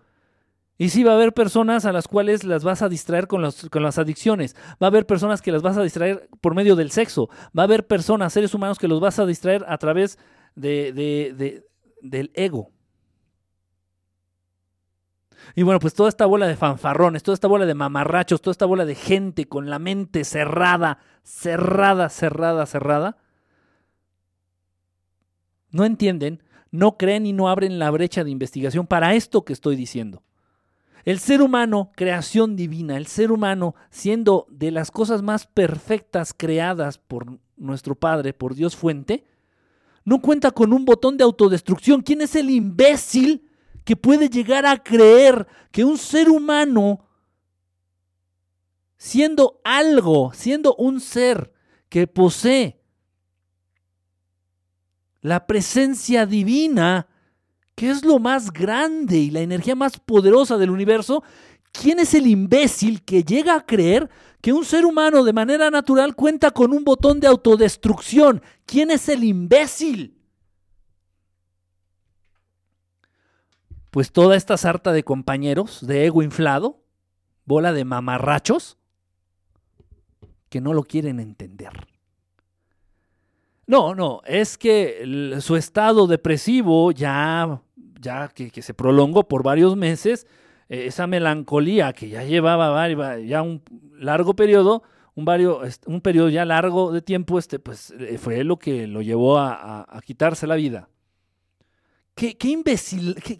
Y 0.77 0.89
sí 0.89 1.05
va 1.05 1.13
a 1.13 1.15
haber 1.15 1.31
personas 1.31 1.85
a 1.85 1.93
las 1.93 2.09
cuales 2.09 2.43
las 2.43 2.65
vas 2.65 2.81
a 2.81 2.89
distraer 2.89 3.27
con, 3.27 3.49
con, 3.71 3.81
las 3.81 3.97
adicciones. 3.97 4.57
Va 4.71 4.87
a 4.87 4.89
haber 4.89 5.05
personas 5.05 5.41
que 5.41 5.53
las 5.53 5.61
vas 5.61 5.77
a 5.77 5.83
distraer 5.83 6.27
por 6.41 6.55
medio 6.55 6.75
del 6.75 6.91
sexo. 6.91 7.29
Va 7.57 7.63
a 7.63 7.65
haber 7.65 7.87
personas, 7.87 8.33
seres 8.33 8.53
humanos, 8.53 8.77
que 8.77 8.89
los 8.89 8.99
vas 8.99 9.19
a 9.19 9.25
distraer 9.25 9.63
a 9.69 9.77
través 9.77 10.19
de, 10.55 10.91
de, 10.91 11.65
del 12.01 12.31
ego. 12.33 12.71
Y 15.55 15.63
bueno, 15.63 15.79
pues 15.79 15.93
toda 15.93 16.09
esta 16.09 16.25
bola 16.25 16.45
de 16.45 16.57
fanfarrones, 16.57 17.23
toda 17.23 17.35
esta 17.35 17.47
bola 17.47 17.65
de 17.65 17.73
mamarrachos, 17.73 18.41
toda 18.41 18.51
esta 18.51 18.65
bola 18.65 18.83
de 18.83 18.95
gente 18.95 19.47
con 19.47 19.69
la 19.69 19.79
mente 19.79 20.25
cerrada, 20.25 20.99
cerrada, 21.23 22.09
cerrada, 22.09 22.65
cerrada, 22.65 23.17
no 25.71 25.85
entienden 25.85 26.43
no 26.71 26.97
creen 26.97 27.25
y 27.25 27.33
no 27.33 27.49
abren 27.49 27.79
la 27.79 27.91
brecha 27.91 28.23
de 28.23 28.31
investigación 28.31 28.87
para 28.87 29.15
esto 29.15 29.43
que 29.43 29.53
estoy 29.53 29.75
diciendo. 29.75 30.23
El 31.05 31.19
ser 31.19 31.41
humano, 31.41 31.91
creación 31.95 32.55
divina, 32.55 32.97
el 32.97 33.07
ser 33.07 33.31
humano 33.31 33.75
siendo 33.89 34.45
de 34.49 34.71
las 34.71 34.91
cosas 34.91 35.21
más 35.21 35.47
perfectas 35.47 36.33
creadas 36.35 36.97
por 36.97 37.39
nuestro 37.57 37.95
Padre, 37.95 38.33
por 38.33 38.53
Dios 38.53 38.75
fuente, 38.75 39.25
no 40.03 40.21
cuenta 40.21 40.51
con 40.51 40.73
un 40.73 40.85
botón 40.85 41.17
de 41.17 41.23
autodestrucción. 41.23 42.01
¿Quién 42.01 42.21
es 42.21 42.35
el 42.35 42.49
imbécil 42.49 43.49
que 43.83 43.95
puede 43.95 44.29
llegar 44.29 44.65
a 44.65 44.83
creer 44.83 45.47
que 45.71 45.83
un 45.83 45.97
ser 45.97 46.29
humano, 46.29 47.05
siendo 48.97 49.61
algo, 49.63 50.31
siendo 50.33 50.75
un 50.75 50.99
ser 50.99 51.53
que 51.89 52.05
posee 52.05 52.78
la 55.21 55.45
presencia 55.45 56.25
divina, 56.25 57.07
que 57.75 57.89
es 57.89 58.03
lo 58.03 58.19
más 58.19 58.51
grande 58.51 59.17
y 59.17 59.31
la 59.31 59.41
energía 59.41 59.75
más 59.75 59.99
poderosa 59.99 60.57
del 60.57 60.69
universo, 60.69 61.23
¿quién 61.71 61.99
es 61.99 62.13
el 62.13 62.27
imbécil 62.27 63.03
que 63.03 63.23
llega 63.23 63.55
a 63.55 63.65
creer 63.65 64.09
que 64.41 64.53
un 64.53 64.65
ser 64.65 64.85
humano 64.85 65.23
de 65.23 65.33
manera 65.33 65.69
natural 65.69 66.15
cuenta 66.15 66.51
con 66.51 66.73
un 66.73 66.83
botón 66.83 67.19
de 67.19 67.27
autodestrucción? 67.27 68.41
¿Quién 68.65 68.91
es 68.91 69.09
el 69.09 69.23
imbécil? 69.23 70.15
Pues 73.91 74.11
toda 74.11 74.35
esta 74.35 74.55
sarta 74.55 74.91
de 74.91 75.03
compañeros 75.03 75.85
de 75.85 76.05
ego 76.05 76.21
inflado, 76.21 76.83
bola 77.45 77.73
de 77.73 77.85
mamarrachos, 77.85 78.77
que 80.49 80.61
no 80.61 80.73
lo 80.73 80.83
quieren 80.83 81.19
entender. 81.19 81.98
No, 83.69 83.93
no, 83.93 84.21
es 84.25 84.57
que 84.57 85.37
su 85.41 85.55
estado 85.55 86.07
depresivo 86.07 86.91
ya, 86.91 87.61
ya 88.01 88.27
que, 88.29 88.63
se 88.63 88.73
prolongó 88.73 89.27
por 89.27 89.43
varios 89.43 89.75
meses, 89.75 90.25
eh, 90.69 90.87
esa 90.87 91.05
melancolía 91.05 91.93
que 91.93 92.09
ya 92.09 92.23
llevaba 92.23 92.89
ya 93.19 93.43
un 93.43 93.61
largo 93.93 94.35
periodo, 94.35 94.81
un, 95.13 96.01
periodo 96.01 96.29
ya 96.29 96.45
largo 96.45 96.91
de 96.91 97.03
tiempo, 97.03 97.37
este, 97.37 97.59
pues 97.59 97.91
eh, 97.91 98.17
fue 98.17 98.43
lo 98.43 98.57
que 98.57 98.87
lo 98.87 99.03
llevó 99.03 99.37
a, 99.37 100.01
quitarse 100.03 100.47
la 100.47 100.55
vida. 100.55 100.89
Qué, 102.15 102.39
qué 102.39 102.47
imbécil, 102.47 103.13
qué, 103.23 103.37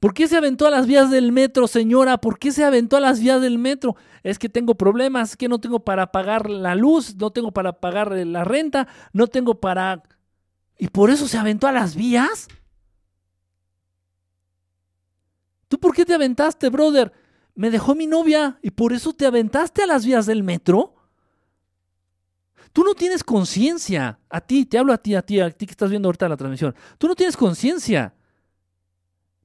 ¿Por 0.00 0.14
qué 0.14 0.26
se 0.26 0.38
aventó 0.38 0.66
a 0.66 0.70
las 0.70 0.86
vías 0.86 1.10
del 1.10 1.30
metro, 1.30 1.68
señora? 1.68 2.16
¿Por 2.16 2.38
qué 2.38 2.52
se 2.52 2.64
aventó 2.64 2.96
a 2.96 3.00
las 3.00 3.20
vías 3.20 3.42
del 3.42 3.58
metro? 3.58 3.96
Es 4.22 4.38
que 4.38 4.48
tengo 4.48 4.74
problemas, 4.74 5.30
es 5.30 5.36
que 5.36 5.46
no 5.46 5.60
tengo 5.60 5.80
para 5.80 6.10
pagar 6.10 6.48
la 6.48 6.74
luz, 6.74 7.14
no 7.16 7.30
tengo 7.30 7.52
para 7.52 7.74
pagar 7.80 8.14
eh, 8.14 8.24
la 8.24 8.42
renta, 8.42 8.88
no 9.12 9.26
tengo 9.26 9.60
para... 9.60 10.02
¿Y 10.78 10.88
por 10.88 11.10
eso 11.10 11.28
se 11.28 11.36
aventó 11.36 11.66
a 11.66 11.72
las 11.72 11.94
vías? 11.94 12.48
¿Tú 15.68 15.78
por 15.78 15.94
qué 15.94 16.06
te 16.06 16.14
aventaste, 16.14 16.70
brother? 16.70 17.12
Me 17.54 17.70
dejó 17.70 17.94
mi 17.94 18.06
novia 18.06 18.58
y 18.62 18.70
por 18.70 18.94
eso 18.94 19.12
te 19.12 19.26
aventaste 19.26 19.82
a 19.82 19.86
las 19.86 20.06
vías 20.06 20.24
del 20.24 20.42
metro. 20.42 20.94
Tú 22.72 22.84
no 22.84 22.94
tienes 22.94 23.22
conciencia. 23.22 24.18
A 24.30 24.40
ti, 24.40 24.64
te 24.64 24.78
hablo 24.78 24.94
a 24.94 24.98
ti, 24.98 25.14
a 25.14 25.20
ti, 25.20 25.40
a 25.40 25.50
ti 25.50 25.66
que 25.66 25.72
estás 25.72 25.90
viendo 25.90 26.08
ahorita 26.08 26.26
la 26.26 26.38
transmisión. 26.38 26.74
Tú 26.96 27.06
no 27.06 27.14
tienes 27.14 27.36
conciencia. 27.36 28.14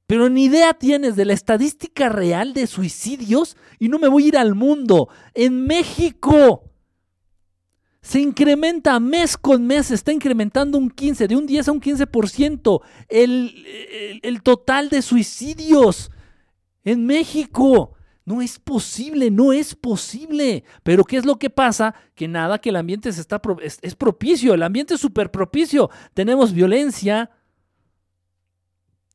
Pero 0.06 0.28
ni 0.28 0.44
idea 0.44 0.74
tienes 0.74 1.16
de 1.16 1.24
la 1.24 1.32
estadística 1.32 2.08
real 2.08 2.54
de 2.54 2.66
suicidios 2.66 3.56
y 3.78 3.88
no 3.88 3.98
me 3.98 4.08
voy 4.08 4.24
a 4.24 4.28
ir 4.28 4.38
al 4.38 4.54
mundo. 4.54 5.08
En 5.34 5.66
México 5.66 6.62
se 8.02 8.20
incrementa 8.20 9.00
mes 9.00 9.36
con 9.36 9.66
mes, 9.66 9.86
se 9.86 9.94
está 9.94 10.12
incrementando 10.12 10.78
un 10.78 10.90
15, 10.90 11.26
de 11.26 11.36
un 11.36 11.44
10 11.44 11.68
a 11.68 11.72
un 11.72 11.80
15% 11.80 12.82
el, 13.08 13.66
el, 13.66 14.20
el 14.22 14.42
total 14.42 14.90
de 14.90 15.02
suicidios 15.02 16.12
en 16.84 17.04
México. 17.04 17.94
No 18.24 18.42
es 18.42 18.58
posible, 18.60 19.30
no 19.30 19.52
es 19.52 19.74
posible. 19.74 20.64
Pero 20.84 21.04
¿qué 21.04 21.16
es 21.16 21.24
lo 21.24 21.36
que 21.36 21.50
pasa? 21.50 21.94
Que 22.14 22.28
nada, 22.28 22.60
que 22.60 22.70
el 22.70 22.76
ambiente 22.76 23.12
se 23.12 23.20
está 23.20 23.40
es, 23.62 23.78
es 23.82 23.94
propicio, 23.96 24.54
el 24.54 24.62
ambiente 24.62 24.94
es 24.94 25.00
súper 25.00 25.30
propicio. 25.32 25.90
Tenemos 26.14 26.52
violencia, 26.52 27.30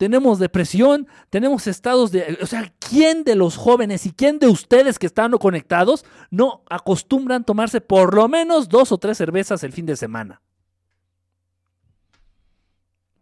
tenemos 0.02 0.40
depresión, 0.40 1.07
tenemos 1.30 1.68
estados 1.68 2.11
de... 2.11 2.40
O 2.41 2.48
sea, 2.48 2.73
¿quién 2.80 3.23
de 3.23 3.36
los 3.36 3.56
jóvenes 3.56 4.07
y 4.07 4.11
quién 4.11 4.40
de 4.40 4.48
ustedes 4.48 4.98
que 4.98 5.06
están 5.06 5.32
conectados 5.34 6.06
no 6.32 6.64
acostumbran 6.72 7.44
tomarse 7.44 7.82
por 7.82 8.15
lo 8.15 8.28
menos 8.28 8.68
dos 8.68 8.91
o 8.91 8.98
tres 8.98 9.19
cervezas 9.19 9.64
el 9.64 9.72
fin 9.72 9.86
de 9.86 9.95
semana? 9.95 10.41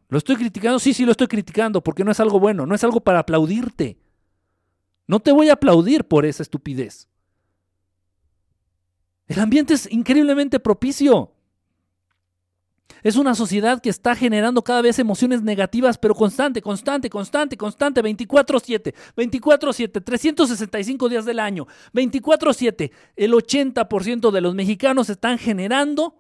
¿Lo 0.08 0.18
estoy 0.18 0.38
criticando? 0.38 0.80
Sí, 0.80 0.94
sí, 0.94 1.04
lo 1.04 1.12
estoy 1.12 1.28
criticando 1.28 1.84
porque 1.84 2.06
no 2.06 2.12
es 2.12 2.20
algo 2.22 2.40
bueno, 2.40 2.66
no 2.66 2.74
es 2.74 2.84
algo 2.86 3.02
para 3.02 3.20
aplaudirte. 3.20 4.00
No 5.06 5.20
te 5.20 5.34
voy 5.34 5.50
a 5.50 5.56
aplaudir 5.56 6.06
por 6.06 6.26
esa 6.26 6.44
estupidez. 6.44 7.10
El 9.28 9.42
ambiente 9.42 9.74
es 9.74 9.92
increíblemente 9.92 10.62
propicio. 10.62 11.34
Es 13.03 13.16
una 13.16 13.34
sociedad 13.36 13.82
que 13.82 13.90
está 13.90 14.16
generando 14.16 14.61
cada 14.64 14.82
vez 14.82 14.99
emociones 14.99 15.41
negativas, 15.41 15.98
pero 15.98 16.16
constante, 16.16 16.61
constante, 16.61 17.10
constante, 17.10 17.56
constante, 17.57 18.02
24/7, 18.02 18.94
24/7, 19.16 20.02
365 20.02 21.10
días 21.10 21.26
del 21.26 21.40
año, 21.40 21.68
24/7. 21.94 22.91
El 23.16 23.34
80% 23.34 24.32
de 24.32 24.41
los 24.41 24.53
mexicanos 24.56 25.10
están 25.10 25.38
generando 25.38 26.19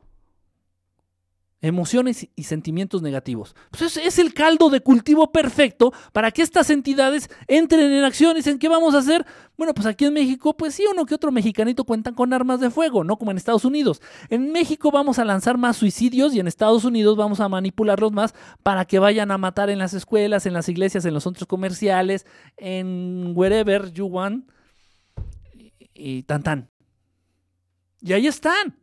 emociones 1.61 2.27
y 2.35 2.43
sentimientos 2.43 3.01
negativos. 3.01 3.55
Pues 3.71 3.83
es, 3.83 3.97
es 3.97 4.19
el 4.19 4.33
caldo 4.33 4.69
de 4.69 4.81
cultivo 4.81 5.31
perfecto 5.31 5.91
para 6.13 6.31
que 6.31 6.41
estas 6.41 6.69
entidades 6.69 7.29
entren 7.47 7.91
en 7.91 8.03
acción 8.03 8.31
y 8.31 8.35
dicen, 8.35 8.59
¿qué 8.59 8.69
vamos 8.69 8.95
a 8.95 8.99
hacer? 8.99 9.25
Bueno, 9.57 9.73
pues 9.73 9.85
aquí 9.85 10.05
en 10.05 10.13
México, 10.13 10.55
pues 10.55 10.75
sí, 10.75 10.85
uno 10.89 11.05
que 11.05 11.15
otro 11.15 11.33
mexicanito 11.33 11.83
cuentan 11.83 12.13
con 12.13 12.33
armas 12.33 12.61
de 12.61 12.69
fuego, 12.69 13.03
no 13.03 13.17
como 13.17 13.31
en 13.31 13.37
Estados 13.37 13.65
Unidos. 13.65 14.01
En 14.29 14.53
México 14.53 14.89
vamos 14.89 15.19
a 15.19 15.25
lanzar 15.25 15.57
más 15.57 15.75
suicidios 15.75 16.33
y 16.33 16.39
en 16.39 16.47
Estados 16.47 16.85
Unidos 16.85 17.17
vamos 17.17 17.41
a 17.41 17.49
manipularlos 17.49 18.13
más 18.13 18.33
para 18.63 18.85
que 18.85 18.99
vayan 18.99 19.31
a 19.31 19.37
matar 19.37 19.69
en 19.69 19.79
las 19.79 19.93
escuelas, 19.93 20.45
en 20.45 20.53
las 20.53 20.69
iglesias, 20.69 21.03
en 21.03 21.13
los 21.13 21.23
centros 21.23 21.47
comerciales, 21.47 22.25
en 22.55 23.33
wherever 23.35 23.91
you 23.91 24.05
want. 24.05 24.49
Y, 25.53 25.73
y 25.93 26.23
tan 26.23 26.41
tan. 26.41 26.69
Y 28.01 28.13
ahí 28.13 28.27
están. 28.27 28.78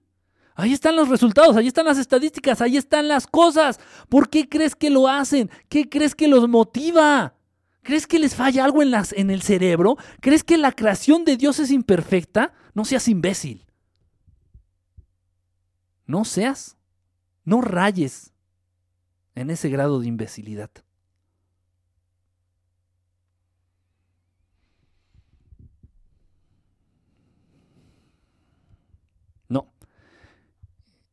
Ahí 0.57 0.73
están 0.73 0.97
los 0.97 1.11
resultados, 1.11 1.55
ahí 1.57 1.67
están 1.67 1.85
las 1.85 1.99
estadísticas, 1.99 2.63
ahí 2.63 2.79
están 2.79 3.09
las 3.09 3.27
cosas. 3.27 3.79
¿Por 4.09 4.31
qué 4.31 4.49
crees 4.49 4.75
que 4.75 4.89
lo 4.89 5.07
hacen? 5.07 5.51
¿Qué 5.69 5.87
crees 5.89 6.15
que 6.15 6.29
los 6.29 6.49
motiva? 6.49 7.35
¿Crees 7.83 8.07
que 8.07 8.19
les 8.19 8.35
falla 8.35 8.65
algo 8.65 8.83
en, 8.83 8.91
las, 8.91 9.13
en 9.13 9.31
el 9.31 9.43
cerebro? 9.43 9.97
¿Crees 10.21 10.43
que 10.43 10.57
la 10.57 10.73
creación 10.73 11.27
de 11.27 11.37
Dios 11.37 11.61
es 11.61 11.71
imperfecta? 11.71 12.55
No 12.73 12.87
seas 12.87 13.07
imbécil. 13.07 13.67
No 16.07 16.25
seas, 16.25 16.79
no 17.45 17.61
rayes 17.61 18.33
en 19.35 19.51
ese 19.51 19.69
grado 19.69 20.01
de 20.01 20.09
imbecilidad. 20.09 20.71
No. 29.49 29.69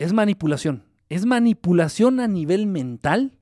Es 0.04 0.12
manipulación. 0.12 0.84
Es 1.08 1.26
manipulación 1.26 2.20
a 2.20 2.28
nivel 2.28 2.68
mental 2.68 3.38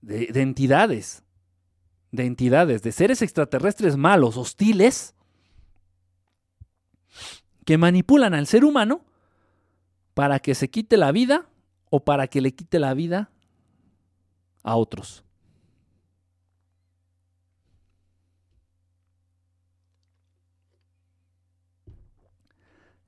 de, 0.00 0.26
de 0.26 0.42
entidades. 0.42 1.22
De 2.10 2.26
entidades, 2.26 2.82
de 2.82 2.90
seres 2.90 3.22
extraterrestres 3.22 3.96
malos, 3.96 4.36
hostiles, 4.36 5.14
que 7.64 7.78
manipulan 7.78 8.34
al 8.34 8.48
ser 8.48 8.64
humano 8.64 9.04
para 10.14 10.40
que 10.40 10.56
se 10.56 10.68
quite 10.68 10.96
la 10.96 11.12
vida 11.12 11.46
o 11.88 12.04
para 12.04 12.26
que 12.26 12.40
le 12.40 12.52
quite 12.52 12.80
la 12.80 12.92
vida 12.92 13.30
a 14.64 14.74
otros. 14.74 15.22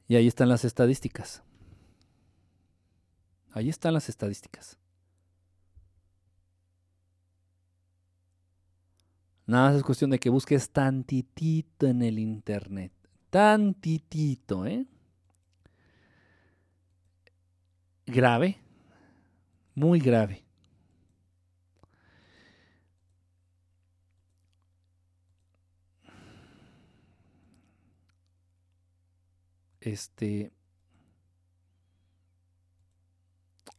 Y 0.09 0.17
ahí 0.17 0.27
están 0.27 0.49
las 0.49 0.65
estadísticas. 0.65 1.43
Ahí 3.53 3.69
están 3.69 3.95
las 3.95 4.09
estadísticas. 4.09 4.79
Nada 9.47 9.69
más 9.69 9.77
es 9.77 9.83
cuestión 9.83 10.11
de 10.11 10.19
que 10.19 10.31
busques 10.31 10.71
tantitito 10.71 11.87
en 11.87 12.03
el 12.03 12.19
internet. 12.19 12.93
Tantitito, 13.29 14.67
¿eh? 14.67 14.87
Grave. 18.07 18.59
Muy 19.75 20.01
grave. 20.01 20.45
Este. 29.83 30.53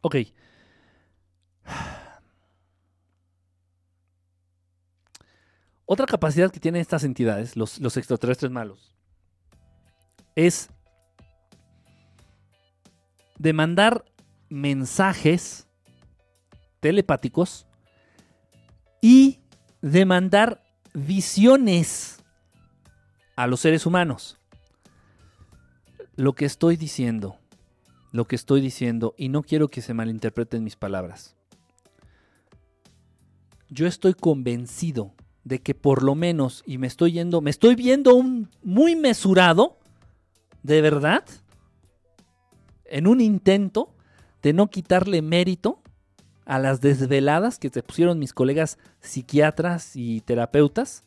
Ok. 0.01 0.15
Otra 5.85 6.05
capacidad 6.05 6.51
que 6.51 6.59
tienen 6.59 6.81
estas 6.81 7.03
entidades, 7.05 7.55
los, 7.55 7.79
los 7.79 7.95
extraterrestres 7.97 8.51
malos, 8.51 8.95
es 10.35 10.69
de 13.37 13.53
mandar 13.53 14.03
mensajes 14.49 15.67
telepáticos 16.79 17.65
y 19.01 19.39
de 19.81 20.05
mandar 20.05 20.63
visiones 20.93 22.23
a 23.35 23.47
los 23.47 23.59
seres 23.59 23.85
humanos. 23.85 24.39
Lo 26.15 26.33
que 26.33 26.45
estoy 26.45 26.77
diciendo, 26.77 27.37
lo 28.11 28.25
que 28.25 28.35
estoy 28.35 28.61
diciendo, 28.61 29.15
y 29.17 29.29
no 29.29 29.41
quiero 29.41 29.69
que 29.69 29.81
se 29.81 29.93
malinterpreten 29.93 30.63
mis 30.63 30.75
palabras. 30.75 31.35
Yo 33.69 33.87
estoy 33.87 34.13
convencido 34.13 35.13
de 35.43 35.59
que 35.59 35.73
por 35.73 36.03
lo 36.03 36.13
menos, 36.13 36.63
y 36.67 36.77
me 36.77 36.85
estoy 36.85 37.13
yendo, 37.13 37.41
me 37.41 37.49
estoy 37.49 37.75
viendo 37.75 38.13
un 38.13 38.51
muy 38.61 38.95
mesurado, 38.95 39.79
de 40.61 40.81
verdad, 40.81 41.25
en 42.85 43.07
un 43.07 43.19
intento 43.19 43.95
de 44.43 44.53
no 44.53 44.69
quitarle 44.69 45.23
mérito 45.23 45.81
a 46.45 46.59
las 46.59 46.79
desveladas 46.79 47.57
que 47.57 47.69
se 47.69 47.81
pusieron 47.81 48.19
mis 48.19 48.33
colegas 48.33 48.77
psiquiatras 49.01 49.95
y 49.95 50.21
terapeutas 50.21 51.03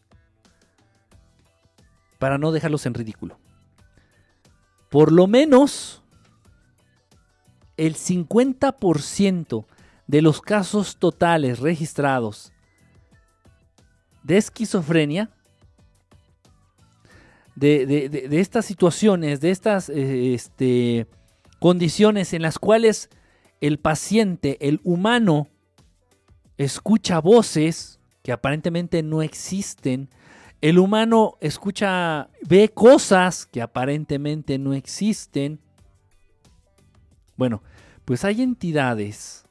para 2.18 2.38
no 2.38 2.50
dejarlos 2.50 2.86
en 2.86 2.94
ridículo. 2.94 3.38
Por 4.90 5.12
lo 5.12 5.26
menos 5.26 6.02
el 7.76 7.96
50% 7.96 9.66
de 10.06 10.22
los 10.22 10.40
casos 10.40 10.96
totales 10.96 11.58
registrados 11.60 12.52
de 14.22 14.36
esquizofrenia, 14.36 15.30
de, 17.54 18.28
estas 18.32 18.66
situaciones, 18.66 19.40
de 19.40 19.50
estas 19.50 19.88
eh, 19.88 20.34
este, 20.34 21.06
condiciones 21.58 22.32
en 22.32 22.42
las 22.42 22.58
cuales 22.58 23.08
el 23.60 23.78
paciente, 23.78 24.58
el 24.60 24.80
humano, 24.84 25.48
escucha 26.58 27.20
voces 27.20 28.00
que 28.22 28.32
aparentemente 28.32 29.02
no 29.02 29.22
existen, 29.22 30.10
el 30.60 30.78
humano 30.78 31.36
escucha, 31.40 32.28
ve 32.42 32.70
cosas 32.70 33.46
que 33.46 33.62
aparentemente 33.62 34.58
no 34.58 34.74
existen. 34.74 35.60
Bueno, 37.36 37.62
pues 38.04 38.24
hay 38.24 38.42
entidades, 38.42 39.44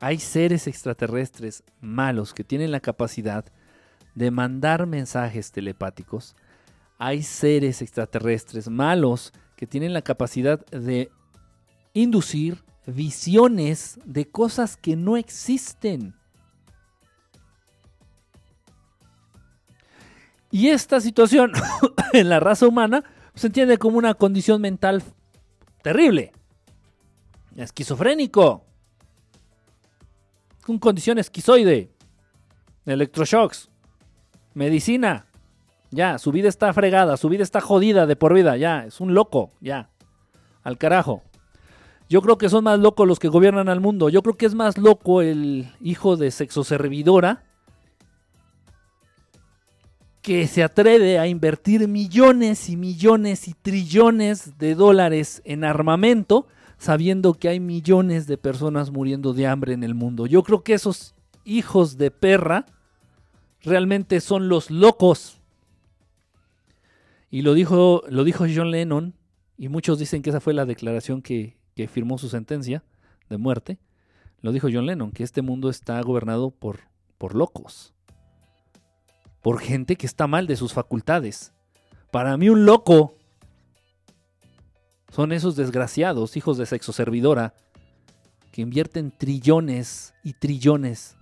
hay 0.00 0.18
seres 0.18 0.66
extraterrestres 0.66 1.64
malos 1.80 2.34
que 2.34 2.44
tienen 2.44 2.70
la 2.70 2.80
capacidad 2.80 3.44
de 4.14 4.30
mandar 4.30 4.86
mensajes 4.86 5.52
telepáticos. 5.52 6.36
Hay 6.98 7.22
seres 7.22 7.82
extraterrestres 7.82 8.68
malos 8.68 9.32
que 9.56 9.66
tienen 9.66 9.92
la 9.92 10.02
capacidad 10.02 10.64
de 10.66 11.10
inducir 11.94 12.62
visiones 12.86 13.98
de 14.04 14.28
cosas 14.28 14.76
que 14.76 14.96
no 14.96 15.16
existen. 15.16 16.14
Y 20.52 20.68
esta 20.68 21.00
situación 21.00 21.50
en 22.12 22.28
la 22.28 22.38
raza 22.38 22.68
humana 22.68 23.02
se 23.34 23.46
entiende 23.48 23.78
como 23.78 23.96
una 23.96 24.12
condición 24.14 24.60
mental 24.60 25.02
terrible. 25.82 26.32
Esquizofrénico. 27.56 28.62
Con 30.64 30.78
condición 30.78 31.18
esquizoide. 31.18 31.90
Electroshocks. 32.84 33.70
Medicina. 34.52 35.24
Ya, 35.90 36.18
su 36.18 36.32
vida 36.32 36.50
está 36.50 36.72
fregada, 36.74 37.16
su 37.16 37.30
vida 37.30 37.42
está 37.42 37.60
jodida 37.62 38.06
de 38.06 38.16
por 38.16 38.32
vida, 38.32 38.56
ya, 38.56 38.86
es 38.86 39.00
un 39.00 39.12
loco, 39.12 39.50
ya. 39.60 39.90
Al 40.62 40.78
carajo. 40.78 41.22
Yo 42.08 42.22
creo 42.22 42.38
que 42.38 42.48
son 42.48 42.64
más 42.64 42.78
locos 42.78 43.06
los 43.08 43.18
que 43.18 43.28
gobiernan 43.28 43.68
al 43.68 43.80
mundo. 43.80 44.10
Yo 44.10 44.22
creo 44.22 44.36
que 44.36 44.46
es 44.46 44.54
más 44.54 44.76
loco 44.76 45.22
el 45.22 45.70
hijo 45.80 46.16
de 46.16 46.30
sexo 46.30 46.62
servidora 46.62 47.44
que 50.22 50.46
se 50.46 50.62
atreve 50.62 51.18
a 51.18 51.26
invertir 51.26 51.88
millones 51.88 52.68
y 52.68 52.76
millones 52.76 53.48
y 53.48 53.54
trillones 53.54 54.56
de 54.58 54.74
dólares 54.74 55.42
en 55.44 55.64
armamento 55.64 56.46
sabiendo 56.82 57.34
que 57.34 57.48
hay 57.48 57.60
millones 57.60 58.26
de 58.26 58.36
personas 58.36 58.90
muriendo 58.90 59.34
de 59.34 59.46
hambre 59.46 59.72
en 59.72 59.84
el 59.84 59.94
mundo. 59.94 60.26
Yo 60.26 60.42
creo 60.42 60.64
que 60.64 60.74
esos 60.74 61.14
hijos 61.44 61.96
de 61.96 62.10
perra 62.10 62.66
realmente 63.62 64.20
son 64.20 64.48
los 64.48 64.68
locos. 64.68 65.40
Y 67.30 67.42
lo 67.42 67.54
dijo, 67.54 68.02
lo 68.08 68.24
dijo 68.24 68.46
John 68.52 68.72
Lennon, 68.72 69.14
y 69.56 69.68
muchos 69.68 70.00
dicen 70.00 70.22
que 70.22 70.30
esa 70.30 70.40
fue 70.40 70.54
la 70.54 70.66
declaración 70.66 71.22
que, 71.22 71.56
que 71.76 71.86
firmó 71.86 72.18
su 72.18 72.28
sentencia 72.28 72.82
de 73.30 73.38
muerte. 73.38 73.78
Lo 74.40 74.50
dijo 74.50 74.68
John 74.72 74.86
Lennon, 74.86 75.12
que 75.12 75.22
este 75.22 75.40
mundo 75.40 75.70
está 75.70 76.00
gobernado 76.02 76.50
por, 76.50 76.80
por 77.16 77.36
locos. 77.36 77.94
Por 79.42 79.60
gente 79.60 79.96
que 79.96 80.06
está 80.06 80.26
mal 80.26 80.46
de 80.46 80.56
sus 80.56 80.72
facultades. 80.72 81.52
Para 82.10 82.36
mí 82.36 82.48
un 82.48 82.64
loco 82.64 83.16
son 85.10 85.32
esos 85.32 85.56
desgraciados, 85.56 86.36
hijos 86.36 86.56
de 86.56 86.66
sexo 86.66 86.92
servidora, 86.92 87.54
que 88.50 88.62
invierten 88.62 89.10
trillones 89.10 90.14
y 90.22 90.34
trillones 90.34 91.16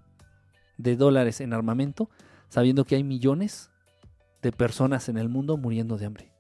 de 0.78 0.96
dólares 0.96 1.40
en 1.40 1.52
armamento, 1.52 2.10
sabiendo 2.48 2.84
que 2.84 2.96
hay 2.96 3.04
millones 3.04 3.70
de 4.42 4.52
personas 4.52 5.08
en 5.08 5.18
el 5.18 5.28
mundo 5.28 5.56
muriendo 5.56 5.96
de 5.96 6.06
hambre. 6.06 6.32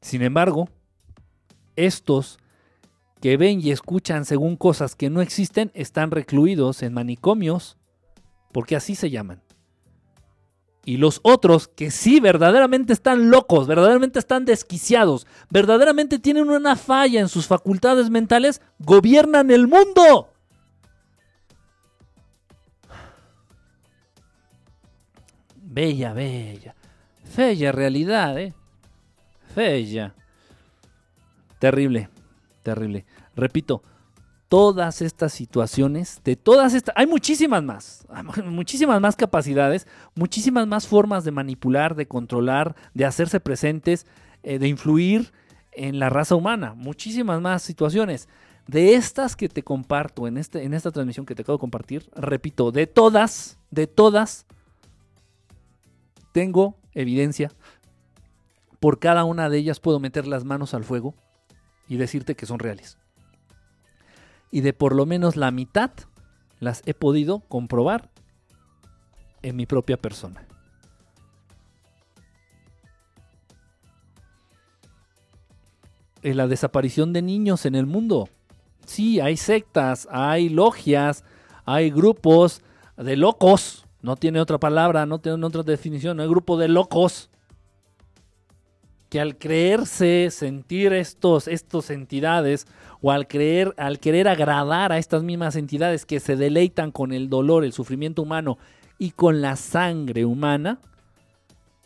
Sin 0.00 0.22
embargo, 0.22 0.68
estos 1.76 2.38
que 3.24 3.38
ven 3.38 3.58
y 3.62 3.70
escuchan 3.70 4.26
según 4.26 4.54
cosas 4.54 4.94
que 4.94 5.08
no 5.08 5.22
existen 5.22 5.70
están 5.72 6.10
recluidos 6.10 6.82
en 6.82 6.92
manicomios, 6.92 7.78
porque 8.52 8.76
así 8.76 8.94
se 8.94 9.08
llaman. 9.08 9.40
Y 10.84 10.98
los 10.98 11.20
otros 11.22 11.66
que 11.66 11.90
sí 11.90 12.20
verdaderamente 12.20 12.92
están 12.92 13.30
locos, 13.30 13.66
verdaderamente 13.66 14.18
están 14.18 14.44
desquiciados, 14.44 15.26
verdaderamente 15.48 16.18
tienen 16.18 16.50
una 16.50 16.76
falla 16.76 17.18
en 17.18 17.30
sus 17.30 17.46
facultades 17.46 18.10
mentales, 18.10 18.60
gobiernan 18.78 19.50
el 19.50 19.68
mundo. 19.68 20.28
Bella, 25.62 26.12
bella. 26.12 26.74
Fella 27.24 27.72
realidad, 27.72 28.38
¿eh? 28.38 28.52
Fella. 29.54 30.14
Terrible, 31.58 32.10
terrible. 32.62 33.06
Repito, 33.36 33.82
todas 34.48 35.02
estas 35.02 35.32
situaciones, 35.32 36.20
de 36.24 36.36
todas 36.36 36.74
estas, 36.74 36.94
hay 36.96 37.06
muchísimas 37.06 37.62
más, 37.62 38.06
muchísimas 38.44 39.00
más 39.00 39.16
capacidades, 39.16 39.86
muchísimas 40.14 40.66
más 40.66 40.86
formas 40.86 41.24
de 41.24 41.32
manipular, 41.32 41.96
de 41.96 42.06
controlar, 42.06 42.76
de 42.94 43.04
hacerse 43.04 43.40
presentes, 43.40 44.06
eh, 44.42 44.58
de 44.58 44.68
influir 44.68 45.32
en 45.72 45.98
la 45.98 46.08
raza 46.08 46.36
humana, 46.36 46.74
muchísimas 46.74 47.40
más 47.40 47.62
situaciones. 47.62 48.28
De 48.68 48.94
estas 48.94 49.36
que 49.36 49.48
te 49.48 49.62
comparto 49.62 50.26
en, 50.26 50.38
este, 50.38 50.62
en 50.62 50.72
esta 50.72 50.90
transmisión 50.90 51.26
que 51.26 51.34
te 51.34 51.42
acabo 51.42 51.58
de 51.58 51.60
compartir, 51.60 52.08
repito, 52.14 52.70
de 52.70 52.86
todas, 52.86 53.58
de 53.70 53.86
todas, 53.86 54.46
tengo 56.32 56.76
evidencia. 56.92 57.50
Por 58.80 59.00
cada 59.00 59.24
una 59.24 59.50
de 59.50 59.58
ellas 59.58 59.80
puedo 59.80 59.98
meter 59.98 60.26
las 60.26 60.44
manos 60.44 60.74
al 60.74 60.84
fuego 60.84 61.14
y 61.88 61.96
decirte 61.96 62.36
que 62.36 62.46
son 62.46 62.58
reales 62.58 62.98
y 64.54 64.60
de 64.60 64.72
por 64.72 64.94
lo 64.94 65.04
menos 65.04 65.34
la 65.34 65.50
mitad 65.50 65.90
las 66.60 66.84
he 66.86 66.94
podido 66.94 67.40
comprobar 67.40 68.12
en 69.42 69.56
mi 69.56 69.66
propia 69.66 69.96
persona. 69.96 70.46
En 76.22 76.36
la 76.36 76.46
desaparición 76.46 77.12
de 77.12 77.20
niños 77.20 77.66
en 77.66 77.74
el 77.74 77.86
mundo. 77.86 78.28
Sí, 78.86 79.18
hay 79.18 79.36
sectas, 79.36 80.06
hay 80.08 80.48
logias, 80.48 81.24
hay 81.64 81.90
grupos 81.90 82.62
de 82.96 83.16
locos. 83.16 83.86
No 84.02 84.14
tiene 84.14 84.40
otra 84.40 84.58
palabra, 84.60 85.04
no 85.04 85.18
tiene 85.18 85.44
otra 85.44 85.64
definición. 85.64 86.20
Hay 86.20 86.28
grupo 86.28 86.56
de 86.56 86.68
locos 86.68 87.28
que 89.08 89.20
al 89.20 89.36
creerse 89.36 90.28
sentir 90.30 90.92
estos, 90.92 91.48
estos 91.48 91.90
entidades 91.90 92.68
o 93.06 93.10
al 93.12 93.28
creer, 93.28 93.74
al 93.76 94.00
querer 94.00 94.28
agradar 94.28 94.90
a 94.90 94.96
estas 94.96 95.22
mismas 95.22 95.56
entidades 95.56 96.06
que 96.06 96.20
se 96.20 96.36
deleitan 96.36 96.90
con 96.90 97.12
el 97.12 97.28
dolor, 97.28 97.62
el 97.62 97.74
sufrimiento 97.74 98.22
humano 98.22 98.56
y 98.98 99.10
con 99.10 99.42
la 99.42 99.56
sangre 99.56 100.24
humana, 100.24 100.78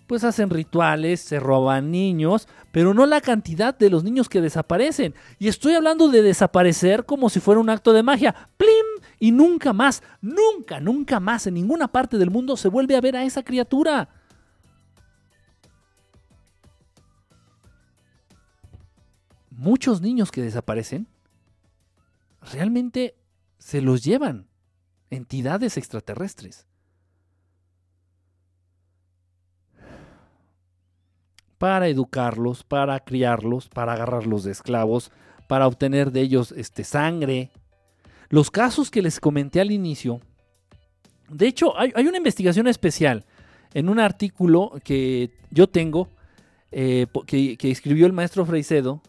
pues 0.07 0.23
hacen 0.23 0.49
rituales, 0.49 1.19
se 1.19 1.40
roban 1.40 1.90
niños, 1.90 2.47
pero 2.70 2.95
no 2.95 3.05
la 3.05 3.20
cantidad 3.20 3.77
de 3.77 3.90
los 3.90 4.05
niños 4.05 4.28
que 4.28 4.40
desaparecen. 4.40 5.12
Y 5.40 5.49
estoy 5.49 5.74
hablando 5.74 6.07
de 6.09 6.23
desaparecer 6.23 7.05
como 7.05 7.31
si 7.31 7.40
fuera 7.40 7.61
un 7.61 7.69
acto 7.69 7.93
de 7.93 8.05
magia. 8.05 8.32
¡Plim! 8.57 8.70
Y 9.19 9.32
nunca 9.32 9.73
más, 9.73 10.05
nunca, 10.20 10.78
nunca 10.78 11.19
más 11.19 11.49
en 11.49 11.55
ninguna 11.55 11.89
parte 11.89 12.16
del 12.16 12.31
mundo 12.31 12.57
se 12.57 12.69
vuelve 12.69 12.95
a 12.95 13.01
ver 13.01 13.16
a 13.16 13.24
esa 13.24 13.43
criatura. 13.43 14.09
Muchos 19.59 20.01
niños 20.01 20.30
que 20.30 20.40
desaparecen 20.40 21.09
realmente 22.52 23.16
se 23.59 23.82
los 23.82 24.05
llevan 24.05 24.47
entidades 25.10 25.76
extraterrestres. 25.76 26.64
Para 31.59 31.89
educarlos, 31.89 32.62
para 32.62 33.01
criarlos, 33.01 33.68
para 33.68 33.94
agarrarlos 33.94 34.44
de 34.44 34.52
esclavos, 34.52 35.10
para 35.48 35.66
obtener 35.66 36.12
de 36.12 36.20
ellos 36.20 36.52
este, 36.52 36.85
sangre. 36.85 37.51
Los 38.28 38.52
casos 38.52 38.93
que 38.93 39.02
les 39.02 39.18
comenté 39.18 39.60
al 39.60 39.72
inicio, 39.72 40.20
de 41.28 41.48
hecho 41.48 41.76
hay, 41.76 42.06
una 42.06 42.18
investigación 42.18 42.68
especial 42.68 43.24
en 43.74 43.89
un 43.89 43.98
artículo 43.98 44.74
que 44.85 45.32
yo 45.51 45.68
tengo, 45.68 46.09
eh, 46.70 47.09
que, 47.26 47.56
que 47.56 47.72
escribió 47.72 48.06
el 48.06 48.12
maestro 48.12 48.47
Freicedo, 48.47 49.02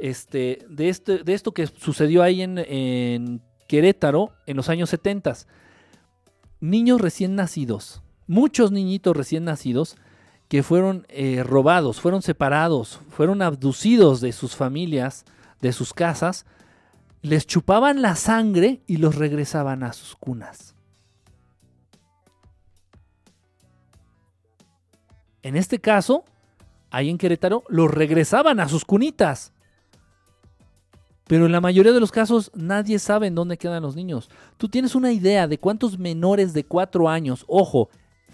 este, 0.00 0.66
de, 0.68 0.88
este, 0.88 1.18
de 1.18 1.34
esto 1.34 1.52
que 1.52 1.66
sucedió 1.66 2.22
ahí 2.22 2.42
en, 2.42 3.42
Querétaro 3.68 4.32
en 4.46 4.56
los 4.56 4.68
años 4.68 4.90
70. 4.90 5.34
Niños 6.60 7.00
recién 7.00 7.36
nacidos, 7.36 8.02
muchos 8.26 8.72
niñitos 8.72 9.16
recién 9.16 9.44
nacidos 9.44 9.96
que 10.48 10.62
fueron 10.64 11.06
eh, 11.08 11.44
robados, 11.44 12.00
fueron 12.00 12.22
separados, 12.22 13.00
fueron 13.10 13.40
abducidos 13.42 14.20
de 14.20 14.32
sus 14.32 14.56
familias, 14.56 15.24
de 15.60 15.72
sus 15.72 15.94
casas, 15.94 16.44
les 17.22 17.46
chupaban 17.46 18.02
la 18.02 18.16
sangre 18.16 18.82
y 18.86 18.96
los 18.96 19.14
regresaban 19.14 19.84
a 19.84 19.92
sus 19.92 20.16
cunas. 20.16 20.74
En 25.42 25.56
este 25.56 25.78
caso, 25.78 26.24
ahí 26.90 27.08
en 27.08 27.18
Querétaro, 27.18 27.64
los 27.68 27.90
regresaban 27.90 28.60
a 28.60 28.68
sus 28.68 28.84
cunitas. 28.84 29.52
Pero 31.30 31.46
en 31.46 31.52
la 31.52 31.60
mayoría 31.60 31.92
de 31.92 32.00
los 32.00 32.10
casos 32.10 32.50
nadie 32.56 32.98
sabe 32.98 33.28
en 33.28 33.36
dónde 33.36 33.56
quedan 33.56 33.84
los 33.84 33.94
niños. 33.94 34.28
Tú 34.56 34.68
tienes 34.68 34.96
una 34.96 35.12
idea 35.12 35.46
de 35.46 35.58
cuántos 35.58 35.96
menores 35.96 36.52
de 36.54 36.64
4 36.64 37.08
años, 37.08 37.44
ojo, 37.46 37.88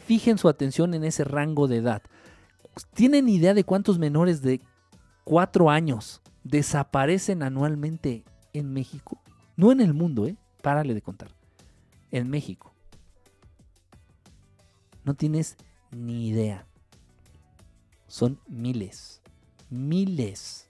fijen 0.06 0.38
su 0.38 0.48
atención 0.48 0.94
en 0.94 1.04
ese 1.04 1.22
rango 1.22 1.68
de 1.68 1.76
edad. 1.76 2.00
¿Tienen 2.94 3.28
idea 3.28 3.52
de 3.52 3.64
cuántos 3.64 3.98
menores 3.98 4.40
de 4.40 4.62
4 5.24 5.68
años 5.68 6.22
desaparecen 6.42 7.42
anualmente 7.42 8.24
en 8.54 8.72
México? 8.72 9.20
No 9.56 9.72
en 9.72 9.82
el 9.82 9.92
mundo, 9.92 10.26
¿eh? 10.26 10.38
Párale 10.62 10.94
de 10.94 11.02
contar. 11.02 11.28
En 12.10 12.30
México. 12.30 12.72
No 15.04 15.12
tienes 15.12 15.58
ni 15.90 16.28
idea. 16.28 16.66
Son 18.06 18.40
miles. 18.48 19.20
Miles 19.68 20.65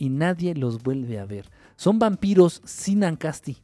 y 0.00 0.08
nadie 0.08 0.54
los 0.54 0.82
vuelve 0.82 1.20
a 1.20 1.26
ver. 1.26 1.44
Son 1.76 1.98
vampiros 1.98 2.62
sin 2.64 3.04
Ancasti. 3.04 3.58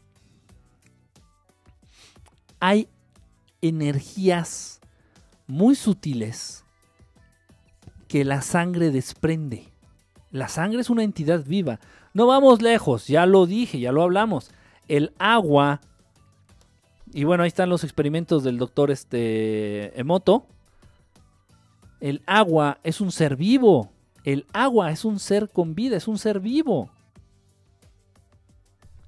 Hay 2.60 2.88
energías 3.62 4.80
muy 5.46 5.74
sutiles 5.74 6.62
que 8.06 8.22
la 8.26 8.42
sangre 8.42 8.90
desprende. 8.90 9.64
La 10.30 10.48
sangre 10.48 10.82
es 10.82 10.90
una 10.90 11.04
entidad 11.04 11.42
viva. 11.42 11.80
No 12.12 12.26
vamos 12.26 12.60
lejos, 12.60 13.06
ya 13.06 13.24
lo 13.24 13.46
dije, 13.46 13.80
ya 13.80 13.90
lo 13.90 14.02
hablamos. 14.02 14.50
El 14.88 15.14
agua, 15.18 15.80
Y 17.14 17.24
bueno, 17.24 17.44
ahí 17.44 17.48
están 17.48 17.70
los 17.70 17.82
experimentos 17.82 18.44
del 18.44 18.58
doctor 18.58 18.90
este, 18.90 19.98
Emoto. 19.98 20.46
El 21.98 22.22
agua 22.26 22.78
es 22.82 23.00
un 23.00 23.10
ser 23.10 23.36
vivo. 23.36 23.95
El 24.26 24.44
agua 24.52 24.90
es 24.90 25.04
un 25.04 25.20
ser 25.20 25.50
con 25.50 25.76
vida, 25.76 25.96
es 25.96 26.08
un 26.08 26.18
ser 26.18 26.40
vivo. 26.40 26.90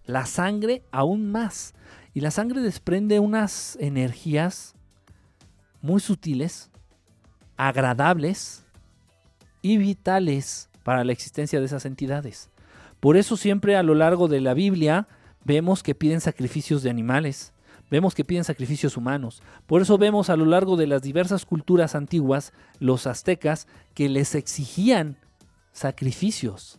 La 0.07 0.27
sangre 0.27 0.85
aún 0.93 1.33
más. 1.33 1.75
Y 2.15 2.21
la 2.21 2.31
sangre 2.31 2.61
desprende 2.61 3.19
unas 3.19 3.77
energías 3.81 4.77
muy 5.83 6.01
sutiles, 6.01 6.71
agradables 7.57 8.65
y 9.61 9.77
vitales 9.77 10.71
para 10.85 11.03
la 11.03 11.13
existencia 11.13 11.59
de 11.59 11.67
esas 11.67 11.85
entidades. 11.85 12.49
Por 13.01 13.17
eso 13.17 13.37
siempre 13.37 13.77
a 13.77 13.83
lo 13.83 13.97
largo 13.97 14.29
de 14.29 14.41
la 14.41 14.55
Biblia 14.55 15.09
vemos 15.45 15.83
que 15.83 15.97
piden 15.97 16.21
sacrificios 16.21 16.85
de 16.85 16.91
animales, 16.91 17.53
vemos 17.91 18.15
que 18.15 18.25
piden 18.25 18.45
sacrificios 18.45 18.97
humanos. 18.97 19.43
Por 19.67 19.83
eso 19.83 19.99
vemos 19.99 20.31
a 20.31 20.37
lo 20.37 20.45
largo 20.45 20.77
de 20.77 20.87
las 20.87 21.03
diversas 21.03 21.45
culturas 21.45 21.95
antiguas, 21.95 22.53
los 22.79 23.07
aztecas, 23.07 23.67
que 23.95 24.09
les 24.09 24.35
exigían 24.35 25.17
sacrificios, 25.73 26.79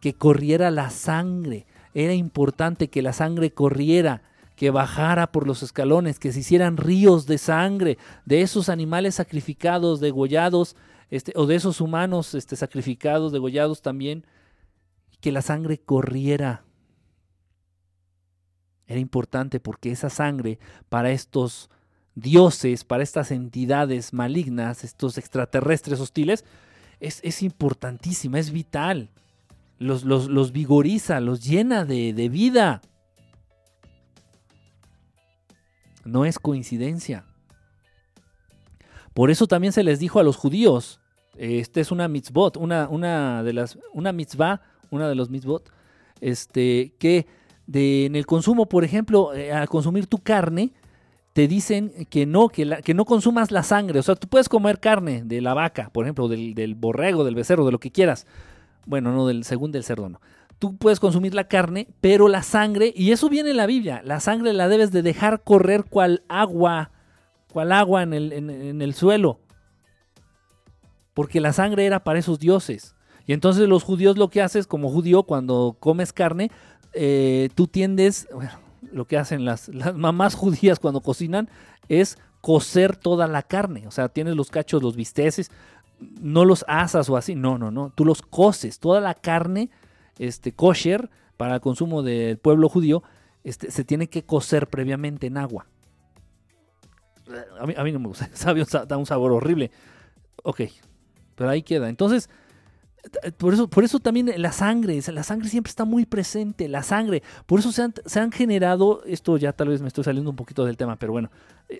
que 0.00 0.14
corriera 0.14 0.70
la 0.70 0.90
sangre. 0.90 1.66
Era 1.94 2.14
importante 2.14 2.88
que 2.88 3.02
la 3.02 3.12
sangre 3.12 3.50
corriera, 3.52 4.22
que 4.56 4.70
bajara 4.70 5.30
por 5.30 5.46
los 5.46 5.62
escalones, 5.62 6.18
que 6.18 6.32
se 6.32 6.40
hicieran 6.40 6.76
ríos 6.76 7.26
de 7.26 7.38
sangre 7.38 7.98
de 8.24 8.40
esos 8.40 8.68
animales 8.68 9.16
sacrificados, 9.16 10.00
degollados, 10.00 10.76
este, 11.10 11.32
o 11.36 11.46
de 11.46 11.54
esos 11.54 11.80
humanos 11.80 12.34
este, 12.34 12.56
sacrificados, 12.56 13.32
degollados 13.32 13.82
también, 13.82 14.24
que 15.20 15.32
la 15.32 15.42
sangre 15.42 15.78
corriera. 15.78 16.65
Era 18.86 19.00
importante 19.00 19.60
porque 19.60 19.90
esa 19.90 20.10
sangre 20.10 20.58
para 20.88 21.10
estos 21.10 21.70
dioses, 22.14 22.84
para 22.84 23.02
estas 23.02 23.30
entidades 23.30 24.12
malignas, 24.12 24.84
estos 24.84 25.18
extraterrestres 25.18 26.00
hostiles, 26.00 26.44
es, 27.00 27.20
es 27.22 27.42
importantísima, 27.42 28.38
es 28.38 28.50
vital. 28.50 29.10
Los, 29.78 30.04
los, 30.04 30.28
los 30.28 30.52
vigoriza, 30.52 31.20
los 31.20 31.44
llena 31.44 31.84
de, 31.84 32.12
de 32.14 32.28
vida. 32.28 32.80
No 36.04 36.24
es 36.24 36.38
coincidencia. 36.38 37.26
Por 39.12 39.30
eso 39.30 39.46
también 39.46 39.72
se 39.72 39.82
les 39.82 39.98
dijo 39.98 40.20
a 40.20 40.22
los 40.22 40.36
judíos, 40.36 41.00
este 41.36 41.80
es 41.80 41.90
una 41.90 42.08
mitzvot, 42.08 42.56
una, 42.56 42.88
una 42.88 43.42
de 43.42 43.52
las, 43.52 43.78
una 43.92 44.12
mitzvah, 44.12 44.62
una 44.90 45.08
de 45.08 45.14
los 45.14 45.30
mitzvot, 45.30 45.70
este, 46.20 46.94
que 46.98 47.26
de, 47.66 48.06
en 48.06 48.16
el 48.16 48.26
consumo, 48.26 48.66
por 48.66 48.84
ejemplo, 48.84 49.34
eh, 49.34 49.52
al 49.52 49.68
consumir 49.68 50.06
tu 50.06 50.18
carne, 50.18 50.72
te 51.32 51.48
dicen 51.48 51.92
que 52.08 52.24
no, 52.24 52.48
que, 52.48 52.64
la, 52.64 52.80
que, 52.80 52.94
no 52.94 53.04
consumas 53.04 53.50
la 53.50 53.62
sangre. 53.62 53.98
O 53.98 54.02
sea, 54.02 54.14
tú 54.14 54.26
puedes 54.26 54.48
comer 54.48 54.80
carne 54.80 55.22
de 55.22 55.42
la 55.42 55.52
vaca, 55.52 55.90
por 55.92 56.06
ejemplo, 56.06 56.28
del, 56.28 56.54
del, 56.54 56.74
borrego, 56.74 57.24
del 57.24 57.34
becerro, 57.34 57.66
de 57.66 57.72
lo 57.72 57.78
que 57.78 57.90
quieras. 57.90 58.26
Bueno, 58.86 59.12
no, 59.12 59.26
del, 59.26 59.44
según 59.44 59.70
del 59.70 59.84
cerdo, 59.84 60.08
no. 60.08 60.20
Tú 60.58 60.78
puedes 60.78 60.98
consumir 60.98 61.34
la 61.34 61.48
carne, 61.48 61.88
pero 62.00 62.28
la 62.28 62.42
sangre, 62.42 62.90
y 62.96 63.10
eso 63.12 63.28
viene 63.28 63.50
en 63.50 63.58
la 63.58 63.66
Biblia, 63.66 64.00
la 64.02 64.20
sangre 64.20 64.54
la 64.54 64.68
debes 64.68 64.90
de 64.92 65.02
dejar 65.02 65.42
correr 65.42 65.84
cual 65.84 66.22
agua, 66.28 66.90
cual 67.52 67.72
agua 67.72 68.02
en 68.02 68.14
el, 68.14 68.32
en, 68.32 68.48
en 68.48 68.80
el 68.80 68.94
suelo. 68.94 69.40
Porque 71.12 71.42
la 71.42 71.52
sangre 71.52 71.84
era 71.84 72.02
para 72.02 72.18
esos 72.18 72.38
dioses. 72.38 72.94
Y 73.26 73.32
entonces 73.32 73.68
los 73.68 73.82
judíos 73.82 74.16
lo 74.16 74.28
que 74.28 74.40
haces 74.40 74.66
como 74.66 74.88
judío 74.88 75.24
cuando 75.24 75.76
comes 75.80 76.12
carne, 76.12 76.50
eh, 76.98 77.50
tú 77.54 77.66
tiendes, 77.66 78.26
bueno, 78.32 78.52
lo 78.90 79.06
que 79.06 79.18
hacen 79.18 79.44
las, 79.44 79.70
mamás 79.94 80.34
judías 80.34 80.78
cuando 80.80 81.02
cocinan 81.02 81.48
es 81.88 82.18
cocer 82.40 82.96
toda 82.96 83.26
la 83.26 83.42
carne. 83.42 83.86
O 83.86 83.90
sea, 83.90 84.08
tienes 84.08 84.34
los 84.34 84.50
cachos, 84.50 84.82
los 84.82 84.96
bisteces, 84.96 85.50
no 86.20 86.44
los 86.44 86.64
asas 86.68 87.08
o 87.10 87.16
así, 87.16 87.34
no, 87.34 87.58
no, 87.58 87.70
no, 87.70 87.90
tú 87.94 88.04
los 88.04 88.22
coces. 88.22 88.78
Toda 88.80 89.00
la 89.00 89.14
carne, 89.14 89.70
este, 90.18 90.52
kosher, 90.52 91.10
para 91.36 91.56
el 91.56 91.60
consumo 91.60 92.02
del 92.02 92.38
pueblo 92.38 92.68
judío, 92.70 93.02
este, 93.44 93.70
se 93.70 93.84
tiene 93.84 94.08
que 94.08 94.24
cocer 94.24 94.68
previamente 94.68 95.26
en 95.26 95.36
agua. 95.36 95.66
A 97.58 97.66
mí, 97.66 97.92
no 97.92 97.98
me 97.98 98.08
gusta, 98.08 98.30
da 98.86 98.96
un 98.96 99.06
sabor 99.06 99.32
horrible. 99.32 99.70
Ok, 100.44 100.62
pero 101.34 101.50
ahí 101.50 101.62
queda. 101.62 101.88
Entonces, 101.88 102.30
por 103.38 103.54
eso, 103.54 103.68
por 103.68 103.84
eso 103.84 104.00
también 104.00 104.30
la 104.36 104.52
sangre, 104.52 105.00
la 105.12 105.22
sangre 105.22 105.48
siempre 105.48 105.70
está 105.70 105.84
muy 105.84 106.06
presente, 106.06 106.68
la 106.68 106.82
sangre. 106.82 107.22
Por 107.46 107.60
eso 107.60 107.72
se 107.72 107.82
han, 107.82 107.94
se 108.04 108.20
han, 108.20 108.32
generado, 108.32 109.02
esto 109.04 109.36
ya 109.36 109.52
tal 109.52 109.68
vez 109.68 109.82
me 109.82 109.88
estoy 109.88 110.04
saliendo 110.04 110.30
un 110.30 110.36
poquito 110.36 110.64
del 110.64 110.76
tema, 110.76 110.96
pero 110.96 111.12
bueno, 111.12 111.30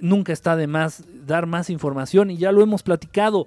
nunca 0.00 0.32
está 0.32 0.56
de 0.56 0.66
más 0.66 1.04
dar 1.26 1.46
más 1.46 1.70
información 1.70 2.30
y 2.30 2.36
ya 2.36 2.52
lo 2.52 2.62
hemos 2.62 2.82
platicado. 2.82 3.46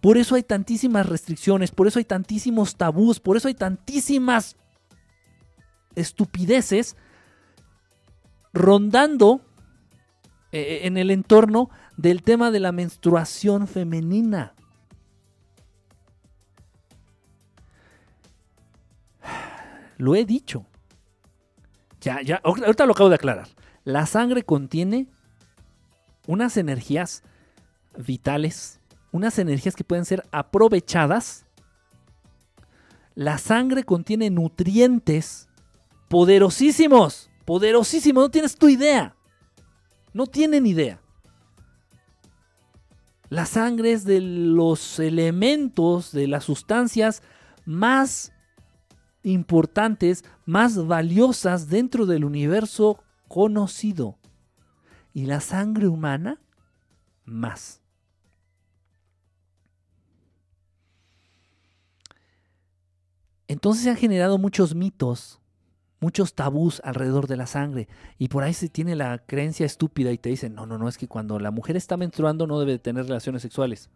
Por 0.00 0.18
eso 0.18 0.34
hay 0.34 0.42
tantísimas 0.42 1.06
restricciones, 1.06 1.70
por 1.70 1.86
eso 1.86 1.98
hay 1.98 2.04
tantísimos 2.04 2.76
tabús, 2.76 3.20
por 3.20 3.36
eso 3.36 3.48
hay 3.48 3.54
tantísimas 3.54 4.56
estupideces 5.94 6.96
rondando 8.52 9.40
eh, 10.52 10.80
en 10.84 10.96
el 10.96 11.10
entorno 11.10 11.70
del 11.96 12.22
tema 12.22 12.50
de 12.50 12.60
la 12.60 12.72
menstruación 12.72 13.66
femenina. 13.66 14.53
Lo 19.96 20.14
he 20.14 20.24
dicho. 20.24 20.66
Ya, 22.00 22.20
ya, 22.22 22.40
ahorita 22.44 22.86
lo 22.86 22.92
acabo 22.92 23.08
de 23.08 23.14
aclarar. 23.14 23.48
La 23.84 24.06
sangre 24.06 24.42
contiene 24.42 25.08
unas 26.26 26.56
energías 26.56 27.22
vitales, 27.96 28.80
unas 29.12 29.38
energías 29.38 29.76
que 29.76 29.84
pueden 29.84 30.04
ser 30.04 30.22
aprovechadas. 30.32 31.46
La 33.14 33.38
sangre 33.38 33.84
contiene 33.84 34.30
nutrientes 34.30 35.48
poderosísimos, 36.08 37.30
poderosísimos, 37.44 38.24
no 38.24 38.30
tienes 38.30 38.56
tu 38.56 38.68
idea. 38.68 39.16
No 40.12 40.26
tienen 40.26 40.66
idea. 40.66 41.00
La 43.30 43.46
sangre 43.46 43.92
es 43.92 44.04
de 44.04 44.20
los 44.20 44.98
elementos, 44.98 46.12
de 46.12 46.28
las 46.28 46.44
sustancias 46.44 47.22
más 47.64 48.33
importantes, 49.24 50.24
más 50.46 50.86
valiosas 50.86 51.68
dentro 51.68 52.06
del 52.06 52.24
universo 52.24 53.02
conocido. 53.26 54.18
Y 55.12 55.26
la 55.26 55.40
sangre 55.40 55.88
humana, 55.88 56.40
más. 57.24 57.80
Entonces 63.48 63.84
se 63.84 63.90
han 63.90 63.96
generado 63.96 64.38
muchos 64.38 64.74
mitos, 64.74 65.40
muchos 66.00 66.34
tabús 66.34 66.80
alrededor 66.84 67.26
de 67.26 67.36
la 67.36 67.46
sangre. 67.46 67.88
Y 68.18 68.28
por 68.28 68.42
ahí 68.42 68.54
se 68.54 68.68
tiene 68.68 68.96
la 68.96 69.18
creencia 69.18 69.66
estúpida 69.66 70.12
y 70.12 70.18
te 70.18 70.30
dicen, 70.30 70.54
no, 70.54 70.66
no, 70.66 70.78
no, 70.78 70.88
es 70.88 70.98
que 70.98 71.08
cuando 71.08 71.38
la 71.38 71.50
mujer 71.50 71.76
está 71.76 71.96
menstruando 71.96 72.46
no 72.46 72.58
debe 72.58 72.78
tener 72.78 73.04
relaciones 73.04 73.42
sexuales. 73.42 73.90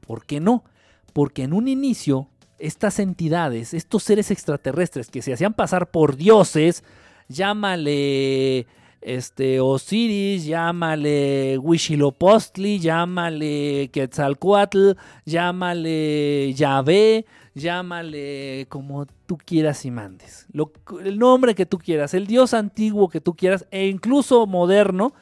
¿Por 0.00 0.26
qué 0.26 0.40
no? 0.40 0.64
Porque 1.12 1.44
en 1.44 1.52
un 1.52 1.68
inicio 1.68 2.28
estas 2.58 2.98
entidades, 2.98 3.74
estos 3.74 4.02
seres 4.02 4.30
extraterrestres 4.30 5.10
que 5.10 5.22
se 5.22 5.32
hacían 5.32 5.54
pasar 5.54 5.90
por 5.90 6.16
dioses, 6.16 6.84
llámale 7.28 8.66
este 9.04 9.60
Osiris, 9.60 10.46
llámale 10.46 11.58
Huitzilopochtli, 11.58 12.78
llámale 12.78 13.90
Quetzalcoatl, 13.92 14.92
llámale 15.26 16.54
Yahvé, 16.54 17.26
llámale 17.54 18.66
como 18.70 19.06
tú 19.26 19.36
quieras 19.36 19.84
y 19.84 19.90
mandes. 19.90 20.46
Lo, 20.52 20.72
el 21.04 21.18
nombre 21.18 21.54
que 21.54 21.66
tú 21.66 21.78
quieras, 21.78 22.14
el 22.14 22.26
dios 22.26 22.54
antiguo 22.54 23.08
que 23.08 23.20
tú 23.20 23.34
quieras 23.34 23.66
e 23.70 23.88
incluso 23.88 24.46
moderno. 24.46 25.12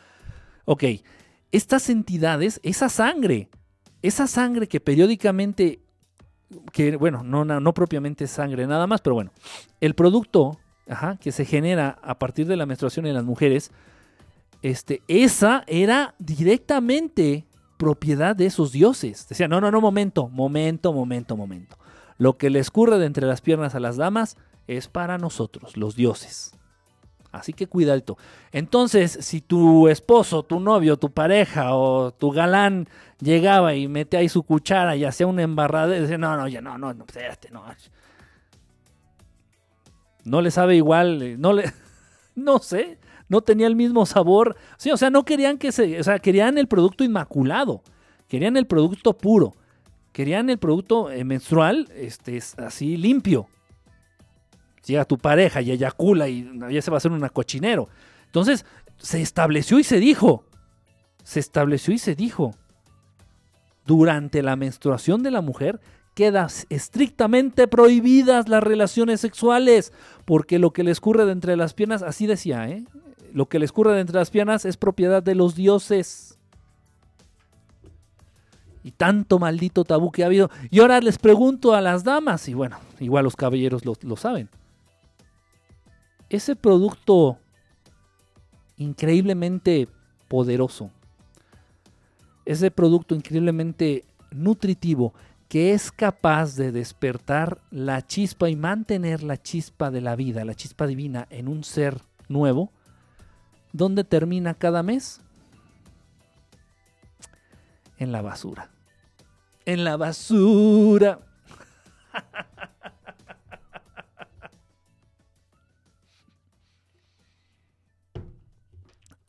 Ok, 0.65 0.85
estas 1.51 1.91
entidades, 1.91 2.61
esa 2.63 2.89
sangre, 2.89 3.49
esa 4.01 4.29
sangre 4.29 4.69
que 4.69 4.81
periódicamente 4.81 5.81
que 6.73 6.97
bueno, 6.97 7.23
no, 7.23 7.45
no, 7.45 7.75
propiamente 7.75 8.27
sangre 8.27 8.67
nada 8.67 8.87
más, 8.87 9.01
pero 9.01 9.15
bueno, 9.15 9.33
el 9.81 9.95
producto 9.95 10.59
que 11.21 11.33
se 11.33 11.45
genera 11.45 11.99
a 12.03 12.19
partir 12.19 12.47
de 12.47 12.57
la 12.57 12.67
menstruación 12.67 13.07
en 13.07 13.15
las 13.15 13.25
mujeres, 13.25 13.71
este, 14.63 15.03
esa 15.09 15.65
era 15.67 16.15
directamente 16.19 17.47
propiedad 17.77 18.37
de 18.37 18.47
esos 18.47 18.73
dioses. 18.73 19.27
Decía, 19.29 19.49
no, 19.49 19.61
no, 19.61 19.71
no, 19.71 19.81
momento, 19.81 20.29
momento, 20.29 20.93
momento, 20.93 21.37
momento. 21.37 21.77
Lo 22.19 22.37
que 22.37 22.51
le 22.51 22.61
escurre 22.61 22.99
de 22.99 23.07
entre 23.07 23.27
las 23.27 23.41
piernas 23.41 23.75
a 23.75 23.81
las 23.81 23.97
damas 23.97 24.37
es 24.67 24.87
para 24.87 25.19
nosotros, 25.19 25.77
los 25.77 25.97
dioses. 25.97 26.55
Así 27.33 27.55
que 27.55 27.67
cuidadito. 27.67 28.19
Entonces, 28.53 29.19
si 29.23 29.41
tu 29.41 29.89
esposo, 29.89 30.43
tu 30.43 30.61
novio, 30.61 30.99
tu 30.99 31.11
pareja 31.11 31.75
o 31.75 32.13
tu 32.13 32.31
galán 32.31 32.89
llegaba 33.21 33.75
y 33.75 33.89
mete 33.89 34.19
ahí 34.19 34.29
su 34.29 34.43
cuchara 34.43 34.97
y 34.97 35.05
hacía 35.05 35.27
una 35.27 35.43
embarrada, 35.43 35.89
decía, 35.89 36.19
no, 36.19 36.37
no, 36.37 36.47
ya 36.47 36.61
no, 36.61 36.77
no, 36.77 36.93
no, 36.93 37.05
espérate, 37.05 37.49
no. 37.51 37.65
No 40.25 40.43
le 40.43 40.51
sabe 40.51 40.77
igual, 40.77 41.41
no 41.41 41.55
le, 41.55 41.73
no 42.35 42.59
sé, 42.59 42.99
no 43.29 43.41
tenía 43.41 43.67
el 43.67 43.77
mismo 43.77 44.05
sabor. 44.05 44.57
Sí, 44.77 44.91
o 44.91 44.99
sea, 44.99 45.09
no 45.09 45.25
querían 45.25 45.57
que 45.57 45.73
se, 45.73 45.99
o 45.99 46.05
sea, 46.05 46.19
querían 46.19 46.59
el 46.59 46.69
producto 46.69 47.03
inmaculado, 47.03 47.83
querían 48.29 48.59
el 48.59 48.67
producto 48.67 49.17
puro, 49.17 49.55
querían 50.13 50.51
el 50.51 50.59
producto 50.59 51.11
eh, 51.11 51.25
menstrual, 51.25 51.89
este, 51.97 52.39
así 52.59 52.99
limpio. 52.99 53.49
Llega 54.87 55.05
tu 55.05 55.19
pareja 55.19 55.63
y 55.63 55.71
eyacula 55.71 56.29
y 56.29 56.51
ya 56.71 56.83
se 56.83 56.91
va 56.91 56.97
a 56.97 56.99
hacer 56.99 57.13
un 57.13 57.27
cochinero. 57.29 57.89
Entonces, 58.27 58.65
se 58.99 59.21
estableció 59.21 59.79
y 59.79 59.85
se 59.85 59.99
dijo, 59.99 60.45
se 61.23 61.41
estableció 61.41 61.95
y 61.95 61.99
se 61.99 62.15
dijo, 62.15 62.55
durante 63.87 64.43
la 64.43 64.57
menstruación 64.57 65.23
de 65.23 65.31
la 65.31 65.41
mujer 65.41 65.81
quedan 66.15 66.49
estrictamente 66.69 67.69
prohibidas 67.69 68.49
las 68.49 68.63
relaciones 68.63 69.21
sexuales, 69.21 69.93
porque 70.25 70.59
lo 70.59 70.73
que 70.73 70.85
le 70.85 70.91
escurre 70.91 71.25
de 71.25 71.33
entre 71.33 71.57
las 71.57 71.75
piernas, 71.75 72.03
así 72.03 72.27
decía, 72.27 72.69
¿eh? 72.69 72.85
lo 73.33 73.47
que 73.47 73.59
le 73.59 73.65
escurre 73.65 73.95
de 73.95 74.01
entre 74.01 74.17
las 74.17 74.31
piernas 74.31 74.65
es 74.65 74.77
propiedad 74.77 75.23
de 75.23 75.35
los 75.35 75.55
dioses. 75.55 76.39
Y 78.85 78.91
tanto 78.91 79.39
maldito 79.39 79.85
tabú 79.85 80.11
que 80.11 80.25
ha 80.25 80.27
habido. 80.27 80.51
Y 80.71 80.81
ahora 80.81 81.01
les 81.01 81.17
pregunto 81.17 81.73
a 81.73 81.81
las 81.81 82.03
damas, 82.03 82.49
y 82.49 82.55
bueno, 82.55 82.79
igual 82.99 83.25
los 83.25 83.37
caballeros 83.37 83.83
lo 83.85 84.17
saben. 84.17 84.49
Ese 86.33 86.57
producto 86.57 87.39
increíblemente 88.79 89.87
poderoso, 90.29 90.91
ese 92.47 92.71
producto 92.71 93.15
increíblemente 93.15 94.07
nutritivo, 94.31 95.13
que 95.51 95.75
es 95.75 95.93
capaz 95.93 96.57
de 96.57 96.73
despertar 96.73 97.61
la 97.71 98.07
chispa 98.07 98.49
y 98.49 98.57
mantener 98.57 99.23
la 99.23 99.37
chispa 99.37 99.91
de 99.91 100.01
la 100.01 100.17
vida, 100.17 100.47
la 100.47 100.55
chispa 100.55 100.87
divina 100.87 101.27
en 101.29 101.49
un 101.49 101.65
ser 101.65 102.01
nuevo, 102.29 102.73
¿dónde 103.75 104.03
termina 104.03 104.55
cada 104.55 104.83
mes? 104.83 105.21
En 107.99 108.11
la 108.11 108.23
basura. 108.23 108.71
En 109.67 109.85
la 109.85 109.99
basura. 109.99 111.19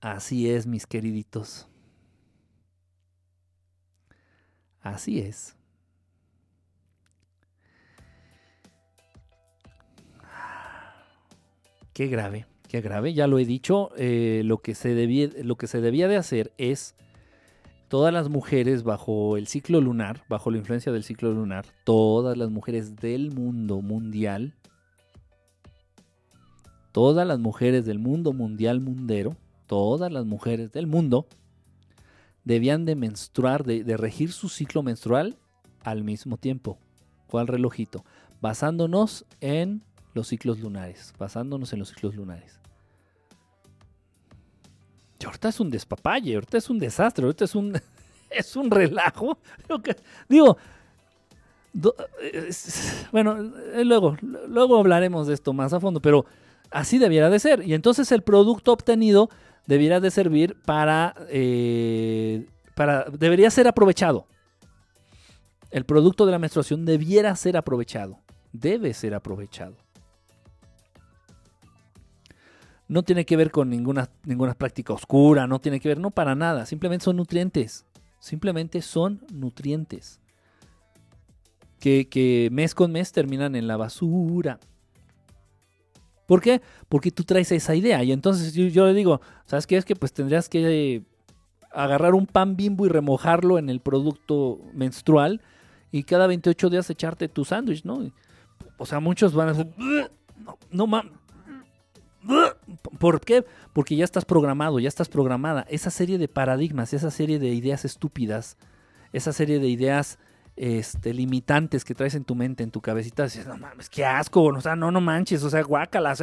Así 0.04 0.50
es, 0.50 0.68
mis 0.68 0.86
queriditos. 0.86 1.66
Así 4.82 5.20
es. 5.20 5.56
Qué 11.94 12.08
grave, 12.08 12.48
qué 12.68 12.82
grave. 12.82 13.14
Ya 13.14 13.28
lo 13.28 13.40
he 13.40 13.46
dicho, 13.46 13.92
eh, 13.96 14.42
lo, 14.44 14.58
que 14.58 14.76
se 14.76 14.94
debía, 14.94 15.30
lo 15.42 15.56
que 15.56 15.68
se 15.68 15.80
debía 15.80 16.10
de 16.10 16.18
hacer 16.18 16.52
es 16.58 16.96
todas 17.88 18.14
las 18.14 18.28
mujeres 18.28 18.84
bajo 18.84 19.38
el 19.38 19.48
ciclo 19.48 19.80
lunar, 19.80 20.26
bajo 20.28 20.52
la 20.52 20.58
influencia 20.58 20.92
del 20.92 21.06
ciclo 21.06 21.32
lunar, 21.32 21.66
todas 21.86 22.36
las 22.36 22.50
mujeres 22.50 22.98
del 22.98 23.32
mundo 23.32 23.82
mundial, 23.82 24.54
todas 26.92 27.26
las 27.26 27.40
mujeres 27.40 27.86
del 27.86 28.00
mundo 28.00 28.34
mundial 28.34 28.82
mundero, 28.82 29.38
todas 29.74 30.12
las 30.12 30.24
mujeres 30.24 30.72
del 30.72 30.86
mundo, 30.86 31.26
debían 32.44 32.86
de 32.86 32.96
menstruar, 32.96 33.64
de, 33.64 33.98
regir 33.98 34.32
su 34.32 34.48
ciclo 34.48 34.84
menstrual 34.84 35.36
al 35.82 36.04
mismo 36.04 36.38
tiempo. 36.38 36.78
¿Cuál 37.26 37.48
relojito? 37.48 38.06
Basándonos 38.40 39.26
en 39.42 39.82
los 40.14 40.28
ciclos 40.28 40.60
lunares, 40.60 41.16
basándonos 41.18 41.74
en 41.74 41.80
los 41.80 41.90
ciclos 41.90 42.14
lunares. 42.14 42.60
Y 45.20 45.26
ahorita 45.26 45.50
es 45.50 45.60
un 45.60 45.72
despapalle, 45.72 46.36
ahorita 46.36 46.60
es 46.60 46.70
un 46.70 46.78
desastre, 46.78 47.26
ahorita 47.26 47.46
es 47.46 47.56
un, 47.56 47.74
es 48.30 48.56
un 48.56 48.70
relajo. 48.70 49.40
Digo, 50.30 50.56
bueno, 53.12 53.38
eh, 53.74 53.84
luego, 53.84 54.18
luego 54.22 54.78
hablaremos 54.78 55.26
de 55.26 55.34
esto 55.34 55.52
más 55.52 55.74
a 55.74 55.80
fondo, 55.80 56.00
pero 56.00 56.28
así 56.70 57.00
debiera 57.00 57.32
de 57.32 57.40
ser. 57.40 57.68
Y 57.68 57.74
entonces 57.74 58.12
el 58.12 58.22
producto 58.22 58.72
obtenido 58.72 59.32
debiera 59.66 60.00
de 60.00 60.12
servir 60.12 60.56
para, 60.66 61.16
eh, 61.30 62.46
para, 62.76 63.06
debería 63.06 63.50
ser 63.50 63.68
aprovechado. 63.68 64.28
El 65.72 65.86
producto 65.86 66.26
de 66.26 66.32
la 66.32 66.40
menstruación 66.40 66.86
debiera 66.86 67.36
ser 67.36 67.58
aprovechado, 67.58 68.20
debe 68.52 68.94
ser 68.94 69.16
aprovechado 69.16 69.76
no 72.94 73.02
tiene 73.02 73.26
que 73.26 73.38
ver 73.38 73.50
con 73.50 73.70
ninguna, 73.70 74.10
ninguna 74.24 74.54
práctica 74.54 74.94
oscura, 74.94 75.48
no 75.48 75.60
tiene 75.60 75.80
que 75.80 75.90
ver, 75.90 76.00
no 76.00 76.12
para 76.12 76.36
nada, 76.36 76.66
simplemente 76.68 77.06
son 77.06 77.18
nutrientes, 77.18 77.86
simplemente 78.20 78.82
son 78.82 79.26
nutrientes. 79.32 80.20
Que, 81.80 82.50
mes 82.52 82.76
con 82.76 82.92
mes 82.94 83.12
terminan 83.12 83.56
en 83.56 83.68
la 83.68 83.76
basura. 83.76 84.60
¿Por 86.26 86.42
qué? 86.42 86.62
Porque 86.90 87.12
tú 87.12 87.24
traes 87.24 87.52
esa 87.52 87.76
idea 87.76 88.04
y 88.04 88.12
entonces 88.12 88.54
yo, 88.54 88.86
le 88.86 88.94
digo, 88.94 89.22
¿sabes 89.46 89.68
qué? 89.68 89.78
Es 89.78 89.86
que 89.86 89.96
pues 89.96 90.14
tendrías 90.14 90.50
que 90.50 91.04
agarrar 91.72 92.14
un 92.14 92.28
pan 92.28 92.56
bimbo 92.56 92.86
y 92.86 92.90
remojarlo 92.90 93.58
en 93.58 93.70
el 93.70 93.80
producto 93.80 94.60
menstrual 94.74 95.42
y 95.92 96.04
cada 96.04 96.28
28 96.28 96.70
días 96.70 96.90
echarte 96.90 97.28
tu 97.28 97.46
sándwich, 97.46 97.84
¿no? 97.84 98.12
O 98.78 98.86
sea, 98.86 99.00
muchos 99.00 99.34
van 99.34 99.50
a 99.50 99.54
decir, 99.54 99.74
no, 100.38 100.58
no 100.72 100.88
mames 100.88 101.24
¿Por 103.00 103.22
qué? 103.22 103.46
Porque 103.74 103.96
ya 103.96 104.06
estás 104.06 104.26
programado, 104.26 104.80
ya 104.80 104.88
estás 104.88 105.10
programada. 105.10 105.66
Esa 105.70 105.90
serie 105.90 106.18
de 106.18 106.28
paradigmas, 106.28 106.94
esa 106.94 107.12
serie 107.12 107.38
de 107.38 107.50
ideas 107.50 107.86
estúpidas, 107.86 108.58
esa 109.12 109.34
serie 109.34 109.60
de 109.60 109.68
ideas 109.68 110.20
este, 110.56 111.14
limitantes 111.14 111.84
que 111.84 111.96
traes 111.96 112.16
en 112.16 112.24
tu 112.24 112.36
mente, 112.36 112.64
en 112.64 112.72
tu 112.72 112.82
cabecita, 112.82 113.24
dices, 113.24 113.48
no 113.48 113.58
mames, 113.58 113.90
qué 113.90 114.06
asco, 114.06 114.44
o 114.44 114.62
sea, 114.62 114.76
no, 114.76 114.92
no 114.92 115.02
manches, 115.02 115.44
o 115.44 115.50
sea, 115.50 115.62
guácala, 115.64 116.16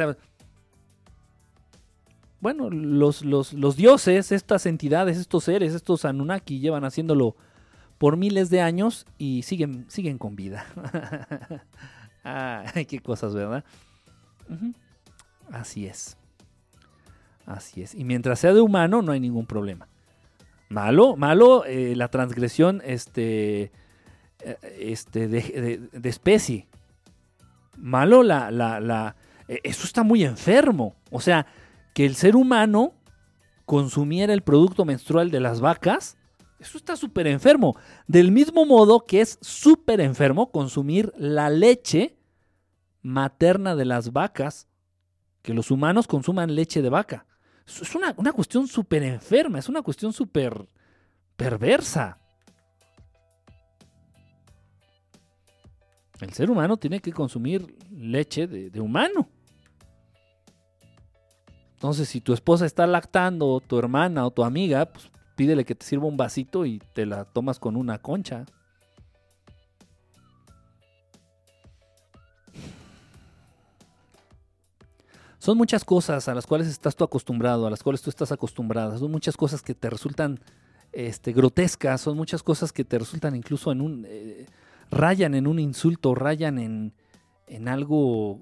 Bueno, 2.39 2.69
los, 2.69 3.23
los, 3.23 3.53
los 3.53 3.75
dioses, 3.75 4.31
estas 4.31 4.65
entidades, 4.65 5.17
estos 5.17 5.43
seres, 5.43 5.73
estos 5.73 6.05
Anunnaki 6.05 6.59
llevan 6.59 6.85
haciéndolo 6.85 7.35
por 7.97 8.17
miles 8.17 8.49
de 8.49 8.61
años 8.61 9.05
y 9.17 9.43
siguen, 9.43 9.85
siguen 9.89 10.17
con 10.17 10.35
vida. 10.35 10.65
Ay, 12.23 12.85
qué 12.85 12.99
cosas, 12.99 13.35
¿verdad? 13.35 13.63
Así 15.51 15.85
es. 15.85 16.17
Así 17.45 17.81
es. 17.81 17.93
Y 17.93 18.03
mientras 18.03 18.39
sea 18.39 18.53
de 18.53 18.61
humano, 18.61 19.01
no 19.01 19.11
hay 19.11 19.19
ningún 19.19 19.45
problema. 19.45 19.87
Malo, 20.69 21.15
malo 21.15 21.65
eh, 21.65 21.95
la 21.95 22.07
transgresión 22.07 22.81
este, 22.85 23.71
este, 24.79 25.27
de, 25.27 25.89
especie. 26.03 26.67
Malo 27.77 28.23
la, 28.23 28.51
la, 28.51 28.79
la, 28.79 29.15
eh, 29.47 29.59
Eso 29.63 29.85
está 29.85 30.03
muy 30.03 30.23
enfermo. 30.23 30.95
O 31.09 31.19
sea, 31.21 31.47
que 31.93 32.05
el 32.05 32.15
ser 32.15 32.35
humano 32.35 32.93
consumiera 33.65 34.33
el 34.33 34.41
producto 34.41 34.85
menstrual 34.85 35.31
de 35.31 35.39
las 35.39 35.61
vacas, 35.61 36.17
eso 36.59 36.77
está 36.77 36.95
súper 36.95 37.27
enfermo. 37.27 37.75
Del 38.07 38.31
mismo 38.31 38.65
modo 38.65 39.05
que 39.05 39.21
es 39.21 39.39
súper 39.41 39.99
enfermo 39.99 40.51
consumir 40.51 41.11
la 41.17 41.49
leche 41.49 42.17
materna 43.01 43.75
de 43.75 43.85
las 43.85 44.13
vacas 44.13 44.67
que 45.41 45.53
los 45.53 45.71
humanos 45.71 46.07
consuman 46.07 46.53
leche 46.53 46.81
de 46.81 46.89
vaca. 46.89 47.25
Es 47.65 47.95
una, 47.95 48.13
cuestión 48.33 48.67
súper 48.67 49.03
enferma, 49.03 49.59
es 49.59 49.69
una 49.69 49.81
cuestión 49.81 50.13
súper 50.13 50.67
perversa. 51.35 52.19
El 56.21 56.33
ser 56.33 56.51
humano 56.51 56.77
tiene 56.77 56.99
que 56.99 57.11
consumir 57.11 57.75
leche 57.91 58.45
de, 58.47 58.79
humano. 58.79 59.27
Entonces, 61.73 62.07
si 62.07 62.21
tu 62.21 62.31
esposa 62.33 62.67
está 62.67 62.85
lactando, 62.85 63.47
o 63.47 63.59
tu 63.59 63.79
hermana 63.79 64.25
o 64.25 64.31
tu 64.31 64.43
amiga, 64.43 64.85
pues 64.85 65.09
pídele 65.35 65.65
que 65.65 65.73
te 65.73 65.83
sirva 65.83 66.05
un 66.05 66.17
vasito 66.17 66.65
y 66.65 66.79
te 66.93 67.07
la 67.07 67.25
tomas 67.25 67.57
con 67.57 67.75
una 67.75 67.97
concha. 67.97 68.45
Son 75.39 75.57
muchas 75.57 75.83
cosas 75.83 76.27
a 76.27 76.35
las 76.35 76.45
cuales 76.45 76.67
estás 76.67 76.95
tú 76.95 77.03
acostumbrado, 77.03 77.65
a 77.65 77.71
las 77.71 77.81
cuales 77.81 78.03
tú 78.03 78.11
estás 78.11 78.31
acostumbrada. 78.31 78.99
Son 78.99 79.09
muchas 79.09 79.35
cosas 79.35 79.63
que 79.63 79.73
te 79.73 79.89
resultan 79.89 80.39
este, 80.91 81.33
grotescas, 81.33 81.99
son 81.99 82.15
muchas 82.15 82.43
cosas 82.43 82.71
que 82.71 82.83
te 82.83 82.99
resultan 82.99 83.35
incluso 83.35 83.71
en 83.71 83.81
un... 83.81 84.05
Eh, 84.07 84.45
rayan 84.91 85.33
en 85.33 85.47
un 85.47 85.57
insulto, 85.57 86.13
rayan 86.13 86.59
en, 86.59 86.93
en 87.47 87.67
algo 87.67 88.41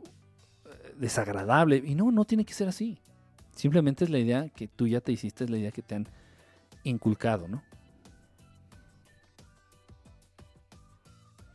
eh, 0.66 0.96
desagradable. 0.98 1.82
Y 1.86 1.96
no, 1.96 2.12
no 2.12 2.26
tiene 2.26 2.44
que 2.44 2.54
ser 2.54 2.68
así. 2.68 3.00
Simplemente 3.56 4.04
es 4.04 4.10
la 4.10 4.20
idea 4.20 4.50
que 4.50 4.68
tú 4.68 4.88
ya 4.88 5.00
te 5.00 5.12
hiciste, 5.12 5.44
es 5.44 5.50
la 5.50 5.58
idea 5.58 5.72
que 5.72 5.82
te 5.82 5.96
han 5.96 6.08
inculcado, 6.84 7.48
¿no? 7.48 7.64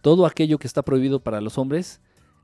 Todo 0.00 0.26
aquello 0.26 0.58
que 0.58 0.66
está 0.66 0.82
prohibido 0.82 1.20
para 1.20 1.40
los 1.40 1.56
hombres 1.56 2.02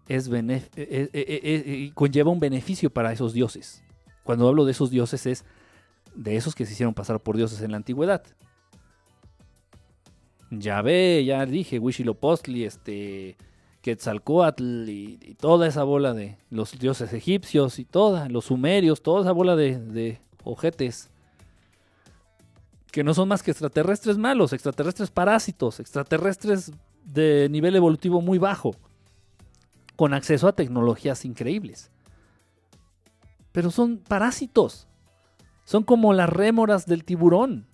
es 0.08 0.28
eh, 0.32 0.70
eh, 0.76 1.90
conlleva 1.94 2.30
un 2.30 2.40
beneficio 2.40 2.90
para 2.90 3.12
esos 3.12 3.34
dioses. 3.34 3.84
Cuando 4.24 4.48
hablo 4.48 4.64
de 4.64 4.72
esos 4.72 4.90
dioses 4.90 5.26
es 5.26 5.44
de 6.14 6.36
esos 6.36 6.54
que 6.54 6.64
se 6.64 6.72
hicieron 6.72 6.94
pasar 6.94 7.20
por 7.20 7.36
dioses 7.36 7.60
en 7.60 7.72
la 7.72 7.76
antigüedad. 7.76 8.24
Ya 10.50 10.82
ve, 10.82 11.24
ya 11.24 11.46
dije, 11.46 11.78
Huitzilopochtli, 11.78 12.64
este, 12.64 13.36
Quetzalcoatl 13.82 14.88
y, 14.88 15.18
y 15.22 15.34
toda 15.34 15.66
esa 15.66 15.84
bola 15.84 16.12
de 16.12 16.36
los 16.50 16.78
dioses 16.78 17.12
egipcios 17.12 17.78
y 17.78 17.84
toda, 17.84 18.28
los 18.28 18.46
sumerios, 18.46 19.02
toda 19.02 19.22
esa 19.22 19.32
bola 19.32 19.56
de, 19.56 19.78
de 19.78 20.20
ojetes 20.44 21.10
que 22.90 23.04
no 23.04 23.14
son 23.14 23.28
más 23.28 23.42
que 23.42 23.50
extraterrestres 23.50 24.18
malos, 24.18 24.52
extraterrestres 24.52 25.10
parásitos, 25.10 25.80
extraterrestres 25.80 26.72
de 27.04 27.48
nivel 27.50 27.76
evolutivo 27.76 28.20
muy 28.20 28.38
bajo, 28.38 28.74
con 29.96 30.12
acceso 30.14 30.48
a 30.48 30.52
tecnologías 30.54 31.24
increíbles. 31.24 31.90
Pero 33.52 33.70
son 33.70 33.98
parásitos. 33.98 34.86
Son 35.64 35.84
como 35.84 36.12
las 36.12 36.28
rémoras 36.28 36.86
del 36.86 37.04
tiburón. 37.04 37.66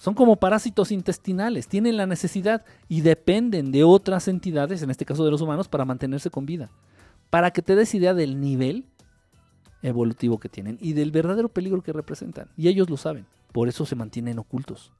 Son 0.00 0.14
como 0.14 0.36
parásitos 0.36 0.92
intestinales. 0.92 1.68
Tienen 1.68 1.98
la 1.98 2.06
necesidad 2.06 2.64
y 2.88 3.02
dependen 3.02 3.70
de 3.70 3.84
otras 3.84 4.28
entidades, 4.28 4.80
en 4.80 4.88
este 4.88 5.04
caso 5.04 5.26
de 5.26 5.30
los 5.30 5.42
humanos, 5.42 5.68
para 5.68 5.84
mantenerse 5.84 6.30
con 6.30 6.46
vida. 6.46 6.70
Para 7.28 7.50
que 7.50 7.60
te 7.60 7.76
des 7.76 7.94
idea 7.94 8.14
del 8.14 8.40
nivel 8.40 8.86
evolutivo 9.82 10.40
que 10.40 10.48
tienen 10.48 10.78
y 10.80 10.94
del 10.94 11.10
verdadero 11.10 11.50
peligro 11.50 11.82
que 11.82 11.92
representan. 11.92 12.48
Y 12.56 12.68
ellos 12.68 12.88
lo 12.88 12.96
saben. 12.96 13.26
Por 13.52 13.68
eso 13.68 13.84
se 13.84 13.94
mantienen 13.94 14.38
ocultos. 14.38 14.90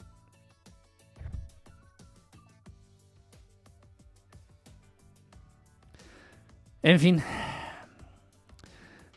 En 6.83 7.01
fin. 7.01 7.23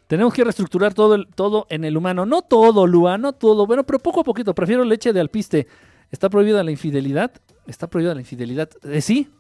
Tenemos 0.08 0.34
que 0.34 0.44
reestructurar 0.44 0.94
todo, 0.94 1.26
todo 1.36 1.66
en 1.70 1.86
el 1.86 1.98
humano. 1.98 2.26
No 2.26 2.42
todo, 2.42 2.88
Lua, 2.88 3.18
no 3.18 3.34
todo. 3.34 3.66
Bueno, 3.66 3.84
pero 3.84 4.00
poco 4.00 4.22
a 4.22 4.24
poquito. 4.24 4.54
Prefiero 4.54 4.84
leche 4.84 5.14
de 5.14 5.20
alpiste. 5.20 5.68
¿Está 6.12 6.30
prohibida 6.30 6.64
la 6.64 6.72
infidelidad? 6.72 7.32
¿Está 7.66 7.88
prohibida 7.88 8.14
la 8.14 8.22
infidelidad? 8.22 8.70
Eh, 8.84 9.02
sí. 9.02 9.32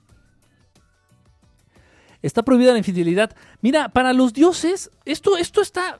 Está 2.22 2.41
prohibida 2.41 2.72
la 2.72 2.77
infidelidad. 2.77 3.35
Mira, 3.61 3.90
para 3.90 4.14
los 4.14 4.34
dioses, 4.34 4.90
esto, 5.06 5.38
esto 5.38 5.61
está... 5.61 5.99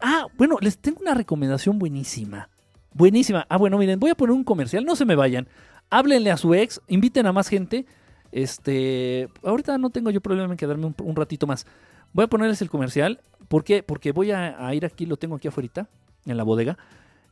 Ah, 0.00 0.26
bueno, 0.36 0.58
les 0.60 0.78
tengo 0.78 1.00
una 1.00 1.14
recomendación 1.14 1.78
buenísima. 1.78 2.50
Buenísima. 2.92 3.46
Ah, 3.48 3.56
bueno, 3.56 3.78
miren, 3.78 3.98
voy 3.98 4.10
a 4.10 4.14
poner 4.14 4.32
un 4.32 4.44
comercial. 4.44 4.84
No 4.84 4.94
se 4.94 5.06
me 5.06 5.16
vayan. 5.16 5.48
Háblenle 5.88 6.30
a 6.30 6.36
su 6.36 6.54
ex, 6.54 6.80
inviten 6.88 7.26
a 7.26 7.32
más 7.32 7.48
gente. 7.48 7.86
Este, 8.30 9.28
ahorita 9.42 9.76
no 9.78 9.90
tengo 9.90 10.10
yo 10.10 10.20
problema 10.20 10.52
en 10.52 10.56
quedarme 10.56 10.92
un 10.96 11.16
ratito 11.16 11.46
más. 11.46 11.66
Voy 12.12 12.24
a 12.24 12.28
ponerles 12.28 12.62
el 12.62 12.70
comercial. 12.70 13.20
¿Por 13.52 13.64
qué? 13.64 13.82
Porque 13.82 14.12
voy 14.12 14.30
a, 14.30 14.72
ir 14.72 14.86
aquí, 14.86 15.04
lo 15.04 15.18
tengo 15.18 15.36
aquí 15.36 15.46
afuera, 15.46 15.86
en 16.24 16.38
la 16.38 16.42
bodega, 16.42 16.78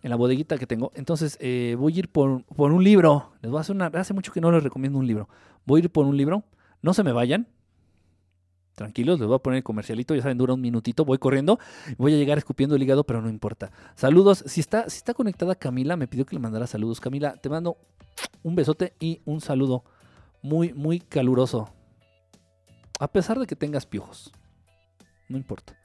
en 0.02 0.10
la 0.10 0.16
bodeguita 0.16 0.58
que 0.58 0.66
tengo. 0.66 0.92
Entonces, 0.94 1.38
eh, 1.40 1.76
voy 1.78 1.94
a 1.94 1.98
ir 2.00 2.12
por, 2.12 2.44
por 2.44 2.72
un 2.72 2.84
libro. 2.84 3.32
Les 3.40 3.50
voy 3.50 3.56
a 3.56 3.62
hacer 3.62 3.74
una. 3.74 3.86
Hace 3.86 4.12
mucho 4.12 4.30
que 4.30 4.42
no 4.42 4.52
les 4.52 4.62
recomiendo 4.62 4.98
un 4.98 5.06
libro. 5.06 5.30
Voy 5.64 5.80
a 5.80 5.84
ir 5.84 5.90
por 5.90 6.04
un 6.04 6.18
libro. 6.18 6.44
No 6.82 6.92
se 6.92 7.04
me 7.04 7.12
vayan. 7.12 7.48
Tranquilos, 8.74 9.18
les 9.18 9.28
voy 9.28 9.36
a 9.36 9.38
poner 9.38 9.56
el 9.56 9.62
comercialito. 9.62 10.14
Ya 10.14 10.20
saben, 10.20 10.36
dura 10.36 10.52
un 10.52 10.60
minutito. 10.60 11.06
Voy 11.06 11.16
corriendo. 11.16 11.58
Voy 11.96 12.12
a 12.12 12.18
llegar 12.18 12.36
escupiendo 12.36 12.76
el 12.76 12.82
hígado, 12.82 13.04
pero 13.04 13.22
no 13.22 13.30
importa. 13.30 13.72
Saludos. 13.94 14.44
Si 14.46 14.60
está, 14.60 14.90
si 14.90 14.98
está 14.98 15.14
conectada 15.14 15.54
Camila, 15.54 15.96
me 15.96 16.06
pidió 16.06 16.26
que 16.26 16.36
le 16.36 16.40
mandara 16.40 16.66
saludos. 16.66 17.00
Camila, 17.00 17.32
te 17.36 17.48
mando 17.48 17.78
un 18.42 18.54
besote 18.54 18.92
y 19.00 19.22
un 19.24 19.40
saludo 19.40 19.84
muy, 20.42 20.74
muy 20.74 21.00
caluroso. 21.00 21.72
A 22.98 23.08
pesar 23.10 23.38
de 23.38 23.46
que 23.46 23.56
tengas 23.56 23.86
piojos. 23.86 24.30
No 25.26 25.38
importa. 25.38 25.79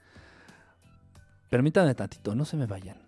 Permítanme 1.56 1.96
tantito, 1.96 2.36
no 2.36 2.44
se 2.44 2.58
me 2.58 2.66
vayan. 2.66 3.05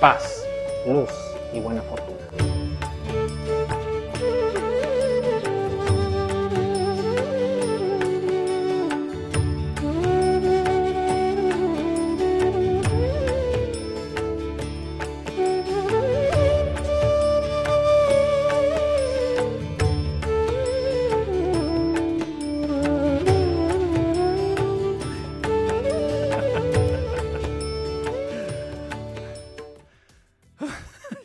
Paz, 0.00 0.44
luz 0.86 1.25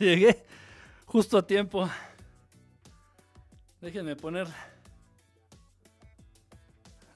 Llegué 0.02 0.42
justo 1.06 1.38
a 1.38 1.46
tiempo. 1.46 1.88
Déjenme 3.80 4.16
poner 4.16 4.48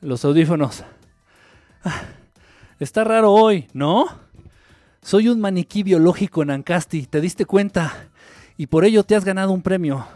los 0.00 0.24
audífonos. 0.24 0.84
Ah, 1.84 2.02
Está 2.78 3.02
raro 3.02 3.32
hoy, 3.32 3.66
¿no? 3.72 4.06
Soy 5.02 5.28
un 5.28 5.40
maniquí 5.40 5.82
biológico 5.82 6.42
en 6.42 6.50
Ancasti, 6.50 7.06
¿te 7.06 7.20
diste 7.20 7.44
cuenta? 7.44 8.10
Y 8.56 8.68
por 8.68 8.84
ello 8.84 9.02
te 9.02 9.16
has 9.16 9.24
ganado 9.24 9.50
un 9.50 9.62
premio. 9.62 10.06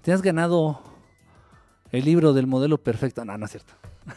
Te 0.00 0.12
has 0.12 0.22
ganado 0.22 0.82
el 1.92 2.04
libro 2.04 2.32
del 2.32 2.48
modelo 2.48 2.78
perfecto. 2.78 3.24
No, 3.24 3.38
no 3.38 3.44
es 3.44 3.52
cierto. 3.52 3.74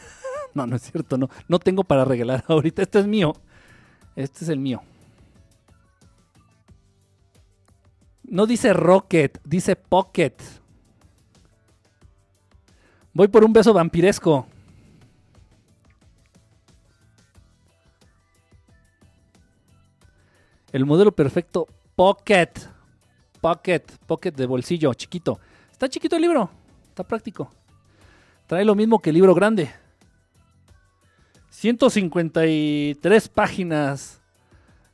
No, 0.55 0.65
no 0.65 0.77
es 0.77 0.83
cierto, 0.83 1.17
no. 1.17 1.29
No 1.49 1.59
tengo 1.59 1.83
para 1.83 2.05
regalar 2.05 2.45
ahorita. 2.47 2.81
Este 2.81 2.99
es 2.99 3.05
mío. 3.05 3.33
Este 4.15 4.45
es 4.45 4.49
el 4.49 4.57
mío. 4.57 4.81
No 8.27 8.45
dice 8.45 8.73
Rocket, 8.73 9.39
dice 9.43 9.75
Pocket. 9.75 10.35
Voy 13.13 13.27
por 13.27 13.45
un 13.45 13.53
beso 13.53 13.73
vampiresco. 13.73 14.47
El 20.71 20.85
modelo 20.85 21.13
perfecto 21.13 21.67
Pocket. 21.95 22.51
Pocket, 23.39 23.83
Pocket 24.05 24.31
de 24.31 24.45
bolsillo, 24.45 24.93
chiquito. 24.93 25.39
Está 25.71 25.87
chiquito 25.87 26.15
el 26.15 26.23
libro, 26.23 26.49
está 26.89 27.03
práctico. 27.03 27.51
Trae 28.47 28.65
lo 28.65 28.75
mismo 28.75 28.99
que 28.99 29.11
el 29.11 29.15
libro 29.15 29.35
grande. 29.35 29.71
153 31.51 33.29
páginas 33.29 34.21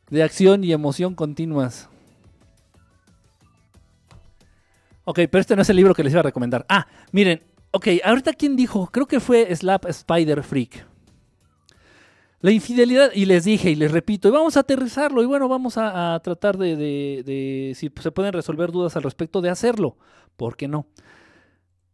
de 0.10 0.22
acción 0.22 0.64
y 0.64 0.74
emoción 0.74 1.16
continuas. 1.16 1.90
Ok, 5.11 5.19
pero 5.29 5.41
este 5.41 5.57
no 5.57 5.61
es 5.61 5.69
el 5.69 5.75
libro 5.75 5.93
que 5.93 6.05
les 6.05 6.13
iba 6.13 6.21
a 6.21 6.23
recomendar. 6.23 6.65
Ah, 6.69 6.88
miren, 7.11 7.43
ok, 7.71 7.85
ahorita 8.01 8.31
quién 8.31 8.55
dijo, 8.55 8.88
creo 8.88 9.07
que 9.07 9.19
fue 9.19 9.53
Slap 9.53 9.85
Spider 9.88 10.41
Freak. 10.41 10.85
La 12.39 12.51
infidelidad, 12.51 13.11
y 13.13 13.25
les 13.25 13.43
dije 13.43 13.71
y 13.71 13.75
les 13.75 13.91
repito, 13.91 14.29
y 14.29 14.31
vamos 14.31 14.55
a 14.55 14.61
aterrizarlo, 14.61 15.21
y 15.21 15.25
bueno, 15.25 15.49
vamos 15.49 15.77
a, 15.77 16.17
tratar 16.23 16.57
de, 16.57 16.77
de- 16.77 17.73
si 17.75 17.91
se 18.01 18.11
pueden 18.13 18.31
resolver 18.31 18.71
dudas 18.71 18.95
al 18.95 19.03
respecto 19.03 19.41
de 19.41 19.49
hacerlo. 19.49 19.97
¿Por 20.38 20.55
qué 20.55 20.69
no? 20.69 20.88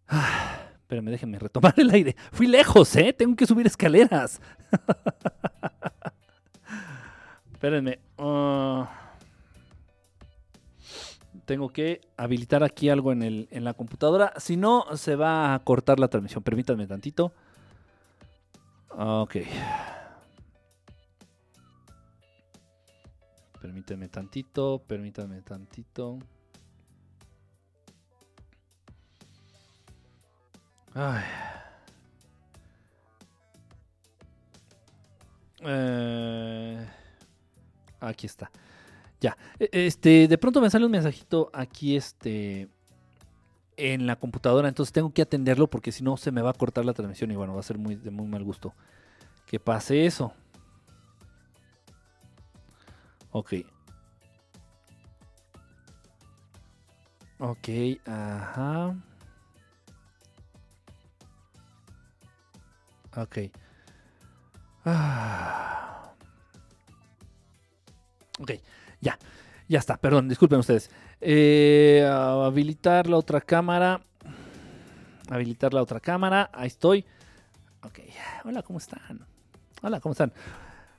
Ah, 0.08 0.68
espérenme, 0.76 1.10
déjenme 1.10 1.40
retomar 1.40 1.74
el 1.78 1.90
aire. 1.90 2.16
Fui 2.32 2.46
lejos, 2.46 2.96
¿eh? 2.98 3.14
Tengo 3.14 3.36
que 3.36 3.48
subir 3.48 3.66
escaleras. 3.66 4.40
Espérenme. 7.52 7.98
ah. 8.20 9.07
Tengo 11.48 11.70
que 11.70 12.02
habilitar 12.18 12.62
aquí 12.64 12.90
algo 12.90 13.14
en, 13.14 13.24
el, 13.24 13.48
en 13.52 13.64
la 13.64 13.74
computadora. 13.74 14.34
Si 14.38 14.58
no, 14.58 14.86
se 14.98 15.16
va 15.16 15.54
a 15.56 15.60
cortar 15.60 15.98
la 15.98 16.10
transmisión. 16.10 16.44
Permítanme 16.44 16.86
tantito. 16.88 17.32
Ok. 18.90 19.38
Permíteme 23.62 24.10
tantito, 24.10 24.84
permítame 24.86 25.42
tantito. 25.42 26.20
Ay. 30.94 31.24
Eh, 35.62 36.88
Aquí 38.02 38.26
está. 38.26 38.52
Ya. 39.22 39.38
E- 39.60 39.70
Este, 39.72 40.28
de 40.28 40.38
pronto 40.38 40.62
me 40.62 40.70
sale 40.70 40.86
un 40.86 40.92
mensajito 40.92 41.50
aquí, 41.54 41.96
este, 41.96 42.68
en 43.78 44.08
la 44.08 44.16
computadora, 44.16 44.68
entonces 44.68 44.92
tengo 44.92 45.14
que 45.14 45.22
atenderlo 45.22 45.68
porque 45.70 45.92
si 45.92 46.04
no 46.04 46.18
se 46.18 46.32
me 46.32 46.42
va 46.42 46.50
a 46.50 46.54
cortar 46.54 46.84
la 46.86 46.94
transmisión 46.94 47.32
y 47.32 47.36
bueno, 47.36 47.54
va 47.54 47.60
a 47.60 47.64
ser 47.64 47.78
muy, 47.78 47.96
de 47.96 48.10
muy 48.10 48.28
mal 48.28 48.44
gusto 48.44 48.74
que 49.46 49.60
pase 49.60 50.06
eso. 50.06 50.34
Ok. 53.32 53.54
Ok, 57.40 57.70
ajá. 58.06 58.96
Ok. 63.16 63.38
Ah. 64.86 66.14
Ok, 68.40 68.52
ya. 69.02 69.18
Ya 69.68 69.80
está, 69.80 69.98
perdón, 69.98 70.30
disculpen 70.30 70.60
ustedes. 70.60 70.90
Eh, 71.20 72.08
habilitar 72.10 73.10
la 73.10 73.18
otra 73.18 73.42
cámara. 73.42 74.02
Habilitar 75.30 75.74
la 75.74 75.82
otra 75.82 76.00
cámara. 76.00 76.50
Ahí 76.54 76.68
estoy. 76.68 77.06
Ok. 77.84 78.00
Hola, 78.46 78.64
¿cómo 78.64 78.80
están? 78.80 79.26
Hola, 79.82 80.00
¿cómo 80.00 80.14
están? 80.14 80.32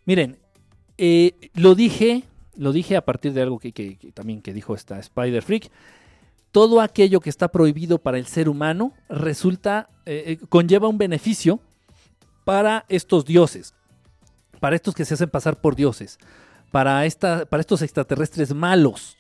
Miren, 0.05 0.39
eh, 0.99 1.51
lo 1.55 1.75
dije, 1.75 2.25
lo 2.57 2.73
dije 2.73 2.97
a 2.97 3.05
partir 3.05 3.33
de 3.33 3.43
algo 3.43 3.59
que, 3.59 3.99
también 4.15 4.43
que 4.43 4.53
dijo 4.53 4.75
esta 4.75 4.99
Spider 4.99 5.43
Freak. 5.43 5.71
Todo 6.53 6.81
aquello 6.81 7.21
que 7.21 7.31
está 7.31 7.49
prohibido 7.49 7.99
para 7.99 8.19
el 8.19 8.27
ser 8.27 8.49
humano 8.49 8.93
resulta, 9.09 9.91
eh, 10.07 10.39
conlleva 10.49 10.89
un 10.89 10.99
beneficio 10.99 11.61
para 12.45 12.87
estos 12.89 13.25
dioses, 13.27 13.75
para 14.61 14.77
estos 14.77 14.95
que 14.95 15.05
se 15.05 15.15
hacen 15.15 15.29
pasar 15.29 15.61
por 15.61 15.77
dioses, 15.77 16.19
para, 16.71 17.05
esta, 17.07 17.47
para 17.47 17.61
estos 17.61 17.83
extraterrestres 17.83 18.55
malos, 18.55 19.17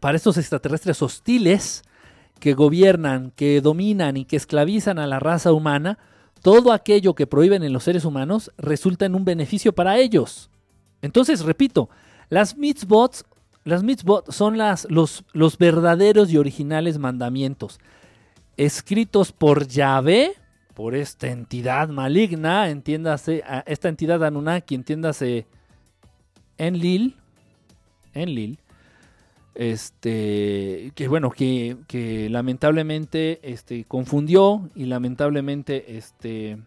para 0.00 0.16
estos 0.16 0.36
extraterrestres 0.38 1.02
hostiles 1.02 1.82
que 2.38 2.54
gobiernan, 2.54 3.32
que 3.34 3.60
dominan 3.60 4.16
y 4.16 4.24
que 4.24 4.36
esclavizan 4.36 4.98
a 4.98 5.06
la 5.06 5.18
raza 5.20 5.52
humana, 5.52 5.98
todo 6.42 6.72
aquello 6.72 7.14
que 7.14 7.26
prohíben 7.26 7.62
en 7.62 7.72
los 7.72 7.84
seres 7.84 8.04
humanos 8.04 8.52
resulta 8.58 9.06
en 9.06 9.14
un 9.14 9.24
beneficio 9.24 9.72
para 9.72 9.98
ellos. 9.98 10.50
Entonces, 11.02 11.40
repito, 11.40 11.88
las 12.28 12.56
mitzvot, 12.56 13.24
las 13.64 13.82
mitzvot 13.82 14.30
son 14.30 14.58
las, 14.58 14.86
los, 14.90 15.24
los 15.32 15.58
verdaderos 15.58 16.30
y 16.30 16.38
originales 16.38 16.98
mandamientos, 16.98 17.80
escritos 18.56 19.32
por 19.32 19.66
Yahvé, 19.66 20.34
por 20.74 20.94
esta 20.94 21.28
entidad 21.28 21.88
maligna, 21.88 22.68
entiéndase, 22.68 23.42
esta 23.64 23.88
entidad 23.88 24.22
Anunnaki, 24.22 24.74
entiéndase 24.74 25.46
Enlil, 26.58 27.16
Enlil, 28.14 28.58
este, 29.54 30.92
que 30.94 31.08
bueno, 31.08 31.30
que, 31.30 31.78
que 31.86 32.28
lamentablemente 32.28 33.40
este, 33.42 33.84
confundió 33.84 34.68
y 34.74 34.84
lamentablemente 34.84 35.96
este, 35.96 36.58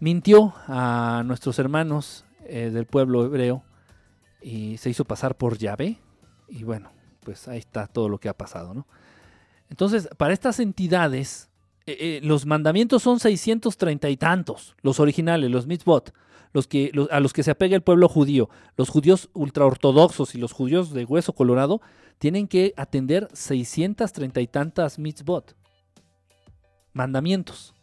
mintió 0.00 0.52
a 0.66 1.22
nuestros 1.24 1.60
hermanos 1.60 2.24
eh, 2.44 2.70
del 2.70 2.86
pueblo 2.86 3.24
hebreo 3.24 3.62
y 4.40 4.76
se 4.78 4.90
hizo 4.90 5.04
pasar 5.04 5.36
por 5.36 5.58
Yahvé. 5.58 5.98
Y 6.48 6.64
bueno, 6.64 6.90
pues 7.20 7.46
ahí 7.46 7.58
está 7.58 7.86
todo 7.86 8.08
lo 8.08 8.18
que 8.18 8.28
ha 8.28 8.36
pasado, 8.36 8.74
¿no? 8.74 8.86
Entonces, 9.70 10.08
para 10.18 10.34
estas 10.34 10.58
entidades, 10.58 11.48
eh, 11.86 11.96
eh, 11.98 12.20
los 12.22 12.46
mandamientos 12.46 13.02
son 13.02 13.18
630 13.20 14.08
y 14.10 14.16
tantos, 14.16 14.76
los 14.82 15.00
originales, 15.00 15.50
los 15.50 15.66
mitzvot, 15.66 16.12
los 16.52 16.66
que, 16.66 16.92
a 17.10 17.20
los 17.20 17.32
que 17.32 17.42
se 17.42 17.50
apega 17.50 17.74
el 17.76 17.82
pueblo 17.82 18.08
judío. 18.08 18.50
Los 18.76 18.88
judíos 18.90 19.30
ultraortodoxos 19.32 20.34
y 20.34 20.38
los 20.38 20.52
judíos 20.52 20.92
de 20.92 21.04
hueso 21.04 21.32
colorado 21.32 21.80
tienen 22.18 22.46
que 22.46 22.74
atender 22.76 23.28
630 23.32 24.40
y 24.40 24.46
tantas 24.46 24.98
mitzvot, 24.98 25.56
mandamientos. 26.92 27.74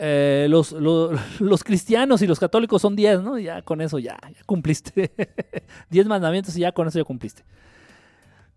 Eh, 0.00 0.46
los, 0.48 0.72
lo- 0.72 1.10
los 1.40 1.64
cristianos 1.64 2.22
y 2.22 2.26
los 2.26 2.38
católicos 2.38 2.82
son 2.82 2.94
10, 2.94 3.22
¿no? 3.22 3.38
Ya 3.38 3.62
con 3.62 3.80
eso 3.80 3.98
ya, 3.98 4.18
ya 4.22 4.42
cumpliste. 4.46 5.12
10 5.90 6.06
mandamientos 6.06 6.56
y 6.56 6.60
ya 6.60 6.72
con 6.72 6.88
eso 6.88 6.98
ya 6.98 7.04
cumpliste. 7.04 7.44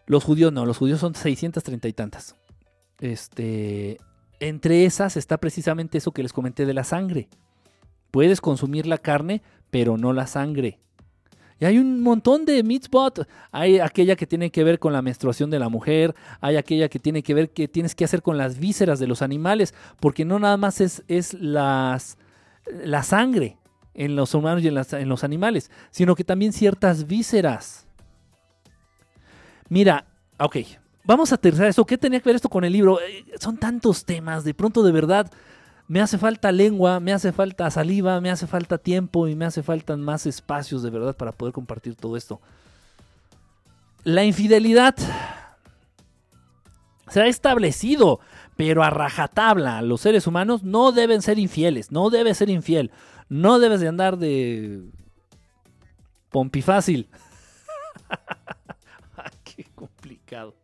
Los 0.07 0.23
judíos 0.23 0.51
no, 0.51 0.65
los 0.65 0.77
judíos 0.77 0.99
son 0.99 1.15
630 1.15 1.87
y 1.87 1.93
tantas. 1.93 2.35
Este, 2.99 3.97
entre 4.41 4.85
esas 4.85 5.15
está 5.15 5.37
precisamente 5.37 5.99
eso 5.99 6.11
que 6.11 6.23
les 6.23 6.33
comenté 6.33 6.65
de 6.65 6.73
la 6.73 6.83
sangre. 6.83 7.29
Puedes 8.09 8.41
consumir 8.41 8.87
la 8.87 8.97
carne, 8.97 9.41
pero 9.69 9.97
no 9.97 10.11
la 10.11 10.27
sangre. 10.27 10.79
Y 11.59 11.65
hay 11.65 11.77
un 11.77 12.01
montón 12.01 12.43
de 12.45 12.63
mitzvot. 12.63 13.27
Hay 13.51 13.79
aquella 13.79 14.15
que 14.15 14.25
tiene 14.25 14.49
que 14.49 14.63
ver 14.63 14.79
con 14.79 14.93
la 14.93 15.03
menstruación 15.03 15.51
de 15.51 15.59
la 15.59 15.69
mujer, 15.69 16.15
hay 16.41 16.57
aquella 16.57 16.89
que 16.89 16.97
tiene 16.97 17.21
que 17.21 17.35
ver 17.35 17.51
que 17.51 17.67
tienes 17.67 17.93
que 17.93 18.03
hacer 18.03 18.23
con 18.23 18.37
las 18.37 18.57
vísceras 18.57 18.99
de 18.99 19.07
los 19.07 19.21
animales, 19.21 19.75
porque 19.99 20.25
no 20.25 20.39
nada 20.39 20.57
más 20.57 20.81
es, 20.81 21.03
es 21.07 21.35
la 21.35 21.99
sangre 23.03 23.57
en 23.93 24.15
los 24.15 24.33
humanos 24.33 24.63
y 24.63 24.69
en, 24.69 24.77
en 24.77 25.07
los 25.09 25.23
animales, 25.23 25.69
sino 25.91 26.15
que 26.15 26.23
también 26.23 26.51
ciertas 26.51 27.05
vísceras. 27.05 27.85
Mira, 29.69 30.07
ok, 30.39 30.57
vamos 31.03 31.31
a 31.31 31.35
aterrizar 31.35 31.67
eso. 31.67 31.85
¿Qué 31.85 31.97
tenía 31.97 32.19
que 32.19 32.29
ver 32.29 32.35
esto 32.35 32.49
con 32.49 32.63
el 32.63 32.73
libro? 32.73 32.99
Eh, 33.01 33.25
son 33.39 33.57
tantos 33.57 34.05
temas, 34.05 34.43
de 34.43 34.53
pronto 34.53 34.83
de 34.83 34.91
verdad 34.91 35.31
me 35.91 35.99
hace 35.99 36.17
falta 36.17 36.53
lengua, 36.53 37.01
me 37.01 37.11
hace 37.11 37.33
falta 37.33 37.69
saliva, 37.69 38.21
me 38.21 38.31
hace 38.31 38.47
falta 38.47 38.77
tiempo 38.77 39.27
y 39.27 39.35
me 39.35 39.43
hace 39.43 39.61
faltan 39.61 40.01
más 40.01 40.25
espacios 40.25 40.83
de 40.83 40.89
verdad 40.89 41.17
para 41.17 41.33
poder 41.33 41.53
compartir 41.53 41.95
todo 41.95 42.15
esto. 42.15 42.39
La 44.05 44.23
infidelidad 44.23 44.95
se 47.09 47.21
ha 47.21 47.27
establecido, 47.27 48.21
pero 48.55 48.83
a 48.83 48.89
rajatabla. 48.89 49.81
Los 49.81 49.99
seres 49.99 50.27
humanos 50.27 50.63
no 50.63 50.93
deben 50.93 51.21
ser 51.21 51.37
infieles, 51.39 51.91
no 51.91 52.09
debes 52.09 52.37
ser 52.37 52.49
infiel, 52.49 52.91
no 53.27 53.59
debes 53.59 53.81
de 53.81 53.89
andar 53.89 54.17
de 54.17 54.89
pompifácil. 56.29 57.09
Qué 59.43 59.65
complicado. 59.75 60.60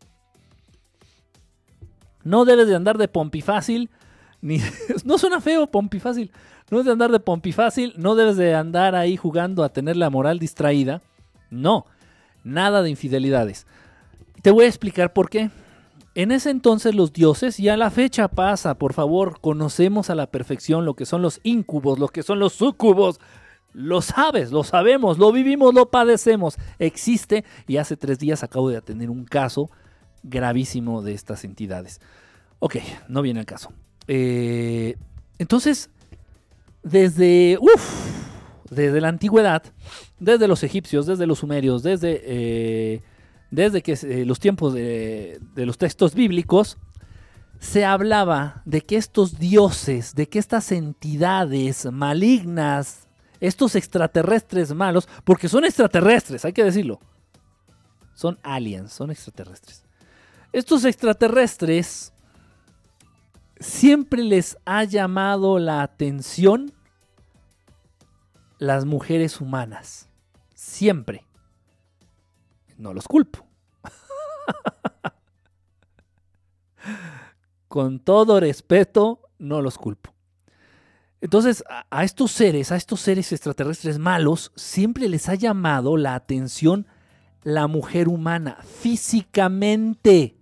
No 2.27 2.43
debes 2.43 2.67
de 2.67 2.75
andar 2.75 2.97
de 2.97 3.07
pompifácil, 3.07 3.89
ni 4.41 4.59
no 5.05 5.17
suena 5.17 5.39
feo 5.39 5.67
pompifácil. 5.67 6.31
No 6.69 6.77
debes 6.77 6.85
de 6.87 6.91
andar 6.91 7.11
de 7.11 7.21
pompifácil, 7.21 7.93
no 7.95 8.15
debes 8.15 8.35
de 8.35 8.53
andar 8.53 8.95
ahí 8.95 9.15
jugando 9.15 9.63
a 9.63 9.69
tener 9.69 9.95
la 9.95 10.09
moral 10.09 10.37
distraída. 10.37 11.01
No, 11.49 11.85
nada 12.43 12.81
de 12.81 12.89
infidelidades. 12.89 13.65
Te 14.41 14.51
voy 14.51 14.65
a 14.65 14.67
explicar 14.67 15.13
por 15.13 15.29
qué. 15.29 15.51
En 16.15 16.31
ese 16.31 16.49
entonces 16.49 16.95
los 16.95 17.13
dioses, 17.13 17.57
ya 17.57 17.77
la 17.77 17.91
fecha 17.91 18.27
pasa, 18.27 18.77
por 18.77 18.91
favor, 18.91 19.39
conocemos 19.39 20.09
a 20.09 20.15
la 20.15 20.27
perfección 20.27 20.83
lo 20.83 20.95
que 20.95 21.05
son 21.05 21.21
los 21.21 21.39
incubos, 21.43 21.97
lo 21.97 22.09
que 22.09 22.23
son 22.23 22.39
los 22.39 22.53
sucubos. 22.53 23.21
Lo 23.71 24.01
sabes, 24.01 24.51
lo 24.51 24.65
sabemos, 24.65 25.17
lo 25.17 25.31
vivimos, 25.31 25.73
lo 25.73 25.91
padecemos. 25.91 26.57
Existe 26.77 27.45
y 27.67 27.77
hace 27.77 27.95
tres 27.95 28.19
días 28.19 28.43
acabo 28.43 28.69
de 28.69 28.77
atender 28.77 29.09
un 29.09 29.23
caso 29.23 29.69
gravísimo 30.29 31.01
de 31.01 31.13
estas 31.13 31.43
entidades. 31.43 31.99
Ok, 32.59 32.77
no 33.07 33.21
viene 33.21 33.39
al 33.39 33.45
caso. 33.45 33.71
Eh, 34.07 34.95
entonces, 35.37 35.89
desde, 36.83 37.57
desde 38.69 39.01
la 39.01 39.09
antigüedad, 39.09 39.63
desde 40.19 40.47
los 40.47 40.63
egipcios, 40.63 41.05
desde 41.05 41.27
los 41.27 41.39
sumerios, 41.39 41.83
desde, 41.83 42.21
eh, 42.23 43.01
desde 43.51 43.81
que 43.81 43.93
eh, 43.93 44.25
los 44.25 44.39
tiempos 44.39 44.73
de 44.73 45.39
los 45.55 45.77
textos 45.77 46.15
bíblicos, 46.15 46.77
se 47.59 47.85
hablaba 47.85 48.61
de 48.65 48.81
que 48.81 48.97
estos 48.97 49.39
dioses, 49.39 50.13
de 50.15 50.27
que 50.29 50.39
estas 50.39 50.71
entidades 50.71 51.91
malignas, 51.91 53.07
estos 53.39 53.75
extraterrestres 53.75 54.73
malos, 54.73 55.07
porque 55.23 55.49
son 55.49 55.65
extraterrestres, 55.65 56.45
hay 56.45 56.53
que 56.53 56.63
decirlo, 56.63 56.99
son 58.13 58.39
aliens, 58.43 58.91
son 58.91 59.11
extraterrestres. 59.11 59.86
Estos 60.57 60.85
extraterrestres 60.85 62.13
siempre 63.59 64.23
les 64.23 64.57
ha 64.65 64.85
llamado 64.85 65.59
la 65.59 65.83
atención 65.83 66.73
las 68.57 68.83
mujeres 68.83 69.39
humanas. 69.39 70.09
Siempre. 70.55 71.27
No 72.75 72.91
los 72.95 73.07
culpo. 73.07 73.45
Con 77.67 77.99
todo 77.99 78.39
respeto, 78.39 79.29
no 79.37 79.61
los 79.61 79.77
culpo. 79.77 80.11
Entonces, 81.21 81.63
a, 81.91 82.03
estos 82.03 82.31
seres, 82.31 82.71
a 82.71 82.77
estos 82.77 82.99
seres 83.01 83.31
extraterrestres 83.31 83.99
malos, 83.99 84.51
siempre 84.55 85.07
les 85.07 85.29
ha 85.29 85.35
llamado 85.35 85.97
la 85.97 86.15
atención 86.15 86.87
la 87.43 87.67
mujer 87.67 88.07
humana, 88.07 88.57
físicamente. 88.63 90.36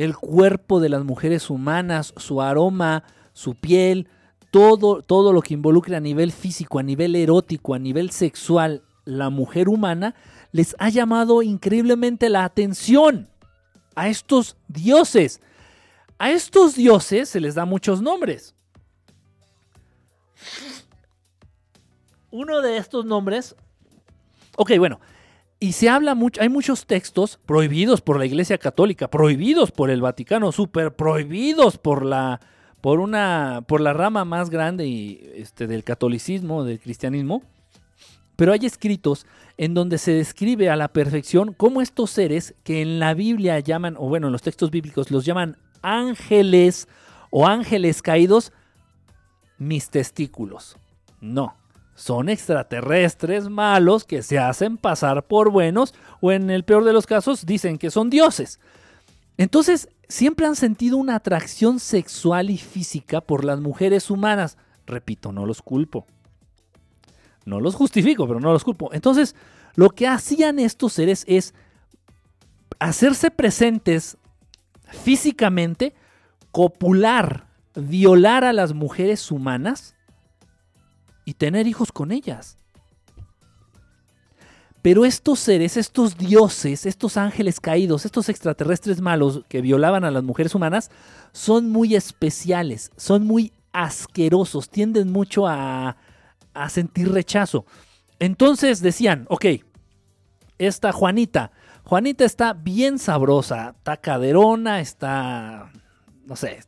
El 0.00 0.16
cuerpo 0.16 0.80
de 0.80 0.88
las 0.88 1.04
mujeres 1.04 1.50
humanas, 1.50 2.14
su 2.16 2.40
aroma, 2.40 3.04
su 3.34 3.54
piel, 3.54 4.08
todo, 4.50 5.02
todo 5.02 5.34
lo 5.34 5.42
que 5.42 5.52
involucre 5.52 5.94
a 5.94 6.00
nivel 6.00 6.32
físico, 6.32 6.78
a 6.78 6.82
nivel 6.82 7.14
erótico, 7.14 7.74
a 7.74 7.78
nivel 7.78 8.10
sexual, 8.10 8.82
la 9.04 9.28
mujer 9.28 9.68
humana, 9.68 10.14
les 10.52 10.74
ha 10.78 10.88
llamado 10.88 11.42
increíblemente 11.42 12.30
la 12.30 12.44
atención 12.44 13.28
a 13.94 14.08
estos 14.08 14.56
dioses. 14.68 15.42
A 16.16 16.30
estos 16.30 16.76
dioses 16.76 17.28
se 17.28 17.38
les 17.38 17.54
da 17.54 17.66
muchos 17.66 18.00
nombres. 18.00 18.54
Uno 22.30 22.62
de 22.62 22.78
estos 22.78 23.04
nombres, 23.04 23.54
ok, 24.56 24.78
bueno, 24.78 24.98
y 25.62 25.72
se 25.72 25.90
habla 25.90 26.14
mucho, 26.14 26.40
hay 26.40 26.48
muchos 26.48 26.86
textos 26.86 27.38
prohibidos 27.44 28.00
por 28.00 28.18
la 28.18 28.24
Iglesia 28.24 28.56
Católica, 28.56 29.08
prohibidos 29.08 29.70
por 29.70 29.90
el 29.90 30.00
Vaticano, 30.00 30.52
súper 30.52 30.96
prohibidos 30.96 31.76
por 31.76 32.04
la, 32.04 32.40
por 32.80 32.98
una, 32.98 33.62
por 33.68 33.82
la 33.82 33.92
rama 33.92 34.24
más 34.24 34.48
grande 34.48 34.86
y, 34.86 35.30
este, 35.34 35.66
del 35.66 35.84
catolicismo, 35.84 36.64
del 36.64 36.80
cristianismo. 36.80 37.42
Pero 38.36 38.54
hay 38.54 38.64
escritos 38.64 39.26
en 39.58 39.74
donde 39.74 39.98
se 39.98 40.12
describe 40.12 40.70
a 40.70 40.76
la 40.76 40.88
perfección 40.88 41.52
cómo 41.52 41.82
estos 41.82 42.10
seres 42.10 42.54
que 42.64 42.80
en 42.80 42.98
la 42.98 43.12
Biblia 43.12 43.60
llaman, 43.60 43.96
o 43.98 44.08
bueno, 44.08 44.28
en 44.28 44.32
los 44.32 44.40
textos 44.40 44.70
bíblicos 44.70 45.10
los 45.10 45.26
llaman 45.26 45.58
ángeles 45.82 46.88
o 47.28 47.46
ángeles 47.46 48.00
caídos, 48.00 48.50
mis 49.58 49.90
testículos. 49.90 50.78
No, 51.20 51.54
son 52.00 52.30
extraterrestres 52.30 53.50
malos 53.50 54.04
que 54.04 54.22
se 54.22 54.38
hacen 54.38 54.78
pasar 54.78 55.26
por 55.26 55.50
buenos 55.50 55.94
o 56.22 56.32
en 56.32 56.48
el 56.48 56.64
peor 56.64 56.84
de 56.84 56.94
los 56.94 57.06
casos 57.06 57.44
dicen 57.44 57.76
que 57.76 57.90
son 57.90 58.08
dioses. 58.08 58.58
Entonces, 59.36 59.90
siempre 60.08 60.46
han 60.46 60.56
sentido 60.56 60.96
una 60.96 61.16
atracción 61.16 61.78
sexual 61.78 62.48
y 62.48 62.56
física 62.56 63.20
por 63.20 63.44
las 63.44 63.60
mujeres 63.60 64.10
humanas. 64.10 64.56
Repito, 64.86 65.30
no 65.30 65.44
los 65.44 65.60
culpo. 65.60 66.06
No 67.44 67.60
los 67.60 67.74
justifico, 67.74 68.26
pero 68.26 68.40
no 68.40 68.50
los 68.50 68.64
culpo. 68.64 68.88
Entonces, 68.94 69.36
lo 69.74 69.90
que 69.90 70.08
hacían 70.08 70.58
estos 70.58 70.94
seres 70.94 71.24
es 71.28 71.52
hacerse 72.78 73.30
presentes 73.30 74.16
físicamente, 74.86 75.92
copular, 76.50 77.46
violar 77.74 78.44
a 78.44 78.54
las 78.54 78.72
mujeres 78.72 79.30
humanas 79.30 79.96
y 81.24 81.34
tener 81.34 81.66
hijos 81.66 81.92
con 81.92 82.12
ellas. 82.12 82.56
Pero 84.82 85.04
estos 85.04 85.38
seres, 85.40 85.76
estos 85.76 86.16
dioses, 86.16 86.86
estos 86.86 87.18
ángeles 87.18 87.60
caídos, 87.60 88.06
estos 88.06 88.30
extraterrestres 88.30 89.00
malos 89.00 89.42
que 89.48 89.60
violaban 89.60 90.04
a 90.04 90.10
las 90.10 90.24
mujeres 90.24 90.54
humanas, 90.54 90.90
son 91.32 91.68
muy 91.68 91.94
especiales, 91.94 92.90
son 92.96 93.26
muy 93.26 93.52
asquerosos, 93.72 94.70
tienden 94.70 95.12
mucho 95.12 95.46
a, 95.46 95.96
sentir 96.68 97.10
rechazo. 97.12 97.64
Entonces 98.18 98.80
decían, 98.80 99.26
ok, 99.28 99.46
esta 100.58 100.92
Juanita, 100.92 101.52
Juanita 101.84 102.24
está 102.24 102.52
bien 102.52 102.98
sabrosa, 102.98 103.74
está 103.78 103.96
caderona, 103.96 104.80
está, 104.80 105.70
no 106.24 106.36
sé, 106.36 106.60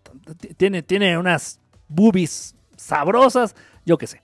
tiene, 0.57 0.83
tiene 0.83 1.19
unas 1.19 1.61
boobies 1.89 2.55
sabrosas, 2.77 3.55
yo 3.85 3.99
qué 3.99 4.07
sé. 4.07 4.23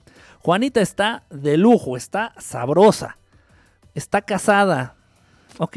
Juanita 0.48 0.80
está 0.80 1.24
de 1.28 1.58
lujo, 1.58 1.94
está 1.94 2.32
sabrosa, 2.38 3.18
está 3.94 4.22
casada. 4.22 4.96
Ok, 5.58 5.76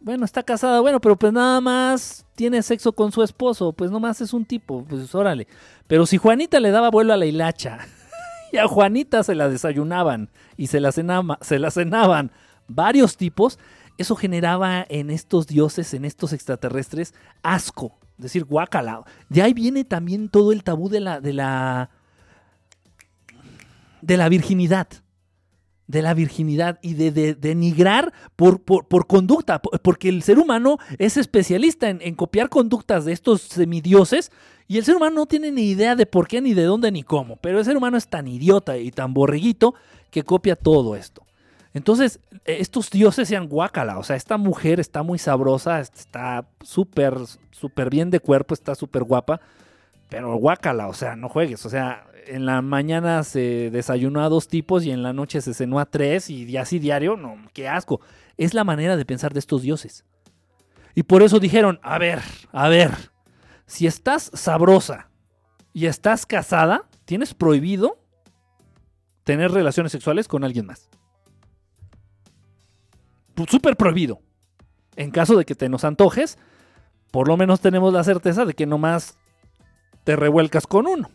bueno, 0.00 0.24
está 0.24 0.42
casada, 0.42 0.80
bueno, 0.80 1.02
pero 1.02 1.16
pues 1.16 1.34
nada 1.34 1.60
más 1.60 2.24
tiene 2.34 2.62
sexo 2.62 2.94
con 2.94 3.12
su 3.12 3.22
esposo, 3.22 3.74
pues 3.74 3.90
nomás 3.90 4.22
es 4.22 4.32
un 4.32 4.46
tipo, 4.46 4.86
pues 4.88 5.14
órale. 5.14 5.46
Pero 5.86 6.06
si 6.06 6.16
Juanita 6.16 6.60
le 6.60 6.70
daba 6.70 6.90
vuelo 6.90 7.12
a 7.12 7.18
la 7.18 7.26
hilacha 7.26 7.80
y 8.52 8.56
a 8.56 8.66
Juanita 8.66 9.22
se 9.22 9.34
la 9.34 9.50
desayunaban 9.50 10.30
y 10.56 10.68
se 10.68 10.80
la, 10.80 10.90
se 10.90 11.58
la 11.58 11.70
cenaban 11.70 12.32
varios 12.66 13.18
tipos, 13.18 13.58
eso 13.98 14.16
generaba 14.16 14.86
en 14.88 15.10
estos 15.10 15.46
dioses, 15.46 15.92
en 15.92 16.06
estos 16.06 16.32
extraterrestres, 16.32 17.12
asco, 17.42 17.98
decir, 18.16 18.46
guacala. 18.46 19.04
De 19.28 19.42
ahí 19.42 19.52
viene 19.52 19.84
también 19.84 20.30
todo 20.30 20.52
el 20.52 20.64
tabú 20.64 20.88
de 20.88 21.00
la, 21.00 21.20
de 21.20 21.34
la 21.34 21.90
de 24.04 24.16
la 24.16 24.28
virginidad. 24.28 24.88
De 25.86 26.00
la 26.00 26.14
virginidad 26.14 26.78
y 26.82 26.94
de, 26.94 27.34
denigrar 27.34 28.12
por, 28.36 28.62
por, 28.62 29.06
conducta, 29.06 29.60
porque 29.60 30.08
el 30.08 30.22
ser 30.22 30.38
humano 30.38 30.78
es 30.98 31.18
especialista 31.18 31.90
en, 31.90 32.14
copiar 32.14 32.48
conductas 32.48 33.04
de 33.04 33.12
estos 33.12 33.42
semidioses 33.42 34.32
y 34.66 34.78
el 34.78 34.84
ser 34.84 34.96
humano 34.96 35.16
no 35.16 35.26
tiene 35.26 35.52
ni 35.52 35.68
idea 35.68 35.94
de 35.94 36.06
por 36.06 36.26
qué, 36.26 36.40
ni 36.40 36.54
de 36.54 36.64
dónde, 36.64 36.90
ni 36.90 37.02
cómo. 37.02 37.36
Pero 37.36 37.58
el 37.58 37.64
ser 37.66 37.76
humano 37.76 37.98
es 37.98 38.08
tan 38.08 38.26
idiota 38.26 38.78
y 38.78 38.90
tan 38.92 39.12
borreguito 39.12 39.74
que 40.10 40.22
copia 40.22 40.56
todo 40.56 40.96
esto. 40.96 41.22
Entonces, 41.74 42.20
estos 42.46 42.88
dioses 42.88 43.28
sean 43.28 43.46
guácala. 43.46 43.98
O 43.98 44.04
sea, 44.04 44.16
esta 44.16 44.38
mujer 44.38 44.80
está 44.80 45.02
muy 45.02 45.18
sabrosa, 45.18 45.80
está 45.80 46.46
súper, 46.62 47.14
súper 47.50 47.90
bien 47.90 48.10
de 48.10 48.20
cuerpo, 48.20 48.54
está 48.54 48.74
súper 48.74 49.02
guapa. 49.02 49.40
Pero 50.08 50.34
guácala, 50.36 50.88
o 50.88 50.94
sea, 50.94 51.14
no 51.14 51.28
juegues. 51.28 51.66
O 51.66 51.68
sea, 51.68 52.06
en 52.26 52.46
la 52.46 52.62
mañana 52.62 53.22
se 53.24 53.70
desayunó 53.70 54.22
a 54.22 54.28
dos 54.28 54.48
tipos 54.48 54.84
y 54.84 54.90
en 54.90 55.02
la 55.02 55.12
noche 55.12 55.40
se 55.40 55.54
cenó 55.54 55.78
a 55.78 55.86
tres 55.86 56.30
y 56.30 56.56
así 56.56 56.78
diario, 56.78 57.16
no, 57.16 57.36
qué 57.52 57.68
asco. 57.68 58.00
Es 58.36 58.54
la 58.54 58.64
manera 58.64 58.96
de 58.96 59.04
pensar 59.04 59.32
de 59.32 59.40
estos 59.40 59.62
dioses. 59.62 60.04
Y 60.94 61.02
por 61.02 61.22
eso 61.22 61.40
dijeron, 61.40 61.80
a 61.82 61.98
ver, 61.98 62.20
a 62.52 62.68
ver, 62.68 62.92
si 63.66 63.86
estás 63.86 64.30
sabrosa 64.34 65.10
y 65.72 65.86
estás 65.86 66.26
casada, 66.26 66.88
tienes 67.04 67.34
prohibido 67.34 67.98
tener 69.24 69.50
relaciones 69.50 69.90
sexuales 69.92 70.28
con 70.28 70.44
alguien 70.44 70.66
más. 70.66 70.88
Súper 73.48 73.76
prohibido. 73.76 74.20
En 74.96 75.10
caso 75.10 75.36
de 75.36 75.44
que 75.44 75.56
te 75.56 75.68
nos 75.68 75.82
antojes, 75.84 76.38
por 77.10 77.26
lo 77.26 77.36
menos 77.36 77.60
tenemos 77.60 77.92
la 77.92 78.04
certeza 78.04 78.44
de 78.44 78.54
que 78.54 78.66
nomás 78.66 79.18
te 80.04 80.14
revuelcas 80.14 80.66
con 80.66 80.86
uno. 80.86 81.10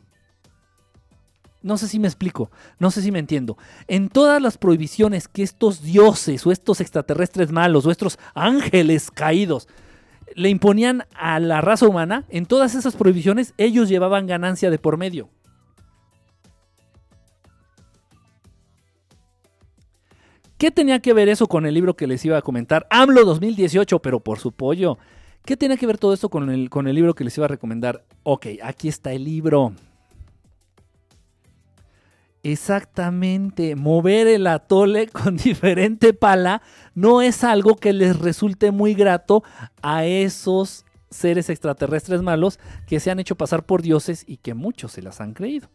No 1.62 1.78
sé 1.78 1.90
si 1.90 2.00
me 2.00 2.08
explico, 2.08 2.50
no 2.80 2.90
sé 2.90 3.02
si 3.02 3.12
me 3.12 3.20
entiendo. 3.20 3.58
En 3.88 4.08
todas 4.08 4.42
las 4.42 4.58
prohibiciones 4.58 5.28
que 5.28 5.44
estos 5.44 5.82
dioses 5.82 6.46
o 6.48 6.52
estos 6.52 6.80
extraterrestres 6.80 7.52
malos 7.52 7.86
o 7.86 7.92
estos 7.92 8.18
ángeles 8.34 9.12
caídos 9.12 9.68
le 10.36 10.50
imponían 10.50 11.04
a 11.16 11.40
la 11.40 11.60
raza 11.60 11.88
humana, 11.88 12.26
en 12.30 12.46
todas 12.46 12.76
esas 12.76 12.96
prohibiciones 12.96 13.54
ellos 13.58 13.90
llevaban 13.90 14.28
ganancia 14.28 14.70
de 14.70 14.80
por 14.80 14.98
medio. 14.98 15.30
¿Qué 20.58 20.72
tenía 20.72 21.00
que 21.00 21.14
ver 21.14 21.30
eso 21.30 21.48
con 21.48 21.66
el 21.66 21.74
libro 21.74 21.96
que 21.96 22.08
les 22.08 22.24
iba 22.26 22.38
a 22.38 22.42
comentar? 22.42 22.86
AMLO 22.90 23.24
2018, 23.26 24.00
pero 24.00 24.20
por 24.20 24.40
su 24.40 24.52
pollo. 24.52 24.98
¿Qué 25.46 25.56
tenía 25.56 25.78
que 25.78 25.88
ver 25.88 25.98
todo 25.98 26.14
esto 26.14 26.30
con 26.30 26.50
el, 26.50 26.70
con 26.70 26.88
el 26.88 26.96
libro 26.96 27.16
que 27.16 27.24
les 27.24 27.38
iba 27.38 27.46
a 27.46 27.50
recomendar? 27.50 28.04
Ok, 28.24 28.48
aquí 28.62 28.90
está 28.90 29.14
el 29.14 29.24
libro. 29.24 29.74
Exactamente, 32.44 33.76
mover 33.76 34.28
el 34.28 34.48
atole 34.48 35.08
con 35.12 35.36
diferente 35.36 36.14
pala 36.14 36.62
no 36.96 37.22
es 37.22 37.44
algo 37.44 37.76
que 37.76 37.92
les 37.92 38.18
resulte 38.18 38.72
muy 38.72 38.94
grato 38.94 39.44
a 39.82 40.06
esos 40.06 40.86
seres 41.10 41.50
extraterrestres 41.50 42.22
malos 42.22 42.60
que 42.88 43.00
se 43.00 43.12
han 43.12 43.20
hecho 43.20 43.36
pasar 43.36 43.66
por 43.66 43.82
dioses 43.82 44.24
y 44.28 44.38
que 44.38 44.54
muchos 44.54 44.94
se 44.94 45.02
las 45.02 45.20
han 45.22 45.34
creído. 45.34 45.70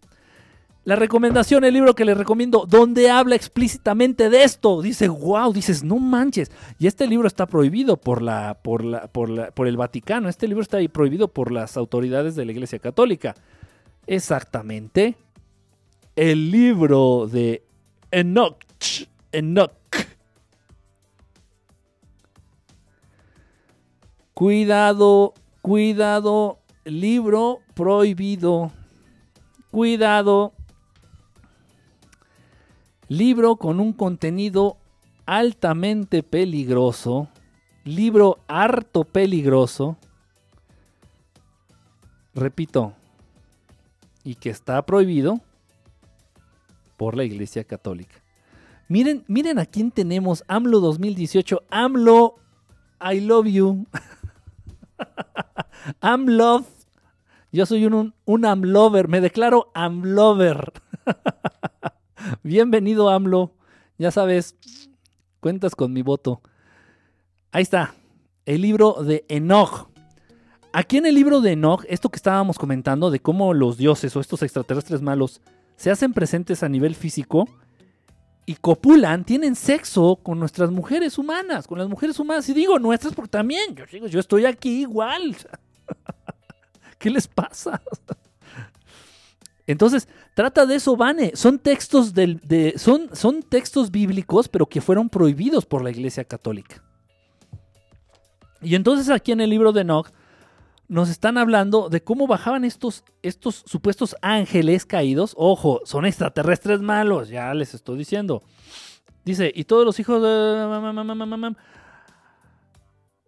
La 0.85 0.97
recomendación, 0.97 1.65
el 1.65 1.73
libro 1.73 1.95
que 1.95 2.05
les 2.05 2.17
recomiendo, 2.17 2.67
donde 2.69 3.11
habla 3.11 3.35
explícitamente 3.35 4.29
de 4.29 4.45
esto, 4.45 4.83
dice, 4.83 5.09
wow, 5.09 5.51
dices, 5.51 5.83
no 5.83 5.99
manches. 5.99 6.53
Y 6.79 6.87
este 6.87 7.07
libro 7.07 7.27
está 7.27 7.47
prohibido 7.47 7.97
por, 7.97 8.21
la, 8.21 8.59
por, 8.63 8.85
la, 8.85 9.07
por, 9.09 9.31
la, 9.31 9.51
por 9.51 9.67
el 9.67 9.79
Vaticano, 9.79 10.29
este 10.29 10.47
libro 10.47 10.63
está 10.63 10.79
prohibido 10.93 11.29
por 11.29 11.53
las 11.53 11.79
autoridades 11.79 12.37
de 12.37 12.45
la 12.45 12.53
Iglesia 12.53 12.79
Católica. 12.79 13.35
Exactamente 14.07 15.17
el 16.17 16.51
libro 16.51 17.27
de 17.27 17.65
Enoch. 18.11 18.57
Enoch. 19.33 19.73
Cuidado, 24.35 25.35
cuidado, 25.63 26.59
libro 26.85 27.61
prohibido. 27.75 28.73
Cuidado. 29.71 30.53
Libro 33.09 33.57
con 33.57 33.81
un 33.81 33.93
contenido 33.93 34.79
altamente 35.27 36.23
peligroso. 36.23 37.29
Libro 37.85 38.39
harto 38.49 39.05
peligroso. 39.05 39.97
Repito. 42.35 42.95
Y 44.25 44.37
que 44.37 44.51
está 44.51 44.85
prohibido 44.87 45.41
por 46.97 47.17
la 47.17 47.25
Iglesia 47.25 47.65
Católica. 47.65 48.23
Miren, 48.89 49.25
miren 49.29 49.59
a 49.59 49.67
quién 49.67 49.91
tenemos, 49.91 50.45
AMLO 50.47 50.81
2018, 50.81 51.63
AMLO, 51.71 52.37
I 53.01 53.21
love 53.21 53.47
you. 53.47 53.87
AMLO, 56.01 56.65
Yo 57.51 57.67
soy 57.67 57.87
un, 57.87 57.95
un, 57.95 58.15
un 58.25 58.45
AMLover, 58.45 59.09
me 59.09 59.21
declaro 59.21 59.71
AMLover. 59.75 60.73
Bienvenido 62.43 63.11
AMLO. 63.11 63.53
Ya 63.97 64.11
sabes, 64.11 64.57
cuentas 65.41 65.75
con 65.77 65.93
mi 65.93 66.03
voto. 66.03 66.43
Ahí 67.53 67.63
está, 67.63 67.95
el 68.45 68.63
libro 68.63 69.05
de 69.05 69.25
Enoch. 69.29 69.89
Aquí 70.73 70.97
en 70.97 71.07
el 71.07 71.15
libro 71.15 71.41
de 71.41 71.53
Enoch, 71.53 71.85
esto 71.89 72.09
que 72.09 72.17
estábamos 72.17 72.59
comentando 72.59 73.11
de 73.13 73.21
cómo 73.21 73.55
los 73.55 73.77
dioses 73.77 74.17
o 74.17 74.21
estos 74.21 74.43
extraterrestres 74.43 75.01
malos 75.01 75.41
se 75.77 75.91
hacen 75.91 76.13
presentes 76.13 76.63
a 76.63 76.69
nivel 76.69 76.95
físico 76.95 77.49
y 78.47 78.55
copulan, 78.57 79.25
tienen 79.25 79.55
sexo 79.55 80.17
con 80.23 80.39
nuestras 80.39 80.71
mujeres 80.71 81.19
humanas, 81.19 81.67
con 81.67 81.79
las 81.79 81.89
mujeres 81.89 82.19
humanas. 82.19 82.49
Y 82.49 82.55
digo 82.55 82.79
nuestras 82.79 83.15
porque 83.15 83.31
también, 83.31 83.75
yo, 83.75 83.85
digo, 83.91 84.07
yo 84.07 84.21
estoy 84.21 84.45
aquí 84.45 84.83
igual. 84.83 85.37
¿Qué 86.99 87.11
les 87.11 87.27
pasa? 87.27 87.81
Entonces, 89.67 90.09
trata 90.35 90.67
de 90.67 90.75
eso, 90.77 90.97
Vane. 90.97 91.33
Son 91.35 91.59
textos, 91.59 92.13
del, 92.13 92.39
de, 92.41 92.75
son, 92.77 93.15
son 93.15 93.43
textos 93.43 93.91
bíblicos, 93.91 94.49
pero 94.49 94.67
que 94.67 94.81
fueron 94.81 95.09
prohibidos 95.09 95.65
por 95.65 95.83
la 95.83 95.91
Iglesia 95.91 96.25
Católica. 96.25 96.83
Y 98.61 98.75
entonces 98.75 99.11
aquí 99.11 99.33
en 99.33 99.41
el 99.41 99.51
libro 99.51 99.73
de 99.73 99.83
Enoch 99.83 100.11
nos 100.89 101.09
están 101.09 101.39
hablando 101.39 101.89
de 101.89 102.03
cómo 102.03 102.27
bajaban 102.27 102.65
estos, 102.65 103.05
estos 103.23 103.63
supuestos 103.67 104.17
ángeles 104.23 104.85
caídos. 104.85 105.35
Ojo, 105.37 105.81
son 105.85 106.07
extraterrestres 106.07 106.81
malos, 106.81 107.29
ya 107.29 107.53
les 107.55 107.75
estoy 107.75 107.99
diciendo. 107.99 108.43
Dice, 109.25 109.51
y 109.55 109.65
todos 109.65 109.85
los 109.85 109.99
hijos 109.99 110.23
de... 110.23 111.55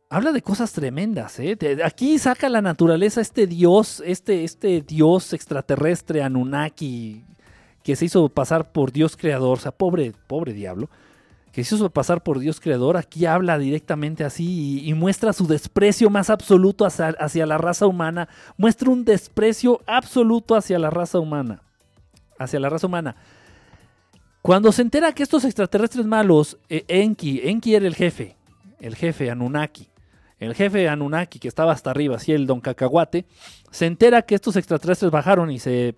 Habla 0.09 0.31
de 0.31 0.43
cosas 0.43 0.73
tremendas, 0.73 1.41
¿eh? 1.41 1.59
Aquí 1.85 2.19
saca 2.19 2.49
la 2.49 2.63
naturaleza 2.63 3.21
este 3.21 3.47
dios, 3.47 4.03
este, 4.07 4.45
este 4.45 4.81
dios 4.83 5.33
extraterrestre 5.33 6.23
Anunnaki, 6.23 7.25
que 7.83 7.97
se 7.97 8.05
hizo 8.05 8.29
pasar 8.29 8.71
por 8.71 8.93
dios 8.93 9.17
creador, 9.17 9.59
o 9.59 9.61
sea, 9.61 9.73
pobre, 9.73 10.13
pobre 10.29 10.53
diablo 10.53 10.89
que 11.57 11.65
se 11.65 11.75
hizo 11.75 11.89
pasar 11.89 12.23
por 12.23 12.39
Dios 12.39 12.61
creador, 12.61 12.99
aquí 12.99 13.25
habla 13.25 13.57
directamente 13.57 14.25
así 14.25 14.87
y, 14.87 14.93
muestra 14.93 15.33
su 15.33 15.47
desprecio 15.47 16.11
más 16.11 16.29
absoluto 16.29 16.85
hacia, 16.85 17.17
hacia, 17.19 17.47
la 17.47 17.57
raza 17.57 17.87
humana, 17.87 18.29
muestra 18.59 18.91
un 18.91 19.07
desprecio 19.07 19.81
absoluto 19.87 20.55
hacia 20.55 20.79
la 20.79 20.91
raza 20.91 21.19
humana, 21.19 21.63
hacia 22.39 22.61
la 22.61 22.69
raza 22.69 22.87
humana. 22.87 23.17
Cuando 24.43 24.71
se 24.71 24.83
entera 24.83 25.13
que 25.13 25.23
estos 25.23 25.47
extraterrestres 25.47 26.05
malos, 26.05 26.59
eh, 26.69 26.85
Enki, 26.89 27.41
Enki 27.43 27.75
era 27.75 27.87
el 27.87 27.95
jefe, 27.95 28.37
el 28.79 28.95
jefe 28.95 29.31
Anunnaki, 29.31 29.89
el 30.39 30.55
jefe 30.55 30.91
Anunnaki 30.91 31.39
que 31.39 31.49
estaba 31.49 31.73
hasta 31.73 31.91
arriba, 31.91 32.17
así 32.17 32.33
el 32.33 32.47
don 32.47 32.61
Cacahuate, 32.61 33.25
se 33.71 33.87
entera 33.87 34.21
que 34.21 34.35
estos 34.35 34.57
extraterrestres 34.57 35.11
bajaron 35.11 35.51
y 35.51 35.59
se 35.59 35.95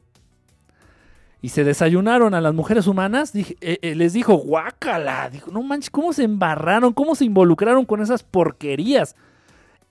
y 1.40 1.50
se 1.50 1.64
desayunaron 1.64 2.34
a 2.34 2.40
las 2.40 2.52
mujeres 2.52 2.86
humanas, 2.86 3.32
dije, 3.32 3.56
eh, 3.60 3.78
eh, 3.82 3.94
les 3.94 4.12
dijo, 4.12 4.34
guácala. 4.34 5.30
Dijo, 5.30 5.50
no 5.52 5.62
manches, 5.62 5.90
¿cómo 5.90 6.12
se 6.12 6.24
embarraron? 6.24 6.92
¿Cómo 6.92 7.14
se 7.14 7.24
involucraron 7.24 7.84
con 7.84 8.00
esas 8.02 8.24
porquerías? 8.24 9.14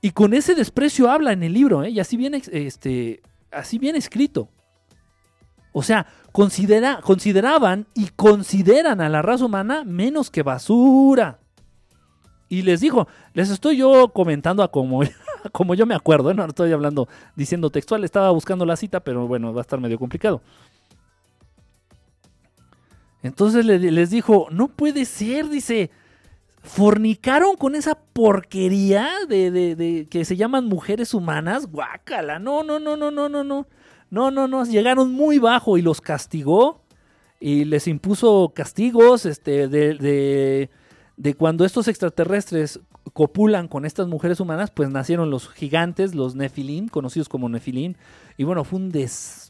Y 0.02 0.11
con 0.11 0.34
ese 0.34 0.56
desprecio 0.56 1.10
habla 1.10 1.32
en 1.32 1.44
el 1.44 1.53
libro, 1.53 1.84
¿eh? 1.84 1.90
y 1.90 1.99
así 1.99 2.18
viene, 2.18 2.41
este, 2.52 3.22
así 3.49 3.80
viene 3.80 3.98
escrito. 3.98 4.49
O 5.72 5.84
sea, 5.84 6.07
considera, 6.32 6.99
consideraban 7.02 7.88
y 7.94 8.10
consideran 8.15 8.99
a 8.99 9.10
la 9.10 9.22
raza 9.22 9.45
humana 9.45 9.84
menos 9.86 10.30
que 10.30 10.44
basura. 10.44 11.40
Y 12.49 12.61
les 12.61 12.82
dijo, 12.82 13.07
les 13.34 13.49
estoy 13.49 13.78
yo 13.78 14.10
comentando 14.10 14.64
a 14.64 14.72
como, 14.72 15.02
como 15.52 15.76
yo 15.76 15.86
me 15.86 15.95
acuerdo, 15.95 16.32
¿eh? 16.32 16.34
no 16.34 16.45
estoy 16.45 16.72
hablando, 16.72 17.07
diciendo 17.36 17.69
textual, 17.69 18.03
estaba 18.03 18.32
buscando 18.32 18.65
la 18.65 18.76
cita, 18.76 18.99
pero 18.99 19.28
bueno, 19.28 19.53
va 19.53 19.61
a 19.61 19.64
estar 19.64 19.80
medio 19.80 19.98
complicado. 19.98 20.41
Entonces 23.23 23.65
les 23.65 24.10
dijo, 24.10 24.48
no 24.52 24.68
puede 24.68 25.06
ser, 25.06 25.49
dice, 25.49 25.89
fornicaron 26.68 27.56
con 27.56 27.76
esa 27.76 27.95
porquería 27.95 29.10
de, 29.27 29.52
de, 29.52 29.76
de, 29.76 30.07
que 30.10 30.26
se 30.26 30.35
llaman 30.35 30.65
mujeres 30.65 31.14
humanas, 31.14 31.68
guácala, 31.68 32.39
no, 32.39 32.64
no, 32.64 32.80
no, 32.80 32.95
no, 32.95 33.10
no, 33.10 33.30
no, 33.30 33.44
no, 33.44 33.68
no, 34.10 34.31
no, 34.31 34.48
no, 34.48 34.65
llegaron 34.65 35.11
muy 35.11 35.39
bajo 35.39 35.77
y 35.77 35.81
los 35.81 36.02
castigó 36.02 36.81
y 37.39 37.65
les 37.65 37.88
impuso 37.88 38.52
castigos, 38.53 39.26
este, 39.26 39.68
de, 39.68 39.95
de, 39.95 40.69
de 41.15 41.34
cuando 41.35 41.65
estos 41.65 41.88
extraterrestres 41.88 42.80
copulan 43.14 43.68
con 43.68 43.85
estas 43.85 44.07
mujeres 44.07 44.39
humanas, 44.39 44.72
pues 44.72 44.89
nacieron 44.89 45.30
los 45.30 45.49
gigantes, 45.49 46.14
los 46.14 46.35
nefilín, 46.35 46.88
conocidos 46.89 47.30
como 47.30 47.49
nefilín, 47.49 47.98
y 48.38 48.44
bueno, 48.44 48.64
fue 48.64 48.80
un 48.80 48.91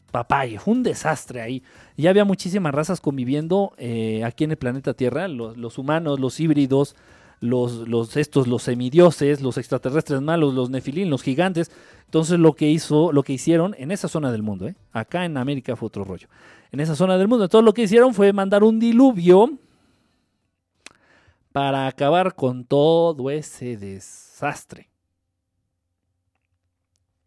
despapalle, 0.08 0.58
fue 0.58 0.74
un 0.74 0.82
desastre 0.82 1.42
ahí. 1.42 1.62
Ya 1.96 2.10
había 2.10 2.24
muchísimas 2.24 2.74
razas 2.74 3.00
conviviendo 3.00 3.74
eh, 3.76 4.24
aquí 4.24 4.44
en 4.44 4.52
el 4.52 4.56
planeta 4.56 4.94
Tierra, 4.94 5.28
los, 5.28 5.56
los 5.56 5.78
humanos, 5.78 6.18
los 6.18 6.40
híbridos, 6.40 6.96
los, 7.40 7.86
los, 7.86 8.16
estos, 8.16 8.48
los 8.48 8.62
semidioses, 8.62 9.42
los 9.42 9.58
extraterrestres 9.58 10.20
malos, 10.22 10.54
los 10.54 10.70
nefilín, 10.70 11.10
los 11.10 11.22
gigantes. 11.22 11.70
Entonces 12.06 12.38
lo 12.38 12.54
que 12.54 12.68
hizo, 12.68 13.12
lo 13.12 13.22
que 13.22 13.34
hicieron 13.34 13.74
en 13.78 13.90
esa 13.90 14.08
zona 14.08 14.32
del 14.32 14.42
mundo, 14.42 14.66
¿eh? 14.66 14.74
acá 14.92 15.24
en 15.24 15.36
América 15.36 15.76
fue 15.76 15.86
otro 15.88 16.04
rollo. 16.04 16.28
En 16.72 16.80
esa 16.80 16.96
zona 16.96 17.18
del 17.18 17.28
mundo, 17.28 17.44
entonces 17.44 17.64
lo 17.64 17.74
que 17.74 17.82
hicieron 17.82 18.14
fue 18.14 18.32
mandar 18.32 18.64
un 18.64 18.80
diluvio 18.80 19.58
para 21.52 21.86
acabar 21.86 22.34
con 22.34 22.64
todo 22.64 23.30
ese 23.30 23.76
desastre. 23.76 24.88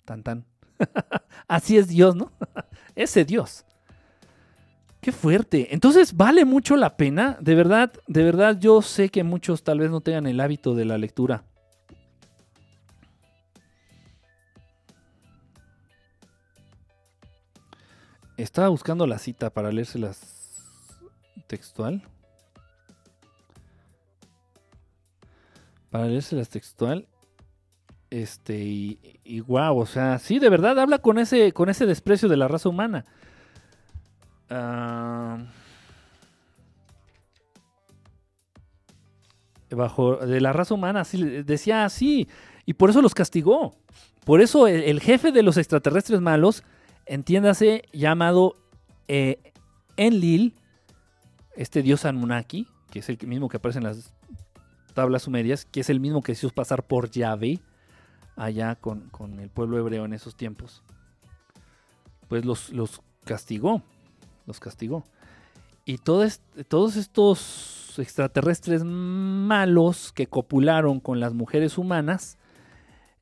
Tan 0.04 0.24
tan. 0.24 0.51
Así 1.48 1.78
es 1.78 1.88
Dios, 1.88 2.16
¿no? 2.16 2.32
ese 2.96 3.26
Dios. 3.26 3.66
Qué 5.02 5.12
fuerte. 5.12 5.74
Entonces 5.74 6.16
vale 6.16 6.46
mucho 6.46 6.76
la 6.76 6.96
pena. 6.96 7.38
De 7.42 7.56
verdad, 7.56 7.92
de 8.08 8.24
verdad, 8.24 8.60
yo 8.60 8.82
sé 8.82 9.10
que 9.10 9.24
muchos 9.24 9.64
tal 9.64 9.80
vez 9.80 9.90
no 9.90 10.02
tengan 10.02 10.28
el 10.28 10.40
hábito 10.40 10.76
de 10.76 10.86
la 10.86 10.98
lectura. 11.00 11.44
Estaba 18.38 18.70
buscando 18.70 19.06
la 19.06 19.20
cita 19.20 19.50
para 19.52 19.72
leérselas 19.72 20.20
textual. 21.48 22.04
Para 25.90 26.06
leérselas 26.06 26.50
textual. 26.50 27.08
Este, 28.12 28.60
y, 28.60 29.00
y 29.24 29.40
wow, 29.40 29.78
o 29.78 29.86
sea, 29.86 30.20
sí, 30.20 30.38
de 30.38 30.50
verdad 30.50 30.78
habla 30.78 31.00
con 31.00 31.18
ese, 31.18 31.54
con 31.54 31.70
ese 31.70 31.86
desprecio 31.86 32.28
de 32.28 32.36
la 32.36 32.50
raza 32.50 32.68
humana. 32.68 33.06
Uh, 34.50 35.46
bajo 39.74 40.18
de 40.18 40.42
la 40.42 40.52
raza 40.52 40.74
humana, 40.74 41.00
así, 41.00 41.24
decía 41.24 41.86
así, 41.86 42.28
y 42.66 42.74
por 42.74 42.90
eso 42.90 43.02
los 43.02 43.16
castigó. 43.16 43.78
Por 44.26 44.42
eso 44.42 44.68
el, 44.68 44.84
el 44.84 45.00
jefe 45.00 45.32
de 45.32 45.42
los 45.42 45.56
extraterrestres 45.56 46.20
malos, 46.20 46.64
entiéndase, 47.06 47.84
llamado 47.94 48.58
eh, 49.08 49.40
Enlil, 49.96 50.54
este 51.56 51.82
dios 51.82 52.04
Anunnaki, 52.04 52.68
que 52.92 53.00
es 53.00 53.08
el 53.08 53.18
mismo 53.26 53.48
que 53.48 53.56
aparece 53.56 53.80
en 53.80 53.86
las 53.86 54.14
tablas 54.94 55.22
sumerias, 55.22 55.64
que 55.64 55.80
es 55.80 55.90
el 55.90 56.02
mismo 56.02 56.22
que 56.22 56.36
se 56.36 56.46
hizo 56.46 56.54
pasar 56.54 56.84
por 56.84 57.10
Yahvé 57.10 57.62
allá 58.36 58.76
con, 58.76 59.10
con 59.10 59.40
el 59.40 59.50
pueblo 59.50 59.78
hebreo 59.78 60.06
en 60.06 60.14
esos 60.14 60.36
tiempos, 60.36 60.84
pues 62.28 62.46
los, 62.46 62.72
los 62.72 63.02
castigó 63.26 63.84
los 64.46 64.60
castigó. 64.60 65.04
Y 65.86 65.98
todos 65.98 66.96
estos 66.96 67.98
extraterrestres 67.98 68.84
malos 68.84 70.12
que 70.14 70.28
copularon 70.28 71.00
con 71.00 71.20
las 71.20 71.34
mujeres 71.34 71.78
humanas, 71.78 72.38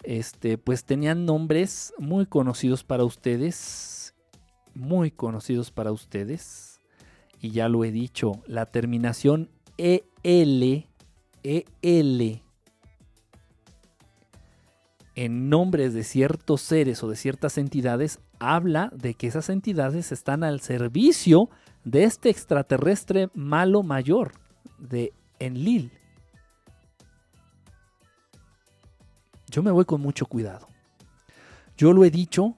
este, 0.03 0.57
pues 0.57 0.83
tenían 0.83 1.25
nombres 1.25 1.93
muy 1.97 2.25
conocidos 2.25 2.83
para 2.83 3.03
ustedes, 3.03 4.13
muy 4.73 5.11
conocidos 5.11 5.71
para 5.71 5.91
ustedes. 5.91 6.79
Y 7.41 7.51
ya 7.51 7.69
lo 7.69 7.85
he 7.85 7.91
dicho, 7.91 8.41
la 8.45 8.65
terminación 8.65 9.49
EL, 9.77 10.87
EL, 11.43 12.41
en 15.19 15.49
nombres 15.49 15.93
de 15.93 16.05
ciertos 16.05 16.61
seres 16.61 17.03
o 17.03 17.09
de 17.09 17.17
ciertas 17.17 17.57
entidades 17.57 18.19
habla 18.39 18.89
de 18.95 19.15
que 19.15 19.27
esas 19.27 19.49
entidades 19.49 20.13
están 20.13 20.45
al 20.45 20.61
servicio 20.61 21.49
de 21.83 22.05
este 22.05 22.29
extraterrestre 22.29 23.27
malo 23.33 23.83
mayor 23.83 24.31
de 24.77 25.11
Enlil. 25.39 25.91
Yo 29.49 29.61
me 29.61 29.71
voy 29.71 29.83
con 29.83 29.99
mucho 29.99 30.25
cuidado. 30.25 30.69
Yo 31.75 31.91
lo 31.91 32.05
he 32.05 32.11
dicho, 32.11 32.55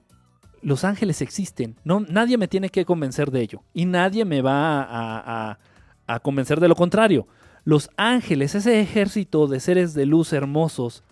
los 0.60 0.84
ángeles 0.84 1.20
existen. 1.20 1.74
No, 1.82 1.98
nadie 1.98 2.38
me 2.38 2.46
tiene 2.46 2.68
que 2.68 2.84
convencer 2.84 3.32
de 3.32 3.40
ello. 3.40 3.64
Y 3.74 3.86
nadie 3.86 4.24
me 4.24 4.40
va 4.40 4.82
a, 4.84 5.50
a, 5.50 5.58
a 6.06 6.20
convencer 6.20 6.60
de 6.60 6.68
lo 6.68 6.76
contrario. 6.76 7.26
Los 7.64 7.90
ángeles, 7.96 8.54
ese 8.54 8.80
ejército 8.80 9.48
de 9.48 9.58
seres 9.58 9.94
de 9.94 10.06
luz 10.06 10.32
hermosos, 10.32 11.02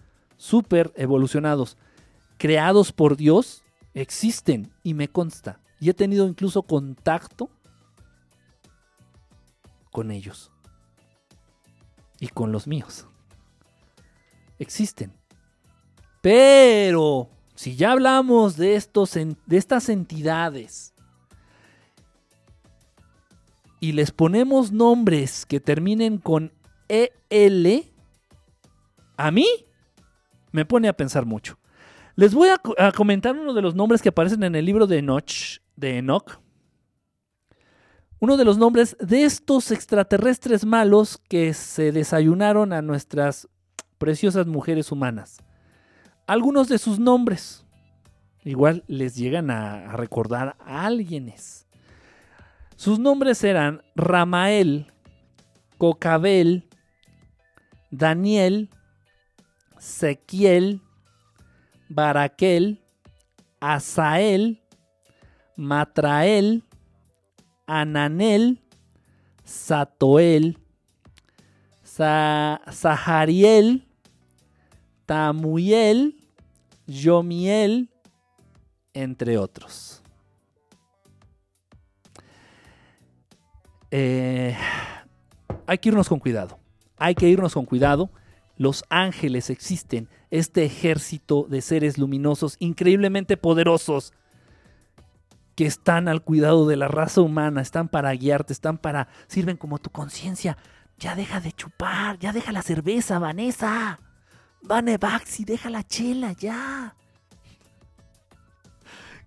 súper 0.41 0.91
evolucionados, 0.97 1.77
creados 2.39 2.93
por 2.93 3.19
Dios, 3.19 3.63
existen 3.93 4.73
y 4.83 4.95
me 4.95 5.07
consta. 5.07 5.61
Y 5.79 5.91
he 5.91 5.95
tenido 5.95 6.27
incluso 6.27 6.63
contacto 6.63 7.51
con 9.93 10.11
ellos 10.11 10.51
y 12.19 12.29
con 12.29 12.53
los 12.53 12.67
míos. 12.67 13.07
Existen. 14.59 15.13
Pero 16.23 17.29
si 17.55 17.77
ya 17.77 17.93
hablamos 17.93 18.57
de, 18.57 18.77
estos, 18.77 19.13
de 19.13 19.37
estas 19.51 19.91
entidades 19.91 20.95
y 23.79 23.93
les 23.93 24.11
ponemos 24.11 24.73
nombres 24.73 25.45
que 25.45 25.61
terminen 25.61 26.17
con 26.17 26.51
EL, 26.89 27.93
a 29.19 29.31
mí 29.31 29.47
me 30.53 30.65
pone 30.65 30.89
a 30.89 30.93
pensar 30.93 31.27
mucho. 31.27 31.59
Les 32.17 32.35
voy 32.35 32.49
a, 32.49 32.59
co- 32.59 32.75
a 32.79 32.93
comentar 32.93 33.37
uno 33.37 33.55
de 33.55 33.63
los 33.63 33.75
nombres 33.75 34.03
que 34.03 34.09
aparecen 34.11 34.43
en 34.43 34.55
el 34.55 34.65
libro 34.65 34.87
de 34.87 34.99
Enoch, 34.99 35.61
de 35.77 35.99
Enoch. 35.99 36.41
Uno 38.19 38.37
de 38.37 38.45
los 38.45 38.59
nombres 38.59 38.97
de 39.01 39.25
estos 39.25 39.71
extraterrestres 39.71 40.67
malos 40.67 41.19
que 41.29 41.55
se 41.55 41.93
desayunaron 41.93 42.73
a 42.73 42.83
nuestras 42.83 43.49
preciosas 43.97 44.47
mujeres 44.47 44.93
humanas. 44.93 45.39
Algunos 46.27 46.69
de 46.69 46.79
sus 46.79 46.99
nombres 46.99 47.65
igual 48.45 48.85
les 48.89 49.17
llegan 49.17 49.51
a, 49.51 49.91
a 49.91 49.97
recordar 49.97 50.57
a 50.61 50.85
alguienes. 50.87 51.67
Sus 52.77 52.99
nombres 52.99 53.43
eran 53.45 53.83
Ramael, 53.95 54.87
Cocabel, 55.79 56.69
Daniel, 57.91 58.71
Sequiel, 59.81 60.83
Baraquel, 61.89 62.83
Asael, 63.61 64.63
Matrael, 65.57 66.63
Ananel, 67.67 68.61
Satoel, 69.43 70.59
Sa- 71.83 72.61
Sahariel, 72.71 73.87
Tamuyel, 75.07 76.15
Yomiel, 76.87 77.91
entre 78.93 79.39
otros. 79.39 80.03
Eh, 83.91 84.57
hay 85.67 85.79
que 85.79 85.89
irnos 85.89 86.09
con 86.09 86.21
cuidado. 86.21 86.59
Hay 86.97 87.15
que 87.15 87.29
irnos 87.29 87.55
con 87.55 87.65
cuidado. 87.65 88.11
Los 88.61 88.85
ángeles 88.91 89.49
existen, 89.49 90.11
este 90.31 90.67
ejército 90.67 91.47
de 91.49 91.63
seres 91.63 91.97
luminosos 91.97 92.57
increíblemente 92.59 93.39
poderosos 93.39 94.13
que 95.55 95.65
están 95.65 96.09
al 96.09 96.23
cuidado 96.23 96.69
de 96.69 96.77
la 96.77 96.87
raza 96.87 97.23
humana, 97.23 97.63
están 97.63 97.89
para 97.89 98.13
guiarte, 98.13 98.53
están 98.53 98.77
para, 98.77 99.09
sirven 99.29 99.57
como 99.57 99.79
tu 99.79 99.89
conciencia. 99.89 100.59
Ya 100.99 101.15
deja 101.15 101.41
de 101.41 101.53
chupar, 101.53 102.19
ya 102.19 102.35
deja 102.35 102.53
la 102.53 102.61
cerveza, 102.61 103.19
Vanessa. 103.19 103.99
Vane 104.61 104.99
Baxi, 104.99 105.47
deja 105.47 105.71
la 105.71 105.83
chela, 105.83 106.33
ya. 106.33 106.95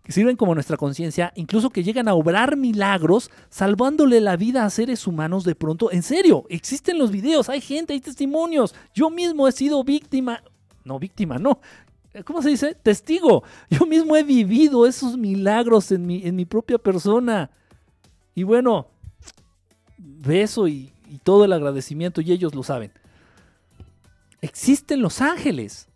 Que 0.04 0.12
sirven 0.12 0.36
como 0.36 0.54
nuestra 0.54 0.76
conciencia, 0.76 1.32
incluso 1.36 1.70
que 1.70 1.84
llegan 1.84 2.10
a 2.10 2.14
obrar 2.14 2.58
milagros, 2.58 3.32
salvándole 3.50 4.20
la 4.20 4.36
vida 4.36 4.66
a 4.66 4.70
seres 4.70 5.08
humanos 5.08 5.46
de 5.46 5.56
pronto. 5.56 5.92
En 5.92 6.04
serio, 6.04 6.46
existen 6.50 7.00
los 7.00 7.10
videos, 7.10 7.48
hay 7.48 7.62
gente, 7.62 7.94
hay 7.94 8.02
testimonios. 8.02 8.76
Yo 8.94 9.10
mismo 9.10 9.48
he 9.48 9.54
sido 9.54 9.82
víctima, 9.84 10.44
no 10.84 11.00
víctima, 11.00 11.38
no. 11.38 11.62
¿Cómo 12.26 12.42
se 12.42 12.50
dice? 12.50 12.76
Testigo. 12.76 13.44
Yo 13.70 13.86
mismo 13.86 14.16
he 14.16 14.24
vivido 14.24 14.86
esos 14.86 15.18
milagros 15.18 15.92
en 15.92 16.06
mi, 16.06 16.22
en 16.28 16.36
mi 16.36 16.46
propia 16.46 16.78
persona. 16.78 17.50
Y 18.36 18.44
bueno, 18.44 18.88
beso 19.98 20.68
y, 20.68 20.92
y 21.10 21.18
todo 21.20 21.46
el 21.46 21.54
agradecimiento, 21.54 22.20
y 22.20 22.32
ellos 22.34 22.54
lo 22.54 22.64
saben. 22.64 22.92
Existen 24.42 25.02
los 25.02 25.22
ángeles. 25.22 25.88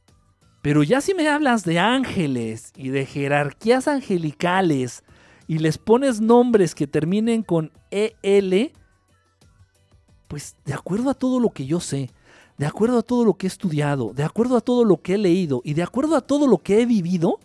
Pero 0.62 0.84
ya 0.84 1.02
si 1.02 1.14
me 1.14 1.28
hablas 1.30 1.64
de 1.64 1.80
ángeles 1.80 2.74
y 2.76 2.90
de 2.90 3.06
jerarquías 3.06 3.88
angelicales 3.88 5.04
y 5.48 5.60
les 5.60 5.78
pones 5.78 6.20
nombres 6.20 6.76
que 6.76 6.88
terminen 6.88 7.44
con 7.44 7.72
EL, 7.92 8.72
pues 10.28 10.56
de 10.66 10.74
acuerdo 10.74 11.10
a 11.10 11.14
todo 11.14 11.40
lo 11.40 11.50
que 11.52 11.66
yo 11.66 11.80
sé, 11.80 12.10
de 12.58 12.66
acuerdo 12.66 13.00
a 13.00 13.04
todo 13.04 13.24
lo 13.24 13.36
que 13.36 13.48
he 13.48 13.50
estudiado, 13.50 14.14
de 14.14 14.24
acuerdo 14.24 14.58
a 14.58 14.62
todo 14.62 14.84
lo 14.84 14.98
que 15.02 15.14
he 15.14 15.18
leído 15.18 15.62
y 15.64 15.74
de 15.74 15.84
acuerdo 15.84 16.16
a 16.16 16.22
todo 16.22 16.48
lo 16.48 16.58
que 16.58 16.82
he 16.82 16.86
vivido, 16.86 17.40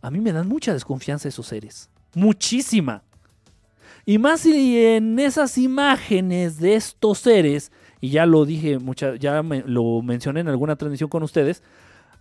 a 0.00 0.10
mí 0.10 0.20
me 0.20 0.32
dan 0.32 0.48
mucha 0.48 0.72
desconfianza 0.72 1.28
esos 1.28 1.46
seres. 1.46 1.90
Muchísima. 2.14 3.02
Y 4.06 4.18
más 4.18 4.40
si 4.40 4.78
en 4.84 5.18
esas 5.18 5.58
imágenes 5.58 6.58
de 6.58 6.74
estos 6.74 7.18
seres, 7.18 7.70
y 8.00 8.10
ya 8.10 8.24
lo 8.26 8.44
dije, 8.44 8.78
mucha, 8.78 9.14
ya 9.16 9.42
me- 9.42 9.62
lo 9.66 10.02
mencioné 10.02 10.40
en 10.40 10.48
alguna 10.48 10.76
transmisión 10.76 11.08
con 11.10 11.22
ustedes, 11.22 11.62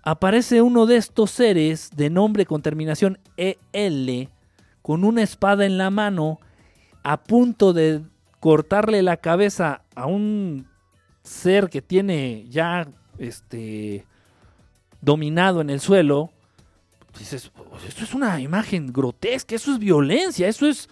aparece 0.04 0.62
uno 0.62 0.86
de 0.86 0.98
estos 0.98 1.32
seres 1.32 1.90
de 1.96 2.10
nombre 2.10 2.46
con 2.46 2.62
terminación 2.62 3.20
EL, 3.38 4.30
con 4.82 5.04
una 5.04 5.22
espada 5.24 5.66
en 5.66 5.78
la 5.78 5.90
mano, 5.90 6.40
a 7.04 7.24
punto 7.24 7.74
de 7.74 8.02
cortarle 8.40 9.02
la 9.04 9.18
cabeza 9.18 9.84
a 9.96 10.06
un 10.08 10.68
ser 11.24 11.70
que 11.70 11.82
tiene 11.82 12.46
ya 12.50 12.88
este 13.20 14.06
dominado 15.02 15.62
en 15.62 15.70
el 15.70 15.80
suelo. 15.80 16.32
Dices, 17.18 17.50
"Pues 17.50 17.84
esto 17.86 18.04
es 18.04 18.14
una 18.14 18.40
imagen 18.40 18.92
grotesca, 18.92 19.56
eso 19.56 19.72
es 19.74 19.80
violencia, 19.80 20.48
eso 20.48 20.68
es, 20.68 20.90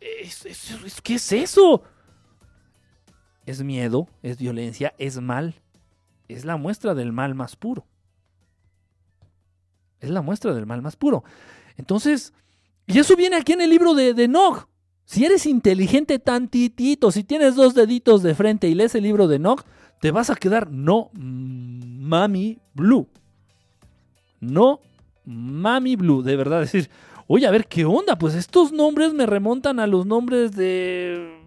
es- 0.00 0.46
es- 0.46 0.70
es- 0.84 1.00
¿qué 1.00 1.14
es 1.16 1.32
eso? 1.32 1.82
Es 3.46 3.62
miedo, 3.62 4.08
es 4.22 4.38
violencia, 4.38 4.94
es 4.98 5.20
mal, 5.20 5.54
es 6.28 6.44
la 6.44 6.56
muestra 6.56 6.94
del 6.94 7.12
mal 7.12 7.34
más 7.34 7.56
puro. 7.56 7.84
Es 10.00 10.10
la 10.10 10.22
muestra 10.22 10.54
del 10.54 10.66
mal 10.66 10.82
más 10.82 10.96
puro. 10.96 11.24
Entonces, 11.76 12.32
y 12.86 12.98
eso 12.98 13.16
viene 13.16 13.36
aquí 13.36 13.52
en 13.52 13.60
el 13.60 13.70
libro 13.70 13.94
de, 13.94 14.14
de. 14.14 14.28
Si 15.04 15.24
eres 15.24 15.46
inteligente 15.46 16.18
tantitito, 16.18 17.10
si 17.10 17.24
tienes 17.24 17.56
dos 17.56 17.74
deditos 17.74 18.22
de 18.22 18.34
frente 18.34 18.68
y 18.68 18.74
lees 18.74 18.94
el 18.94 19.02
libro 19.02 19.28
de 19.28 19.36
Enoch, 19.36 19.64
te 20.00 20.10
vas 20.10 20.30
a 20.30 20.36
quedar 20.36 20.70
no 20.70 21.10
mami 21.12 22.58
blue. 22.74 23.08
No 24.40 24.80
mami 25.24 25.96
blue, 25.96 26.22
de 26.22 26.36
verdad. 26.36 26.60
decir, 26.60 26.90
oye, 27.26 27.46
a 27.46 27.50
ver, 27.50 27.66
¿qué 27.66 27.84
onda? 27.84 28.16
Pues 28.16 28.34
estos 28.34 28.72
nombres 28.72 29.12
me 29.12 29.26
remontan 29.26 29.80
a 29.80 29.86
los 29.86 30.06
nombres 30.06 30.56
de... 30.56 31.38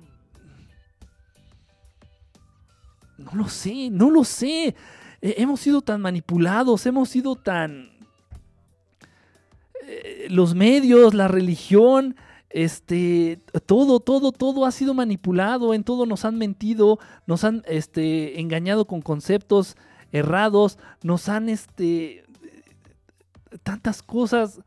No 3.17 3.31
lo 3.33 3.47
sé, 3.47 3.89
no 3.89 4.09
lo 4.09 4.23
sé. 4.23 4.75
Hemos 5.21 5.61
sido 5.61 5.81
tan 5.81 6.01
manipulados, 6.01 6.85
hemos 6.85 7.09
sido 7.09 7.35
tan... 7.35 7.92
eh, 9.87 10.27
los 10.29 10.55
medios, 10.55 11.13
la 11.13 11.27
religión, 11.27 12.15
este, 12.49 13.41
todo, 13.65 13.99
todo, 13.99 14.31
todo 14.31 14.65
ha 14.65 14.71
sido 14.71 14.93
manipulado, 14.93 15.73
en 15.73 15.83
todo 15.83 16.05
nos 16.05 16.25
han 16.25 16.37
mentido, 16.37 16.99
nos 17.25 17.43
han 17.43 17.63
este, 17.67 18.39
engañado 18.39 18.85
con 18.85 19.01
conceptos 19.01 19.75
errados, 20.11 20.77
nos 21.01 21.27
han, 21.29 21.49
este, 21.49 22.23
tantas 23.63 24.03
cosas, 24.03 24.61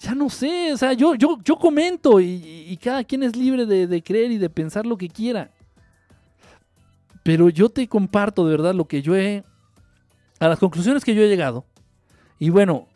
ya 0.00 0.14
no 0.14 0.30
sé, 0.30 0.72
o 0.72 0.76
sea, 0.76 0.94
yo, 0.94 1.14
yo, 1.14 1.38
yo 1.44 1.56
comento 1.56 2.20
y, 2.20 2.78
cada 2.82 3.04
quien 3.04 3.22
es 3.22 3.36
libre 3.36 3.66
de 3.66 4.02
creer 4.02 4.32
y 4.32 4.38
de 4.38 4.48
pensar 4.48 4.86
lo 4.86 4.96
que 4.96 5.08
quiera. 5.08 5.50
Pero 7.28 7.50
yo 7.50 7.68
te 7.68 7.86
comparto 7.86 8.46
de 8.46 8.52
verdad 8.52 8.74
lo 8.74 8.86
que 8.86 9.02
yo 9.02 9.14
he, 9.14 9.44
a 10.40 10.48
las 10.48 10.58
conclusiones 10.58 11.04
que 11.04 11.14
yo 11.14 11.20
he 11.20 11.28
llegado. 11.28 11.66
Y 12.38 12.48
bueno, 12.48 12.87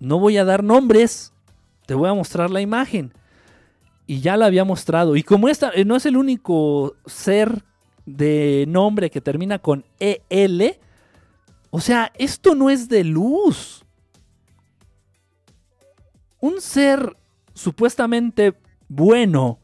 no 0.00 0.18
voy 0.18 0.36
a 0.36 0.44
dar 0.44 0.62
nombres, 0.62 1.32
te 1.86 1.94
voy 1.94 2.08
a 2.08 2.14
mostrar 2.14 2.50
la 2.50 2.60
imagen. 2.60 3.12
Y 4.06 4.20
ya 4.20 4.36
la 4.36 4.46
había 4.46 4.64
mostrado. 4.64 5.16
Y 5.16 5.22
como 5.22 5.48
esta 5.48 5.70
eh, 5.74 5.84
no 5.84 5.96
es 5.96 6.06
el 6.06 6.16
único 6.16 6.94
ser 7.06 7.64
de 8.04 8.64
nombre 8.68 9.10
que 9.10 9.20
termina 9.20 9.58
con 9.58 9.84
EL, 9.98 10.78
o 11.70 11.80
sea, 11.80 12.12
esto 12.16 12.54
no 12.54 12.70
es 12.70 12.88
de 12.88 13.04
luz. 13.04 13.84
Un 16.40 16.60
ser 16.60 17.16
supuestamente 17.54 18.54
bueno, 18.88 19.58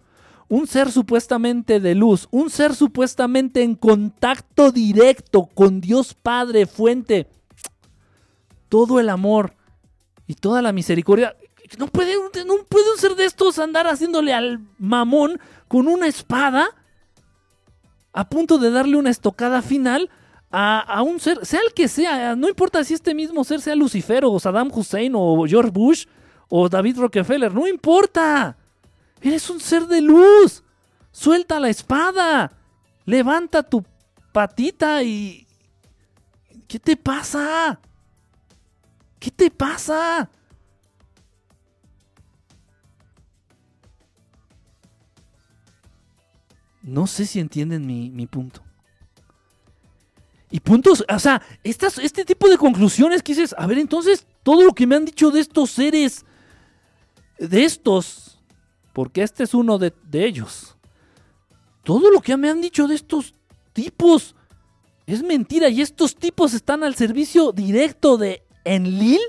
un 0.48 0.66
ser 0.66 0.90
supuestamente 0.90 1.78
de 1.78 1.94
luz, 1.94 2.26
un 2.30 2.50
ser 2.50 2.74
supuestamente 2.74 3.62
en 3.62 3.76
contacto 3.76 4.72
directo 4.72 5.46
con 5.46 5.80
Dios 5.80 6.14
Padre, 6.14 6.66
fuente, 6.66 7.28
todo 8.68 8.98
el 8.98 9.08
amor 9.08 9.54
y 10.26 10.34
toda 10.34 10.62
la 10.62 10.72
misericordia. 10.72 11.36
No 11.78 11.86
puede, 11.86 12.14
no 12.44 12.64
puede 12.68 12.92
un 12.92 12.98
ser 12.98 13.14
de 13.14 13.24
estos 13.24 13.58
andar 13.58 13.86
haciéndole 13.86 14.32
al 14.34 14.60
mamón 14.78 15.40
con 15.68 15.88
una 15.88 16.06
espada 16.06 16.68
a 18.12 18.28
punto 18.28 18.58
de 18.58 18.70
darle 18.70 18.96
una 18.96 19.10
estocada 19.10 19.62
final 19.62 20.10
a, 20.50 20.80
a 20.80 21.02
un 21.02 21.18
ser, 21.18 21.46
sea 21.46 21.60
el 21.66 21.72
que 21.72 21.88
sea, 21.88 22.36
no 22.36 22.48
importa 22.48 22.84
si 22.84 22.92
este 22.92 23.14
mismo 23.14 23.42
ser 23.42 23.62
sea 23.62 23.74
Lucifer 23.74 24.24
o 24.26 24.38
Saddam 24.38 24.70
Hussein 24.70 25.14
o 25.16 25.44
George 25.46 25.70
Bush 25.70 26.04
o 26.48 26.68
David 26.68 26.98
Rockefeller, 26.98 27.54
no 27.54 27.66
importa. 27.66 28.58
Eres 29.22 29.48
un 29.48 29.60
ser 29.60 29.86
de 29.86 30.02
luz. 30.02 30.62
Suelta 31.10 31.58
la 31.60 31.70
espada. 31.70 32.52
Levanta 33.06 33.62
tu 33.62 33.84
patita 34.32 35.02
y... 35.02 35.46
¿Qué 36.66 36.78
te 36.78 36.96
pasa? 36.96 37.80
¿Qué 39.22 39.30
te 39.30 39.52
pasa? 39.52 40.28
No 46.82 47.06
sé 47.06 47.24
si 47.26 47.38
entienden 47.38 47.86
mi, 47.86 48.10
mi 48.10 48.26
punto. 48.26 48.60
Y 50.50 50.58
puntos, 50.58 51.04
o 51.08 51.18
sea, 51.20 51.40
este 51.62 52.24
tipo 52.24 52.48
de 52.48 52.58
conclusiones 52.58 53.22
que 53.22 53.32
dices, 53.32 53.54
a 53.56 53.68
ver, 53.68 53.78
entonces, 53.78 54.26
todo 54.42 54.64
lo 54.64 54.74
que 54.74 54.88
me 54.88 54.96
han 54.96 55.04
dicho 55.04 55.30
de 55.30 55.38
estos 55.38 55.70
seres, 55.70 56.24
de 57.38 57.64
estos, 57.64 58.40
porque 58.92 59.22
este 59.22 59.44
es 59.44 59.54
uno 59.54 59.78
de, 59.78 59.94
de 60.02 60.26
ellos, 60.26 60.76
todo 61.84 62.10
lo 62.10 62.20
que 62.20 62.36
me 62.36 62.50
han 62.50 62.60
dicho 62.60 62.88
de 62.88 62.96
estos 62.96 63.36
tipos 63.72 64.34
es 65.06 65.22
mentira 65.22 65.68
y 65.68 65.80
estos 65.80 66.16
tipos 66.16 66.54
están 66.54 66.84
al 66.84 66.94
servicio 66.94 67.52
directo 67.52 68.16
de 68.16 68.41
Enlil, 68.64 69.20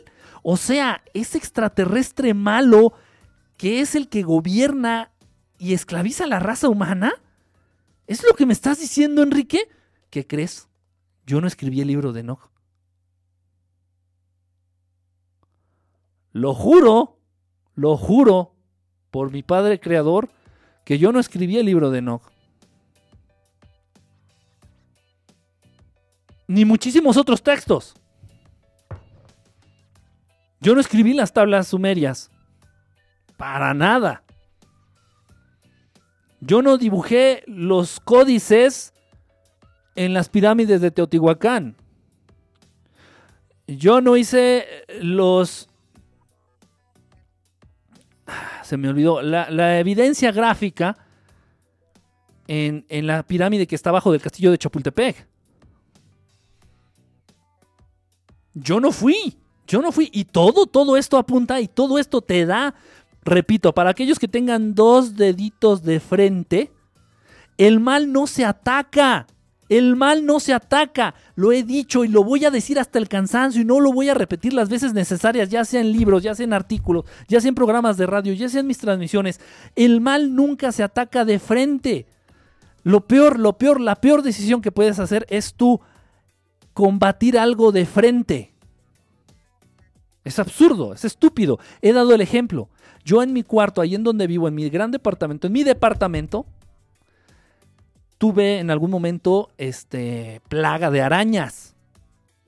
o 0.41 0.57
sea, 0.57 1.03
ese 1.13 1.37
extraterrestre 1.37 2.33
malo 2.33 2.93
que 3.57 3.79
es 3.79 3.95
el 3.95 4.09
que 4.09 4.23
gobierna 4.23 5.11
y 5.57 5.73
esclaviza 5.73 6.25
a 6.25 6.27
la 6.27 6.39
raza 6.39 6.67
humana. 6.67 7.13
¿Es 8.07 8.23
lo 8.23 8.35
que 8.35 8.45
me 8.45 8.53
estás 8.53 8.79
diciendo, 8.79 9.23
Enrique? 9.23 9.69
¿Qué 10.09 10.27
crees? 10.27 10.67
Yo 11.25 11.39
no 11.39 11.47
escribí 11.47 11.79
el 11.79 11.87
libro 11.87 12.11
de 12.11 12.19
Enoch. 12.19 12.49
Lo 16.33 16.53
juro, 16.53 17.19
lo 17.75 17.95
juro, 17.95 18.55
por 19.11 19.31
mi 19.31 19.43
Padre 19.43 19.79
Creador, 19.79 20.29
que 20.83 20.97
yo 20.97 21.11
no 21.11 21.19
escribí 21.19 21.57
el 21.57 21.67
libro 21.67 21.91
de 21.91 21.99
Enoch. 21.99 22.23
Ni 26.47 26.65
muchísimos 26.65 27.15
otros 27.15 27.41
textos. 27.41 27.95
Yo 30.63 30.73
no 30.73 30.79
escribí 30.79 31.13
las 31.13 31.33
tablas 31.33 31.67
sumerias. 31.67 32.31
Para 33.35 33.73
nada. 33.73 34.23
Yo 36.39 36.61
no 36.61 36.77
dibujé 36.77 37.43
los 37.47 37.99
códices 37.99 38.93
en 39.95 40.13
las 40.13 40.29
pirámides 40.29 40.79
de 40.79 40.89
Teotihuacán. 40.89 41.75
Yo 43.67 43.99
no 43.99 44.15
hice 44.15 44.65
los... 45.01 45.67
Se 48.61 48.77
me 48.77 48.87
olvidó. 48.87 49.21
La, 49.21 49.49
la 49.49 49.79
evidencia 49.79 50.31
gráfica 50.31 50.95
en, 52.47 52.85
en, 52.87 53.05
la 53.05 53.23
pirámide 53.23 53.67
que 53.67 53.75
está 53.75 53.89
abajo 53.89 54.13
del 54.13 54.21
castillo 54.21 54.49
de 54.49 54.57
Chapultepec. 54.57 55.27
Yo 58.53 58.79
no 58.79 58.93
fui. 58.93 59.42
Yo 59.67 59.81
no 59.81 59.91
fui. 59.91 60.09
Y 60.13 60.25
todo, 60.25 60.65
todo 60.65 60.97
esto 60.97 61.17
apunta 61.17 61.61
y 61.61 61.67
todo 61.67 61.97
esto 61.99 62.21
te 62.21 62.45
da, 62.45 62.75
repito, 63.23 63.73
para 63.73 63.91
aquellos 63.91 64.19
que 64.19 64.27
tengan 64.27 64.75
dos 64.75 65.15
deditos 65.15 65.83
de 65.83 65.99
frente, 65.99 66.71
el 67.57 67.79
mal 67.79 68.11
no 68.11 68.27
se 68.27 68.45
ataca. 68.45 69.27
El 69.69 69.95
mal 69.95 70.25
no 70.25 70.39
se 70.39 70.53
ataca, 70.53 71.15
lo 71.35 71.51
he 71.51 71.63
dicho 71.63 72.03
y 72.03 72.07
lo 72.07 72.23
voy 72.23 72.43
a 72.45 72.51
decir 72.51 72.77
hasta 72.77 72.99
el 72.99 73.07
cansancio 73.07 73.61
y 73.61 73.65
no 73.65 73.79
lo 73.79 73.91
voy 73.91 74.09
a 74.09 74.13
repetir 74.13 74.53
las 74.53 74.69
veces 74.69 74.93
necesarias, 74.93 75.49
ya 75.49 75.63
sea 75.63 75.79
en 75.79 75.91
libros, 75.91 76.21
ya 76.21 76.35
sea 76.35 76.43
en 76.43 76.53
artículos, 76.53 77.05
ya 77.27 77.39
sea 77.39 77.49
en 77.49 77.55
programas 77.55 77.97
de 77.97 78.05
radio, 78.05 78.33
ya 78.33 78.49
sea 78.49 78.59
en 78.59 78.67
mis 78.67 78.77
transmisiones. 78.77 79.39
El 79.75 80.01
mal 80.01 80.35
nunca 80.35 80.71
se 80.73 80.83
ataca 80.83 81.23
de 81.25 81.39
frente. 81.39 82.05
Lo 82.83 83.07
peor, 83.07 83.39
lo 83.39 83.57
peor, 83.57 83.79
la 83.79 83.95
peor 83.95 84.21
decisión 84.21 84.61
que 84.61 84.71
puedes 84.71 84.99
hacer 84.99 85.25
es 85.29 85.53
tú 85.53 85.79
combatir 86.73 87.39
algo 87.39 87.71
de 87.71 87.85
frente. 87.85 88.52
Es 90.23 90.39
absurdo, 90.39 90.93
es 90.93 91.05
estúpido. 91.05 91.59
He 91.81 91.93
dado 91.93 92.13
el 92.13 92.21
ejemplo. 92.21 92.69
Yo 93.03 93.21
en 93.21 93.33
mi 93.33 93.43
cuarto, 93.43 93.81
ahí 93.81 93.95
en 93.95 94.03
donde 94.03 94.27
vivo, 94.27 94.47
en 94.47 94.55
mi 94.55 94.69
gran 94.69 94.91
departamento, 94.91 95.47
en 95.47 95.53
mi 95.53 95.63
departamento, 95.63 96.45
tuve 98.17 98.59
en 98.59 98.71
algún 98.71 98.89
momento 98.89 99.49
este, 99.57 100.41
plaga 100.47 100.89
de 100.89 101.01
arañas. 101.01 101.72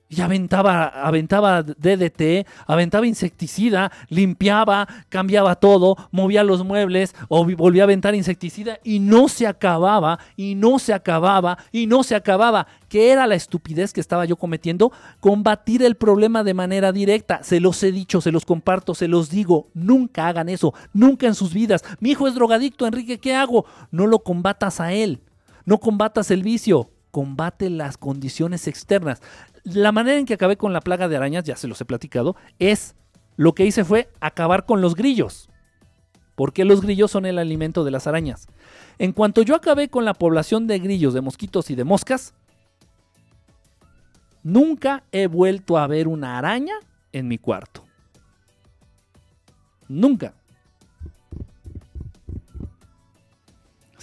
Y 0.08 0.20
aventaba, 0.20 0.84
aventaba 0.86 1.64
DDT, 1.64 2.46
aventaba 2.66 3.08
insecticida, 3.08 3.90
limpiaba, 4.08 4.86
cambiaba 5.08 5.56
todo, 5.56 5.96
movía 6.12 6.44
los 6.44 6.64
muebles 6.64 7.12
o 7.28 7.44
volvía 7.44 7.82
a 7.82 7.84
aventar 7.84 8.14
insecticida 8.14 8.78
y 8.84 9.00
no 9.00 9.26
se 9.26 9.48
acababa, 9.48 10.20
y 10.36 10.54
no 10.54 10.78
se 10.78 10.94
acababa, 10.94 11.58
y 11.72 11.88
no 11.88 12.04
se 12.04 12.14
acababa. 12.14 12.68
¿Qué 12.88 13.10
era 13.10 13.26
la 13.26 13.34
estupidez 13.34 13.92
que 13.92 14.00
estaba 14.00 14.26
yo 14.26 14.36
cometiendo? 14.36 14.92
Combatir 15.18 15.82
el 15.82 15.96
problema 15.96 16.44
de 16.44 16.54
manera 16.54 16.92
directa. 16.92 17.42
Se 17.42 17.58
los 17.58 17.82
he 17.82 17.90
dicho, 17.90 18.20
se 18.20 18.30
los 18.30 18.44
comparto, 18.44 18.94
se 18.94 19.08
los 19.08 19.28
digo. 19.28 19.70
Nunca 19.74 20.28
hagan 20.28 20.48
eso, 20.48 20.72
nunca 20.92 21.26
en 21.26 21.34
sus 21.34 21.52
vidas. 21.52 21.82
Mi 21.98 22.10
hijo 22.10 22.28
es 22.28 22.34
drogadicto, 22.36 22.86
Enrique, 22.86 23.18
¿qué 23.18 23.34
hago? 23.34 23.66
No 23.90 24.06
lo 24.06 24.20
combatas 24.20 24.78
a 24.78 24.92
él. 24.92 25.20
No 25.64 25.78
combatas 25.78 26.30
el 26.30 26.44
vicio, 26.44 26.90
combate 27.10 27.70
las 27.70 27.96
condiciones 27.96 28.68
externas. 28.68 29.22
La 29.66 29.90
manera 29.90 30.16
en 30.16 30.26
que 30.26 30.34
acabé 30.34 30.56
con 30.56 30.72
la 30.72 30.80
plaga 30.80 31.08
de 31.08 31.16
arañas, 31.16 31.42
ya 31.42 31.56
se 31.56 31.66
los 31.66 31.80
he 31.80 31.84
platicado, 31.84 32.36
es 32.60 32.94
lo 33.36 33.52
que 33.52 33.66
hice 33.66 33.84
fue 33.84 34.08
acabar 34.20 34.64
con 34.64 34.80
los 34.80 34.94
grillos. 34.94 35.48
Porque 36.36 36.64
los 36.64 36.82
grillos 36.82 37.10
son 37.10 37.26
el 37.26 37.36
alimento 37.36 37.82
de 37.82 37.90
las 37.90 38.06
arañas. 38.06 38.46
En 38.98 39.12
cuanto 39.12 39.42
yo 39.42 39.56
acabé 39.56 39.88
con 39.88 40.04
la 40.04 40.14
población 40.14 40.68
de 40.68 40.78
grillos, 40.78 41.14
de 41.14 41.20
mosquitos 41.20 41.68
y 41.70 41.74
de 41.74 41.82
moscas, 41.82 42.32
nunca 44.44 45.02
he 45.10 45.26
vuelto 45.26 45.78
a 45.78 45.88
ver 45.88 46.06
una 46.06 46.38
araña 46.38 46.74
en 47.12 47.26
mi 47.26 47.36
cuarto. 47.36 47.82
Nunca. 49.88 50.32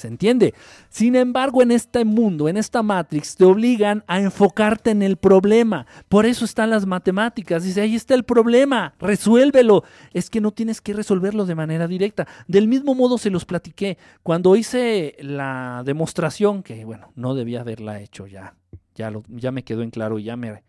¿Se 0.03 0.09
entiende? 0.09 0.53
Sin 0.89 1.15
embargo, 1.15 1.61
en 1.61 1.71
este 1.71 2.03
mundo, 2.03 2.49
en 2.49 2.57
esta 2.57 2.84
Matrix, 2.84 3.38
te 3.38 3.45
obligan 3.45 4.03
a 4.05 4.19
enfocarte 4.19 4.91
en 4.91 5.01
el 5.01 5.15
problema. 5.15 5.88
Por 6.09 6.25
eso 6.25 6.43
están 6.43 6.71
las 6.71 6.85
matemáticas. 6.85 7.63
Dice, 7.63 7.80
ahí 7.80 7.95
está 7.95 8.13
el 8.13 8.25
problema, 8.25 8.95
resuélvelo. 8.99 9.85
Es 10.11 10.30
que 10.30 10.41
no 10.41 10.51
tienes 10.51 10.81
que 10.81 10.91
resolverlo 10.91 11.45
de 11.45 11.55
manera 11.55 11.88
directa. 11.88 12.27
Del 12.49 12.67
mismo 12.67 12.95
modo 12.95 13.17
se 13.17 13.30
los 13.30 13.45
platiqué. 13.45 13.97
Cuando 14.23 14.57
hice 14.57 15.15
la 15.21 15.84
demostración, 15.85 16.63
que 16.63 16.84
bueno, 16.84 17.13
no 17.15 17.34
debía 17.34 17.61
haberla 17.61 18.01
hecho 18.01 18.27
ya. 18.27 18.55
Ya, 18.95 19.09
ya 19.30 19.53
me 19.53 19.63
quedó 19.63 19.84
en 19.84 19.89
claro 19.89 20.19
y 20.19 20.25
ya 20.25 20.35
me 20.35 20.63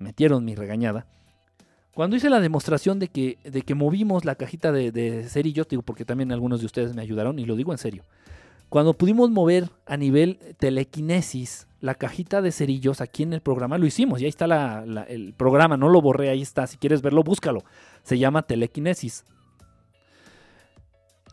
metieron 0.00 0.44
mi 0.44 0.56
regañada. 0.56 1.06
Cuando 1.94 2.16
hice 2.16 2.30
la 2.30 2.40
demostración 2.40 2.98
de 2.98 3.08
que, 3.08 3.38
de 3.44 3.62
que 3.62 3.74
movimos 3.74 4.24
la 4.24 4.36
cajita 4.36 4.70
de, 4.72 5.24
cerillos, 5.28 5.68
digo 5.68 5.82
porque 5.82 6.04
también 6.04 6.30
algunos 6.32 6.60
de 6.60 6.66
ustedes 6.66 6.94
me 6.94 7.02
ayudaron 7.02 7.38
y 7.38 7.44
lo 7.44 7.56
digo 7.56 7.72
en 7.72 7.78
serio. 7.78 8.04
Cuando 8.68 8.94
pudimos 8.94 9.30
mover 9.30 9.70
a 9.86 9.96
nivel 9.96 10.38
telequinesis 10.58 11.66
la 11.80 11.96
cajita 11.96 12.42
de 12.42 12.52
cerillos 12.52 13.00
aquí 13.00 13.24
en 13.24 13.32
el 13.32 13.40
programa, 13.40 13.78
lo 13.78 13.86
hicimos, 13.86 14.20
y 14.20 14.24
ahí 14.24 14.28
está 14.28 14.84
el 15.08 15.34
programa, 15.36 15.76
no 15.76 15.88
lo 15.88 16.00
borré, 16.00 16.30
ahí 16.30 16.42
está, 16.42 16.66
si 16.66 16.76
quieres 16.76 17.02
verlo, 17.02 17.24
búscalo. 17.24 17.64
Se 18.04 18.18
llama 18.18 18.42
telequinesis. 18.42 19.24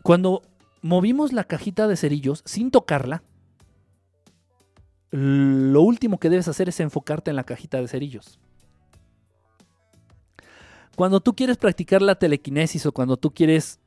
Cuando 0.02 0.42
movimos 0.82 1.34
la 1.34 1.44
cajita 1.44 1.88
de 1.88 1.98
cerillos 1.98 2.42
sin 2.46 2.72
tocarla, 2.72 3.22
lo 5.12 5.82
último 5.82 6.18
que 6.18 6.30
debes 6.30 6.48
hacer 6.48 6.70
es 6.70 6.80
enfocarte 6.80 7.30
en 7.30 7.36
la 7.36 7.44
cajita 7.44 7.80
de 7.80 7.88
cerillos. 7.88 8.40
Cuando 10.98 11.20
tú 11.20 11.36
quieres 11.36 11.58
practicar 11.58 12.02
la 12.02 12.16
telequinesis 12.16 12.84
o 12.88 12.92
cuando 12.92 13.18
tú 13.18 13.30
quieres 13.30 13.80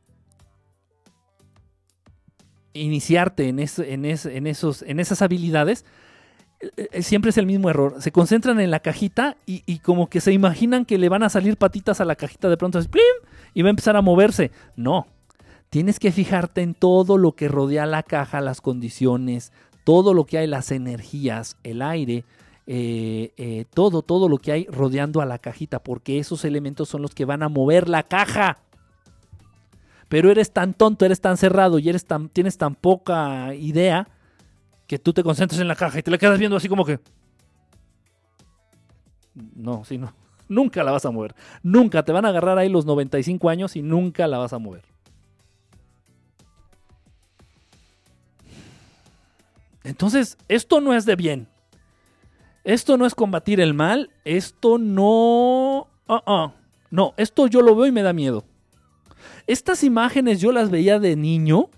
iniciarte 2.73 3.49
en, 3.49 3.59
eso, 3.59 3.83
en, 3.83 4.05
es, 4.05 4.27
en, 4.27 4.47
esos, 4.47 4.83
en 4.83 5.01
esas 5.01 5.21
habilidades, 5.21 5.85
eh, 6.61 7.03
siempre 7.03 7.31
es 7.31 7.37
el 7.37 7.47
mismo 7.47 7.69
error. 7.69 7.97
Se 7.99 8.13
concentran 8.13 8.61
en 8.61 8.71
la 8.71 8.79
cajita 8.79 9.37
y, 9.45 9.81
como 9.81 10.09
que 10.09 10.21
se 10.21 10.33
imaginan 10.33 10.85
que 10.85 10.99
le 10.99 11.09
van 11.09 11.25
a 11.25 11.31
salir 11.31 11.57
patitas 11.57 12.01
a 12.01 12.05
la 12.05 12.15
cajita 12.15 12.49
de 12.49 12.57
pronto, 12.57 12.79
y 13.55 13.63
va 13.63 13.67
a 13.67 13.71
empezar 13.71 13.97
a 13.97 14.03
moverse. 14.03 14.53
No, 14.77 15.09
tienes 15.69 15.99
que 15.99 16.13
fijarte 16.13 16.63
en 16.63 16.75
todo 16.75 17.19
lo 17.19 17.33
que 17.33 17.49
rodea 17.49 17.87
la 17.87 18.05
caja, 18.05 18.41
las 18.41 18.61
condiciones, 18.61 19.53
todo 19.83 20.15
lo 20.15 20.27
que 20.27 20.39
hay, 20.39 20.47
las 20.47 20.71
energías, 20.71 21.57
el 21.65 21.83
aire, 21.83 22.25
eh, 22.73 23.33
eh, 23.37 23.65
todo, 23.75 24.03
todo 24.03 24.29
lo 24.29 24.39
que 24.39 24.53
hay 24.53 24.65
rodeando 24.67 25.21
a 25.21 25.27
la 25.27 25.41
cajita, 25.41 25.83
porque 25.83 26.21
esos 26.21 26.45
elementos 26.45 26.89
son 26.89 27.03
los 27.03 27.17
que 27.17 27.25
van 27.25 27.43
a 27.43 27.49
mover 27.49 27.89
la 27.89 28.05
caja. 28.05 28.59
Pero 30.09 30.31
eres 30.31 30.53
tan 30.53 30.75
tonto, 30.75 31.05
eres 31.05 31.21
tan 31.21 31.37
cerrado 31.37 31.81
y 31.81 31.89
eres 31.89 32.05
tan, 32.05 32.29
tienes 32.29 32.59
tan 32.59 32.77
poca 32.77 33.57
idea 33.57 34.07
que 34.87 35.01
tú 35.01 35.13
te 35.13 35.25
concentras 35.25 35.61
en 35.61 35.67
la 35.67 35.75
caja 35.75 35.99
y 35.99 36.05
te 36.05 36.13
la 36.13 36.19
quedas 36.19 36.39
viendo 36.39 36.57
así 36.57 36.69
como 36.69 36.85
que... 36.85 37.01
No, 39.35 39.85
sí, 39.85 39.99
no. 39.99 40.15
nunca 40.49 40.85
la 40.85 40.93
vas 40.93 41.05
a 41.05 41.11
mover. 41.11 41.35
Nunca 41.65 42.05
te 42.05 42.13
van 42.13 42.25
a 42.25 42.29
agarrar 42.29 42.57
ahí 42.57 42.69
los 42.69 42.87
95 42.87 43.49
años 43.49 43.75
y 43.75 43.83
nunca 43.83 44.29
la 44.29 44.39
vas 44.39 44.53
a 44.53 44.61
mover. 44.61 44.85
Entonces, 49.83 50.39
esto 50.47 50.81
no 50.81 50.95
es 50.95 51.05
de 51.05 51.17
bien. 51.17 51.49
Esto 52.65 52.97
no 52.97 53.07
es 53.07 53.15
combatir 53.15 53.61
el 53.61 53.75
mal. 53.75 54.11
Esto 54.25 54.79
no... 54.79 55.89
ah, 56.09 56.23
ah. 56.27 56.53
No, 56.91 57.15
esto 57.17 57.47
yo 57.47 57.63
lo 57.63 57.77
veo 57.77 57.87
y 57.87 57.93
me 57.93 58.03
da 58.03 58.13
miedo. 58.13 58.45
Estas 59.47 59.85
imágenes 59.85 60.41
yo 60.41 60.53
las 60.53 60.71
veía 60.71 60.99
de 60.99 61.17
niño. 61.17 61.71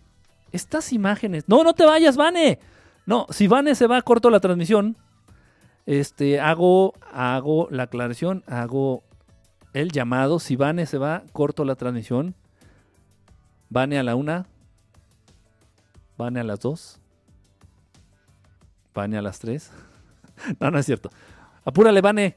Estas 0.53 0.93
imágenes... 0.93 1.45
No, 1.47 1.65
no 1.65 1.75
te 1.75 1.85
vayas, 1.85 2.17
Vane. 2.17 2.59
No, 3.07 3.27
si 3.31 3.47
Vane 3.47 3.75
se 3.75 3.87
va, 3.87 4.01
corto 4.03 4.31
la 4.31 4.41
transmisión. 4.41 4.97
Este, 5.87 6.41
hago, 6.41 6.95
hago 7.13 7.69
la 7.71 7.85
aclaración, 7.85 8.45
hago 8.47 9.03
el 9.73 9.91
llamado. 9.91 10.39
Si 10.39 10.57
Vane 10.57 10.87
se 10.87 10.99
va, 10.99 11.25
corto 11.33 11.65
la 11.65 11.75
transmisión. 11.75 12.35
Vane 13.69 13.99
a 13.99 14.03
la 14.03 14.15
una. 14.15 14.47
Vane 16.17 16.41
a 16.41 16.45
las 16.45 16.61
dos. 16.61 17.01
Vane 18.95 19.19
a 19.19 19.23
las 19.23 19.39
tres. 19.39 19.71
no, 20.61 20.71
no 20.71 20.79
es 20.79 20.87
cierto. 20.87 21.11
Apúrale, 21.65 22.01
Vane. 22.01 22.37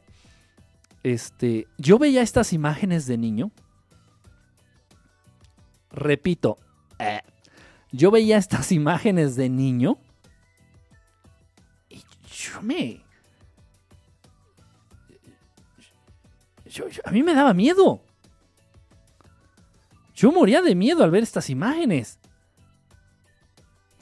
Este, 1.03 1.67
yo 1.77 1.99
veía 1.99 2.21
estas 2.21 2.53
imágenes 2.53 3.05
de 3.05 3.17
niño. 3.17 3.51
Repito, 5.91 6.57
eh, 6.99 7.21
yo 7.91 8.11
veía 8.11 8.37
estas 8.37 8.71
imágenes 8.71 9.35
de 9.35 9.49
niño. 9.49 9.97
Y 11.89 12.03
yo 12.27 12.61
me. 12.61 13.01
a 17.03 17.11
mí 17.11 17.23
me 17.23 17.33
daba 17.33 17.53
miedo. 17.53 18.01
Yo 20.15 20.31
moría 20.31 20.61
de 20.61 20.75
miedo 20.75 21.03
al 21.03 21.11
ver 21.11 21.23
estas 21.23 21.49
imágenes. 21.49 22.19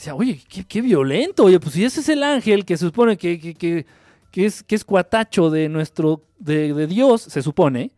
Decía, 0.04 0.16
oye, 0.16 0.38
qué, 0.68 0.82
violento. 0.82 1.46
Oye, 1.46 1.62
pues 1.62 1.76
si 1.76 1.86
ese 1.86 2.02
es 2.02 2.10
el 2.10 2.24
ángel 2.24 2.66
que 2.66 2.76
se 2.76 2.88
supone 2.88 3.16
que, 3.16 3.86
es, 4.34 4.62
que 4.62 4.76
es 4.76 4.84
cuatacho 4.84 5.50
de 5.50 5.70
nuestro, 5.70 6.24
de, 6.40 6.74
de 6.74 6.88
Dios, 6.88 7.22
se 7.22 7.42
supone. 7.42 7.92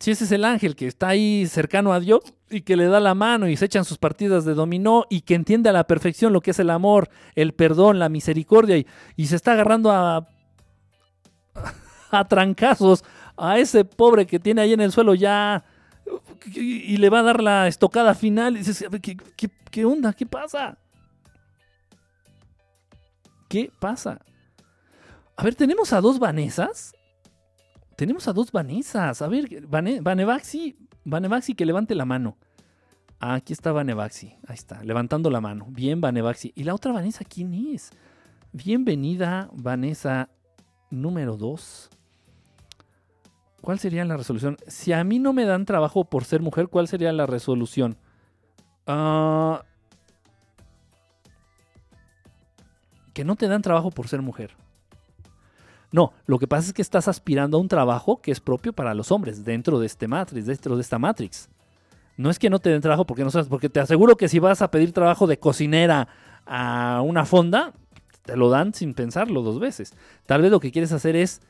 Si 0.00 0.10
ese 0.10 0.24
es 0.24 0.32
el 0.32 0.44
ángel 0.44 0.74
que 0.74 0.88
está 0.88 1.06
ahí 1.06 1.46
cercano 1.46 1.92
a 1.92 2.00
Dios 2.00 2.20
y 2.50 2.62
que 2.62 2.76
le 2.76 2.86
da 2.86 2.98
la 2.98 3.14
mano 3.14 3.48
y 3.48 3.56
se 3.56 3.66
echan 3.66 3.84
sus 3.84 3.98
partidas 3.98 4.44
de 4.44 4.54
dominó 4.54 5.04
y 5.08 5.20
que 5.20 5.36
entiende 5.36 5.70
a 5.70 5.72
la 5.72 5.86
perfección 5.86 6.32
lo 6.32 6.40
que 6.40 6.50
es 6.50 6.58
el 6.58 6.70
amor, 6.70 7.10
el 7.36 7.52
perdón, 7.54 8.00
la 8.00 8.08
misericordia 8.08 8.76
y, 8.76 8.88
y 9.14 9.26
se 9.26 9.36
está 9.36 9.52
agarrando 9.52 9.92
a, 9.92 10.26
a 12.10 12.24
trancazos 12.24 13.04
a 13.36 13.60
ese 13.60 13.84
pobre 13.84 14.26
que 14.26 14.40
tiene 14.40 14.62
ahí 14.62 14.72
en 14.72 14.80
el 14.80 14.90
suelo 14.90 15.14
ya 15.14 15.64
y, 16.46 16.96
le 16.96 17.10
va 17.10 17.20
a 17.20 17.22
dar 17.22 17.42
la 17.42 17.68
estocada 17.68 18.14
final. 18.14 18.58
¿qué, 19.70 19.84
onda? 19.84 20.12
¿Qué 20.12 20.26
pasa? 20.26 20.78
¿Qué 23.48 23.70
pasa? 23.80 24.20
A 25.36 25.42
ver, 25.42 25.54
tenemos 25.54 25.92
a 25.92 26.00
dos 26.00 26.18
Vanesas. 26.18 26.94
Tenemos 27.96 28.26
a 28.28 28.32
dos 28.32 28.52
Vanesas. 28.52 29.22
A 29.22 29.28
ver, 29.28 29.66
Vane- 29.68 30.00
Vanevaxi, 31.04 31.54
que 31.54 31.66
levante 31.66 31.94
la 31.94 32.04
mano. 32.04 32.36
Aquí 33.20 33.52
está 33.52 33.72
Vanevaxi. 33.72 34.36
Ahí 34.46 34.54
está, 34.54 34.82
levantando 34.82 35.30
la 35.30 35.40
mano. 35.40 35.66
Bien, 35.70 36.00
Vanevaxi. 36.00 36.52
¿Y 36.54 36.64
la 36.64 36.74
otra 36.74 36.92
Vanessa 36.92 37.24
quién 37.24 37.54
es? 37.54 37.90
Bienvenida, 38.52 39.48
Vanessa 39.52 40.28
número 40.90 41.36
2. 41.36 41.90
¿Cuál 43.64 43.78
sería 43.78 44.04
la 44.04 44.18
resolución? 44.18 44.58
Si 44.66 44.92
a 44.92 45.02
mí 45.04 45.18
no 45.18 45.32
me 45.32 45.46
dan 45.46 45.64
trabajo 45.64 46.04
por 46.04 46.26
ser 46.26 46.42
mujer, 46.42 46.68
¿cuál 46.68 46.86
sería 46.86 47.10
la 47.14 47.24
resolución? 47.24 47.96
Ah, 48.86 49.62
que 53.14 53.24
no 53.24 53.36
te 53.36 53.48
dan 53.48 53.62
trabajo 53.62 53.90
por 53.90 54.06
ser 54.06 54.20
mujer. 54.20 54.50
No, 55.92 56.12
lo 56.26 56.38
que 56.38 56.46
pasa 56.46 56.66
es 56.66 56.72
que 56.74 56.82
estás 56.82 57.08
aspirando 57.08 57.56
a 57.56 57.60
un 57.62 57.68
trabajo 57.68 58.20
que 58.20 58.32
es 58.32 58.40
propio 58.40 58.74
para 58.74 58.92
los 58.92 59.10
hombres 59.10 59.46
dentro 59.46 59.80
de 59.80 59.86
este 59.86 60.08
Matrix, 60.08 60.44
dentro 60.44 60.76
de 60.76 60.82
esta 60.82 60.98
Matrix. 60.98 61.48
No 62.18 62.28
es 62.28 62.38
que 62.38 62.50
no 62.50 62.58
te 62.58 62.68
den 62.68 62.82
trabajo 62.82 63.06
porque 63.06 63.24
no 63.24 63.30
sabes, 63.30 63.48
porque 63.48 63.70
te 63.70 63.80
aseguro 63.80 64.18
que 64.18 64.28
si 64.28 64.40
vas 64.40 64.60
a 64.60 64.70
pedir 64.70 64.92
trabajo 64.92 65.26
de 65.26 65.38
cocinera 65.38 66.08
a 66.44 67.00
una 67.02 67.24
fonda, 67.24 67.72
te 68.26 68.36
lo 68.36 68.50
dan 68.50 68.74
sin 68.74 68.92
pensarlo 68.92 69.40
dos 69.40 69.58
veces. 69.58 69.94
Tal 70.26 70.42
vez 70.42 70.50
lo 70.50 70.60
que 70.60 70.70
quieres 70.70 70.92
hacer 70.92 71.16
es 71.16 71.40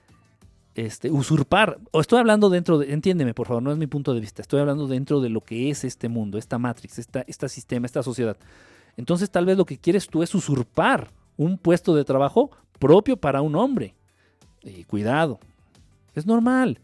este, 0.74 1.10
usurpar. 1.10 1.78
O 1.90 2.00
estoy 2.00 2.18
hablando 2.18 2.50
dentro 2.50 2.78
de. 2.78 2.92
Entiéndeme, 2.92 3.34
por 3.34 3.46
favor, 3.46 3.62
no 3.62 3.72
es 3.72 3.78
mi 3.78 3.86
punto 3.86 4.14
de 4.14 4.20
vista. 4.20 4.42
Estoy 4.42 4.60
hablando 4.60 4.86
dentro 4.86 5.20
de 5.20 5.28
lo 5.28 5.40
que 5.40 5.70
es 5.70 5.84
este 5.84 6.08
mundo, 6.08 6.38
esta 6.38 6.58
Matrix, 6.58 6.98
esta, 6.98 7.24
este 7.26 7.48
sistema, 7.48 7.86
esta 7.86 8.02
sociedad. 8.02 8.36
Entonces, 8.96 9.30
tal 9.30 9.46
vez 9.46 9.56
lo 9.56 9.64
que 9.64 9.78
quieres 9.78 10.06
tú 10.08 10.22
es 10.22 10.34
usurpar 10.34 11.10
un 11.36 11.58
puesto 11.58 11.94
de 11.94 12.04
trabajo 12.04 12.50
propio 12.78 13.16
para 13.16 13.42
un 13.42 13.56
hombre. 13.56 13.94
Y 14.62 14.84
cuidado. 14.84 15.40
Es 16.14 16.26
normal. 16.26 16.80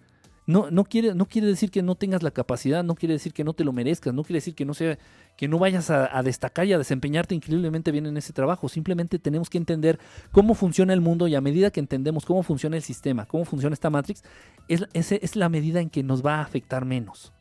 No, 0.47 0.71
no, 0.71 0.85
quiere, 0.85 1.15
no 1.15 1.27
quiere 1.27 1.47
decir 1.47 1.71
que 1.71 1.83
no 1.83 1.95
tengas 1.95 2.25
la 2.25 2.33
capacidad, 2.33 2.83
no 2.83 2.97
quiere 2.97 3.15
decir 3.15 3.33
que 3.33 3.45
no 3.45 3.53
te 3.53 3.63
lo 3.63 3.73
merezcas, 3.73 4.13
no 4.13 4.25
quiere 4.25 4.39
decir 4.39 4.57
que 4.57 4.65
no, 4.65 4.75
sea, 4.75 4.99
que 5.41 5.49
no 5.49 5.59
vayas 5.59 5.89
a, 5.89 6.23
destacar 6.23 6.67
y 6.67 6.75
a 6.75 6.77
desempeñarte 6.77 7.35
increíblemente 7.35 7.91
bien 7.91 8.05
en 8.05 8.15
ese 8.19 8.35
trabajo. 8.35 8.69
Simplemente 8.69 9.19
tenemos 9.19 9.49
que 9.49 9.57
entender 9.57 9.99
cómo 10.33 10.53
funciona 10.53 10.93
el 10.93 11.01
mundo 11.01 11.29
y 11.29 11.35
a 11.35 11.41
medida 11.41 11.71
que 11.71 11.81
entendemos 11.81 12.27
cómo 12.27 12.43
funciona 12.43 12.77
el 12.77 12.83
sistema, 12.83 13.25
cómo 13.25 13.47
funciona 13.47 13.73
esta 13.73 13.89
Matrix, 13.89 14.23
es, 14.69 14.85
es, 14.93 15.13
es 15.13 15.37
la 15.37 15.49
medida 15.49 15.81
en 15.81 15.89
que 15.89 16.03
nos 16.03 16.23
va 16.23 16.35
a 16.35 16.43
afectar 16.43 16.85
menos. 16.85 17.33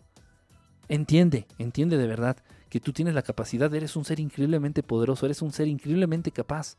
Entiende, 0.88 1.45
entiende 1.57 1.97
de 1.97 2.07
verdad 2.07 2.38
que 2.69 2.80
tú 2.80 2.93
tienes 2.93 3.15
la 3.15 3.21
capacidad, 3.21 3.76
eres 3.76 3.97
un 3.97 4.05
ser 4.05 4.21
increíblemente 4.21 4.81
poderoso, 4.81 5.26
eres 5.26 5.41
un 5.41 5.51
ser 5.51 5.67
increíblemente 5.67 6.31
capaz. 6.31 6.77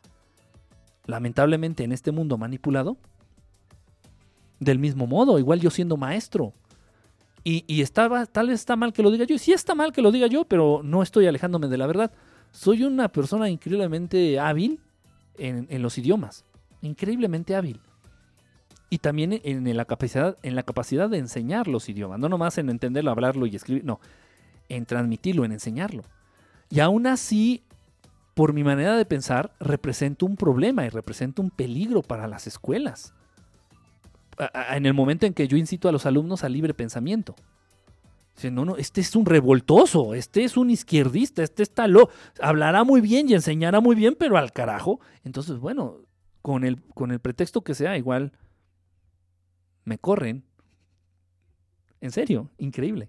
Lamentablemente 1.05 1.85
en 1.85 1.93
este 1.93 2.13
mundo 2.13 2.39
manipulado, 2.39 2.97
del 4.59 4.79
mismo 4.79 5.07
modo, 5.07 5.39
igual 5.39 5.61
yo 5.61 5.69
siendo 5.69 5.99
maestro. 5.99 6.55
Y, 7.43 7.81
estaba, 7.81 8.27
tal 8.27 8.49
vez 8.49 8.61
está 8.61 8.77
mal 8.77 8.93
que 8.93 9.03
lo 9.03 9.11
diga 9.11 9.25
yo, 9.25 9.39
sí 9.39 9.53
está 9.53 9.75
mal 9.75 9.93
que 9.93 10.03
lo 10.03 10.13
diga 10.13 10.27
yo, 10.27 10.45
pero 10.45 10.83
no 10.85 11.03
estoy 11.03 11.27
alejándome 11.27 11.69
de 11.69 11.79
la 11.79 11.87
verdad. 11.87 12.13
Soy 12.53 12.85
una 12.85 13.09
persona 13.09 13.49
increíblemente 13.49 14.39
hábil 14.39 14.79
en, 15.39 15.83
los 15.83 15.97
idiomas, 15.97 16.45
increíblemente 16.83 17.57
hábil. 17.57 17.81
Y 18.91 18.99
también 18.99 19.41
en, 19.43 19.77
la 19.77 19.85
capacidad, 19.87 20.37
en 20.43 20.55
la 20.55 20.65
capacidad 20.65 21.09
de 21.09 21.19
enseñar 21.19 21.67
los 21.67 21.89
idiomas, 21.89 22.19
no 22.19 22.29
nomás 22.29 22.59
en 22.59 22.69
entenderlo, 22.69 23.11
hablarlo 23.11 23.47
y 23.47 23.57
escribir, 23.57 23.85
no, 23.85 24.01
en 24.69 24.85
transmitirlo, 24.85 25.45
en 25.45 25.53
enseñarlo. 25.53 26.03
Y 26.69 26.81
aún 26.81 27.07
así, 27.07 27.63
por 28.35 28.53
mi 28.53 28.65
manera 28.65 28.97
de 28.97 29.07
pensar, 29.07 29.53
represento 29.61 30.27
un 30.27 30.37
problema 30.37 30.85
y 30.85 30.91
represento 30.91 31.41
un 31.41 31.51
peligro 31.51 32.03
para 32.03 32.27
las 32.27 32.47
escuelas 32.47 33.15
en 34.71 34.87
el 34.87 34.95
momento 34.95 35.27
en 35.27 35.35
que 35.35 35.49
yo 35.49 35.57
incito 35.57 35.89
a 35.89 35.93
los 35.93 36.07
alumnos 36.07 36.45
al 36.45 36.53
libre 36.53 36.75
pensamiento. 36.75 37.35
Dice, 38.35 38.51
no, 38.51 38.65
no, 38.65 38.77
este 38.77 39.01
es 39.01 39.15
un 39.17 39.27
revoltoso, 39.27 40.15
este 40.15 40.45
es 40.45 40.57
un 40.57 40.71
izquierdista, 40.71 41.43
este 41.43 41.63
está 41.63 41.87
lo 41.87 42.09
hablará 42.41 42.85
muy 42.85 43.01
bien 43.01 43.29
y 43.29 43.35
enseñará 43.35 43.81
muy 43.81 43.97
bien, 43.97 44.17
pero 44.19 44.39
al 44.39 44.53
carajo. 44.53 45.01
Entonces, 45.25 45.59
bueno, 45.59 45.99
con 46.41 46.65
el, 46.65 46.83
con 46.95 47.11
el 47.11 47.21
pretexto 47.21 47.63
que 47.63 47.75
sea, 47.75 47.99
igual 47.99 48.33
me 49.85 49.99
corren. 49.99 50.45
En 52.01 52.13
serio, 52.13 52.49
increíble. 52.57 53.09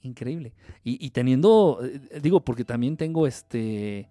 Increíble. 0.00 0.54
Y, 0.84 1.04
y 1.04 1.10
teniendo, 1.10 1.80
eh, 1.82 2.20
digo, 2.22 2.40
porque 2.40 2.64
también 2.64 2.96
tengo 2.96 3.26
este, 3.26 4.08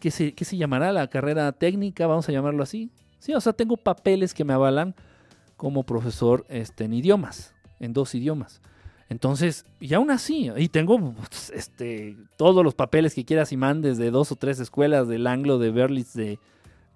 ¿qué 0.00 0.10
se, 0.10 0.32
qué 0.32 0.44
se 0.44 0.56
llamará 0.56 0.92
la 0.92 1.08
carrera 1.08 1.52
técnica? 1.52 2.06
Vamos 2.06 2.28
a 2.28 2.32
llamarlo 2.32 2.62
así. 2.62 2.90
Sí, 3.18 3.34
o 3.34 3.40
sea, 3.40 3.52
tengo 3.52 3.76
papeles 3.76 4.34
que 4.34 4.44
me 4.44 4.52
avalan 4.52 4.94
como 5.56 5.84
profesor 5.84 6.44
este, 6.48 6.84
en 6.84 6.94
idiomas, 6.94 7.54
en 7.80 7.92
dos 7.92 8.14
idiomas. 8.14 8.60
Entonces, 9.08 9.64
y 9.78 9.94
aún 9.94 10.10
así, 10.10 10.50
y 10.56 10.68
tengo 10.68 11.14
pues, 11.14 11.50
este, 11.50 12.16
todos 12.36 12.64
los 12.64 12.74
papeles 12.74 13.14
que 13.14 13.24
quieras 13.24 13.52
y 13.52 13.56
mandes 13.56 13.98
de 13.98 14.10
dos 14.10 14.32
o 14.32 14.36
tres 14.36 14.58
escuelas, 14.58 15.06
del 15.06 15.26
Anglo, 15.26 15.58
de 15.58 15.70
Berlitz, 15.70 16.14
de 16.14 16.38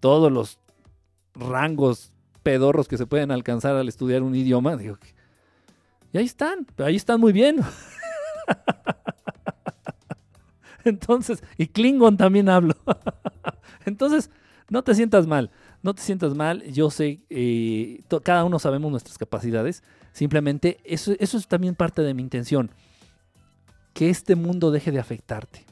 todos 0.00 0.32
los 0.32 0.58
rangos 1.34 2.12
pedorros 2.42 2.88
que 2.88 2.96
se 2.96 3.06
pueden 3.06 3.30
alcanzar 3.30 3.76
al 3.76 3.88
estudiar 3.88 4.22
un 4.22 4.34
idioma. 4.34 4.76
Digo, 4.76 4.98
y 6.12 6.18
ahí 6.18 6.24
están, 6.24 6.66
ahí 6.78 6.96
están 6.96 7.20
muy 7.20 7.32
bien. 7.32 7.60
Entonces, 10.84 11.42
y 11.56 11.68
Klingon 11.68 12.16
también 12.16 12.48
hablo. 12.48 12.74
Entonces, 13.84 14.30
no 14.68 14.82
te 14.82 14.94
sientas 14.94 15.26
mal, 15.26 15.50
no 15.82 15.94
te 15.94 16.02
sientas 16.02 16.34
mal. 16.34 16.62
Yo 16.64 16.90
sé, 16.90 17.20
eh, 17.30 18.02
cada 18.22 18.44
uno 18.44 18.58
sabemos 18.58 18.90
nuestras 18.90 19.18
capacidades. 19.18 19.82
Simplemente, 20.12 20.78
eso, 20.84 21.12
eso 21.18 21.38
es 21.38 21.46
también 21.46 21.74
parte 21.74 22.02
de 22.02 22.14
mi 22.14 22.22
intención. 22.22 22.70
Que 23.94 24.10
este 24.10 24.36
mundo 24.36 24.70
deje 24.70 24.92
de 24.92 25.00
afectarte. 25.00 25.64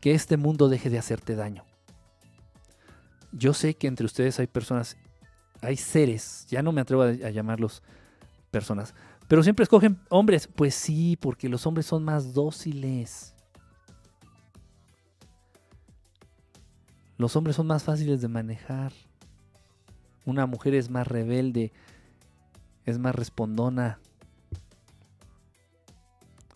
Que 0.00 0.12
este 0.12 0.36
mundo 0.36 0.68
deje 0.68 0.90
de 0.90 0.98
hacerte 0.98 1.36
daño. 1.36 1.64
Yo 3.32 3.54
sé 3.54 3.74
que 3.74 3.86
entre 3.86 4.06
ustedes 4.06 4.40
hay 4.40 4.46
personas 4.46 4.96
hay 5.62 5.76
seres, 5.76 6.46
ya 6.48 6.62
no 6.62 6.72
me 6.72 6.80
atrevo 6.80 7.02
a, 7.02 7.08
a 7.08 7.30
llamarlos 7.30 7.82
personas, 8.50 8.94
pero 9.28 9.42
siempre 9.42 9.62
escogen 9.62 10.00
hombres. 10.08 10.48
Pues 10.48 10.74
sí, 10.74 11.16
porque 11.20 11.48
los 11.48 11.66
hombres 11.66 11.86
son 11.86 12.02
más 12.02 12.34
dóciles. 12.34 13.34
Los 17.20 17.36
hombres 17.36 17.56
son 17.56 17.66
más 17.66 17.82
fáciles 17.82 18.22
de 18.22 18.28
manejar. 18.28 18.94
Una 20.24 20.46
mujer 20.46 20.74
es 20.74 20.88
más 20.88 21.06
rebelde, 21.06 21.70
es 22.86 22.98
más 22.98 23.14
respondona. 23.14 24.00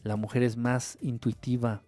La 0.02 0.16
mujer 0.16 0.42
es 0.42 0.56
más 0.56 0.96
intuitiva. 1.02 1.82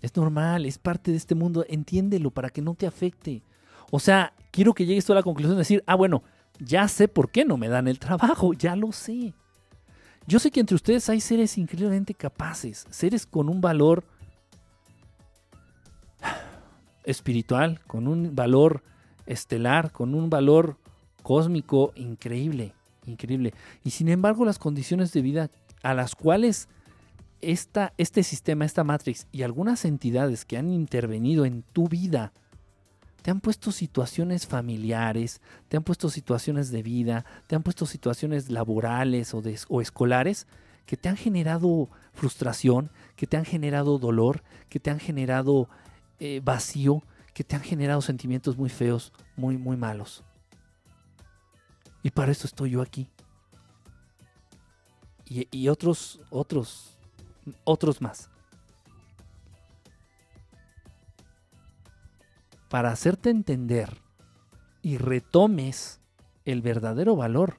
Es 0.00 0.16
normal, 0.16 0.64
es 0.64 0.78
parte 0.78 1.10
de 1.10 1.18
este 1.18 1.34
mundo. 1.34 1.62
Entiéndelo 1.68 2.30
para 2.30 2.48
que 2.48 2.62
no 2.62 2.72
te 2.72 2.86
afecte. 2.86 3.42
O 3.90 4.00
sea, 4.00 4.32
quiero 4.50 4.72
que 4.72 4.86
llegues 4.86 5.04
tú 5.04 5.12
a 5.12 5.16
la 5.16 5.22
conclusión 5.22 5.56
de 5.56 5.60
decir, 5.60 5.84
ah, 5.86 5.96
bueno, 5.96 6.22
ya 6.58 6.88
sé 6.88 7.06
por 7.06 7.30
qué 7.30 7.44
no 7.44 7.58
me 7.58 7.68
dan 7.68 7.86
el 7.86 7.98
trabajo, 7.98 8.54
ya 8.58 8.74
lo 8.76 8.92
sé. 8.92 9.34
Yo 10.26 10.38
sé 10.38 10.50
que 10.50 10.60
entre 10.60 10.76
ustedes 10.76 11.10
hay 11.10 11.20
seres 11.20 11.58
increíblemente 11.58 12.14
capaces, 12.14 12.86
seres 12.88 13.26
con 13.26 13.50
un 13.50 13.60
valor 13.60 14.06
espiritual, 17.04 17.80
con 17.86 18.08
un 18.08 18.34
valor 18.34 18.82
estelar, 19.26 19.92
con 19.92 20.14
un 20.14 20.30
valor 20.30 20.76
cósmico 21.22 21.92
increíble, 21.94 22.74
increíble. 23.06 23.54
Y 23.84 23.90
sin 23.90 24.08
embargo, 24.08 24.44
las 24.44 24.58
condiciones 24.58 25.12
de 25.12 25.22
vida 25.22 25.50
a 25.82 25.94
las 25.94 26.14
cuales 26.14 26.68
esta, 27.40 27.92
este 27.96 28.22
sistema, 28.22 28.64
esta 28.64 28.84
Matrix 28.84 29.26
y 29.32 29.42
algunas 29.42 29.84
entidades 29.84 30.44
que 30.44 30.58
han 30.58 30.72
intervenido 30.72 31.44
en 31.44 31.62
tu 31.72 31.88
vida, 31.88 32.32
te 33.22 33.30
han 33.30 33.40
puesto 33.40 33.70
situaciones 33.70 34.46
familiares, 34.46 35.40
te 35.68 35.76
han 35.76 35.82
puesto 35.82 36.08
situaciones 36.08 36.70
de 36.70 36.82
vida, 36.82 37.24
te 37.46 37.54
han 37.54 37.62
puesto 37.62 37.84
situaciones 37.86 38.50
laborales 38.50 39.34
o, 39.34 39.42
de- 39.42 39.58
o 39.68 39.80
escolares 39.82 40.46
que 40.86 40.96
te 40.96 41.08
han 41.08 41.16
generado 41.16 41.88
frustración, 42.14 42.90
que 43.16 43.26
te 43.26 43.36
han 43.36 43.44
generado 43.44 43.98
dolor, 43.98 44.42
que 44.68 44.80
te 44.80 44.90
han 44.90 44.98
generado 44.98 45.68
eh, 46.20 46.40
vacío, 46.44 47.02
que 47.34 47.44
te 47.44 47.56
han 47.56 47.62
generado 47.62 48.02
sentimientos 48.02 48.56
muy 48.56 48.68
feos, 48.68 49.12
muy, 49.36 49.56
muy 49.56 49.76
malos. 49.76 50.22
Y 52.02 52.10
para 52.10 52.30
eso 52.30 52.46
estoy 52.46 52.70
yo 52.70 52.82
aquí. 52.82 53.08
Y, 55.26 55.48
y 55.50 55.68
otros, 55.68 56.20
otros, 56.30 56.98
otros 57.64 58.00
más. 58.00 58.28
Para 62.68 62.92
hacerte 62.92 63.30
entender 63.30 63.96
y 64.82 64.98
retomes 64.98 66.00
el 66.44 66.62
verdadero 66.62 67.16
valor 67.16 67.58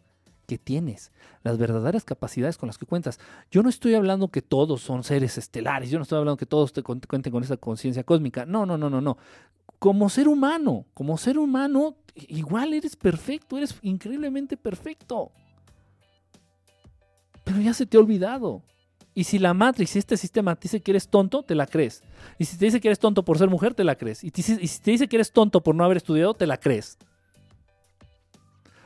que 0.52 0.58
tienes, 0.58 1.14
las 1.44 1.58
verdaderas 1.58 2.04
capacidades 2.04 2.58
con 2.58 2.68
las 2.68 2.78
que 2.78 2.86
cuentas. 2.86 3.22
Yo 3.50 3.64
no 3.64 3.70
estoy 3.70 3.94
hablando 3.94 4.28
que 4.28 4.42
todos 4.42 4.82
son 4.82 5.06
seres 5.06 5.38
estelares, 5.38 5.90
yo 5.90 5.98
no 5.98 6.04
estoy 6.04 6.18
hablando 6.18 6.36
que 6.36 6.46
todos 6.46 6.74
te 6.74 6.84
cuen- 6.84 7.08
cuenten 7.08 7.32
con 7.32 7.42
esa 7.42 7.56
conciencia 7.56 8.04
cósmica. 8.04 8.46
No, 8.46 8.66
no, 8.66 8.78
no, 8.78 8.90
no, 8.90 9.00
no. 9.00 9.18
Como 9.80 10.10
ser 10.10 10.28
humano, 10.28 10.88
como 10.94 11.18
ser 11.18 11.38
humano, 11.38 11.96
igual 12.28 12.74
eres 12.74 12.98
perfecto, 12.98 13.58
eres 13.58 13.74
increíblemente 13.82 14.58
perfecto. 14.58 15.32
Pero 17.46 17.62
ya 17.62 17.74
se 17.74 17.86
te 17.86 17.96
ha 17.96 18.02
olvidado. 18.02 18.62
Y 19.14 19.24
si 19.24 19.40
la 19.40 19.54
Matrix, 19.54 19.96
este 19.96 20.18
sistema 20.18 20.58
te 20.58 20.64
dice 20.64 20.82
que 20.82 20.92
eres 20.92 21.08
tonto, 21.08 21.44
te 21.44 21.56
la 21.56 21.66
crees. 21.66 22.04
Y 22.38 22.44
si 22.44 22.58
te 22.58 22.66
dice 22.66 22.82
que 22.82 22.90
eres 22.90 23.00
tonto 23.00 23.24
por 23.24 23.38
ser 23.38 23.50
mujer, 23.50 23.74
te 23.74 23.86
la 23.86 23.96
crees. 23.96 24.22
Y 24.22 24.32
si 24.32 24.82
te 24.82 24.92
dice 24.92 25.08
que 25.08 25.16
eres 25.16 25.32
tonto 25.32 25.64
por 25.64 25.76
no 25.76 25.86
haber 25.86 25.96
estudiado, 25.96 26.34
te 26.34 26.46
la 26.46 26.58
crees. 26.58 26.98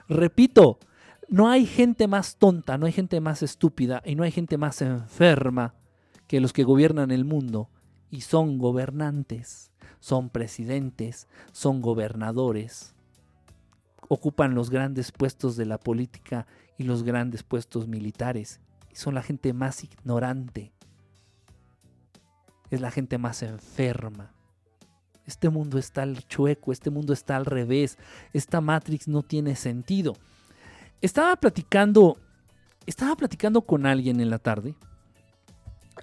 Repito, 0.08 0.78
no 1.28 1.50
hay 1.50 1.66
gente 1.66 2.08
más 2.08 2.38
tonta, 2.38 2.78
no 2.78 2.86
hay 2.86 2.92
gente 2.92 3.20
más 3.20 3.42
estúpida 3.44 4.02
y 4.06 4.16
no 4.16 4.24
hay 4.24 4.32
gente 4.32 4.58
más 4.58 4.82
enferma 4.82 5.74
que 6.28 6.40
los 6.40 6.54
que 6.54 6.64
gobiernan 6.64 7.12
el 7.12 7.26
mundo. 7.26 7.70
Y 8.10 8.22
son 8.22 8.58
gobernantes, 8.58 9.72
son 10.00 10.30
presidentes, 10.30 11.28
son 11.52 11.82
gobernadores, 11.82 12.94
ocupan 14.08 14.56
los 14.56 14.70
grandes 14.70 15.12
puestos 15.12 15.56
de 15.58 15.66
la 15.66 15.80
política 15.80 16.48
y 16.78 16.84
los 16.84 17.04
grandes 17.04 17.44
puestos 17.44 17.88
militares. 17.88 18.62
Y 18.92 18.96
son 18.96 19.16
la 19.16 19.24
gente 19.24 19.54
más 19.54 19.84
ignorante, 19.84 20.72
es 22.70 22.82
la 22.82 22.92
gente 22.92 23.18
más 23.18 23.42
enferma. 23.42 24.32
Este 25.26 25.50
mundo 25.50 25.80
está 25.80 26.04
al 26.04 26.26
chueco, 26.28 26.72
este 26.72 26.92
mundo 26.92 27.12
está 27.12 27.36
al 27.36 27.46
revés, 27.46 27.98
esta 28.32 28.62
Matrix 28.62 29.08
no 29.08 29.24
tiene 29.24 29.56
sentido. 29.56 30.14
Estaba 31.06 31.36
platicando, 31.36 32.18
estaba 32.88 33.16
platicando 33.16 33.62
con 33.62 33.86
alguien 33.86 34.20
en 34.20 34.32
la 34.32 34.40
tarde. 34.40 34.74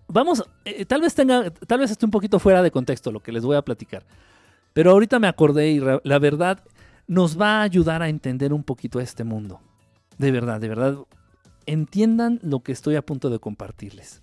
Vamos, 0.06 0.44
eh, 0.64 0.84
tal 0.84 1.00
vez 1.00 1.12
tenga, 1.12 1.50
tal 1.50 1.80
vez 1.80 1.90
esté 1.90 2.04
un 2.04 2.12
poquito 2.12 2.38
fuera 2.38 2.62
de 2.62 2.70
contexto 2.70 3.10
lo 3.10 3.18
que 3.18 3.32
les 3.32 3.44
voy 3.44 3.56
a 3.56 3.62
platicar. 3.62 4.06
Pero 4.72 4.92
ahorita 4.92 5.18
me 5.18 5.26
acordé 5.26 5.72
y 5.72 5.80
la 5.80 6.18
verdad 6.20 6.62
nos 7.08 7.38
va 7.38 7.58
a 7.58 7.62
ayudar 7.62 8.00
a 8.00 8.08
entender 8.08 8.52
un 8.52 8.62
poquito 8.62 9.00
este 9.00 9.24
mundo. 9.24 9.60
De 10.18 10.30
verdad, 10.30 10.60
de 10.60 10.68
verdad. 10.68 10.96
Entiendan 11.66 12.38
lo 12.44 12.60
que 12.60 12.70
estoy 12.70 12.94
a 12.94 13.02
punto 13.04 13.28
de 13.28 13.40
compartirles. 13.40 14.22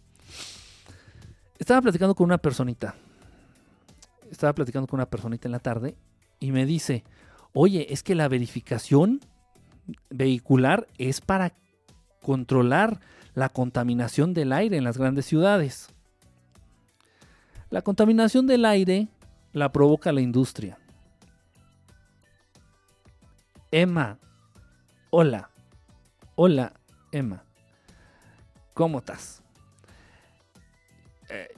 Estaba 1.57 1.81
platicando 1.81 2.15
con 2.15 2.23
una 2.23 2.37
personita. 2.37 2.95
Estaba 4.31 4.53
platicando 4.53 4.87
con 4.87 4.97
una 4.97 5.09
personita 5.09 5.49
en 5.49 5.51
la 5.51 5.59
tarde 5.59 5.97
y 6.39 6.53
me 6.53 6.65
dice, 6.65 7.03
oye, 7.51 7.91
es 7.91 8.01
que 8.01 8.15
la 8.15 8.29
verificación 8.29 9.19
vehicular 10.09 10.87
es 10.97 11.21
para 11.21 11.53
controlar 12.21 12.99
la 13.33 13.49
contaminación 13.49 14.33
del 14.33 14.51
aire 14.51 14.77
en 14.77 14.83
las 14.83 14.97
grandes 14.97 15.25
ciudades. 15.25 15.89
La 17.69 17.81
contaminación 17.81 18.47
del 18.47 18.65
aire 18.65 19.07
la 19.53 19.71
provoca 19.71 20.11
la 20.11 20.21
industria. 20.21 20.77
Emma, 23.71 24.17
hola, 25.11 25.51
hola, 26.35 26.73
Emma, 27.11 27.43
¿cómo 28.73 28.97
estás? 28.97 29.43
Eh, 31.29 31.53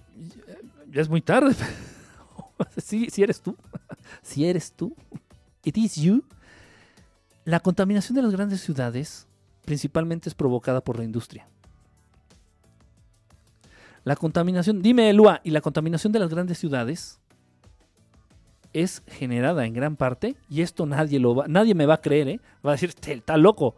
ya 0.90 1.02
es 1.02 1.10
muy 1.10 1.22
tarde. 1.22 1.56
sí, 2.78 3.08
sí 3.10 3.24
eres 3.24 3.42
tú. 3.42 3.56
Si 4.24 4.46
eres 4.46 4.74
tú. 4.74 4.94
It 5.64 5.78
is 5.78 5.96
you. 5.96 6.24
La 7.52 7.60
contaminación 7.60 8.16
de 8.16 8.22
las 8.22 8.32
grandes 8.32 8.62
ciudades 8.62 9.28
principalmente 9.66 10.30
es 10.30 10.36
provocada 10.36 10.80
por 10.80 10.98
la 10.98 11.04
industria. 11.04 11.50
La 14.06 14.16
contaminación, 14.16 14.82
dime 14.82 15.12
Lua, 15.12 15.42
y 15.44 15.50
la 15.50 15.60
contaminación 15.60 16.14
de 16.14 16.20
las 16.20 16.30
grandes 16.30 16.60
ciudades 16.60 17.20
es 18.72 19.04
generada 19.06 19.66
en 19.66 19.74
gran 19.74 19.98
parte, 19.98 20.38
y 20.50 20.62
esto 20.62 20.86
nadie 20.86 21.20
lo 21.20 21.36
va, 21.36 21.50
nadie 21.50 21.76
me 21.76 21.86
va 21.86 21.96
a 21.96 22.02
creer, 22.02 22.30
¿eh? 22.30 22.40
va 22.66 22.70
a 22.70 22.76
decir, 22.76 22.88
"Este 22.88 23.12
está 23.12 23.36
loco, 23.36 23.76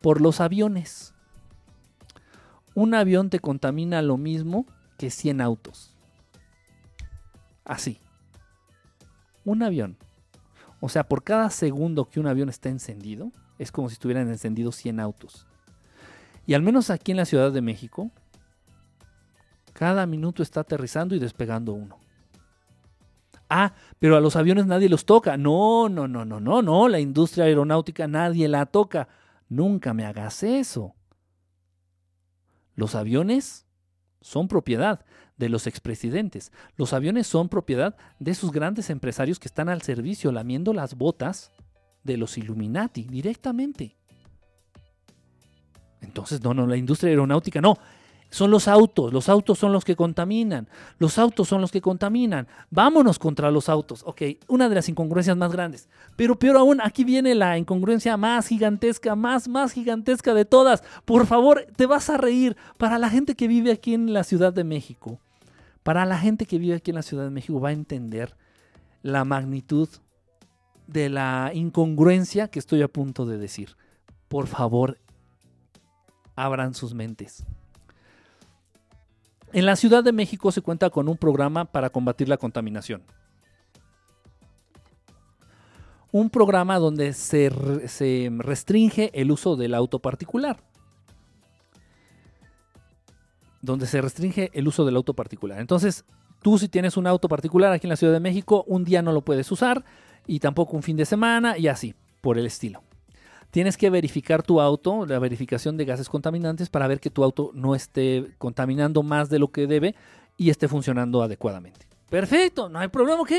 por 0.00 0.22
los 0.22 0.40
aviones. 0.40 1.12
Un 2.74 2.94
avión 2.94 3.28
te 3.28 3.38
contamina 3.38 4.00
lo 4.00 4.16
mismo 4.16 4.64
que 4.96 5.10
100 5.10 5.42
autos. 5.42 5.94
Así. 7.66 7.98
Un 9.44 9.62
avión. 9.62 9.98
O 10.80 10.88
sea, 10.88 11.04
por 11.04 11.24
cada 11.24 11.50
segundo 11.50 12.04
que 12.08 12.20
un 12.20 12.26
avión 12.26 12.48
está 12.48 12.68
encendido, 12.68 13.32
es 13.58 13.72
como 13.72 13.88
si 13.88 13.94
estuvieran 13.94 14.28
encendidos 14.28 14.76
100 14.76 15.00
autos. 15.00 15.46
Y 16.46 16.54
al 16.54 16.62
menos 16.62 16.90
aquí 16.90 17.10
en 17.10 17.16
la 17.16 17.24
Ciudad 17.24 17.52
de 17.52 17.60
México, 17.60 18.10
cada 19.72 20.06
minuto 20.06 20.42
está 20.42 20.60
aterrizando 20.60 21.14
y 21.14 21.18
despegando 21.18 21.72
uno. 21.72 21.98
Ah, 23.50 23.74
pero 23.98 24.16
a 24.16 24.20
los 24.20 24.36
aviones 24.36 24.66
nadie 24.66 24.88
los 24.88 25.04
toca. 25.04 25.36
No, 25.36 25.88
no, 25.88 26.06
no, 26.06 26.24
no, 26.24 26.40
no, 26.40 26.62
no. 26.62 26.88
La 26.88 27.00
industria 27.00 27.44
aeronáutica 27.44 28.06
nadie 28.06 28.46
la 28.48 28.66
toca. 28.66 29.08
Nunca 29.48 29.94
me 29.94 30.04
hagas 30.04 30.42
eso. 30.42 30.94
Los 32.74 32.94
aviones 32.94 33.66
son 34.20 34.48
propiedad 34.48 35.04
de 35.38 35.48
los 35.48 35.66
expresidentes. 35.66 36.52
Los 36.76 36.92
aviones 36.92 37.26
son 37.26 37.48
propiedad 37.48 37.96
de 38.18 38.32
esos 38.32 38.52
grandes 38.52 38.90
empresarios 38.90 39.38
que 39.38 39.48
están 39.48 39.68
al 39.68 39.82
servicio 39.82 40.32
lamiendo 40.32 40.74
las 40.74 40.96
botas 40.96 41.52
de 42.04 42.16
los 42.16 42.36
Illuminati 42.36 43.04
directamente. 43.04 43.96
Entonces, 46.00 46.42
no, 46.42 46.54
no, 46.54 46.66
la 46.66 46.76
industria 46.76 47.10
aeronáutica 47.10 47.60
no. 47.60 47.78
Son 48.30 48.50
los 48.50 48.68
autos, 48.68 49.10
los 49.10 49.30
autos 49.30 49.58
son 49.58 49.72
los 49.72 49.86
que 49.86 49.96
contaminan, 49.96 50.68
los 50.98 51.18
autos 51.18 51.48
son 51.48 51.62
los 51.62 51.72
que 51.72 51.80
contaminan. 51.80 52.46
Vámonos 52.70 53.18
contra 53.18 53.50
los 53.50 53.70
autos. 53.70 54.02
Ok, 54.04 54.20
una 54.48 54.68
de 54.68 54.74
las 54.74 54.88
incongruencias 54.90 55.34
más 55.34 55.50
grandes. 55.50 55.88
Pero 56.14 56.38
peor 56.38 56.58
aún, 56.58 56.80
aquí 56.82 57.04
viene 57.04 57.34
la 57.34 57.56
incongruencia 57.56 58.18
más 58.18 58.48
gigantesca, 58.48 59.16
más, 59.16 59.48
más 59.48 59.72
gigantesca 59.72 60.34
de 60.34 60.44
todas. 60.44 60.84
Por 61.06 61.26
favor, 61.26 61.66
te 61.74 61.86
vas 61.86 62.10
a 62.10 62.18
reír. 62.18 62.54
Para 62.76 62.98
la 62.98 63.08
gente 63.08 63.34
que 63.34 63.48
vive 63.48 63.72
aquí 63.72 63.94
en 63.94 64.12
la 64.12 64.24
Ciudad 64.24 64.52
de 64.52 64.64
México, 64.64 65.20
para 65.88 66.04
la 66.04 66.18
gente 66.18 66.44
que 66.44 66.58
vive 66.58 66.74
aquí 66.74 66.90
en 66.90 66.96
la 66.96 67.02
Ciudad 67.02 67.24
de 67.24 67.30
México 67.30 67.58
va 67.62 67.70
a 67.70 67.72
entender 67.72 68.36
la 69.00 69.24
magnitud 69.24 69.88
de 70.86 71.08
la 71.08 71.50
incongruencia 71.54 72.48
que 72.48 72.58
estoy 72.58 72.82
a 72.82 72.88
punto 72.88 73.24
de 73.24 73.38
decir. 73.38 73.74
Por 74.28 74.48
favor, 74.48 74.98
abran 76.36 76.74
sus 76.74 76.92
mentes. 76.92 77.42
En 79.54 79.64
la 79.64 79.76
Ciudad 79.76 80.04
de 80.04 80.12
México 80.12 80.52
se 80.52 80.60
cuenta 80.60 80.90
con 80.90 81.08
un 81.08 81.16
programa 81.16 81.64
para 81.64 81.88
combatir 81.88 82.28
la 82.28 82.36
contaminación. 82.36 83.02
Un 86.12 86.28
programa 86.28 86.78
donde 86.78 87.14
se, 87.14 87.50
se 87.88 88.30
restringe 88.36 89.10
el 89.18 89.30
uso 89.30 89.56
del 89.56 89.72
auto 89.72 90.00
particular. 90.00 90.58
Donde 93.60 93.86
se 93.86 94.00
restringe 94.00 94.50
el 94.54 94.68
uso 94.68 94.84
del 94.84 94.96
auto 94.96 95.14
particular. 95.14 95.60
Entonces, 95.60 96.04
tú 96.42 96.58
si 96.58 96.68
tienes 96.68 96.96
un 96.96 97.06
auto 97.06 97.28
particular 97.28 97.72
aquí 97.72 97.86
en 97.86 97.90
la 97.90 97.96
Ciudad 97.96 98.12
de 98.12 98.20
México, 98.20 98.64
un 98.66 98.84
día 98.84 99.02
no 99.02 99.12
lo 99.12 99.22
puedes 99.22 99.50
usar 99.50 99.84
y 100.26 100.40
tampoco 100.40 100.76
un 100.76 100.82
fin 100.82 100.96
de 100.96 101.04
semana 101.04 101.58
y 101.58 101.68
así, 101.68 101.94
por 102.20 102.38
el 102.38 102.46
estilo. 102.46 102.82
Tienes 103.50 103.76
que 103.78 103.88
verificar 103.88 104.42
tu 104.42 104.60
auto, 104.60 105.06
la 105.06 105.18
verificación 105.18 105.76
de 105.76 105.86
gases 105.86 106.08
contaminantes 106.08 106.68
para 106.68 106.86
ver 106.86 107.00
que 107.00 107.10
tu 107.10 107.24
auto 107.24 107.50
no 107.54 107.74
esté 107.74 108.34
contaminando 108.36 109.02
más 109.02 109.30
de 109.30 109.38
lo 109.38 109.48
que 109.48 109.66
debe 109.66 109.94
y 110.36 110.50
esté 110.50 110.68
funcionando 110.68 111.22
adecuadamente. 111.22 111.86
Perfecto, 112.10 112.68
no 112.68 112.78
hay 112.78 112.88
problema, 112.88 113.22
ok. 113.22 113.32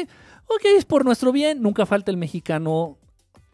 Ok, 0.48 0.66
es 0.76 0.86
por 0.86 1.06
nuestro 1.06 1.32
bien. 1.32 1.62
Nunca 1.62 1.86
falta 1.86 2.10
el 2.10 2.18
mexicano 2.18 2.98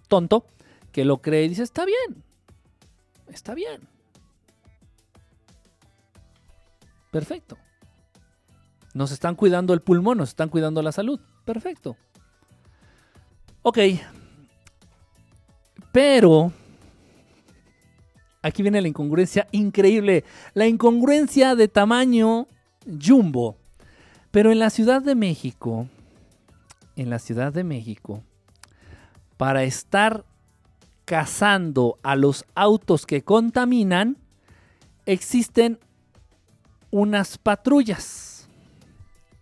tonto 0.08 0.46
que 0.94 1.04
lo 1.04 1.22
cree 1.22 1.44
y 1.44 1.50
dice, 1.50 1.64
está 1.64 1.86
bien, 1.86 2.24
está 3.28 3.54
bien. 3.54 3.82
Perfecto. 7.16 7.58
Nos 8.94 9.14
están 9.14 9.36
cuidando 9.36 9.74
el 9.74 9.80
pulmón, 9.80 10.18
nos 10.18 10.28
están 10.28 10.50
cuidando 10.50 10.82
la 10.82 10.92
salud. 10.92 11.18
Perfecto. 11.46 11.96
Ok. 13.62 13.80
Pero 15.94 16.52
aquí 18.42 18.62
viene 18.64 18.82
la 18.82 18.90
incongruencia 18.90 19.48
increíble. 19.54 20.26
La 20.56 20.68
incongruencia 20.68 21.56
de 21.56 21.70
tamaño 21.70 22.50
jumbo. 22.86 23.56
Pero 24.32 24.52
en 24.52 24.60
la 24.60 24.70
Ciudad 24.70 25.02
de 25.02 25.16
México, 25.16 25.88
en 26.98 27.10
la 27.10 27.20
Ciudad 27.20 27.54
de 27.54 27.64
México, 27.64 28.24
para 29.38 29.64
estar 29.64 30.26
cazando 31.06 31.98
a 32.04 32.18
los 32.18 32.44
autos 32.56 33.06
que 33.06 33.24
contaminan, 33.24 34.18
existen 35.06 35.80
unas 36.96 37.38
patrullas, 37.38 38.48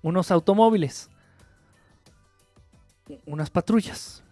unos 0.01 0.31
automóviles, 0.31 1.07
unas 3.27 3.51
patrullas. 3.51 4.23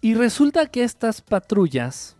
Y 0.00 0.14
resulta 0.14 0.66
que 0.66 0.82
estas 0.82 1.20
patrullas, 1.20 2.16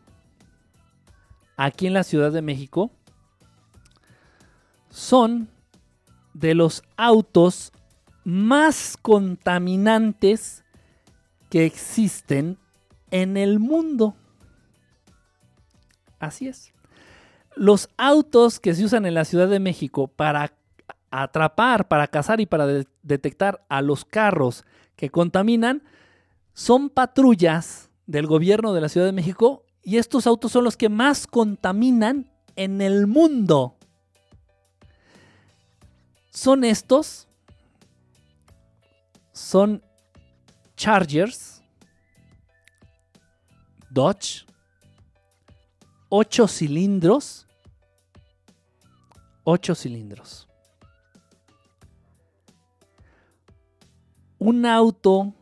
aquí 1.57 1.89
en 1.89 1.93
la 1.93 2.05
Ciudad 2.05 2.31
de 2.31 2.41
México, 2.41 2.93
son 4.91 5.49
de 6.35 6.55
los 6.55 6.85
autos 6.97 7.73
más 8.23 8.97
contaminantes 8.97 10.63
que 11.51 11.67
existen 11.67 12.59
en 13.11 13.37
el 13.37 13.59
mundo. 13.59 14.15
Así 16.25 16.49
es. 16.49 16.73
Los 17.57 17.89
autos 17.97 18.59
que 18.61 18.75
se 18.75 18.85
usan 18.85 19.07
en 19.07 19.15
la 19.15 19.25
Ciudad 19.25 19.49
de 19.49 19.61
México 19.61 20.09
para 20.09 20.53
atrapar, 21.11 21.87
para 21.87 22.09
cazar 22.09 22.41
y 22.41 22.47
para 22.47 22.67
de- 22.67 22.89
detectar 23.03 23.65
a 23.69 23.81
los 23.83 24.05
carros 24.05 24.65
que 24.97 25.11
contaminan 25.11 25.83
son 26.53 26.89
patrullas 26.91 27.91
del 28.07 28.27
gobierno 28.27 28.73
de 28.75 28.81
la 28.81 28.89
Ciudad 28.89 29.07
de 29.07 29.13
México 29.13 29.65
y 29.83 29.99
estos 29.99 30.27
autos 30.27 30.51
son 30.53 30.65
los 30.65 30.77
que 30.77 30.89
más 30.89 31.27
contaminan 31.27 32.31
en 32.57 32.81
el 32.81 33.07
mundo. 33.07 33.77
Son 36.31 36.65
estos, 36.65 37.29
son 39.33 39.83
Chargers, 40.77 41.63
Dodge, 43.91 44.45
8 46.09 46.49
cilindros, 46.49 47.47
8 49.45 49.75
cilindros. 49.75 50.49
Un 54.39 54.67
auto 54.67 55.35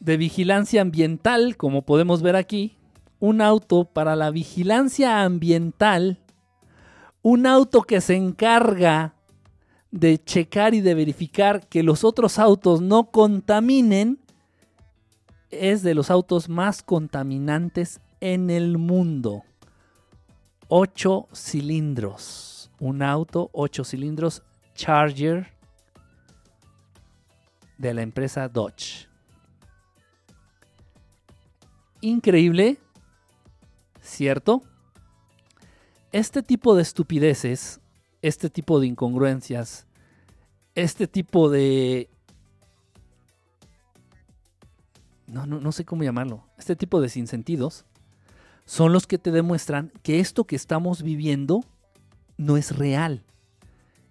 de 0.00 0.16
vigilancia 0.16 0.80
ambiental, 0.80 1.56
como 1.56 1.82
podemos 1.82 2.22
ver 2.22 2.36
aquí, 2.36 2.76
un 3.20 3.40
auto 3.40 3.84
para 3.84 4.14
la 4.16 4.30
vigilancia 4.30 5.22
ambiental, 5.22 6.20
un 7.22 7.46
auto 7.46 7.82
que 7.82 8.00
se 8.00 8.14
encarga 8.14 9.14
de 9.90 10.22
checar 10.22 10.74
y 10.74 10.80
de 10.80 10.94
verificar 10.94 11.66
que 11.66 11.82
los 11.82 12.04
otros 12.04 12.38
autos 12.38 12.80
no 12.80 13.10
contaminen, 13.10 14.20
es 15.50 15.82
de 15.82 15.94
los 15.94 16.10
autos 16.10 16.48
más 16.48 16.82
contaminantes 16.82 18.00
en 18.20 18.50
el 18.50 18.78
mundo. 18.78 19.44
8 20.68 21.28
cilindros. 21.34 22.70
Un 22.80 23.02
auto, 23.02 23.50
8 23.52 23.84
cilindros, 23.84 24.42
Charger 24.74 25.52
de 27.78 27.94
la 27.94 28.02
empresa 28.02 28.48
Dodge. 28.48 29.08
Increíble, 32.00 32.78
¿cierto? 34.00 34.62
Este 36.12 36.42
tipo 36.42 36.76
de 36.76 36.82
estupideces, 36.82 37.80
este 38.22 38.50
tipo 38.50 38.78
de 38.78 38.86
incongruencias, 38.86 39.86
este 40.74 41.08
tipo 41.08 41.50
de... 41.50 42.08
No, 45.26 45.46
no, 45.46 45.60
no 45.60 45.72
sé 45.72 45.84
cómo 45.84 46.04
llamarlo. 46.04 46.46
Este 46.56 46.76
tipo 46.76 47.00
de 47.00 47.08
sinsentidos 47.08 47.84
son 48.68 48.92
los 48.92 49.06
que 49.06 49.16
te 49.16 49.30
demuestran 49.30 49.90
que 50.02 50.20
esto 50.20 50.44
que 50.44 50.54
estamos 50.54 51.02
viviendo 51.02 51.64
no 52.36 52.58
es 52.58 52.76
real. 52.76 53.24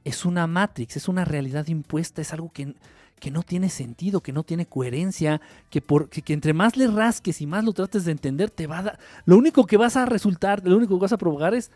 Es 0.04 0.26
una 0.26 0.48
matrix, 0.48 0.98
es 0.98 1.08
una 1.08 1.26
realidad 1.26 1.68
impuesta, 1.68 2.24
es 2.24 2.34
algo 2.34 2.52
que, 2.52 2.74
que 3.20 3.30
no 3.30 3.44
tiene 3.44 3.70
sentido, 3.70 4.22
que 4.22 4.34
no 4.34 4.44
tiene 4.44 4.66
coherencia, 4.66 5.42
que, 5.70 5.80
por, 5.80 6.10
entre 6.26 6.54
más 6.54 6.76
le 6.76 6.88
rasques 6.88 7.40
y 7.40 7.46
más 7.46 7.66
lo 7.66 7.74
trates 7.74 8.04
de 8.06 8.14
entender, 8.14 8.50
te 8.50 8.66
va 8.66 8.80
a. 8.80 9.00
Lo 9.26 9.38
único 9.38 9.68
que 9.68 9.78
vas 9.78 9.96
a 9.96 10.08
resultar, 10.08 10.68
lo 10.68 10.76
único 10.76 10.98
que 10.98 11.04
vas 11.04 11.14
a 11.14 11.20
provocar 11.20 11.54
es 11.54 11.70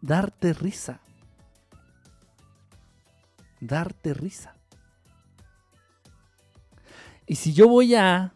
darte 0.00 0.54
risa. 0.54 1.00
Darte 3.60 4.14
risa. 4.14 4.52
Y 7.24 7.36
si 7.36 7.52
yo 7.52 7.68
voy 7.68 7.94
a 7.94 8.34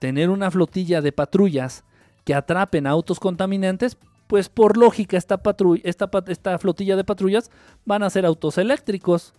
tener 0.00 0.28
una 0.28 0.50
flotilla 0.50 1.00
de 1.00 1.12
patrullas 1.12 1.84
que 2.24 2.34
atrapen 2.34 2.86
autos 2.86 3.20
contaminantes, 3.20 3.96
pues 4.26 4.48
por 4.48 4.76
lógica 4.76 5.16
esta, 5.16 5.40
esta, 5.84 6.10
esta 6.26 6.58
flotilla 6.58 6.96
de 6.96 7.04
patrullas 7.04 7.50
van 7.84 8.02
a 8.02 8.10
ser 8.10 8.26
autos 8.26 8.58
eléctricos. 8.58 9.34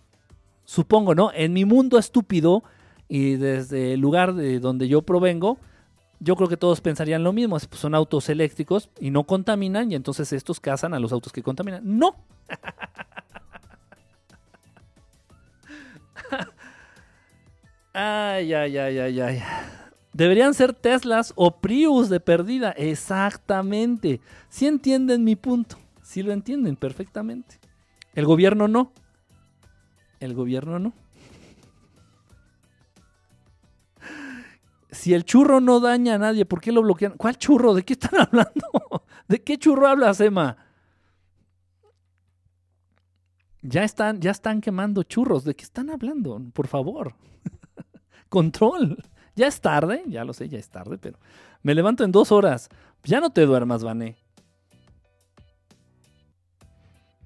Supongo, 0.64 1.14
¿no? 1.14 1.30
En 1.34 1.52
mi 1.52 1.64
mundo 1.64 1.98
estúpido 1.98 2.62
y 3.08 3.36
desde 3.36 3.94
el 3.94 4.00
lugar 4.00 4.34
de 4.34 4.58
donde 4.58 4.88
yo 4.88 5.02
provengo, 5.02 5.58
yo 6.18 6.34
creo 6.36 6.48
que 6.48 6.56
todos 6.56 6.80
pensarían 6.80 7.22
lo 7.22 7.32
mismo. 7.32 7.58
pues 7.58 7.80
son 7.80 7.94
autos 7.94 8.28
eléctricos 8.28 8.90
y 9.00 9.10
no 9.10 9.24
contaminan 9.24 9.92
y 9.92 9.94
entonces 9.94 10.32
estos 10.32 10.60
cazan 10.60 10.94
a 10.94 10.98
los 10.98 11.12
autos 11.12 11.32
que 11.32 11.42
contaminan. 11.42 11.82
No. 11.84 12.16
ay, 17.92 18.52
ay, 18.52 18.78
ay, 18.78 18.98
ay, 18.98 19.20
ay. 19.20 19.42
Deberían 20.16 20.54
ser 20.54 20.72
Teslas 20.72 21.34
o 21.36 21.60
Prius 21.60 22.08
de 22.08 22.20
perdida. 22.20 22.70
Exactamente. 22.70 24.22
Si 24.48 24.66
entienden 24.66 25.24
mi 25.24 25.36
punto. 25.36 25.76
Si 26.02 26.22
lo 26.22 26.32
entienden 26.32 26.76
perfectamente. 26.76 27.60
El 28.14 28.24
gobierno 28.24 28.66
no. 28.66 28.92
El 30.18 30.32
gobierno 30.32 30.78
no. 30.78 30.94
Si 34.90 35.12
el 35.12 35.26
churro 35.26 35.60
no 35.60 35.80
daña 35.80 36.14
a 36.14 36.18
nadie, 36.18 36.46
¿por 36.46 36.62
qué 36.62 36.72
lo 36.72 36.80
bloquean? 36.80 37.18
¿Cuál 37.18 37.36
churro? 37.36 37.74
¿De 37.74 37.84
qué 37.84 37.92
están 37.92 38.18
hablando? 38.18 39.04
¿De 39.28 39.42
qué 39.42 39.58
churro 39.58 39.86
hablas, 39.86 40.18
Emma? 40.22 40.56
Ya 43.60 43.84
están, 43.84 44.18
ya 44.22 44.30
están 44.30 44.62
quemando 44.62 45.02
churros. 45.02 45.44
¿De 45.44 45.54
qué 45.54 45.64
están 45.64 45.90
hablando? 45.90 46.40
Por 46.54 46.68
favor. 46.68 47.14
Control. 48.30 48.96
Ya 49.36 49.46
es 49.46 49.60
tarde, 49.60 50.02
ya 50.06 50.24
lo 50.24 50.32
sé, 50.32 50.48
ya 50.48 50.58
es 50.58 50.70
tarde, 50.70 50.96
pero 50.96 51.18
me 51.62 51.74
levanto 51.74 52.04
en 52.04 52.10
dos 52.10 52.32
horas. 52.32 52.70
Ya 53.04 53.20
no 53.20 53.30
te 53.30 53.44
duermas, 53.44 53.84
Vané. 53.84 54.16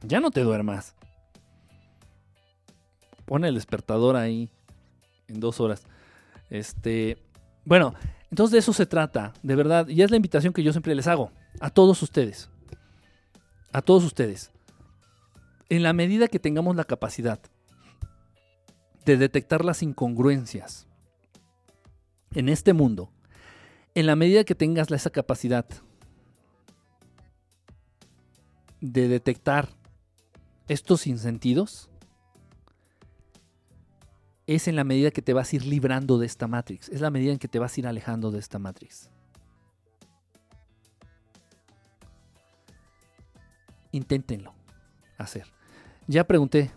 Ya 0.03 0.19
no 0.19 0.33
te 0.33 0.43
duermas. 0.43 0.97
Pone 3.27 3.47
el 3.47 3.55
despertador 3.55 4.17
ahí 4.17 4.51
en 5.29 5.39
dos 5.39 5.61
horas. 5.61 5.85
Este, 6.51 7.17
bueno, 7.65 7.95
entonces 8.31 8.53
de 8.53 8.59
eso 8.59 8.73
se 8.73 8.87
trata, 8.87 9.33
de 9.45 9.55
verdad. 9.55 9.87
Y 9.87 10.03
es 10.03 10.11
la 10.11 10.17
invitación 10.17 10.53
que 10.53 10.65
yo 10.65 10.73
siempre 10.73 10.97
les 10.97 11.07
hago 11.07 11.31
a 11.61 11.71
todos 11.71 12.03
ustedes. 12.03 12.51
A 13.73 13.83
todos 13.83 14.03
ustedes. 14.03 14.51
En 15.69 15.85
la 15.85 15.93
medida 15.93 16.27
que 16.27 16.41
tengamos 16.41 16.75
la 16.75 16.85
capacidad 16.85 17.39
de 19.05 19.17
detectar 19.17 19.65
las 19.65 19.85
incongruencias 19.85 20.90
en 22.35 22.49
este 22.49 22.73
mundo, 22.73 23.11
en 23.95 24.07
la 24.07 24.17
medida 24.17 24.45
que 24.45 24.55
tengas 24.55 24.91
esa 24.91 25.11
capacidad 25.11 25.67
de 28.81 29.09
detectar 29.09 29.69
estos 30.69 31.07
insentidos, 31.07 31.91
es 34.47 34.69
en 34.69 34.77
la 34.77 34.85
medida 34.85 35.11
que 35.11 35.23
te 35.23 35.33
vas 35.33 35.53
a 35.53 35.57
ir 35.57 35.67
librando 35.67 36.19
de 36.19 36.27
esta 36.27 36.47
Matrix, 36.47 36.89
es 36.89 37.01
la 37.01 37.11
medida 37.11 37.33
en 37.33 37.39
que 37.39 37.49
te 37.49 37.59
vas 37.59 37.77
a 37.77 37.81
ir 37.81 37.87
alejando 37.87 38.31
de 38.31 38.39
esta 38.39 38.59
Matrix. 38.59 39.11
Inténtenlo 43.93 44.55
hacer. 45.19 45.47
Ya 46.07 46.25
pregunté 46.25 46.71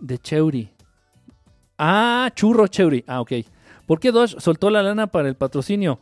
de 0.00 0.18
Cheuri. 0.18 0.70
Ah, 1.78 2.30
churro 2.34 2.66
Cheuri. 2.66 3.04
Ah, 3.06 3.20
ok. 3.20 3.32
¿Por 3.88 4.00
qué 4.00 4.12
Dodge 4.12 4.38
soltó 4.38 4.68
la 4.68 4.82
lana 4.82 5.06
para 5.06 5.28
el 5.28 5.34
patrocinio? 5.34 5.98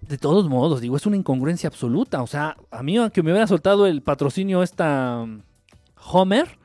De 0.00 0.18
todos 0.18 0.48
modos, 0.48 0.80
digo, 0.80 0.96
es 0.96 1.06
una 1.06 1.16
incongruencia 1.16 1.68
absoluta. 1.68 2.20
O 2.22 2.26
sea, 2.26 2.56
a 2.72 2.82
mí, 2.82 2.96
aunque 2.96 3.22
me 3.22 3.30
hubiera 3.30 3.46
soltado 3.46 3.86
el 3.86 4.02
patrocinio 4.02 4.64
esta 4.64 5.20
um, 5.22 5.42
Homer, 6.10 6.58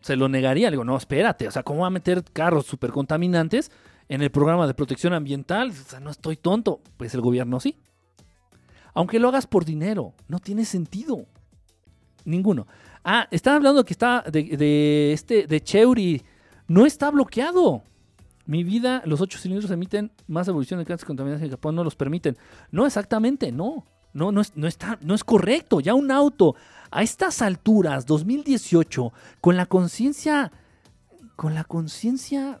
se 0.00 0.16
lo 0.16 0.28
negaría. 0.28 0.68
Le 0.68 0.72
digo, 0.72 0.82
no, 0.82 0.96
espérate. 0.96 1.46
O 1.46 1.50
sea, 1.52 1.62
¿cómo 1.62 1.82
va 1.82 1.86
a 1.86 1.90
meter 1.90 2.24
carros 2.24 2.66
súper 2.66 2.90
contaminantes 2.90 3.70
en 4.08 4.20
el 4.20 4.32
programa 4.32 4.66
de 4.66 4.74
protección 4.74 5.12
ambiental? 5.12 5.70
O 5.70 5.72
sea, 5.72 6.00
no 6.00 6.10
estoy 6.10 6.38
tonto. 6.38 6.80
Pues 6.96 7.14
el 7.14 7.20
gobierno 7.20 7.60
sí. 7.60 7.78
Aunque 8.94 9.20
lo 9.20 9.28
hagas 9.28 9.46
por 9.46 9.64
dinero, 9.64 10.12
no 10.26 10.40
tiene 10.40 10.64
sentido. 10.64 11.24
Ninguno. 12.24 12.66
Ah, 13.04 13.28
están 13.30 13.54
hablando 13.54 13.84
que 13.84 13.92
está 13.92 14.22
de, 14.22 15.12
este, 15.12 15.46
de 15.46 15.60
Cheuri. 15.60 16.20
No 16.66 16.84
está 16.84 17.12
bloqueado. 17.12 17.84
Mi 18.46 18.62
vida, 18.62 19.02
los 19.06 19.20
ocho 19.20 19.38
cilindros 19.38 19.70
emiten 19.70 20.12
más 20.26 20.48
evolución 20.48 20.78
de 20.78 20.84
gases 20.84 21.04
contaminantes 21.04 21.44
en 21.44 21.50
Japón, 21.50 21.74
no 21.74 21.84
los 21.84 21.96
permiten. 21.96 22.36
No, 22.70 22.86
exactamente, 22.86 23.52
no. 23.52 23.86
No, 24.12 24.30
no, 24.30 24.42
es, 24.42 24.52
no, 24.54 24.68
está, 24.68 24.98
no 25.02 25.14
es 25.14 25.24
correcto. 25.24 25.80
Ya 25.80 25.94
un 25.94 26.10
auto 26.10 26.54
a 26.90 27.02
estas 27.02 27.42
alturas, 27.42 28.06
2018, 28.06 29.12
con 29.40 29.56
la 29.56 29.66
conciencia, 29.66 30.52
con 31.34 31.54
la 31.54 31.64
conciencia 31.64 32.60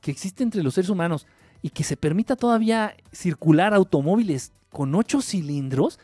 que 0.00 0.10
existe 0.10 0.42
entre 0.42 0.62
los 0.62 0.74
seres 0.74 0.90
humanos 0.90 1.26
y 1.62 1.70
que 1.70 1.84
se 1.84 1.96
permita 1.96 2.34
todavía 2.36 2.96
circular 3.12 3.74
automóviles 3.74 4.52
con 4.70 4.94
ocho 4.94 5.22
cilindros, 5.22 5.98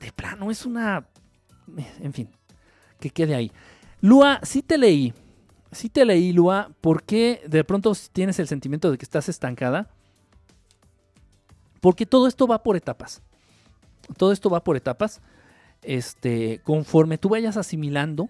de 0.00 0.12
plano 0.12 0.50
es 0.50 0.66
una... 0.66 1.06
En 2.00 2.12
fin, 2.12 2.30
que 2.98 3.10
quede 3.10 3.34
ahí. 3.34 3.52
Lua, 4.00 4.40
sí 4.42 4.62
te 4.62 4.76
leí, 4.76 5.14
sí 5.72 5.88
te 5.88 6.04
leí, 6.04 6.32
Lua, 6.32 6.70
¿por 6.80 7.02
qué 7.02 7.42
de 7.46 7.64
pronto 7.64 7.92
tienes 8.12 8.38
el 8.38 8.48
sentimiento 8.48 8.90
de 8.90 8.98
que 8.98 9.04
estás 9.04 9.28
estancada? 9.28 9.90
Porque 11.80 12.06
todo 12.06 12.26
esto 12.26 12.46
va 12.46 12.62
por 12.62 12.76
etapas. 12.76 13.22
Todo 14.16 14.32
esto 14.32 14.50
va 14.50 14.64
por 14.64 14.76
etapas. 14.76 15.20
Este, 15.82 16.60
conforme 16.64 17.18
tú 17.18 17.28
vayas 17.28 17.56
asimilando 17.56 18.28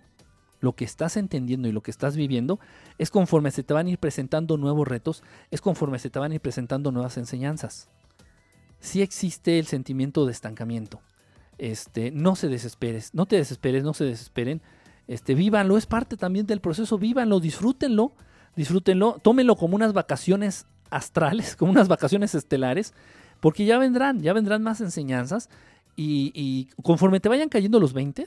lo 0.60 0.75
que 0.75 0.84
estás 0.84 1.17
entendiendo 1.17 1.68
y 1.68 1.73
lo 1.73 1.83
que 1.83 1.91
estás 1.91 2.17
viviendo, 2.17 2.58
es 2.99 3.10
conforme 3.10 3.50
se 3.50 3.62
te 3.62 3.75
van 3.75 3.86
a 3.86 3.91
ir 3.91 3.99
presentando 3.99 4.57
nuevos 4.57 4.86
retos, 4.89 5.23
es 5.50 5.60
conforme 5.60 5.99
se 5.99 6.10
te 6.10 6.18
van 6.18 6.33
a 6.33 6.34
ir 6.34 6.41
presentando 6.41 6.91
nuevas 6.91 7.17
enseñanzas. 7.17 7.89
Sí 8.81 9.02
existe 9.02 9.58
el 9.58 9.67
sentimiento 9.67 10.26
de 10.26 10.33
estancamiento. 10.33 11.00
Este, 11.58 12.10
no 12.10 12.36
se 12.36 12.49
desesperes, 12.49 13.15
no 13.15 13.26
te 13.26 13.36
desesperes, 13.36 13.83
no 13.84 13.94
se 13.94 14.05
desesperen. 14.05 14.62
Este, 15.09 15.35
vívanlo, 15.35 15.78
es 15.78 15.87
parte 15.87 16.19
también 16.19 16.47
del 16.47 16.61
proceso, 16.61 16.99
vívanlo, 16.99 17.41
disfrútenlo, 17.41 18.12
disfrútenlo, 18.55 19.19
tómenlo 19.23 19.57
como 19.57 19.75
unas 19.75 19.95
vacaciones 19.95 20.67
astrales, 20.91 21.57
como 21.57 21.73
unas 21.73 21.89
vacaciones 21.89 22.35
estelares, 22.35 22.93
porque 23.41 23.65
ya 23.65 23.78
vendrán, 23.78 24.20
ya 24.20 24.35
vendrán 24.35 24.62
más 24.62 24.83
enseñanzas 24.83 25.49
y, 25.97 26.69
conforme 26.83 27.19
te 27.19 27.28
vayan 27.28 27.49
cayendo 27.49 27.81
los 27.81 27.93
20, 27.93 28.25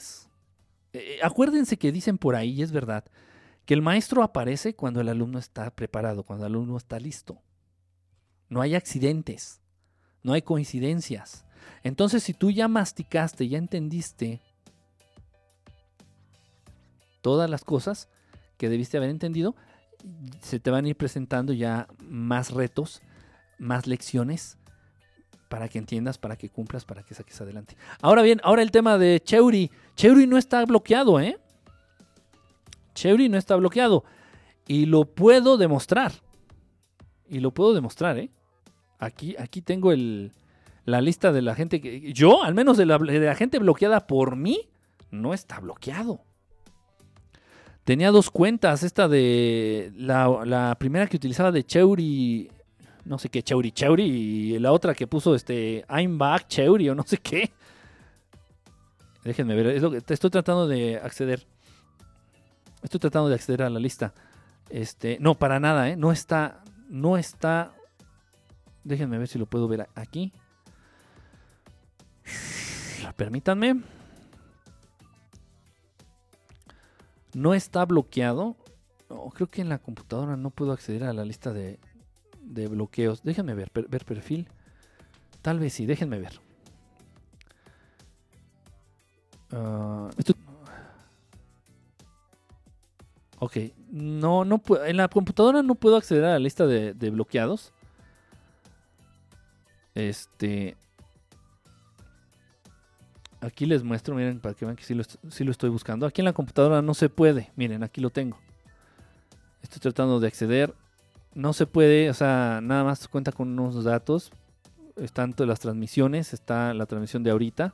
eh, 0.93 1.19
acuérdense 1.23 1.77
que 1.77 1.91
dicen 1.91 2.17
por 2.17 2.35
ahí, 2.35 2.49
y 2.49 2.63
es 2.63 2.71
verdad, 2.73 3.05
que 3.65 3.75
el 3.75 3.81
maestro 3.81 4.23
aparece 4.23 4.75
cuando 4.75 4.99
el 4.99 5.07
alumno 5.07 5.39
está 5.39 5.69
preparado, 5.69 6.23
cuando 6.23 6.45
el 6.45 6.51
alumno 6.51 6.75
está 6.75 6.99
listo. 6.99 7.39
No 8.49 8.59
hay 8.59 8.75
accidentes, 8.75 9.61
no 10.23 10.33
hay 10.33 10.41
coincidencias. 10.41 11.45
Entonces, 11.83 12.23
si 12.23 12.33
tú 12.33 12.51
ya 12.51 12.67
masticaste, 12.67 13.47
ya 13.47 13.57
entendiste 13.57 14.41
todas 17.21 17.49
las 17.49 17.63
cosas 17.63 18.09
que 18.57 18.69
debiste 18.69 18.97
haber 18.97 19.09
entendido, 19.09 19.55
se 20.41 20.59
te 20.59 20.71
van 20.71 20.85
a 20.85 20.89
ir 20.89 20.95
presentando 20.95 21.53
ya 21.53 21.87
más 21.99 22.51
retos, 22.51 23.01
más 23.59 23.87
lecciones 23.87 24.57
para 25.49 25.67
que 25.67 25.77
entiendas, 25.77 26.17
para 26.17 26.37
que 26.37 26.49
cumplas, 26.49 26.85
para 26.85 27.03
que 27.03 27.13
saques 27.13 27.39
adelante. 27.41 27.75
Ahora 28.01 28.21
bien, 28.21 28.39
ahora 28.43 28.61
el 28.61 28.71
tema 28.71 28.97
de 28.97 29.21
Cheuri. 29.23 29.69
Cheuri 29.95 30.25
no 30.25 30.37
está 30.37 30.65
bloqueado, 30.65 31.19
¿eh? 31.19 31.37
Cheuri 32.95 33.29
no 33.29 33.37
está 33.37 33.55
bloqueado. 33.57 34.03
Y 34.67 34.85
lo 34.85 35.05
puedo 35.05 35.57
demostrar. 35.57 36.13
Y 37.27 37.39
lo 37.39 37.51
puedo 37.51 37.73
demostrar, 37.73 38.17
¿eh? 38.17 38.31
Aquí, 38.97 39.35
aquí 39.37 39.61
tengo 39.61 39.91
el, 39.91 40.31
la 40.85 41.01
lista 41.01 41.31
de 41.31 41.41
la 41.41 41.55
gente 41.55 41.81
que... 41.81 42.13
Yo, 42.13 42.43
al 42.43 42.53
menos 42.53 42.77
de 42.77 42.85
la, 42.85 42.97
de 42.97 43.19
la 43.19 43.35
gente 43.35 43.59
bloqueada 43.59 44.07
por 44.07 44.35
mí, 44.35 44.69
no 45.09 45.33
está 45.33 45.59
bloqueado. 45.59 46.21
Tenía 47.91 48.09
dos 48.11 48.31
cuentas, 48.31 48.83
esta 48.83 49.09
de 49.09 49.91
la, 49.97 50.77
primera 50.79 51.07
que 51.07 51.17
utilizaba 51.17 51.51
de 51.51 51.65
Cheuri, 51.65 52.49
no 53.03 53.19
sé 53.19 53.27
qué, 53.27 53.43
Cheuri 53.43 53.73
Cheuri, 53.73 54.05
y 54.05 54.59
la 54.59 54.71
otra 54.71 54.95
que 54.95 55.07
puso 55.07 55.35
este 55.35 55.83
I'm 55.89 56.17
back 56.17 56.47
Cheuri 56.47 56.87
o 56.87 56.95
no 56.95 57.03
sé 57.03 57.17
qué. 57.17 57.51
Déjenme 59.25 59.55
ver, 59.55 59.65
es 59.65 59.81
lo 59.81 59.91
que 59.91 59.97
estoy 60.07 60.29
tratando 60.29 60.69
de 60.69 61.01
acceder. 61.03 61.45
Estoy 62.81 63.01
tratando 63.01 63.27
de 63.27 63.35
acceder 63.35 63.61
a 63.61 63.69
la 63.69 63.81
lista. 63.81 64.13
Este, 64.69 65.17
no, 65.19 65.35
para 65.35 65.59
nada, 65.59 65.89
¿eh? 65.89 65.97
No 65.97 66.13
está, 66.13 66.63
no 66.87 67.17
está. 67.17 67.73
Déjenme 68.85 69.17
ver 69.17 69.27
si 69.27 69.37
lo 69.37 69.47
puedo 69.47 69.67
ver 69.67 69.89
aquí. 69.95 70.31
Permítanme. 73.17 73.81
No 77.33 77.53
está 77.53 77.85
bloqueado. 77.85 78.57
No, 79.09 79.29
creo 79.29 79.49
que 79.49 79.61
en 79.61 79.69
la 79.69 79.79
computadora 79.79 80.37
no 80.37 80.49
puedo 80.49 80.71
acceder 80.71 81.03
a 81.03 81.13
la 81.13 81.25
lista 81.25 81.53
de, 81.53 81.79
de 82.41 82.67
bloqueos. 82.67 83.23
Déjenme 83.23 83.53
ver, 83.53 83.71
per, 83.71 83.87
ver 83.87 84.05
perfil. 84.05 84.47
Tal 85.41 85.59
vez 85.59 85.73
sí, 85.73 85.85
déjenme 85.85 86.19
ver. 86.19 86.39
Uh, 89.51 90.09
esto... 90.17 90.33
Ok, 93.39 93.57
no, 93.89 94.45
no 94.45 94.61
en 94.85 94.97
la 94.97 95.07
computadora 95.07 95.63
no 95.63 95.73
puedo 95.73 95.97
acceder 95.97 96.23
a 96.25 96.29
la 96.29 96.39
lista 96.39 96.67
de, 96.67 96.93
de 96.93 97.09
bloqueados. 97.09 97.73
Este, 99.95 100.77
Aquí 103.41 103.65
les 103.65 103.83
muestro, 103.83 104.13
miren, 104.13 104.39
para 104.39 104.53
que 104.53 104.65
vean 104.65 104.77
que 104.77 104.83
sí 104.83 104.93
lo, 104.93 105.51
estoy 105.51 105.69
buscando. 105.69 106.05
Aquí 106.05 106.21
en 106.21 106.25
la 106.25 106.33
computadora 106.33 106.83
no 106.83 106.93
se 106.93 107.09
puede. 107.09 107.51
Miren, 107.55 107.81
aquí 107.81 107.99
lo 107.99 108.11
tengo. 108.11 108.37
Estoy 109.63 109.79
tratando 109.79 110.19
de 110.19 110.27
acceder. 110.27 110.75
No 111.33 111.51
se 111.53 111.65
puede, 111.65 112.11
o 112.11 112.13
sea, 112.13 112.59
nada 112.61 112.83
más 112.83 113.07
cuenta 113.07 113.31
con 113.31 113.59
unos 113.59 113.83
datos. 113.83 114.31
Están 114.95 115.33
todas 115.33 115.47
las 115.47 115.59
transmisiones, 115.59 116.33
está 116.33 116.75
la 116.75 116.85
transmisión 116.85 117.23
de 117.23 117.31
ahorita, 117.31 117.73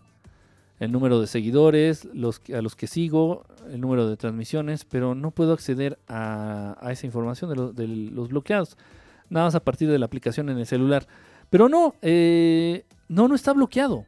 el 0.80 0.92
número 0.92 1.20
de 1.20 1.28
seguidores, 1.28 2.06
a 2.06 2.62
los 2.62 2.76
que 2.76 2.88
sigo, 2.88 3.46
el 3.70 3.82
número 3.82 4.08
de 4.08 4.16
transmisiones, 4.16 4.86
pero 4.86 5.16
no 5.16 5.32
puedo 5.32 5.52
acceder 5.52 6.00
a, 6.08 6.78
esa 6.92 7.06
información 7.08 7.76
de, 7.76 7.88
los 7.88 8.30
bloqueados. 8.30 8.78
Nada 9.30 9.48
más 9.48 9.56
a 9.56 9.60
partir 9.60 9.90
de 9.90 10.00
la 10.00 10.06
aplicación 10.06 10.48
en 10.50 10.60
el 10.60 10.66
celular. 10.66 11.08
Pero 11.50 11.68
no, 11.68 11.96
eh, 12.02 12.86
no, 13.10 13.28
no 13.28 13.36
está 13.36 13.52
bloqueado 13.52 14.06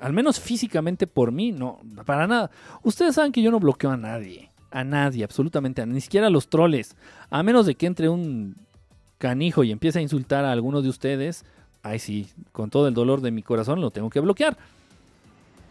al 0.00 0.12
menos 0.12 0.40
físicamente 0.40 1.06
por 1.06 1.30
mí, 1.30 1.52
no, 1.52 1.78
para 2.06 2.26
nada. 2.26 2.50
Ustedes 2.82 3.14
saben 3.14 3.32
que 3.32 3.42
yo 3.42 3.50
no 3.50 3.60
bloqueo 3.60 3.90
a 3.90 3.96
nadie, 3.96 4.50
a 4.70 4.82
nadie, 4.82 5.24
absolutamente, 5.24 5.84
ni 5.86 6.00
siquiera 6.00 6.28
a 6.28 6.30
los 6.30 6.48
troles. 6.48 6.96
A 7.28 7.42
menos 7.42 7.66
de 7.66 7.74
que 7.74 7.86
entre 7.86 8.08
un 8.08 8.56
canijo 9.18 9.62
y 9.62 9.70
empiece 9.70 9.98
a 9.98 10.02
insultar 10.02 10.44
a 10.44 10.52
alguno 10.52 10.80
de 10.80 10.88
ustedes, 10.88 11.44
ay 11.82 11.98
sí, 11.98 12.28
con 12.52 12.70
todo 12.70 12.88
el 12.88 12.94
dolor 12.94 13.20
de 13.20 13.30
mi 13.30 13.42
corazón 13.42 13.80
lo 13.80 13.90
tengo 13.90 14.08
que 14.08 14.20
bloquear. 14.20 14.56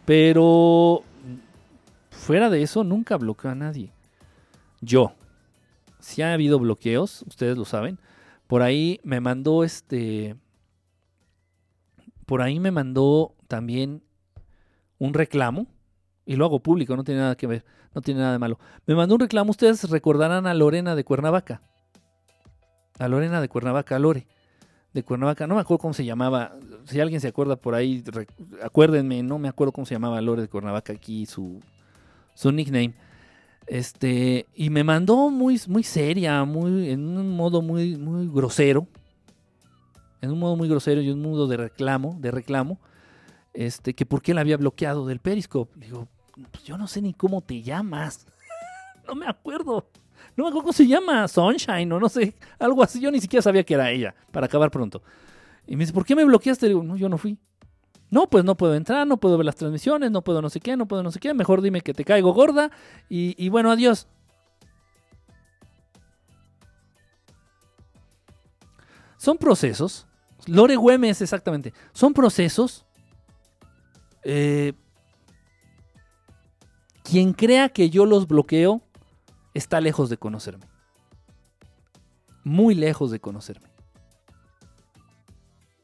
Pero 0.06 1.02
fuera 2.10 2.50
de 2.50 2.62
eso, 2.62 2.84
nunca 2.84 3.16
bloqueo 3.16 3.50
a 3.50 3.54
nadie. 3.56 3.92
Yo. 4.80 5.12
Si 5.98 6.22
ha 6.22 6.32
habido 6.32 6.58
bloqueos, 6.58 7.24
ustedes 7.28 7.58
lo 7.58 7.66
saben. 7.66 7.98
Por 8.46 8.62
ahí 8.62 9.00
me 9.04 9.20
mandó 9.20 9.64
este. 9.64 10.34
Por 12.24 12.40
ahí 12.40 12.58
me 12.58 12.70
mandó 12.70 13.34
también 13.48 14.02
un 15.00 15.14
reclamo. 15.14 15.66
Y 16.24 16.36
lo 16.36 16.44
hago 16.44 16.60
público, 16.60 16.94
no 16.94 17.02
tiene 17.02 17.22
nada 17.22 17.34
que 17.34 17.48
ver, 17.48 17.64
no 17.92 18.02
tiene 18.02 18.20
nada 18.20 18.32
de 18.32 18.38
malo. 18.38 18.60
Me 18.86 18.94
mandó 18.94 19.16
un 19.16 19.20
reclamo, 19.20 19.50
ustedes 19.50 19.90
recordarán 19.90 20.46
a 20.46 20.54
Lorena 20.54 20.94
de 20.94 21.02
Cuernavaca. 21.02 21.60
A 23.00 23.08
Lorena 23.08 23.40
de 23.40 23.48
Cuernavaca, 23.48 23.96
a 23.96 23.98
Lore 23.98 24.28
de 24.92 25.02
Cuernavaca, 25.02 25.46
no 25.46 25.56
me 25.56 25.62
acuerdo 25.62 25.78
cómo 25.78 25.94
se 25.94 26.04
llamaba, 26.04 26.56
si 26.84 27.00
alguien 27.00 27.20
se 27.20 27.28
acuerda 27.28 27.56
por 27.56 27.74
ahí, 27.74 28.04
acuérdenme, 28.62 29.22
no 29.22 29.38
me 29.38 29.48
acuerdo 29.48 29.72
cómo 29.72 29.86
se 29.86 29.94
llamaba 29.94 30.20
Lore 30.20 30.42
de 30.42 30.48
Cuernavaca 30.48 30.92
aquí, 30.92 31.26
su, 31.26 31.60
su 32.34 32.52
nickname. 32.52 32.94
Este, 33.66 34.46
y 34.54 34.70
me 34.70 34.84
mandó 34.84 35.30
muy, 35.30 35.60
muy 35.68 35.82
seria, 35.82 36.44
muy, 36.44 36.90
en 36.90 37.06
un 37.16 37.36
modo 37.36 37.62
muy, 37.62 37.96
muy 37.96 38.28
grosero, 38.28 38.86
en 40.20 40.30
un 40.32 40.38
modo 40.38 40.56
muy 40.56 40.68
grosero 40.68 41.00
y 41.00 41.10
un 41.10 41.22
modo 41.22 41.46
de 41.46 41.56
reclamo, 41.56 42.16
de 42.20 42.30
reclamo, 42.30 42.78
este, 43.52 43.94
que 43.94 44.06
por 44.06 44.22
qué 44.22 44.34
la 44.34 44.40
había 44.40 44.56
bloqueado 44.56 45.06
del 45.06 45.20
Periscope. 45.20 45.78
Digo, 45.78 46.08
pues 46.50 46.64
yo 46.64 46.78
no 46.78 46.86
sé 46.86 47.02
ni 47.02 47.14
cómo 47.14 47.40
te 47.40 47.62
llamas. 47.62 48.26
no 49.06 49.14
me 49.14 49.26
acuerdo. 49.26 49.88
No 50.36 50.44
me 50.44 50.48
acuerdo 50.48 50.62
cómo 50.62 50.72
se 50.72 50.86
llama, 50.86 51.26
Sunshine 51.28 51.90
o 51.92 52.00
no 52.00 52.08
sé, 52.08 52.34
algo 52.58 52.82
así. 52.82 53.00
Yo 53.00 53.10
ni 53.10 53.20
siquiera 53.20 53.42
sabía 53.42 53.64
que 53.64 53.74
era 53.74 53.90
ella, 53.90 54.14
para 54.30 54.46
acabar 54.46 54.70
pronto. 54.70 55.02
Y 55.66 55.76
me 55.76 55.80
dice, 55.80 55.92
¿por 55.92 56.04
qué 56.04 56.14
me 56.14 56.24
bloqueaste? 56.24 56.66
Le 56.66 56.70
digo, 56.70 56.82
no, 56.82 56.96
yo 56.96 57.08
no 57.08 57.18
fui. 57.18 57.38
No, 58.10 58.28
pues 58.28 58.44
no 58.44 58.56
puedo 58.56 58.74
entrar, 58.74 59.06
no 59.06 59.18
puedo 59.18 59.36
ver 59.36 59.46
las 59.46 59.56
transmisiones, 59.56 60.10
no 60.10 60.22
puedo 60.22 60.42
no 60.42 60.50
sé 60.50 60.60
qué, 60.60 60.76
no 60.76 60.86
puedo 60.86 61.02
no 61.02 61.12
sé 61.12 61.20
qué. 61.20 61.32
Mejor 61.32 61.62
dime 61.62 61.80
que 61.80 61.94
te 61.94 62.04
caigo 62.04 62.32
gorda 62.32 62.70
y, 63.08 63.34
y 63.42 63.48
bueno, 63.50 63.70
adiós. 63.70 64.08
Son 69.16 69.36
procesos. 69.36 70.06
Lore 70.46 70.76
Güemes, 70.76 71.20
exactamente. 71.22 71.72
Son 71.92 72.14
procesos. 72.14 72.84
Eh, 74.22 74.72
quien 77.02 77.32
crea 77.32 77.70
que 77.70 77.90
yo 77.90 78.06
los 78.06 78.26
bloqueo 78.26 78.82
está 79.54 79.80
lejos 79.80 80.10
de 80.10 80.16
conocerme. 80.16 80.66
Muy 82.44 82.74
lejos 82.74 83.10
de 83.10 83.20
conocerme. 83.20 83.68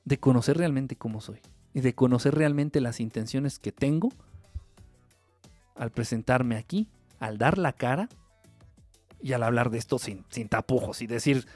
De 0.04 0.18
conocer 0.18 0.56
realmente 0.56 0.96
cómo 0.96 1.20
soy. 1.20 1.40
Y 1.74 1.80
de 1.80 1.94
conocer 1.94 2.34
realmente 2.34 2.80
las 2.80 3.00
intenciones 3.00 3.58
que 3.58 3.72
tengo 3.72 4.10
al 5.74 5.90
presentarme 5.90 6.56
aquí, 6.56 6.88
al 7.18 7.38
dar 7.38 7.58
la 7.58 7.72
cara 7.72 8.08
y 9.20 9.32
al 9.32 9.42
hablar 9.42 9.70
de 9.70 9.78
esto 9.78 9.98
sin, 9.98 10.24
sin 10.30 10.48
tapujos 10.48 11.02
y 11.02 11.06
decir, 11.06 11.46